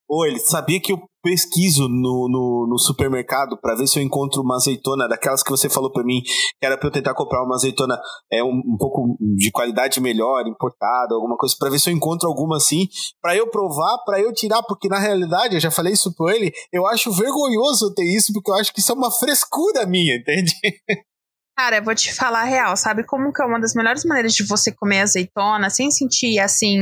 Pô, 0.07 0.25
ele 0.25 0.39
sabia 0.39 0.79
que 0.79 0.93
eu 0.93 1.03
pesquiso 1.25 1.89
no, 1.89 2.29
no, 2.29 2.67
no 2.69 2.77
supermercado 2.77 3.57
para 3.59 3.73
ver 3.73 3.87
se 3.87 3.97
eu 3.97 4.03
encontro 4.03 4.43
uma 4.43 4.57
azeitona 4.57 5.07
daquelas 5.07 5.41
que 5.41 5.49
você 5.49 5.67
falou 5.67 5.91
para 5.91 6.03
mim, 6.03 6.21
que 6.21 6.63
era 6.63 6.77
para 6.77 6.87
eu 6.87 6.91
tentar 6.91 7.15
comprar 7.15 7.43
uma 7.43 7.55
azeitona 7.55 7.99
é 8.31 8.43
um, 8.43 8.61
um 8.63 8.77
pouco 8.77 9.17
de 9.35 9.49
qualidade 9.49 9.99
melhor, 9.99 10.45
importada, 10.45 11.15
alguma 11.15 11.35
coisa, 11.35 11.55
para 11.57 11.71
ver 11.71 11.79
se 11.79 11.89
eu 11.89 11.95
encontro 11.95 12.29
alguma 12.29 12.57
assim, 12.57 12.87
para 13.19 13.35
eu 13.35 13.49
provar, 13.49 13.97
para 14.05 14.21
eu 14.21 14.31
tirar, 14.31 14.61
porque 14.67 14.87
na 14.87 14.99
realidade, 14.99 15.55
eu 15.55 15.59
já 15.59 15.71
falei 15.71 15.93
isso 15.93 16.13
para 16.15 16.35
ele, 16.35 16.51
eu 16.71 16.85
acho 16.85 17.11
vergonhoso 17.11 17.91
ter 17.95 18.05
isso, 18.15 18.31
porque 18.31 18.51
eu 18.51 18.55
acho 18.55 18.71
que 18.71 18.79
isso 18.79 18.91
é 18.91 18.95
uma 18.95 19.09
frescura 19.09 19.87
minha, 19.87 20.15
entende? 20.17 20.53
Cara, 21.57 21.77
eu 21.77 21.83
vou 21.83 21.95
te 21.95 22.13
falar 22.13 22.41
a 22.41 22.43
real, 22.43 22.75
sabe 22.75 23.05
como 23.05 23.31
que 23.31 23.41
é 23.41 23.45
uma 23.45 23.59
das 23.59 23.73
melhores 23.73 24.03
maneiras 24.03 24.33
de 24.33 24.45
você 24.45 24.73
comer 24.73 24.99
azeitona 24.99 25.69
sem 25.69 25.89
sentir 25.89 26.37
assim, 26.37 26.81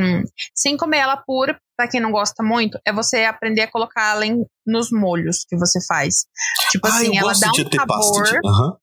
sem 0.53 0.75
comer 0.75 0.97
ela 0.97 1.15
pura, 1.15 1.55
para 1.77 1.87
quem 1.89 1.99
não 1.99 2.11
gosta 2.11 2.43
muito, 2.43 2.79
é 2.85 2.93
você 2.93 3.23
aprender 3.23 3.61
a 3.61 3.71
colocar 3.71 4.11
ela 4.11 4.25
em, 4.25 4.45
nos 4.65 4.91
molhos 4.91 5.45
que 5.47 5.57
você 5.57 5.79
faz. 5.85 6.25
Tipo 6.71 6.87
ah, 6.87 6.89
assim, 6.89 7.17
ela 7.17 7.33
dá 7.33 7.49
um 7.49 7.71
sabor. 7.71 8.23
De... 8.23 8.37
Uhum. 8.43 8.77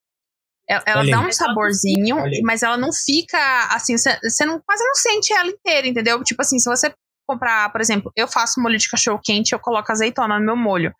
Ela, 0.68 0.82
ela 0.86 1.10
dá 1.10 1.20
um 1.20 1.32
saborzinho, 1.32 2.16
mas 2.44 2.62
ela 2.62 2.76
não 2.76 2.90
fica 2.92 3.38
assim, 3.74 3.96
você 3.96 4.44
não, 4.44 4.60
quase 4.64 4.84
não 4.84 4.94
sente 4.94 5.32
ela 5.32 5.48
inteira, 5.48 5.88
entendeu? 5.88 6.22
Tipo 6.22 6.42
assim, 6.42 6.60
se 6.60 6.70
você 6.70 6.94
comprar, 7.26 7.70
por 7.70 7.80
exemplo, 7.80 8.12
eu 8.16 8.26
faço 8.26 8.60
molho 8.60 8.78
de 8.78 8.88
cachorro 8.88 9.20
quente, 9.22 9.52
eu 9.52 9.60
coloco 9.60 9.90
azeitona 9.90 10.38
no 10.38 10.44
meu 10.44 10.56
molho. 10.56 10.92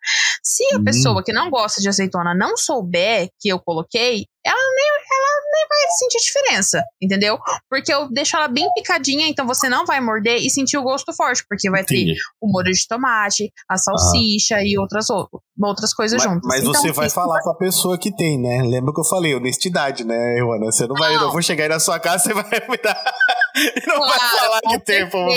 Se 0.43 0.63
a 0.73 0.77
hum. 0.77 0.83
pessoa 0.83 1.23
que 1.23 1.33
não 1.33 1.49
gosta 1.49 1.81
de 1.81 1.89
azeitona 1.89 2.33
não 2.33 2.55
souber 2.57 3.29
que 3.39 3.49
eu 3.49 3.59
coloquei, 3.59 4.25
ela 4.45 4.75
nem, 4.75 4.87
ela 4.87 5.41
nem 5.53 5.67
vai 5.67 5.91
sentir 5.99 6.17
diferença, 6.19 6.83
entendeu? 7.01 7.37
Porque 7.69 7.93
eu 7.93 8.09
deixo 8.11 8.35
ela 8.35 8.47
bem 8.47 8.67
picadinha, 8.73 9.27
então 9.27 9.45
você 9.45 9.69
não 9.69 9.85
vai 9.85 10.01
morder 10.01 10.37
e 10.37 10.49
sentir 10.49 10.77
o 10.77 10.83
gosto 10.83 11.13
forte, 11.13 11.45
porque 11.47 11.69
vai 11.69 11.81
Entendi. 11.81 12.13
ter 12.15 12.19
o 12.41 12.51
molho 12.51 12.71
de 12.71 12.87
tomate, 12.87 13.51
a 13.69 13.77
salsicha 13.77 14.55
ah. 14.55 14.63
e 14.63 14.77
outras, 14.79 15.07
outras 15.09 15.93
coisas 15.93 16.23
mas, 16.23 16.31
juntas. 16.31 16.47
Mas 16.47 16.61
então, 16.61 16.73
você 16.73 16.91
vai 16.91 17.09
falar 17.09 17.35
vai... 17.35 17.43
pra 17.43 17.53
pessoa 17.53 17.97
que 17.97 18.15
tem, 18.15 18.39
né? 18.39 18.63
Lembra 18.63 18.93
que 18.93 18.99
eu 18.99 19.05
falei, 19.05 19.35
honestidade, 19.35 20.03
né, 20.03 20.37
Joana? 20.39 20.65
Você 20.65 20.87
não, 20.87 20.95
não 20.95 21.01
vai, 21.01 21.15
eu 21.15 21.31
vou 21.31 21.41
chegar 21.41 21.65
aí 21.65 21.69
na 21.69 21.79
sua 21.79 21.99
casa, 21.99 22.23
você 22.23 22.33
vai 22.33 22.43
me 22.67 22.77
dar. 22.77 23.03
e 23.55 23.81
não 23.87 23.97
claro, 23.97 24.11
vai 24.11 24.19
falar 24.19 24.61
que 24.61 24.79
tem, 24.79 25.09
pô. 25.09 25.27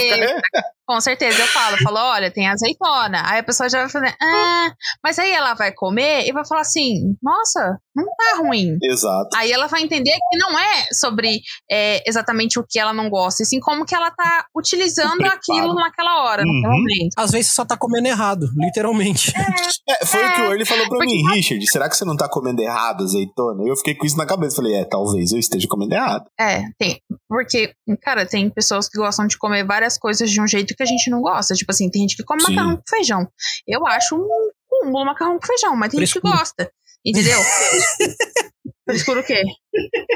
Com 0.86 1.00
certeza 1.00 1.40
eu 1.40 1.46
falo, 1.46 1.76
falo, 1.82 1.98
olha, 1.98 2.30
tem 2.30 2.46
azeitona. 2.46 3.22
Aí 3.24 3.40
a 3.40 3.42
pessoa 3.42 3.68
já 3.68 3.80
vai 3.80 3.88
falar, 3.88 4.14
ah, 4.20 4.72
mas 5.02 5.18
aí 5.18 5.32
ela 5.32 5.54
vai 5.54 5.72
comer 5.72 6.26
e 6.26 6.32
vai 6.32 6.46
falar 6.46 6.60
assim, 6.60 7.16
nossa, 7.22 7.78
não 7.94 8.04
tá 8.04 8.38
ruim. 8.38 8.76
Exato. 8.82 9.28
Aí 9.34 9.50
ela 9.50 9.66
vai 9.66 9.82
entender 9.82 10.12
que 10.12 10.38
não 10.38 10.58
é 10.58 10.86
sobre 10.92 11.40
é, 11.70 12.02
exatamente 12.06 12.58
o 12.58 12.64
que 12.68 12.78
ela 12.78 12.92
não 12.92 13.08
gosta, 13.08 13.42
e 13.42 13.46
sim 13.46 13.60
como 13.60 13.86
que 13.86 13.94
ela 13.94 14.10
tá 14.10 14.44
utilizando 14.54 15.24
aquilo 15.26 15.74
naquela 15.74 16.24
hora, 16.24 16.42
uhum. 16.42 16.60
naquele 16.60 16.68
momento. 16.68 17.14
Às 17.16 17.30
vezes 17.30 17.48
você 17.48 17.54
só 17.54 17.64
tá 17.64 17.76
comendo 17.76 18.08
errado, 18.08 18.46
literalmente. 18.56 19.32
É, 19.36 19.92
é 20.02 20.06
foi 20.06 20.22
é, 20.22 20.28
o 20.28 20.34
que 20.34 20.40
o 20.40 20.44
Early 20.46 20.64
falou 20.64 20.88
pra 20.88 21.06
mim, 21.06 21.22
Richard, 21.32 21.66
será 21.70 21.88
que 21.88 21.96
você 21.96 22.04
não 22.04 22.16
tá 22.16 22.28
comendo 22.28 22.60
errado 22.60 23.04
azeitona? 23.04 23.62
Eu 23.66 23.76
fiquei 23.76 23.94
com 23.94 24.04
isso 24.04 24.16
na 24.16 24.26
cabeça, 24.26 24.56
falei, 24.56 24.74
é, 24.74 24.84
talvez 24.84 25.32
eu 25.32 25.38
esteja 25.38 25.66
comendo 25.68 25.94
errado. 25.94 26.24
É, 26.38 26.62
tem, 26.78 27.00
porque, 27.28 27.72
cara, 28.02 28.26
tem 28.26 28.50
pessoas 28.50 28.88
que 28.88 28.98
gostam 28.98 29.26
de 29.26 29.38
comer 29.38 29.64
várias 29.64 29.98
coisas 29.98 30.30
de 30.30 30.40
um 30.40 30.46
jeito 30.46 30.73
que 30.76 30.82
a 30.82 30.86
gente 30.86 31.10
não 31.10 31.20
gosta, 31.20 31.54
tipo 31.54 31.70
assim, 31.70 31.90
tem 31.90 32.02
gente 32.02 32.16
que 32.16 32.24
come 32.24 32.42
Sim. 32.42 32.54
macarrão 32.54 32.76
com 32.76 32.82
feijão. 32.88 33.28
Eu 33.66 33.86
acho 33.86 34.16
um 34.16 34.50
cúmulo 34.68 35.04
macarrão 35.04 35.38
com 35.38 35.46
feijão, 35.46 35.76
mas 35.76 35.90
tem 35.90 35.98
Frescura. 35.98 36.28
gente 36.28 36.32
que 36.32 36.38
gosta. 36.38 36.72
Entendeu? 37.04 37.38
Frescura 38.86 39.20
o 39.20 39.24
quê? 39.24 39.42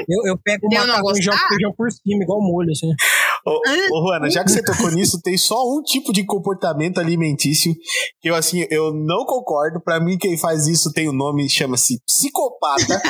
Eu, 0.07 0.31
eu 0.31 0.37
pego 0.43 0.67
o 0.67 0.73
macarrão 0.73 1.17
e 1.17 1.21
jogo 1.21 1.37
feijão 1.37 1.73
por 1.75 1.91
cima, 1.91 2.23
igual 2.23 2.41
molho, 2.41 2.71
assim. 2.71 2.87
Ô, 3.45 3.59
ô, 3.97 4.07
Juana, 4.07 4.29
já 4.29 4.43
que 4.43 4.51
você 4.51 4.63
tocou 4.63 4.91
nisso, 4.91 5.21
tem 5.21 5.37
só 5.37 5.55
um 5.67 5.81
tipo 5.81 6.11
de 6.11 6.25
comportamento 6.25 6.99
alimentício 6.99 7.73
que 8.21 8.29
eu, 8.29 8.35
assim, 8.35 8.65
eu 8.69 8.93
não 8.93 9.25
concordo. 9.25 9.81
Pra 9.81 9.99
mim, 9.99 10.17
quem 10.17 10.37
faz 10.37 10.67
isso 10.67 10.91
tem 10.91 11.07
o 11.07 11.11
um 11.11 11.15
nome, 11.15 11.49
chama-se 11.49 11.99
psicopata, 12.05 13.01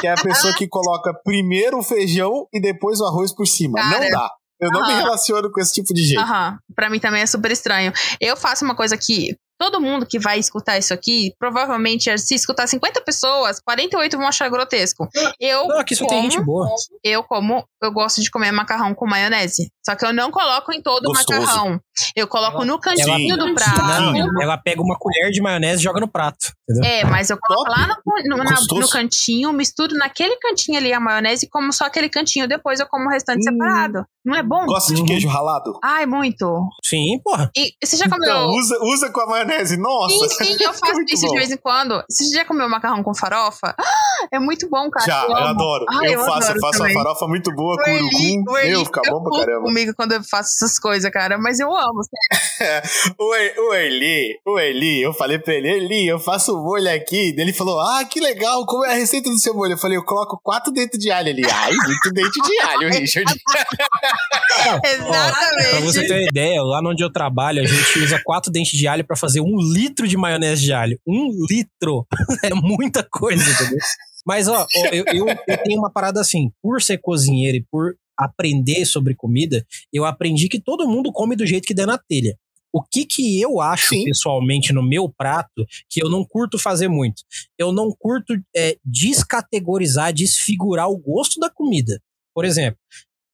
que 0.00 0.06
é 0.06 0.12
a 0.12 0.22
pessoa 0.22 0.54
que 0.58 0.68
coloca 0.68 1.12
primeiro 1.24 1.78
o 1.78 1.82
feijão 1.82 2.46
e 2.52 2.60
depois 2.60 3.00
o 3.00 3.06
arroz 3.06 3.34
por 3.34 3.46
cima. 3.46 3.74
Cara, 3.74 4.00
não 4.00 4.10
dá. 4.10 4.30
Eu 4.60 4.70
não 4.70 4.86
me 4.86 4.94
relaciono 4.94 5.50
com 5.50 5.60
esse 5.60 5.72
tipo 5.72 5.92
de 5.94 6.02
gente. 6.02 6.18
Aham. 6.18 6.58
Pra 6.74 6.90
mim 6.90 6.98
também 6.98 7.22
é 7.22 7.26
super 7.26 7.50
estranho. 7.50 7.92
Eu 8.20 8.36
faço 8.36 8.64
uma 8.64 8.74
coisa 8.74 8.96
que 8.96 9.36
todo 9.58 9.80
mundo 9.80 10.06
que 10.06 10.18
vai 10.18 10.38
escutar 10.38 10.78
isso 10.78 10.94
aqui, 10.94 11.34
provavelmente, 11.38 12.16
se 12.18 12.34
escutar 12.34 12.66
50 12.66 13.00
pessoas, 13.02 13.60
48 13.60 14.16
vão 14.16 14.28
achar 14.28 14.48
grotesco. 14.48 15.08
Eu. 15.40 15.66
Não, 15.66 15.78
aqui 15.78 15.96
só 15.96 16.06
como, 16.06 16.20
tem 16.20 16.30
gente 16.30 16.42
boa. 16.42 16.68
Eu, 17.02 17.22
como, 17.24 17.66
eu 17.82 17.92
gosto 17.92 18.22
de 18.22 18.30
comer 18.30 18.52
macarrão 18.52 18.94
com 18.94 19.06
maionese. 19.06 19.70
Só 19.84 19.96
que 19.96 20.06
eu 20.06 20.12
não 20.12 20.30
coloco 20.30 20.72
em 20.72 20.80
todo 20.80 21.06
o 21.06 21.12
macarrão. 21.12 21.80
Eu 22.14 22.26
coloco 22.26 22.64
no 22.64 22.78
cantinho 22.78 23.34
ela, 23.34 23.46
do 23.46 23.54
prato. 23.54 23.82
Não, 23.82 24.42
ela 24.42 24.58
pega 24.58 24.82
uma 24.82 24.96
colher 24.98 25.30
de 25.30 25.40
maionese 25.40 25.80
e 25.80 25.84
joga 25.84 26.00
no 26.00 26.08
prato. 26.08 26.52
Entendeu? 26.68 26.90
É, 26.90 27.04
mas 27.04 27.30
eu 27.30 27.38
coloco 27.40 27.66
Top. 27.66 27.80
lá 27.80 27.86
no, 27.86 28.36
no, 28.36 28.44
na, 28.44 28.56
no, 28.60 28.88
cantinho, 28.88 29.52
misturo 29.52 29.94
naquele 29.96 30.36
cantinho 30.36 30.78
ali 30.78 30.92
a 30.92 31.00
maionese 31.00 31.46
e 31.46 31.48
como 31.48 31.72
só 31.72 31.84
aquele 31.84 32.08
cantinho. 32.08 32.48
Depois 32.48 32.80
eu 32.80 32.86
como 32.86 33.06
o 33.06 33.10
restante 33.10 33.40
hum. 33.40 33.52
separado. 33.52 34.04
Não 34.24 34.36
é 34.36 34.42
bom? 34.42 34.66
Gosta 34.66 34.92
de 34.92 35.02
queijo 35.04 35.26
ralado? 35.26 35.78
Ai, 35.82 36.04
muito. 36.04 36.68
Sim, 36.84 37.18
porra. 37.24 37.50
E 37.56 37.72
você 37.82 37.96
já 37.96 38.08
comeu. 38.08 38.28
Então, 38.28 38.50
usa, 38.50 38.78
usa 38.82 39.10
com 39.10 39.20
a 39.22 39.26
maionese. 39.26 39.78
Nossa. 39.78 40.28
Sim, 40.28 40.44
sim, 40.44 40.64
eu 40.64 40.72
faço 40.74 41.00
isso 41.08 41.26
bom. 41.26 41.32
de 41.32 41.38
vez 41.38 41.50
em 41.50 41.56
quando. 41.56 42.04
Você 42.10 42.24
já 42.34 42.44
comeu 42.44 42.68
macarrão 42.68 43.02
com 43.02 43.14
farofa? 43.14 43.74
É 44.30 44.38
muito 44.38 44.68
bom, 44.68 44.90
cara. 44.90 45.06
Já, 45.06 45.22
eu, 45.22 45.30
eu 45.30 45.36
adoro. 45.36 45.86
Ai, 45.88 46.08
eu, 46.08 46.12
eu, 46.18 46.24
faço, 46.26 46.50
adoro 46.50 46.60
faço 46.60 46.82
uma 46.82 46.92
farofa 46.92 47.26
muito 47.28 47.54
boa 47.54 47.76
com 47.82 47.90
urucum. 47.90 48.52
Meu, 48.52 48.84
fica 48.84 49.00
bom 49.08 49.22
pra 49.22 49.38
caramba. 49.38 49.62
comigo 49.62 49.94
quando 49.96 50.12
eu 50.12 50.22
faço 50.22 50.50
essas 50.56 50.78
coisas, 50.78 51.10
cara. 51.10 51.38
Mas 51.38 51.60
eu 51.60 51.74
amo, 51.74 51.87
sério. 52.02 53.14
o, 53.18 53.74
Eli, 53.74 54.38
o 54.46 54.58
Eli, 54.58 55.02
eu 55.02 55.12
falei 55.12 55.38
pra 55.38 55.54
ele, 55.54 55.68
Eli, 55.68 56.06
eu 56.06 56.18
faço 56.18 56.56
molho 56.56 56.90
aqui. 56.92 57.34
Ele 57.36 57.52
falou, 57.52 57.80
ah, 57.80 58.04
que 58.04 58.20
legal, 58.20 58.64
como 58.66 58.84
é 58.84 58.92
a 58.92 58.94
receita 58.94 59.28
do 59.30 59.38
seu 59.38 59.54
molho? 59.54 59.72
Eu 59.72 59.78
falei, 59.78 59.96
eu 59.96 60.04
coloco 60.04 60.40
quatro 60.42 60.72
dentes 60.72 60.98
de 60.98 61.10
alho 61.10 61.30
ali. 61.30 61.42
Ai, 61.50 61.72
muito 61.74 62.10
dente 62.12 62.40
de 62.40 62.60
alho, 62.60 62.88
Richard. 62.98 63.32
Exatamente. 64.84 65.66
Ó, 65.66 65.70
pra 65.70 65.80
você 65.80 66.06
ter 66.06 66.14
uma 66.14 66.22
ideia, 66.22 66.62
lá 66.62 66.80
onde 66.84 67.02
eu 67.02 67.12
trabalho, 67.12 67.62
a 67.62 67.66
gente 67.66 67.98
usa 67.98 68.20
quatro 68.24 68.50
dentes 68.50 68.76
de 68.78 68.86
alho 68.86 69.06
pra 69.06 69.16
fazer 69.16 69.40
um 69.40 69.56
litro 69.56 70.06
de 70.06 70.16
maionese 70.16 70.62
de 70.62 70.72
alho. 70.72 70.98
Um 71.06 71.30
litro. 71.48 72.06
é 72.44 72.54
muita 72.54 73.06
coisa, 73.08 73.42
entendeu? 73.42 73.78
Mas, 74.26 74.46
ó, 74.48 74.66
eu, 74.92 75.04
eu, 75.14 75.26
eu 75.26 75.58
tenho 75.64 75.78
uma 75.78 75.90
parada 75.90 76.20
assim, 76.20 76.50
por 76.62 76.82
ser 76.82 76.98
cozinheiro 76.98 77.56
e 77.56 77.64
por 77.70 77.94
aprender 78.18 78.84
sobre 78.84 79.14
comida, 79.14 79.64
eu 79.92 80.04
aprendi 80.04 80.48
que 80.48 80.60
todo 80.60 80.88
mundo 80.88 81.12
come 81.12 81.36
do 81.36 81.46
jeito 81.46 81.66
que 81.66 81.74
der 81.74 81.86
na 81.86 81.98
telha. 81.98 82.36
O 82.72 82.82
que 82.82 83.06
que 83.06 83.40
eu 83.40 83.60
acho 83.60 83.94
Sim. 83.94 84.04
pessoalmente 84.04 84.72
no 84.72 84.82
meu 84.82 85.08
prato 85.08 85.64
que 85.88 86.02
eu 86.02 86.10
não 86.10 86.24
curto 86.24 86.58
fazer 86.58 86.88
muito? 86.88 87.22
Eu 87.58 87.72
não 87.72 87.90
curto 87.98 88.34
é, 88.54 88.76
descategorizar, 88.84 90.12
desfigurar 90.12 90.90
o 90.90 90.98
gosto 90.98 91.40
da 91.40 91.48
comida. 91.48 91.98
Por 92.34 92.44
exemplo, 92.44 92.78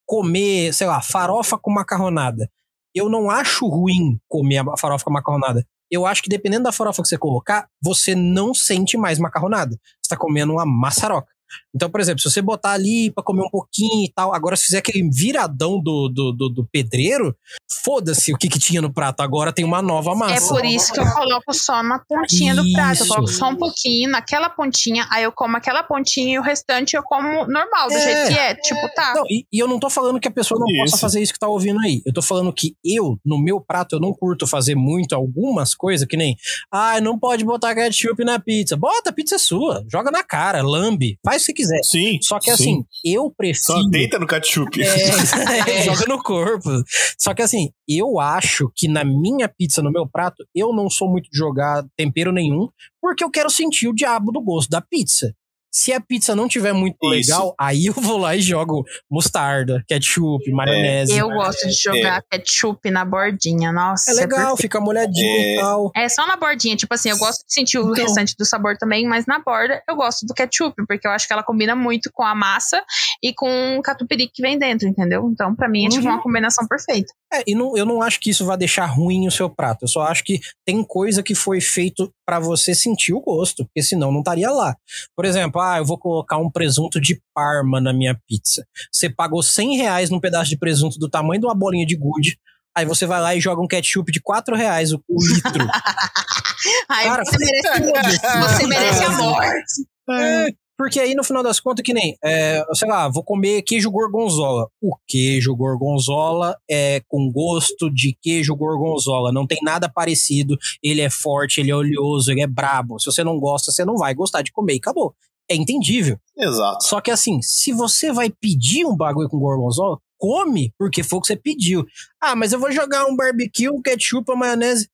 comer, 0.07 0.73
sei 0.73 0.87
lá, 0.87 1.03
farofa 1.03 1.59
com 1.59 1.73
macarronada. 1.73 2.49
Eu 2.95 3.09
não 3.09 3.29
acho 3.29 3.67
ruim 3.67 4.21
comer 4.29 4.59
a 4.59 4.77
farofa 4.77 5.05
com 5.05 5.13
macarronada. 5.13 5.67
Eu 5.91 6.07
acho 6.07 6.23
que 6.23 6.29
dependendo 6.29 6.65
da 6.65 6.73
farofa 6.73 7.03
que 7.03 7.09
você 7.09 7.19
colocar, 7.19 7.69
você 7.83 8.15
não 8.15 8.55
sente 8.55 8.97
mais 8.97 9.19
macarronada. 9.19 9.77
Você 10.01 10.09
tá 10.09 10.17
comendo 10.17 10.53
uma 10.53 10.65
maçaroca. 10.65 11.34
Então, 11.75 11.91
por 11.91 12.01
exemplo, 12.01 12.21
se 12.21 12.31
você 12.31 12.41
botar 12.41 12.73
ali 12.73 13.11
para 13.11 13.25
comer 13.25 13.43
um 13.43 13.51
pouquinho 13.51 14.05
e 14.05 14.13
tal, 14.15 14.35
agora 14.35 14.57
se 14.57 14.67
fizer 14.67 14.79
aquele 14.79 15.09
viradão 15.11 15.81
do, 15.81 16.09
do, 16.09 16.33
do, 16.33 16.49
do 16.49 16.69
pedreiro, 16.71 17.37
foda-se 17.85 18.33
o 18.33 18.39
que, 18.39 18.49
que 18.49 18.59
tinha 18.59 18.81
no 18.81 18.93
prato, 18.93 19.21
agora 19.21 19.53
tem 19.53 19.65
uma 19.65 19.83
nova 19.83 20.15
massa. 20.15 20.45
É 20.45 20.49
por 20.49 20.65
isso 20.65 20.93
que 20.93 21.01
eu 21.01 21.11
coloco 21.13 21.53
só 21.53 21.83
na 21.83 21.99
pontinha 21.99 22.53
isso. 22.53 22.63
do 22.63 22.73
prato, 22.73 23.03
eu 23.03 23.07
coloco 23.09 23.29
só 23.29 23.49
um 23.49 23.57
pouquinho 23.57 24.11
naquela 24.11 24.49
pontinha, 24.49 25.07
aí 25.11 25.25
eu 25.25 25.33
como 25.33 25.57
aquela 25.57 25.83
pontinha 25.83 26.35
e 26.35 26.39
o 26.39 26.43
restante 26.43 26.97
eu 26.97 27.03
como 27.03 27.47
normal, 27.47 27.89
do 27.89 27.95
é. 27.95 28.01
jeito 28.01 28.29
que 28.29 28.39
é, 28.39 28.55
tipo, 28.55 28.81
tá. 28.95 29.15
Não, 29.15 29.25
e, 29.29 29.47
e, 29.53 29.59
eu 29.59 29.67
não 29.67 29.79
tô 29.81 29.91
falando 29.91 30.21
que 30.21 30.29
a 30.29 30.31
pessoa 30.31 30.59
não 30.59 30.67
isso. 30.69 30.93
possa 30.93 30.99
fazer 30.99 31.23
isso 31.23 31.33
que 31.33 31.39
tá 31.39 31.49
ouvindo 31.49 31.81
aí, 31.81 32.03
eu 32.07 32.13
tô 32.13 32.23
falando 32.23 32.53
que 32.53 32.77
eu, 32.85 33.19
no 33.25 33.39
meu 33.39 33.61
prato, 33.61 33.97
eu 33.97 34.01
não 34.01 34.13
curto 34.13 34.47
fazer 34.47 34.75
muito 34.75 35.15
algumas 35.15 35.75
coisas, 35.75 36.07
que 36.07 36.17
nem, 36.17 36.37
ah, 36.71 37.01
não 37.01 37.19
pode 37.19 37.45
botar 37.45 37.75
ketchup 37.75 38.25
na 38.25 38.39
pizza, 38.39 38.77
bota, 38.77 39.11
a 39.11 39.13
pizza 39.13 39.37
é 39.37 39.39
sua, 39.39 39.85
joga 39.91 40.11
na 40.11 40.23
cara, 40.23 40.63
lambe, 40.63 41.19
faz 41.25 41.44
que 41.47 41.53
quiser. 41.53 41.81
Sim. 41.83 42.19
Só 42.23 42.39
que 42.39 42.51
assim, 42.51 42.77
sim. 42.77 42.87
eu 43.05 43.31
prefiro. 43.31 43.65
Só 43.65 43.83
deita 43.89 44.19
no 44.19 44.27
ketchup. 44.27 44.83
É, 44.83 45.83
joga 45.85 46.07
no 46.07 46.23
corpo. 46.23 46.71
Só 47.19 47.35
que 47.35 47.43
assim, 47.43 47.71
eu 47.89 48.19
acho 48.19 48.71
que 48.75 48.89
na 48.89 49.05
minha 49.05 49.49
pizza, 49.49 49.83
no 49.83 49.91
meu 49.91 50.07
prato, 50.07 50.45
eu 50.55 50.73
não 50.73 50.89
sou 50.89 51.11
muito 51.11 51.29
de 51.31 51.37
jogar 51.39 51.85
tempero 51.97 52.33
nenhum, 52.33 52.69
porque 53.01 53.25
eu 53.25 53.31
quero 53.31 53.51
sentir 53.51 53.89
o 53.89 53.95
diabo 53.95 54.33
do 54.33 54.41
gosto 54.41 54.71
da 54.71 54.81
pizza. 54.81 55.35
Se 55.75 55.93
a 55.93 56.01
pizza 56.01 56.37
não 56.37 56.47
tiver 56.47 56.73
muito 56.73 56.97
Isso. 57.03 57.33
legal, 57.33 57.55
aí 57.59 57.87
eu 57.87 57.95
vou 57.95 58.17
lá 58.17 58.37
e 58.37 58.41
jogo 58.41 58.85
mostarda, 59.11 59.83
ketchup, 59.89 60.49
maionese. 60.53 61.17
Eu 61.17 61.29
gosto 61.31 61.67
de 61.67 61.75
jogar 61.75 62.23
é. 62.33 62.39
ketchup 62.39 62.89
na 62.93 63.05
bordinha, 63.05 63.73
nossa. 63.73 64.13
É 64.13 64.15
legal, 64.15 64.55
é 64.55 64.57
fica 64.57 64.79
molhadinho 64.79 65.27
é. 65.27 65.57
e 65.57 65.61
tal. 65.61 65.91
É 65.97 66.09
só 66.09 66.27
na 66.29 66.37
bordinha, 66.37 66.77
tipo 66.77 66.95
assim, 66.95 67.11
eu 67.11 67.19
gosto 67.19 67.45
de 67.45 67.53
sentir 67.53 67.79
o 67.79 67.91
então, 67.91 68.05
restante 68.05 68.37
do 68.39 68.45
sabor 68.45 68.77
também, 68.79 69.09
mas 69.09 69.27
na 69.27 69.41
borda 69.41 69.83
eu 69.89 69.97
gosto 69.97 70.25
do 70.25 70.33
ketchup, 70.33 70.75
porque 70.87 71.09
eu 71.09 71.11
acho 71.11 71.27
que 71.27 71.33
ela 71.33 71.43
combina 71.43 71.75
muito 71.75 72.09
com 72.13 72.23
a 72.23 72.37
massa 72.37 72.81
e 73.21 73.35
com 73.35 73.77
o 73.77 73.83
catupiry 73.83 74.31
que 74.33 74.43
vem 74.43 74.57
dentro, 74.57 74.87
entendeu? 74.87 75.29
Então, 75.29 75.57
para 75.57 75.69
mim, 75.69 75.87
é 75.87 75.89
tipo 75.89 76.05
uhum. 76.05 76.13
uma 76.13 76.23
combinação 76.23 76.69
perfeita. 76.69 77.13
É, 77.33 77.43
e 77.49 77.55
não, 77.55 77.77
eu 77.77 77.85
não 77.85 78.01
acho 78.01 78.21
que 78.21 78.31
isso 78.31 78.47
vai 78.47 78.57
deixar 78.57 78.87
ruim 78.87 79.27
o 79.27 79.31
seu 79.31 79.51
prato. 79.51 79.83
Eu 79.83 79.89
só 79.89 80.03
acho 80.03 80.23
que 80.23 80.39
tem 80.65 80.85
coisa 80.85 81.21
que 81.21 81.35
foi 81.35 81.61
feito 81.61 82.13
para 82.25 82.39
você 82.39 82.75
sentir 82.75 83.13
o 83.13 83.21
gosto, 83.21 83.65
porque 83.65 83.83
senão 83.83 84.13
não 84.13 84.21
estaria 84.21 84.51
lá. 84.51 84.77
Por 85.17 85.25
exemplo, 85.25 85.61
ah, 85.73 85.79
eu 85.79 85.85
vou 85.85 85.99
colocar 85.99 86.39
um 86.39 86.51
presunto 86.51 87.01
de 87.01 87.21
parma 87.35 87.81
na 87.81 87.93
minha 87.93 88.19
pizza. 88.27 88.67
Você 88.93 89.09
pagou 89.09 89.43
100 89.43 89.77
reais 89.77 90.11
num 90.11 90.21
pedaço 90.21 90.51
de 90.51 90.59
presunto 90.59 90.99
do 90.99 91.09
tamanho 91.09 91.41
de 91.41 91.47
uma 91.47 91.55
bolinha 91.55 91.87
de 91.87 91.97
gude. 91.97 92.39
Aí 92.77 92.85
você 92.85 93.07
vai 93.07 93.21
lá 93.21 93.35
e 93.35 93.41
joga 93.41 93.63
um 93.63 93.69
ketchup 93.69 94.11
de 94.11 94.21
4 94.21 94.57
reais 94.57 94.93
o, 94.93 95.03
o 95.09 95.27
litro. 95.27 95.67
Ai, 96.89 97.05
Cara, 97.05 97.25
você 97.25 97.39
merece, 97.39 98.21
você 98.21 98.67
merece 98.67 99.05
a 99.05 99.11
morte. 99.11 99.87
É, 100.11 100.49
porque 100.77 100.99
aí, 100.99 101.15
no 101.15 101.23
final 101.23 101.43
das 101.43 101.61
contas, 101.61 101.85
que 101.85 101.95
nem, 101.95 102.17
é, 102.25 102.65
sei 102.75 102.89
lá, 102.89 103.09
vou 103.09 103.23
comer 103.23 103.63
queijo 103.63 103.91
gorgonzola. 103.91 104.67
O 104.83 104.97
queijo 105.07 105.55
gorgonzola 105.55 106.57
é 106.69 107.01
com 107.07 107.31
gosto 107.31 107.89
de 107.89 108.17
queijo 108.21 108.57
gorgonzola. 108.57 109.33
Não 109.33 109.47
tem 109.47 109.59
nada 109.63 109.89
parecido. 109.89 110.57
Ele 110.83 111.01
é 111.01 111.09
forte, 111.09 111.61
ele 111.61 111.71
é 111.71 111.77
oleoso, 111.77 112.31
ele 112.33 112.43
é 112.43 112.47
brabo. 112.47 112.99
Se 112.99 113.07
você 113.07 113.23
não 113.23 113.39
gosta, 113.39 113.71
você 113.71 113.85
não 113.85 113.97
vai 113.97 114.15
gostar 114.15 114.43
de 114.43 114.51
comer 114.51 114.75
e 114.75 114.79
acabou. 114.79 115.15
É 115.51 115.55
entendível. 115.55 116.19
Exato. 116.37 116.85
Só 116.85 117.01
que 117.01 117.11
assim, 117.11 117.41
se 117.43 117.73
você 117.73 118.13
vai 118.13 118.31
pedir 118.31 118.85
um 118.87 118.97
bagulho 118.97 119.29
com 119.29 119.39
gorgonzola, 119.39 119.99
come, 120.19 120.73
porque 120.79 121.03
foi 121.03 121.19
o 121.19 121.23
que 121.23 121.29
você 121.29 121.37
pediu. 121.37 121.85
Ah, 122.21 122.35
mas 122.35 122.53
eu 122.53 122.59
vou 122.59 122.73
jogar 122.73 123.05
um 123.07 123.17
barbecue, 123.17 123.69
um 123.69 123.83
ketchup, 123.83 124.31
uma 124.31 124.39
maionese. 124.39 124.89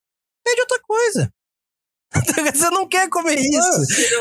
Pede 0.44 0.61
outra 0.61 0.80
coisa. 0.82 1.32
você 2.55 2.70
não 2.70 2.88
quer 2.88 3.09
comer 3.09 3.38
isso. 3.38 4.16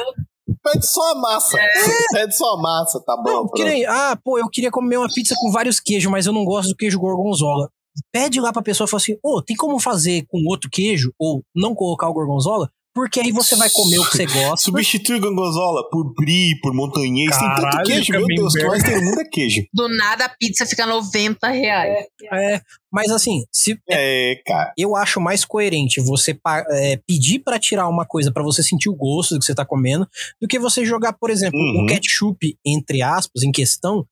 Pede 0.63 0.85
só 0.85 1.11
a 1.11 1.15
massa. 1.15 1.57
É. 1.59 1.67
Pede 2.13 2.35
só 2.35 2.53
a 2.53 2.61
massa, 2.61 2.99
tá 3.03 3.15
bom. 3.17 3.31
Não, 3.31 3.49
que 3.49 3.63
nem, 3.63 3.85
ah, 3.85 4.17
pô, 4.23 4.37
eu 4.37 4.49
queria 4.49 4.71
comer 4.71 4.97
uma 4.97 5.11
pizza 5.11 5.35
com 5.37 5.51
vários 5.51 5.79
queijos, 5.79 6.11
mas 6.11 6.25
eu 6.25 6.33
não 6.33 6.45
gosto 6.45 6.69
do 6.69 6.75
queijo 6.75 6.99
gorgonzola. 6.99 7.69
Pede 8.11 8.39
lá 8.39 8.53
pra 8.53 8.61
pessoa 8.61 8.85
e 8.85 8.89
fala 8.89 9.01
assim: 9.01 9.13
ô, 9.23 9.37
oh, 9.37 9.41
tem 9.41 9.55
como 9.55 9.79
fazer 9.79 10.25
com 10.27 10.43
outro 10.47 10.69
queijo? 10.69 11.11
Ou 11.17 11.43
não 11.55 11.73
colocar 11.73 12.07
o 12.07 12.13
gorgonzola? 12.13 12.69
Porque 12.93 13.19
aí 13.19 13.31
você 13.31 13.55
vai 13.55 13.69
comer 13.69 13.99
o 13.99 14.09
que 14.09 14.17
você 14.17 14.25
gosta. 14.27 14.57
Substitui 14.57 15.19
gorgonzola 15.19 15.87
por 15.89 16.13
brie, 16.13 16.59
por 16.61 16.73
montanhês. 16.73 17.37
Tem 17.37 17.55
tanto 17.55 17.83
queijo, 17.83 18.11
meu 18.11 18.25
Deus, 18.25 18.53
que 18.53 18.65
mais 18.65 18.83
tem 18.83 19.01
mundo 19.01 19.21
é 19.21 19.25
queijo. 19.25 19.61
Do 19.73 19.87
nada 19.89 20.25
a 20.25 20.29
pizza 20.29 20.65
fica 20.65 20.85
90 20.85 21.47
reais. 21.49 22.05
É, 22.31 22.61
mas 22.91 23.11
assim, 23.11 23.43
se 23.51 23.79
é, 23.89 24.41
cara. 24.45 24.73
eu 24.77 24.95
acho 24.95 25.21
mais 25.21 25.45
coerente 25.45 26.01
você 26.01 26.37
é, 26.71 26.97
pedir 27.07 27.39
para 27.39 27.59
tirar 27.59 27.87
uma 27.87 28.05
coisa 28.05 28.31
para 28.31 28.43
você 28.43 28.63
sentir 28.63 28.89
o 28.89 28.95
gosto 28.95 29.35
do 29.35 29.39
que 29.39 29.45
você 29.45 29.55
tá 29.55 29.65
comendo, 29.65 30.07
do 30.41 30.47
que 30.47 30.59
você 30.59 30.83
jogar, 30.83 31.13
por 31.13 31.29
exemplo, 31.29 31.59
uhum. 31.59 31.83
um 31.83 31.85
ketchup, 31.85 32.57
entre 32.65 33.01
aspas, 33.01 33.43
em 33.43 33.51
questão, 33.51 34.05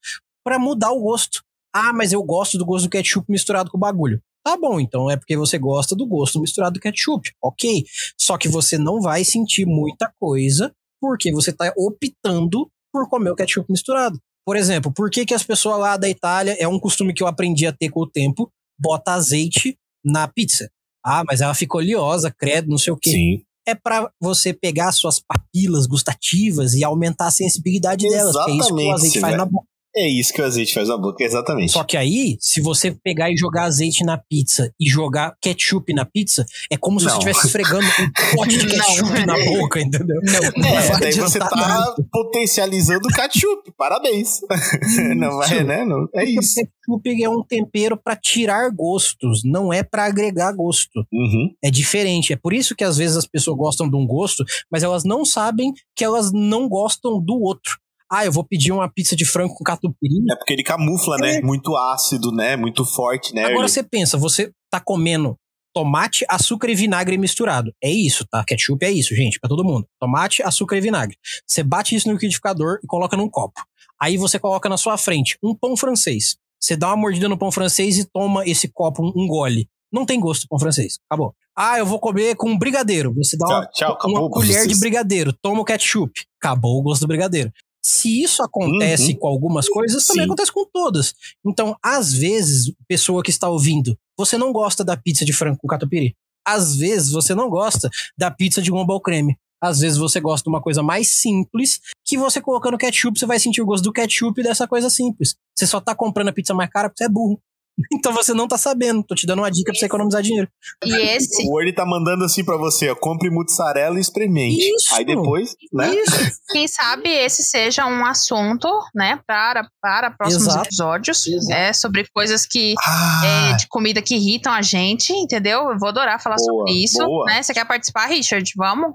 para 0.44 0.60
mudar 0.60 0.92
o 0.92 1.02
gosto. 1.02 1.44
Ah, 1.74 1.92
mas 1.92 2.14
eu 2.14 2.24
gosto 2.24 2.58
do 2.58 2.66
gosto 2.66 2.86
do 2.86 2.90
ketchup 2.90 3.26
misturado 3.30 3.70
com 3.70 3.78
o 3.78 3.80
bagulho. 3.82 4.22
Tá 4.44 4.58
bom, 4.58 4.80
então 4.80 5.12
é 5.12 5.18
porque 5.18 5.36
você 5.36 5.58
gosta 5.58 5.96
do 5.96 6.06
gosto 6.06 6.40
misturado 6.40 6.76
do 6.76 6.80
ketchup. 6.80 7.32
Ok. 7.42 7.84
Só 8.18 8.38
que 8.38 8.48
você 8.48 8.78
não 8.78 9.02
vai 9.02 9.24
sentir 9.24 9.66
muita 9.66 10.12
coisa 10.20 10.72
porque 11.02 11.32
você 11.32 11.52
tá 11.52 11.72
optando 11.78 12.70
por 12.92 13.10
comer 13.10 13.32
o 13.32 13.36
ketchup 13.36 13.70
misturado. 13.70 14.20
Por 14.46 14.56
exemplo, 14.56 14.92
por 14.94 15.10
que, 15.10 15.26
que 15.26 15.34
as 15.34 15.44
pessoas 15.44 15.80
lá 15.80 15.98
da 15.98 16.08
Itália, 16.08 16.56
é 16.58 16.68
um 16.68 16.80
costume 16.80 17.14
que 17.14 17.22
eu 17.22 17.28
aprendi 17.28 17.68
a 17.68 17.74
ter 17.74 17.90
com 17.90 18.02
o 18.02 18.10
tempo, 18.10 18.50
bota 18.80 19.14
azeite 19.14 19.78
na 20.04 20.28
pizza. 20.28 20.70
Ah, 21.06 21.24
mas 21.28 21.42
ela 21.42 21.54
ficou 21.54 21.82
oleosa, 21.82 22.32
credo, 22.32 22.70
não 22.70 22.78
sei 22.78 22.94
o 22.94 22.98
quê. 22.98 23.10
Sim. 23.10 23.44
É 23.68 23.76
para 23.76 24.10
você 24.22 24.54
pegar 24.54 24.94
suas 24.94 25.20
papilas 25.20 25.86
gustativas 25.86 26.74
e 26.74 26.84
aumentar 26.84 27.28
a 27.28 27.32
sensibilidade 27.32 28.08
delas. 28.08 28.34
Que 28.46 28.52
é 28.52 28.56
isso 28.56 28.74
que 28.74 28.84
o 28.84 28.94
azeite 28.94 29.20
faz 29.20 29.36
na 29.36 29.46
boca. 29.46 29.68
É 30.00 30.08
isso 30.08 30.32
que 30.32 30.42
o 30.42 30.46
azeite 30.46 30.74
faz 30.74 30.90
na 30.90 30.98
boca, 30.98 31.24
exatamente. 31.24 31.72
Só 31.72 31.84
que 31.84 31.98
aí, 31.98 32.38
se 32.40 32.62
você 32.62 32.92
pegar 33.04 33.32
e 33.32 33.36
jogar 33.38 33.64
azeite 33.64 34.04
na 34.04 34.18
pizza 34.18 34.72
e 34.80 34.88
jogar 34.88 35.34
ketchup 35.42 35.92
na 35.94 36.06
pizza, 36.06 36.46
é 36.72 36.78
como 36.78 37.00
se 37.00 37.08
Não. 37.08 37.14
você 37.14 37.18
estivesse 37.32 37.48
esfregando 37.48 37.86
um 37.88 38.12
pote 38.38 38.58
de 38.58 38.68
ketchup 38.68 39.26
na 39.26 39.34
boca, 39.46 39.82
entendeu? 39.82 40.18
Não, 40.56 40.68
É, 40.68 40.82
vai 40.88 41.00
daí 41.00 41.14
você 41.14 41.40
tá 41.40 41.50
nada. 41.56 41.96
potencializando 42.12 43.08
o 43.08 43.12
ketchup. 43.12 43.72
Parabéns. 43.78 44.42
Não 45.18 45.38
vai, 45.38 45.64
né? 45.64 45.84
Não, 45.84 46.08
é 46.14 46.26
isso. 46.26 46.60
o 46.88 47.00
ketchup 47.00 47.24
é 47.24 47.30
um 47.30 47.44
tempero 47.44 47.98
pra 47.98 48.16
tirar 48.16 48.70
gostos, 48.72 49.42
não 49.44 49.74
é 49.74 49.84
pra 49.84 50.06
agregar 50.06 50.52
gosto. 50.54 51.06
Uhum. 51.12 51.50
É 51.64 51.70
diferente. 51.72 52.34
É 52.34 52.36
por 52.36 52.54
isso 52.54 52.76
que 52.76 52.84
às 52.84 52.98
vezes 52.98 53.18
as 53.18 53.26
pessoas 53.28 53.58
gostam 53.58 53.90
de 53.90 53.96
um 53.96 54.06
gosto, 54.06 54.44
mas 54.72 54.84
elas 54.84 55.04
não 55.04 55.26
sabem 55.26 55.74
que 55.96 56.04
elas 56.04 56.32
não 56.32 56.70
gostam 56.70 57.20
do 57.22 57.40
outro. 57.42 57.78
Ah, 58.12 58.26
eu 58.26 58.32
vou 58.32 58.44
pedir 58.44 58.72
uma 58.72 58.90
pizza 58.90 59.16
de 59.16 59.26
frango 59.26 59.54
com 59.56 59.64
catupiry. 59.64 60.16
É 60.32 60.36
porque 60.36 60.54
ele 60.54 60.64
camufla, 60.64 61.18
né? 61.18 61.42
Muito 61.42 61.76
ácido, 61.76 62.32
né? 62.32 62.56
Muito 62.56 62.86
forte, 62.86 63.34
né? 63.34 63.42
Agora 63.44 63.60
Ele- 63.62 63.68
você 63.70 63.84
pensa, 63.84 64.18
você 64.18 64.52
tá 64.72 64.80
comendo 64.80 65.36
tomate, 65.74 66.26
açúcar 66.30 66.70
e 66.70 66.76
vinagre 66.76 67.18
misturado. 67.18 67.72
É 67.84 67.90
isso, 67.92 68.26
tá? 68.32 68.44
Ketchup 68.44 68.84
é 68.84 68.92
isso, 68.92 69.14
gente, 69.16 69.40
pra 69.40 69.48
todo 69.50 69.64
mundo. 69.64 69.86
Tomate, 70.00 70.42
açúcar 70.42 70.78
e 70.78 70.82
vinagre. 70.82 71.16
Você 71.46 71.62
bate 71.62 71.96
isso 71.96 72.08
no 72.08 72.14
liquidificador 72.16 72.80
e 72.84 72.88
coloca 72.88 73.16
num 73.16 73.30
copo. 73.30 73.62
Aí 74.02 74.18
você 74.18 74.40
coloca 74.40 74.68
na 74.70 74.78
sua 74.78 74.98
frente 74.98 75.38
um 75.44 75.54
pão 75.54 75.76
francês. 75.78 76.36
Você 76.60 76.76
dá 76.76 76.88
uma 76.88 76.98
mordida 76.98 77.30
no 77.30 77.38
pão 77.38 77.52
francês 77.52 77.98
e 78.00 78.06
toma 78.06 78.44
esse 78.48 78.68
copo, 78.70 79.04
um, 79.04 79.28
gole. 79.28 79.68
Não 79.92 80.06
tem 80.06 80.20
gosto 80.20 80.48
pão 80.48 80.58
francês. 80.60 80.98
Acabou. 81.10 81.34
Ah, 81.56 81.78
eu 81.78 81.86
vou 81.86 82.00
comer 82.00 82.36
com 82.36 82.58
brigadeiro. 82.58 83.14
Você 83.16 83.38
dá 83.38 83.46
uma, 83.46 83.62
Tchau, 83.66 83.72
tchau, 83.74 83.94
acabou 83.94 84.22
uma 84.24 84.30
colher 84.32 84.54
vocês. 84.54 84.68
de 84.68 84.80
brigadeiro. 84.80 85.34
Toma 85.42 85.62
o 85.62 85.66
ketchup. 85.66 86.12
Acabou 86.42 86.80
o 86.80 86.82
gosto 86.82 87.02
do 87.02 87.08
brigadeiro. 87.08 87.52
Se 87.84 88.22
isso 88.22 88.44
acontece 88.44 89.14
Uhum. 89.14 89.20
com 89.20 89.28
algumas 89.28 89.70
coisas, 89.70 90.06
também 90.06 90.24
Sim. 90.24 90.28
acontece 90.28 90.52
com 90.52 90.66
todas. 90.66 91.14
Então, 91.46 91.76
às 91.84 92.12
vezes, 92.14 92.74
pessoa 92.88 93.24
que 93.24 93.30
está 93.30 93.50
ouvindo, 93.50 93.98
você 94.18 94.38
não 94.38 94.52
gosta 94.52 94.84
da 94.84 94.98
pizza 94.98 95.24
de 95.24 95.32
frango 95.34 95.58
com 95.58 95.68
catupiry. 95.68 96.16
Às 96.46 96.76
vezes, 96.76 97.12
você 97.12 97.34
não 97.36 97.50
gosta 97.50 97.90
da 98.18 98.32
pizza 98.32 98.62
de 98.62 98.72
ao 98.72 99.02
creme. 99.02 99.38
Às 99.62 99.80
vezes, 99.80 99.98
você 99.98 100.20
gosta 100.20 100.44
de 100.44 100.50
uma 100.50 100.62
coisa 100.62 100.84
mais 100.84 101.10
simples, 101.20 101.80
que 102.06 102.18
você 102.18 102.40
colocando 102.40 102.78
ketchup, 102.78 103.18
você 103.18 103.26
vai 103.26 103.40
sentir 103.40 103.62
o 103.62 103.66
gosto 103.66 103.84
do 103.84 103.92
ketchup 103.92 104.42
dessa 104.44 104.68
coisa 104.68 104.90
simples. 104.90 105.36
Você 105.58 105.66
só 105.66 105.82
tá 105.82 105.96
comprando 105.96 106.28
a 106.30 106.34
pizza 106.34 106.54
mais 106.54 106.70
cara 106.70 106.90
porque 106.90 107.04
você 107.04 107.06
é 107.06 107.10
burro. 107.10 107.40
Então 107.94 108.12
você 108.14 108.34
não 108.34 108.48
tá 108.48 108.58
sabendo. 108.58 109.04
Tô 109.04 109.14
te 109.16 109.26
dando 109.28 109.40
uma 109.40 109.52
dica 109.52 109.72
pra 109.72 109.80
você 109.80 109.86
economizar 109.86 110.22
dinheiro. 110.22 110.48
E 110.84 110.94
esse. 110.96 111.48
O 111.48 111.52
Word 111.52 111.74
tá 111.74 111.86
mandando 111.86 112.24
assim 112.24 112.44
pra 112.44 112.58
você, 112.58 112.90
ó. 112.90 112.96
Compre 112.96 113.30
mussarela 113.30 113.98
e 113.98 114.02
experimente. 114.02 114.58
Isso. 114.58 114.96
Aí 114.96 115.06
depois, 115.06 115.56
né? 115.72 115.94
Isso. 115.94 116.32
Quem 116.52 116.68
sabe 116.68 117.10
esse 117.10 117.44
seja 117.44 117.86
um 117.86 118.06
assunto, 118.06 118.68
né, 118.96 119.20
para, 119.28 119.68
para 119.82 120.12
próximos 120.12 120.48
Exato. 120.48 120.66
episódios, 120.68 121.28
Exato. 121.28 121.60
é, 121.60 121.74
sobre 121.74 122.08
coisas 122.14 122.46
que 122.46 122.74
Ah, 122.86 123.52
é, 123.52 123.56
de 123.56 123.68
comida 123.68 124.02
que 124.02 124.16
irritam 124.16 124.52
a 124.54 124.62
gente, 124.62 125.12
entendeu? 125.14 125.70
Eu 125.72 125.78
vou 125.78 125.90
adorar 125.90 126.22
falar 126.22 126.38
Boa, 126.38 126.46
sobre 126.46 126.84
isso, 126.84 126.98
boa. 127.04 127.26
né? 127.26 127.44
Você 127.44 127.54
quer 127.54 127.66
participar, 127.66 128.08
Richard? 128.08 128.52
Vamos? 128.56 128.94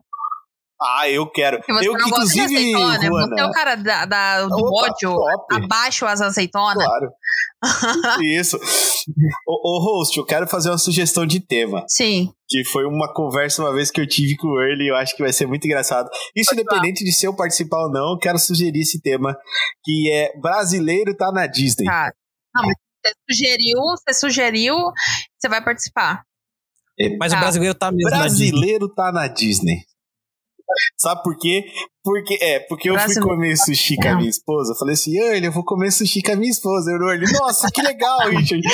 Ah, 0.83 1.09
eu 1.09 1.31
quero. 1.31 1.61
Você 1.69 1.89
Eu, 1.89 1.93
não 1.95 2.11
gosta 2.11 2.27
de 2.27 2.41
inclusive, 2.41 2.57
azeitona, 2.57 2.99
né? 2.99 3.09
Você 3.09 3.41
é 3.41 3.45
o 3.47 3.51
cara 3.53 3.75
da, 3.77 4.05
da- 4.05 4.47
do 4.47 4.55
Opa, 4.55 4.87
ódio, 4.91 5.15
top. 5.15 5.55
abaixo 5.65 6.07
as 6.07 6.21
azeitonas. 6.21 6.85
Claro. 6.85 7.11
Isso. 8.25 8.59
Ô, 9.47 9.77
ô, 9.77 9.81
host, 9.81 10.17
eu 10.19 10.25
quero 10.27 10.47
fazer 10.49 10.69
uma 10.71 10.79
sugestão 10.79 11.25
de 11.27 11.41
tema. 11.41 11.85
Sim. 11.89 12.33
Que 12.49 12.65
foi 12.65 12.85
uma 12.85 13.13
conversa 13.13 13.63
uma 13.63 13.73
vez 13.73 13.91
que 13.91 14.01
eu 14.01 14.07
tive 14.07 14.37
com 14.37 14.49
o 14.49 14.61
Early, 14.61 14.89
eu 14.89 14.97
acho 14.97 15.17
que 15.17 15.23
vai 15.23 15.33
ser 15.33 15.47
muito 15.47 15.65
engraçado. 15.65 16.09
Isso 16.37 16.53
independente 16.53 17.05
de 17.05 17.13
se 17.13 17.27
eu 17.27 17.35
participar 17.35 17.85
ou 17.85 17.91
não, 17.93 18.13
eu 18.13 18.19
quero 18.19 18.39
sugerir 18.39 18.81
esse 18.81 19.01
tema, 19.01 19.37
que 19.85 20.11
é 20.13 20.37
brasileiro 20.41 21.17
tá 21.17 21.31
na 21.33 21.47
Disney. 21.47 21.85
Tá. 21.87 22.13
Não, 22.55 22.63
mas 22.65 22.75
você 23.05 23.15
sugeriu, 23.31 23.79
você 23.97 24.15
sugeriu, 24.15 24.75
você 25.39 25.49
vai 25.49 25.63
participar. 25.63 26.23
Mas 27.19 27.33
Tá. 27.33 27.39
o 27.39 27.41
brasileiro 27.41 27.75
tá 27.75 27.91
mesmo 27.91 28.11
na 28.11 28.27
Disney. 28.29 28.51
Brasileiro 28.51 28.89
tá 28.95 29.11
na 29.13 29.27
Disney. 29.27 29.77
Sabe 30.99 31.23
por 31.23 31.37
quê? 31.37 31.65
Porque, 32.05 32.37
é, 32.41 32.61
porque 32.61 32.91
eu 32.91 32.99
fui 32.99 33.15
comer 33.21 33.57
sushi 33.57 33.97
com 33.97 34.09
a 34.09 34.17
minha 34.17 34.29
esposa. 34.29 34.73
Eu 34.73 34.77
falei 34.77 34.95
assim, 34.95 35.17
Early, 35.17 35.47
eu 35.47 35.53
vou 35.53 35.65
comer 35.65 35.93
sushi 35.93 36.21
com 36.21 36.33
a 36.33 36.37
minha 36.37 36.51
esposa. 36.51 36.91
Eu, 36.91 37.01
Early, 37.09 37.33
nossa, 37.33 37.69
que 37.73 37.81
legal, 37.81 38.19
Richard. 38.31 38.67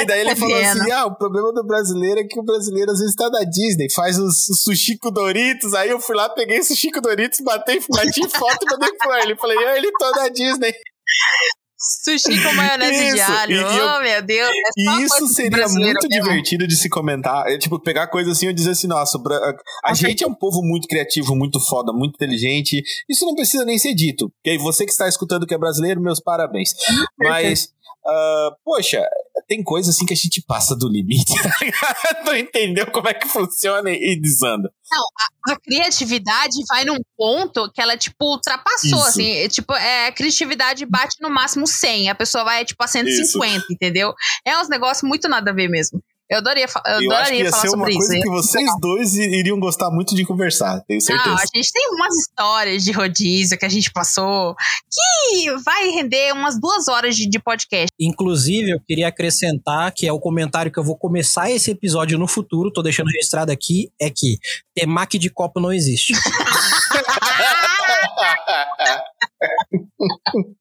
E 0.00 0.04
daí 0.06 0.20
ele 0.20 0.36
falou 0.36 0.56
assim: 0.56 0.90
ah, 0.92 1.06
o 1.06 1.16
problema 1.16 1.52
do 1.52 1.66
brasileiro 1.66 2.20
é 2.20 2.24
que 2.24 2.38
o 2.38 2.44
brasileiro 2.44 2.92
às 2.92 3.00
vezes 3.00 3.14
tá 3.14 3.28
na 3.28 3.42
Disney, 3.42 3.90
faz 3.92 4.18
os, 4.18 4.48
os 4.48 4.62
sushi 4.62 4.98
com 4.98 5.10
Doritos. 5.10 5.74
Aí 5.74 5.90
eu 5.90 5.98
fui 5.98 6.14
lá, 6.14 6.28
peguei 6.28 6.62
sushi 6.62 6.90
com 6.90 7.00
Doritos, 7.00 7.40
batei, 7.40 7.80
bati 7.88 8.28
foto 8.28 8.58
e 8.62 8.70
mandei 8.70 8.92
pro 8.92 9.12
Early. 9.12 9.36
Falei, 9.36 9.58
Early, 9.58 9.90
tô 9.98 10.10
na 10.12 10.28
Disney. 10.28 10.72
Sushi 11.78 12.42
com 12.42 12.52
maionese 12.54 12.98
de 13.12 13.18
Isso, 13.20 13.32
alho. 13.32 13.52
e- 13.52 13.56
e 13.56 13.58
eu- 13.78 13.86
oh, 13.96 14.00
meu 14.00 14.22
Deus. 14.22 14.50
É 14.50 14.80
E 14.80 15.02
isso 15.04 15.26
de 15.26 15.34
seria 15.34 15.68
muito 15.68 16.08
mesmo. 16.08 16.08
divertido 16.08 16.66
de 16.66 16.74
se 16.76 16.88
comentar. 16.88 17.46
É, 17.48 17.58
tipo, 17.58 17.78
pegar 17.78 18.06
coisa 18.06 18.32
assim 18.32 18.48
e 18.48 18.52
dizer 18.54 18.70
assim, 18.70 18.86
nossa, 18.86 19.18
a, 19.18 19.90
a 19.90 19.94
gente 19.94 20.24
é 20.24 20.26
um 20.26 20.34
povo 20.34 20.62
muito 20.62 20.88
criativo, 20.88 21.36
muito 21.36 21.60
foda, 21.60 21.92
muito 21.92 22.14
inteligente. 22.14 22.82
Isso 23.08 23.26
não 23.26 23.34
precisa 23.34 23.64
nem 23.64 23.78
ser 23.78 23.94
dito. 23.94 24.32
E 24.44 24.50
aí, 24.50 24.58
você 24.58 24.84
que 24.86 24.90
está 24.92 25.06
escutando 25.08 25.46
que 25.46 25.54
é 25.54 25.58
brasileiro, 25.58 26.00
meus 26.00 26.18
parabéns. 26.20 26.70
Mas, 27.18 27.68
ah, 28.06 28.50
poxa, 28.64 29.02
tem 29.46 29.62
coisa 29.62 29.90
assim 29.90 30.04
que 30.04 30.12
a 30.12 30.16
gente 30.16 30.42
passa 30.42 30.76
do 30.76 30.88
limite. 30.88 31.32
não 32.24 32.36
entendeu 32.36 32.90
como 32.90 33.08
é 33.08 33.14
que 33.14 33.28
funciona 33.28 33.90
e 33.90 34.18
desanda. 34.20 34.70
A 35.48 35.56
criatividade 35.60 36.56
vai 36.68 36.84
num 36.84 36.98
ponto 37.16 37.70
que 37.72 37.80
ela, 37.80 37.96
tipo, 37.96 38.24
ultrapassou, 38.24 38.98
Isso. 38.98 39.08
assim. 39.08 39.30
é, 39.30 39.48
Tipo, 39.48 39.72
é, 39.74 40.08
a 40.08 40.12
criatividade 40.12 40.84
bate 40.84 41.16
no 41.20 41.30
máximo 41.30 41.66
100. 41.66 42.10
A 42.10 42.14
pessoa 42.14 42.44
vai, 42.44 42.64
tipo, 42.64 42.82
a 42.82 42.86
150, 42.86 43.64
entendeu? 43.70 44.12
É 44.44 44.58
uns 44.58 44.68
negócios 44.68 45.08
muito 45.08 45.28
nada 45.28 45.50
a 45.50 45.54
ver 45.54 45.68
mesmo. 45.68 46.02
Eu 46.28 46.38
adoraria, 46.38 46.66
fa- 46.66 46.82
eu 46.86 46.92
Eu 46.92 46.96
acho 46.98 47.06
que 47.08 47.14
adoraria 47.14 47.44
ia 47.44 47.50
falar 47.50 47.62
ser 47.62 47.68
uma 47.68 47.76
sobre 47.78 47.90
isso. 47.92 47.98
coisa 48.08 48.20
que 48.22 48.28
vocês 48.30 48.70
dois 48.80 49.14
iriam 49.14 49.60
gostar 49.60 49.90
muito 49.90 50.14
de 50.14 50.24
conversar, 50.26 50.80
tenho 50.88 51.00
certeza. 51.00 51.28
Não, 51.28 51.36
a 51.36 51.44
gente 51.54 51.72
tem 51.72 51.88
umas 51.92 52.14
histórias 52.16 52.82
de 52.84 52.90
rodízio 52.92 53.56
que 53.58 53.64
a 53.64 53.68
gente 53.68 53.92
passou 53.92 54.54
que 54.90 55.50
vai 55.64 55.88
render 55.90 56.32
umas 56.32 56.58
duas 56.60 56.88
horas 56.88 57.14
de, 57.16 57.28
de 57.28 57.38
podcast. 57.38 57.88
Inclusive, 58.00 58.70
eu 58.70 58.80
queria 58.86 59.06
acrescentar 59.08 59.92
que 59.94 60.06
é 60.06 60.12
o 60.12 60.18
comentário 60.18 60.72
que 60.72 60.78
eu 60.78 60.84
vou 60.84 60.96
começar 60.98 61.50
esse 61.50 61.70
episódio 61.70 62.18
no 62.18 62.26
futuro, 62.26 62.72
tô 62.72 62.82
deixando 62.82 63.06
registrado 63.08 63.52
aqui, 63.52 63.90
é 64.00 64.10
que 64.10 64.38
temaki 64.74 65.18
de 65.18 65.30
copo 65.30 65.60
não 65.60 65.72
existe. 65.72 66.12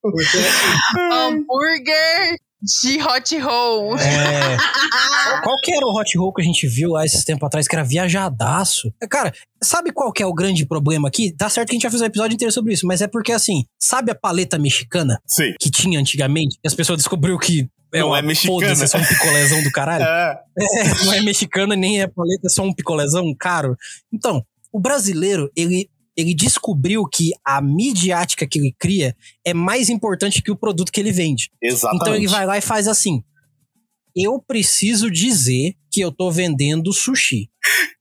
Porque, 0.02 0.38
Hambúrguer 1.12 2.38
de 2.62 3.02
hot 3.02 3.38
roll. 3.40 3.98
é, 3.98 4.58
qual 5.44 5.56
que 5.62 5.74
era 5.74 5.86
o 5.86 5.94
hot 5.96 6.18
roll 6.18 6.34
que 6.34 6.42
a 6.42 6.46
gente 6.46 6.68
viu 6.68 6.92
lá 6.92 7.06
esses 7.06 7.24
tempos 7.24 7.46
atrás, 7.46 7.68
que 7.68 7.76
era 7.76 7.84
viajadaço? 7.84 8.92
Cara, 9.10 9.34
sabe 9.64 9.92
qual 9.92 10.12
que 10.12 10.24
é 10.24 10.26
o 10.26 10.34
grande 10.34 10.66
problema 10.66 11.08
aqui? 11.08 11.32
Tá 11.32 11.50
certo 11.50 11.70
que 11.70 11.74
a 11.74 11.78
gente 11.78 11.84
vai 11.84 11.92
fazer 11.92 12.04
um 12.04 12.08
episódio 12.08 12.36
inteiro 12.36 12.52
sobre 12.52 12.74
isso, 12.74 12.88
mas 12.88 13.02
é 13.02 13.08
porque 13.08 13.32
assim, 13.32 13.66
sabe 13.80 14.12
a 14.12 14.16
paleta 14.16 14.58
mexicana 14.58 15.20
Sim. 15.28 15.54
que 15.60 15.70
tinha 15.70 16.00
antigamente? 16.00 16.58
Que 16.62 16.68
as 16.68 16.74
pessoas 16.74 16.98
descobriu 16.98 17.38
que 17.38 17.68
é 17.94 18.00
Não 18.00 18.08
uma 18.08 18.20
é 18.20 18.22
mexicana. 18.22 18.60
foda-se, 18.60 18.84
é 18.84 18.88
só 18.88 18.98
um 18.98 19.06
picolézão 19.06 19.64
do 19.64 19.72
caralho. 19.72 20.06
É, 20.58 20.82
É, 20.82 21.06
não 21.06 21.14
é 21.14 21.22
mexicana 21.22 21.76
nem 21.76 22.02
é 22.02 22.08
paleta, 22.08 22.48
é 22.48 22.50
só 22.50 22.64
um 22.64 22.74
picolézão 22.74 23.34
caro. 23.38 23.78
Então, 24.12 24.44
o 24.72 24.80
brasileiro, 24.80 25.50
ele, 25.56 25.90
ele 26.16 26.34
descobriu 26.34 27.06
que 27.06 27.32
a 27.46 27.62
midiática 27.62 28.48
que 28.48 28.60
ele 28.60 28.76
cria 28.80 29.16
é 29.46 29.54
mais 29.54 29.90
importante 29.90 30.42
que 30.42 30.52
o 30.52 30.56
produto 30.56 30.92
que 30.92 31.00
ele 31.00 31.12
vende. 31.12 31.50
exatamente. 31.62 32.02
Então 32.02 32.16
ele 32.16 32.28
vai 32.28 32.46
lá 32.46 32.58
e 32.58 32.62
faz 32.62 32.88
assim. 32.88 33.24
Eu 34.16 34.42
preciso 34.42 35.12
dizer 35.12 35.76
que 35.92 36.00
eu 36.00 36.10
tô 36.10 36.32
vendendo 36.32 36.94
sushi, 36.94 37.50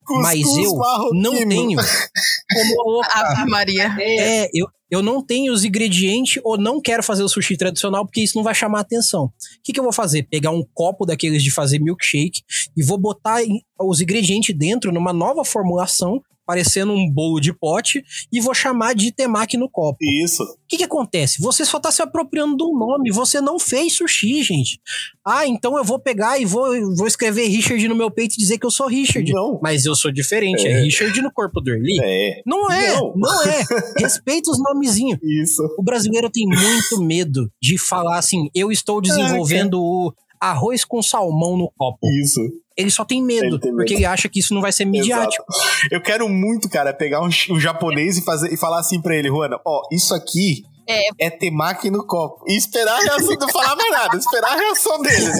mas 0.08 0.40
eu 0.40 0.76
marroquino. 0.76 1.22
não 1.22 1.48
tenho 1.48 1.76
como 1.76 2.76
colocar. 2.84 3.40
Ave 3.40 3.50
Maria. 3.50 3.96
É, 3.98 4.48
eu, 4.54 4.68
eu 4.88 5.02
não 5.02 5.24
tenho 5.24 5.52
os 5.52 5.64
ingredientes 5.64 6.40
ou 6.44 6.56
não 6.56 6.80
quero 6.80 7.02
fazer 7.02 7.24
o 7.24 7.28
sushi 7.28 7.56
tradicional 7.56 8.04
porque 8.06 8.20
isso 8.20 8.36
não 8.36 8.44
vai 8.44 8.54
chamar 8.54 8.78
atenção. 8.78 9.24
O 9.24 9.32
que, 9.64 9.72
que 9.72 9.80
eu 9.80 9.82
vou 9.84 9.92
fazer? 9.92 10.22
Pegar 10.30 10.52
um 10.52 10.64
copo 10.72 11.04
daqueles 11.04 11.42
de 11.42 11.50
fazer 11.50 11.80
milkshake 11.80 12.42
e 12.76 12.84
vou 12.84 12.96
botar 12.96 13.40
os 13.80 14.00
ingredientes 14.00 14.56
dentro 14.56 14.92
numa 14.92 15.12
nova 15.12 15.44
formulação, 15.44 16.22
parecendo 16.46 16.92
um 16.92 17.10
bolo 17.10 17.40
de 17.40 17.52
pote, 17.52 18.04
e 18.32 18.40
vou 18.40 18.54
chamar 18.54 18.94
de 18.94 19.10
temaki 19.12 19.56
no 19.56 19.68
copo. 19.68 19.98
Isso. 20.02 20.42
O 20.42 20.56
que, 20.68 20.78
que 20.78 20.84
acontece? 20.84 21.40
Você 21.40 21.64
só 21.64 21.78
tá 21.78 21.90
se 21.90 22.02
apropriando 22.02 22.56
do 22.56 22.72
nome, 22.72 23.10
você 23.12 23.40
não 23.40 23.58
fez 23.58 23.94
sushi, 23.94 24.42
gente. 24.42 24.80
Ah, 25.26 25.46
então 25.46 25.76
eu 25.78 25.84
vou 25.84 25.98
pegar 25.98 26.38
e 26.38 26.44
vou, 26.44 26.66
vou 26.96 27.06
escrever 27.06 27.46
Richard 27.46 27.86
no 27.88 27.94
meu 27.94 28.10
peito 28.10 28.34
e 28.34 28.38
dizer 28.38 28.58
que 28.58 28.66
eu 28.66 28.70
sou 28.70 28.86
Richard. 28.86 29.30
Não. 29.32 29.58
Mas 29.62 29.84
eu 29.84 29.94
sou 29.94 30.10
diferente, 30.12 30.66
é, 30.66 30.72
É. 30.72 30.82
Richard 30.82 31.20
no 31.22 31.32
corpo 31.32 31.60
do 31.60 31.70
Early. 31.70 31.96
É, 32.02 32.42
Não 32.46 32.70
é, 32.70 32.94
Não. 32.94 33.12
não, 33.16 33.42
é. 33.44 33.64
Respeita 33.98 34.50
os 34.50 34.58
nomezinhos. 34.58 35.18
isso. 35.22 35.62
O 35.78 35.82
brasileiro 35.82 36.30
tem 36.30 36.44
muito 36.46 37.02
medo 37.02 37.50
de 37.62 37.78
falar 37.78 38.18
assim: 38.18 38.48
eu 38.54 38.70
estou 38.70 39.00
desenvolvendo 39.00 39.80
o 39.80 40.12
arroz 40.40 40.84
com 40.84 41.02
salmão 41.02 41.56
no 41.56 41.70
copo. 41.76 42.06
Isso. 42.22 42.40
Ele 42.76 42.90
só 42.90 43.04
tem 43.04 43.22
medo, 43.22 43.58
tem 43.58 43.70
medo. 43.70 43.76
porque 43.76 43.94
ele 43.94 44.04
acha 44.04 44.28
que 44.28 44.40
isso 44.40 44.52
não 44.52 44.60
vai 44.60 44.72
ser 44.72 44.84
midiático. 44.84 45.44
Exato. 45.48 45.88
Eu 45.92 46.00
quero 46.00 46.28
muito, 46.28 46.68
cara, 46.68 46.92
pegar 46.92 47.22
um, 47.22 47.28
um 47.50 47.60
japonês 47.60 48.18
e, 48.18 48.24
fazer, 48.24 48.52
e 48.52 48.56
falar 48.56 48.80
assim 48.80 49.00
pra 49.00 49.14
ele, 49.14 49.28
Juana, 49.28 49.60
ó, 49.64 49.82
isso 49.92 50.14
aqui 50.14 50.64
é, 50.88 51.26
é 51.26 51.30
temaki 51.30 51.90
no 51.90 52.06
copo. 52.06 52.44
E 52.46 52.56
esperar 52.56 52.96
a 52.98 53.02
reação, 53.02 53.36
não 53.38 53.48
falar 53.48 53.76
mais 53.76 53.90
nada, 53.90 54.16
esperar 54.16 54.52
a 54.52 54.56
reação 54.56 55.00
deles. 55.02 55.34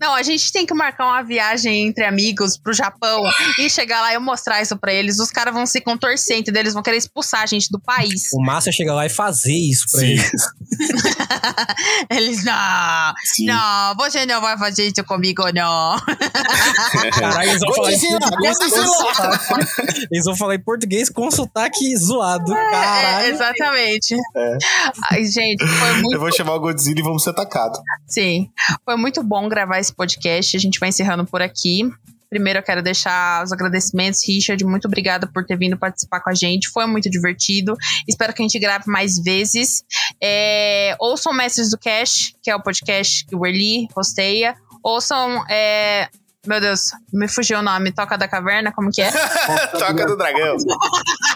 Não, 0.00 0.14
a 0.14 0.22
gente 0.22 0.52
tem 0.52 0.66
que 0.66 0.74
marcar 0.74 1.06
uma 1.06 1.22
viagem 1.22 1.86
entre 1.86 2.04
amigos 2.04 2.56
pro 2.56 2.72
Japão 2.72 3.22
e 3.58 3.68
chegar 3.70 4.00
lá 4.00 4.12
e 4.12 4.14
eu 4.14 4.20
mostrar 4.20 4.60
isso 4.62 4.76
pra 4.76 4.92
eles. 4.92 5.18
Os 5.18 5.30
caras 5.30 5.52
vão 5.54 5.66
se 5.66 5.80
contorcer, 5.80 6.38
entendeu? 6.38 6.60
Eles 6.60 6.74
vão 6.74 6.82
querer 6.82 6.96
expulsar 6.96 7.42
a 7.42 7.46
gente 7.46 7.68
do 7.70 7.80
país. 7.80 8.32
O 8.32 8.42
massa 8.42 8.70
chegar 8.72 8.94
lá 8.94 9.06
e 9.06 9.10
fazer 9.10 9.54
isso 9.54 9.86
pra 9.90 10.00
Sim. 10.00 10.06
eles. 10.06 10.30
Eles, 12.10 12.44
não, 12.44 13.14
Sim. 13.24 13.46
não, 13.46 13.94
você 13.96 14.26
não 14.26 14.40
vai 14.40 14.58
fazer 14.58 14.86
isso 14.86 15.04
comigo, 15.04 15.42
não. 15.54 15.96
Caralho, 17.18 17.50
eles 17.50 17.60
vão 17.60 17.74
falar 17.74 17.92
em 17.92 17.94
Godzilla, 17.94 18.20
português 18.20 18.58
com 18.58 18.64
Godzilla. 18.64 18.86
sotaque. 18.86 20.08
Eles 20.10 20.24
vão 20.24 20.36
falar 20.36 20.54
em 20.54 20.60
português 20.60 21.10
com 21.10 21.30
sotaque 21.30 21.96
zoado. 21.96 22.52
É, 22.52 22.70
Caralho. 22.70 23.26
exatamente. 23.34 24.16
Ai, 25.10 25.24
gente, 25.24 25.66
foi 25.66 25.92
muito 25.94 26.14
Eu 26.14 26.20
vou 26.20 26.32
chamar 26.32 26.54
o 26.54 26.60
Godzilla 26.60 27.00
e 27.00 27.02
vamos 27.02 27.22
ser 27.22 27.30
atacados. 27.30 27.78
Sim, 28.06 28.50
foi 28.84 28.96
muito 28.96 29.22
bom 29.22 29.48
gravar 29.48 29.78
esse 29.78 29.94
podcast. 29.94 30.56
A 30.56 30.60
gente 30.60 30.78
vai 30.78 30.88
encerrando 30.88 31.24
por 31.24 31.42
aqui. 31.42 31.90
Primeiro, 32.34 32.58
eu 32.58 32.62
quero 32.64 32.82
deixar 32.82 33.44
os 33.44 33.52
agradecimentos. 33.52 34.20
Richard, 34.26 34.64
muito 34.64 34.88
obrigada 34.88 35.26
por 35.26 35.44
ter 35.44 35.56
vindo 35.56 35.78
participar 35.78 36.20
com 36.20 36.30
a 36.30 36.34
gente. 36.34 36.68
Foi 36.68 36.84
muito 36.84 37.08
divertido. 37.08 37.76
Espero 38.08 38.32
que 38.34 38.42
a 38.42 38.44
gente 38.44 38.58
grave 38.58 38.84
mais 38.88 39.22
vezes. 39.22 39.84
É, 40.20 40.96
ouçam 40.98 41.32
Mestres 41.32 41.70
do 41.70 41.78
Cash, 41.78 42.34
que 42.42 42.50
é 42.50 42.56
o 42.56 42.62
podcast 42.62 43.24
que 43.26 43.36
o 43.36 43.46
Erli 43.46 43.86
hosteia. 43.94 44.56
Ouçam. 44.82 45.44
é, 45.48 46.08
meu 46.44 46.60
Deus, 46.60 46.90
me 47.12 47.28
fugiu 47.28 47.60
o 47.60 47.62
nome. 47.62 47.92
Toca 47.92 48.18
da 48.18 48.28
Caverna, 48.28 48.72
como 48.72 48.90
que 48.90 49.00
é? 49.00 49.10
Toca 49.72 50.04
do 50.04 50.16
dragão. 50.16 50.56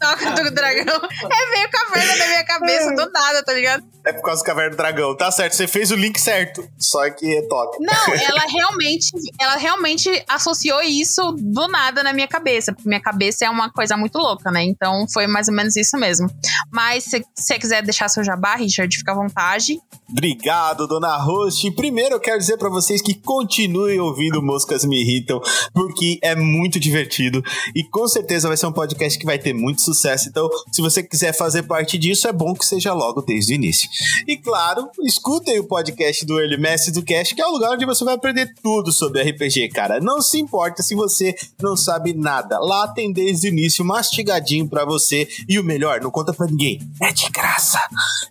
Toca 0.00 0.30
do 0.42 0.50
Dragão. 0.50 1.00
É 1.30 1.50
meio 1.50 1.70
caverna 1.70 2.16
na 2.16 2.26
minha 2.26 2.44
cabeça, 2.44 2.94
do 2.94 3.10
nada, 3.12 3.42
tá 3.44 3.52
ligado? 3.52 3.84
É 4.04 4.12
por 4.12 4.22
causa 4.22 4.42
do 4.42 4.46
Caverna 4.46 4.70
do 4.70 4.76
Dragão. 4.76 5.16
Tá 5.16 5.30
certo, 5.30 5.54
você 5.54 5.66
fez 5.66 5.90
o 5.90 5.94
link 5.94 6.18
certo. 6.18 6.66
Só 6.78 7.08
que 7.10 7.36
é 7.36 7.42
toca. 7.42 7.78
Não, 7.80 8.14
ela 8.14 8.42
realmente, 8.50 9.10
ela 9.38 9.56
realmente 9.56 10.24
associou 10.28 10.82
isso 10.82 11.32
do 11.38 11.68
nada 11.68 12.02
na 12.02 12.12
minha 12.12 12.28
cabeça, 12.28 12.72
porque 12.72 12.88
minha 12.88 13.00
cabeça 13.00 13.44
é 13.44 13.50
uma 13.50 13.70
coisa 13.70 13.96
muito 13.96 14.16
louca, 14.18 14.50
né? 14.50 14.62
Então 14.62 15.06
foi 15.12 15.26
mais 15.26 15.48
ou 15.48 15.54
menos 15.54 15.76
isso 15.76 15.96
mesmo. 15.98 16.28
Mas 16.72 17.04
se 17.04 17.24
você 17.36 17.58
quiser 17.58 17.82
deixar 17.82 18.08
seu 18.08 18.24
jabá, 18.24 18.56
Richard, 18.56 18.96
fica 18.96 19.12
à 19.12 19.14
vontade. 19.14 19.78
Obrigado, 20.08 20.86
dona 20.86 21.16
Host. 21.18 21.70
Primeiro 21.72 22.16
eu 22.16 22.20
quero 22.20 22.38
dizer 22.38 22.56
pra 22.56 22.68
vocês 22.68 23.00
que 23.02 23.14
continuem 23.14 24.00
ouvindo 24.00 24.42
Moscas 24.42 24.84
Me 24.84 25.00
Irritam, 25.00 25.40
porque 25.72 26.18
é 26.22 26.34
muito 26.34 26.80
divertido 26.80 27.42
e 27.74 27.84
com 27.84 28.08
certeza 28.08 28.48
vai 28.48 28.56
ser 28.56 28.66
um 28.66 28.72
podcast 28.72 29.18
que 29.18 29.26
vai 29.26 29.38
ter 29.38 29.52
muito 29.52 29.82
sucesso. 29.82 30.28
Então, 30.28 30.48
se 30.72 30.80
você 30.80 31.02
quiser 31.02 31.32
fazer 31.32 31.64
parte 31.64 31.98
disso, 31.98 32.26
é 32.26 32.32
bom 32.32 32.54
que 32.54 32.64
seja 32.64 32.92
logo 32.92 33.22
desde 33.22 33.52
o 33.52 33.56
início. 33.56 33.89
E 34.26 34.36
claro, 34.36 34.88
escutem 35.04 35.58
o 35.58 35.64
podcast 35.64 36.24
do 36.24 36.38
Early 36.38 36.56
Mestre 36.56 36.92
do 36.92 37.02
Cast, 37.02 37.34
que 37.34 37.42
é 37.42 37.46
o 37.46 37.50
lugar 37.52 37.72
onde 37.72 37.86
você 37.86 38.04
vai 38.04 38.14
aprender 38.14 38.52
tudo 38.62 38.92
sobre 38.92 39.22
RPG, 39.22 39.68
cara. 39.70 40.00
Não 40.00 40.20
se 40.20 40.38
importa 40.38 40.82
se 40.82 40.94
você 40.94 41.34
não 41.60 41.76
sabe 41.76 42.12
nada. 42.12 42.58
Lá 42.58 42.88
tem 42.88 43.12
desde 43.12 43.48
o 43.48 43.52
início 43.52 43.84
mastigadinho 43.84 44.68
pra 44.68 44.84
você 44.84 45.28
e 45.48 45.58
o 45.58 45.64
melhor, 45.64 46.00
não 46.00 46.10
conta 46.10 46.32
pra 46.32 46.46
ninguém. 46.46 46.80
É 47.02 47.12
de 47.12 47.28
graça. 47.30 47.80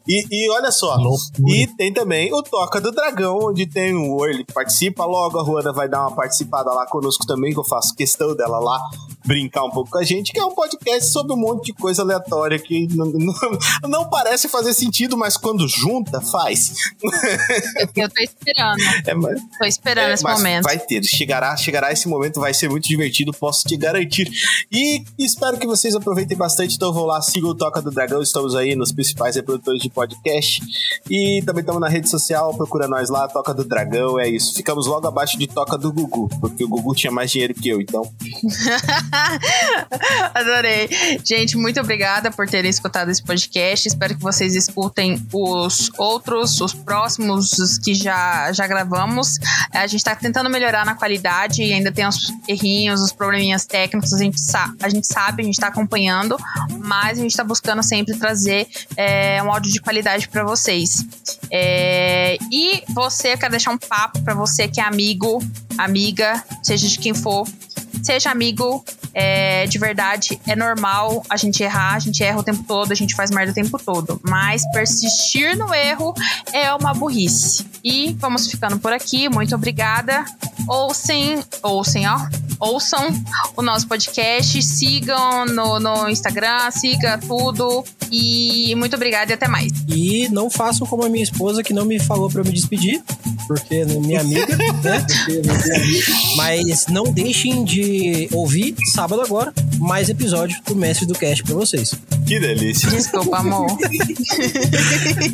E, 0.07 0.25
e 0.31 0.49
olha 0.51 0.71
só, 0.71 0.95
Loucura. 0.95 1.19
e 1.47 1.67
tem 1.67 1.93
também 1.93 2.33
o 2.33 2.41
Toca 2.41 2.79
do 2.81 2.91
Dragão, 2.91 3.39
onde 3.41 3.65
tem 3.65 3.93
o 3.93 4.15
Orly 4.15 4.45
que 4.45 4.53
participa 4.53 5.05
logo. 5.05 5.39
A 5.39 5.43
Ruana 5.43 5.71
vai 5.71 5.87
dar 5.87 6.01
uma 6.01 6.15
participada 6.15 6.71
lá 6.71 6.85
conosco 6.85 7.25
também, 7.25 7.51
que 7.53 7.59
eu 7.59 7.63
faço 7.63 7.95
questão 7.95 8.35
dela 8.35 8.59
lá 8.59 8.79
brincar 9.25 9.63
um 9.65 9.69
pouco 9.69 9.89
com 9.91 9.97
a 9.97 10.03
gente, 10.03 10.31
que 10.31 10.39
é 10.39 10.45
um 10.45 10.53
podcast 10.55 11.11
sobre 11.11 11.33
um 11.33 11.37
monte 11.37 11.67
de 11.67 11.73
coisa 11.73 12.01
aleatória 12.01 12.57
que 12.59 12.87
não, 12.95 13.05
não- 13.07 13.33
não 13.89 14.09
parece 14.09 14.47
fazer 14.47 14.73
sentido, 14.73 15.17
mas 15.17 15.37
quando 15.37 15.67
junta, 15.67 16.21
faz. 16.21 16.73
Eu, 17.03 18.03
eu 18.03 18.09
tô 18.09 18.21
esperando, 18.21 18.77
É, 19.05 19.13
mas, 19.13 19.39
tô 19.59 19.65
esperando 19.65 20.09
é, 20.09 20.13
esse 20.13 20.23
momento. 20.23 20.63
vai 20.63 20.79
ter, 20.79 21.03
chegará, 21.03 21.55
chegará 21.57 21.91
esse 21.91 22.07
momento, 22.07 22.39
vai 22.39 22.53
ser 22.53 22.69
muito 22.69 22.87
divertido, 22.87 23.31
posso 23.33 23.67
te 23.67 23.75
garantir. 23.77 24.29
E 24.71 25.03
espero 25.17 25.57
que 25.57 25.67
vocês 25.67 25.95
aproveitem 25.95 26.37
bastante, 26.37 26.75
então 26.75 26.91
vão 26.93 27.05
lá, 27.05 27.21
sigam 27.21 27.49
o 27.51 27.55
Toca 27.55 27.81
do 27.81 27.91
Dragão, 27.91 28.21
estamos 28.21 28.55
aí 28.55 28.75
nos 28.75 28.91
principais 28.91 29.35
reprodutores 29.35 29.81
de 29.81 29.89
podcast. 29.89 30.61
E 31.09 31.41
também 31.45 31.61
estamos 31.61 31.81
na 31.81 31.89
rede 31.89 32.09
social, 32.09 32.53
procura 32.55 32.87
nós 32.87 33.09
lá, 33.09 33.27
Toca 33.27 33.53
do 33.53 33.63
Dragão, 33.63 34.19
é 34.19 34.27
isso. 34.29 34.53
Ficamos 34.55 34.87
logo 34.87 35.07
abaixo 35.07 35.37
de 35.37 35.47
Toca 35.47 35.77
do 35.77 35.91
Gugu, 35.91 36.29
porque 36.39 36.63
o 36.63 36.67
Gugu 36.67 36.95
tinha 36.95 37.11
mais 37.11 37.29
dinheiro 37.31 37.53
que 37.53 37.69
eu, 37.69 37.81
então. 37.81 38.01
Adorei. 40.33 40.89
Gente, 41.23 41.57
muito 41.57 41.79
obrigada 41.79 42.31
por 42.31 42.47
terem 42.47 42.69
escutado 42.69 43.09
esse 43.09 43.23
podcast. 43.23 43.87
Espero 43.87 44.15
que 44.15 44.21
vocês 44.21 44.55
escutem 44.55 45.21
os 45.33 45.91
outros, 45.97 46.59
os 46.61 46.73
próximos 46.73 47.53
os 47.59 47.77
que 47.77 47.93
já, 47.93 48.51
já 48.51 48.67
gravamos. 48.67 49.37
A 49.71 49.87
gente 49.87 50.03
tá 50.03 50.15
tentando 50.15 50.49
melhorar 50.49 50.85
na 50.85 50.95
qualidade 50.95 51.63
e 51.63 51.73
ainda 51.73 51.91
tem 51.91 52.07
uns 52.07 52.31
errinhos, 52.47 53.01
os 53.01 53.11
probleminhas 53.11 53.65
técnicos. 53.65 54.13
A 54.13 54.17
gente, 54.17 54.39
sa 54.39 54.73
a 54.81 54.89
gente 54.89 55.07
sabe, 55.07 55.43
a 55.43 55.45
gente 55.45 55.59
tá 55.59 55.67
acompanhando, 55.67 56.37
mas 56.79 57.17
a 57.19 57.21
gente 57.21 57.35
tá 57.35 57.43
buscando 57.43 57.83
sempre 57.83 58.17
trazer 58.17 58.67
é, 58.95 59.41
um 59.43 59.51
áudio 59.51 59.71
de 59.71 59.81
qualidade 59.81 60.27
para 60.27 60.43
vocês. 60.43 61.05
É, 61.51 62.37
e 62.51 62.83
você, 62.89 63.33
eu 63.33 63.37
quero 63.37 63.51
deixar 63.51 63.71
um 63.71 63.77
papo 63.77 64.21
para 64.21 64.33
você 64.33 64.67
que 64.67 64.79
é 64.79 64.83
amigo, 64.83 65.41
amiga, 65.77 66.43
seja 66.63 66.87
de 66.87 66.99
quem 66.99 67.13
for, 67.13 67.47
seja 68.03 68.31
amigo 68.31 68.83
é, 69.13 69.65
de 69.67 69.77
verdade. 69.77 70.39
É 70.47 70.55
normal 70.55 71.23
a 71.29 71.37
gente 71.37 71.63
errar, 71.63 71.95
a 71.95 71.99
gente 71.99 72.23
erra 72.23 72.39
o 72.39 72.43
tempo 72.43 72.63
todo, 72.67 72.91
a 72.91 72.95
gente 72.95 73.15
faz 73.15 73.31
merda 73.31 73.51
o 73.51 73.55
tempo 73.55 73.77
todo. 73.77 74.19
Mas 74.23 74.63
persistir 74.71 75.57
no 75.57 75.73
erro 75.73 76.13
é 76.53 76.73
uma 76.73 76.93
burrice. 76.93 77.65
E 77.83 78.15
vamos 78.19 78.47
ficando 78.47 78.79
por 78.79 78.91
aqui. 78.91 79.29
Muito 79.29 79.55
obrigada. 79.55 80.25
Ouçam, 80.67 81.43
ouçam, 81.63 82.01
ó. 82.03 82.49
Ouçam 82.59 83.07
o 83.55 83.61
nosso 83.61 83.87
podcast, 83.87 84.61
sigam 84.61 85.45
no, 85.45 85.79
no 85.79 86.09
Instagram, 86.09 86.69
siga 86.71 87.17
tudo. 87.17 87.85
E 88.11 88.75
muito 88.75 88.95
obrigada 88.95 89.31
e 89.31 89.33
até 89.33 89.47
mais. 89.47 89.71
E 89.87 90.27
não 90.29 90.49
façam 90.49 90.85
como 90.85 91.05
a 91.05 91.09
minha 91.09 91.23
esposa, 91.23 91.63
que 91.63 91.73
não 91.73 91.85
me 91.85 91.99
falou 91.99 92.29
pra 92.29 92.41
eu 92.41 92.45
me 92.45 92.51
despedir, 92.51 93.01
porque 93.47 93.75
é 93.75 93.85
minha 93.85 94.19
amiga, 94.19 94.57
né? 94.83 95.05
Porque 95.07 95.31
é 95.31 95.41
minha 95.41 95.77
amiga. 95.77 96.11
Mas 96.35 96.87
não 96.87 97.05
deixem 97.05 97.63
de 97.63 97.88
ouvir, 98.31 98.75
sábado 98.93 99.21
agora, 99.21 99.53
mais 99.79 100.09
episódio 100.09 100.59
do 100.65 100.75
Mestre 100.75 101.05
do 101.05 101.13
Cast 101.13 101.43
pra 101.43 101.55
vocês. 101.55 101.93
Que 102.27 102.39
delícia. 102.39 102.89
Desculpa, 102.89 103.37
amor. 103.37 103.67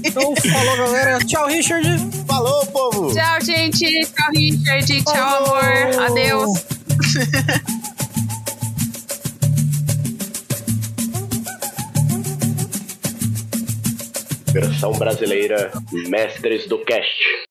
Então, 0.06 0.34
falou, 0.36 0.78
galera. 0.78 1.20
Tchau, 1.20 1.48
Richard. 1.48 1.88
Falou, 2.28 2.66
povo! 2.68 3.14
Tchau, 3.14 3.42
gente. 3.44 4.06
Tchau, 4.06 4.30
Richard. 4.34 5.04
Tchau, 5.04 5.46
amor. 5.46 6.04
Adeus. 6.10 6.66
Versão 14.54 14.94
brasileira 14.94 15.72
Mestres 16.08 16.68
do 16.68 16.78
Cast. 16.86 17.45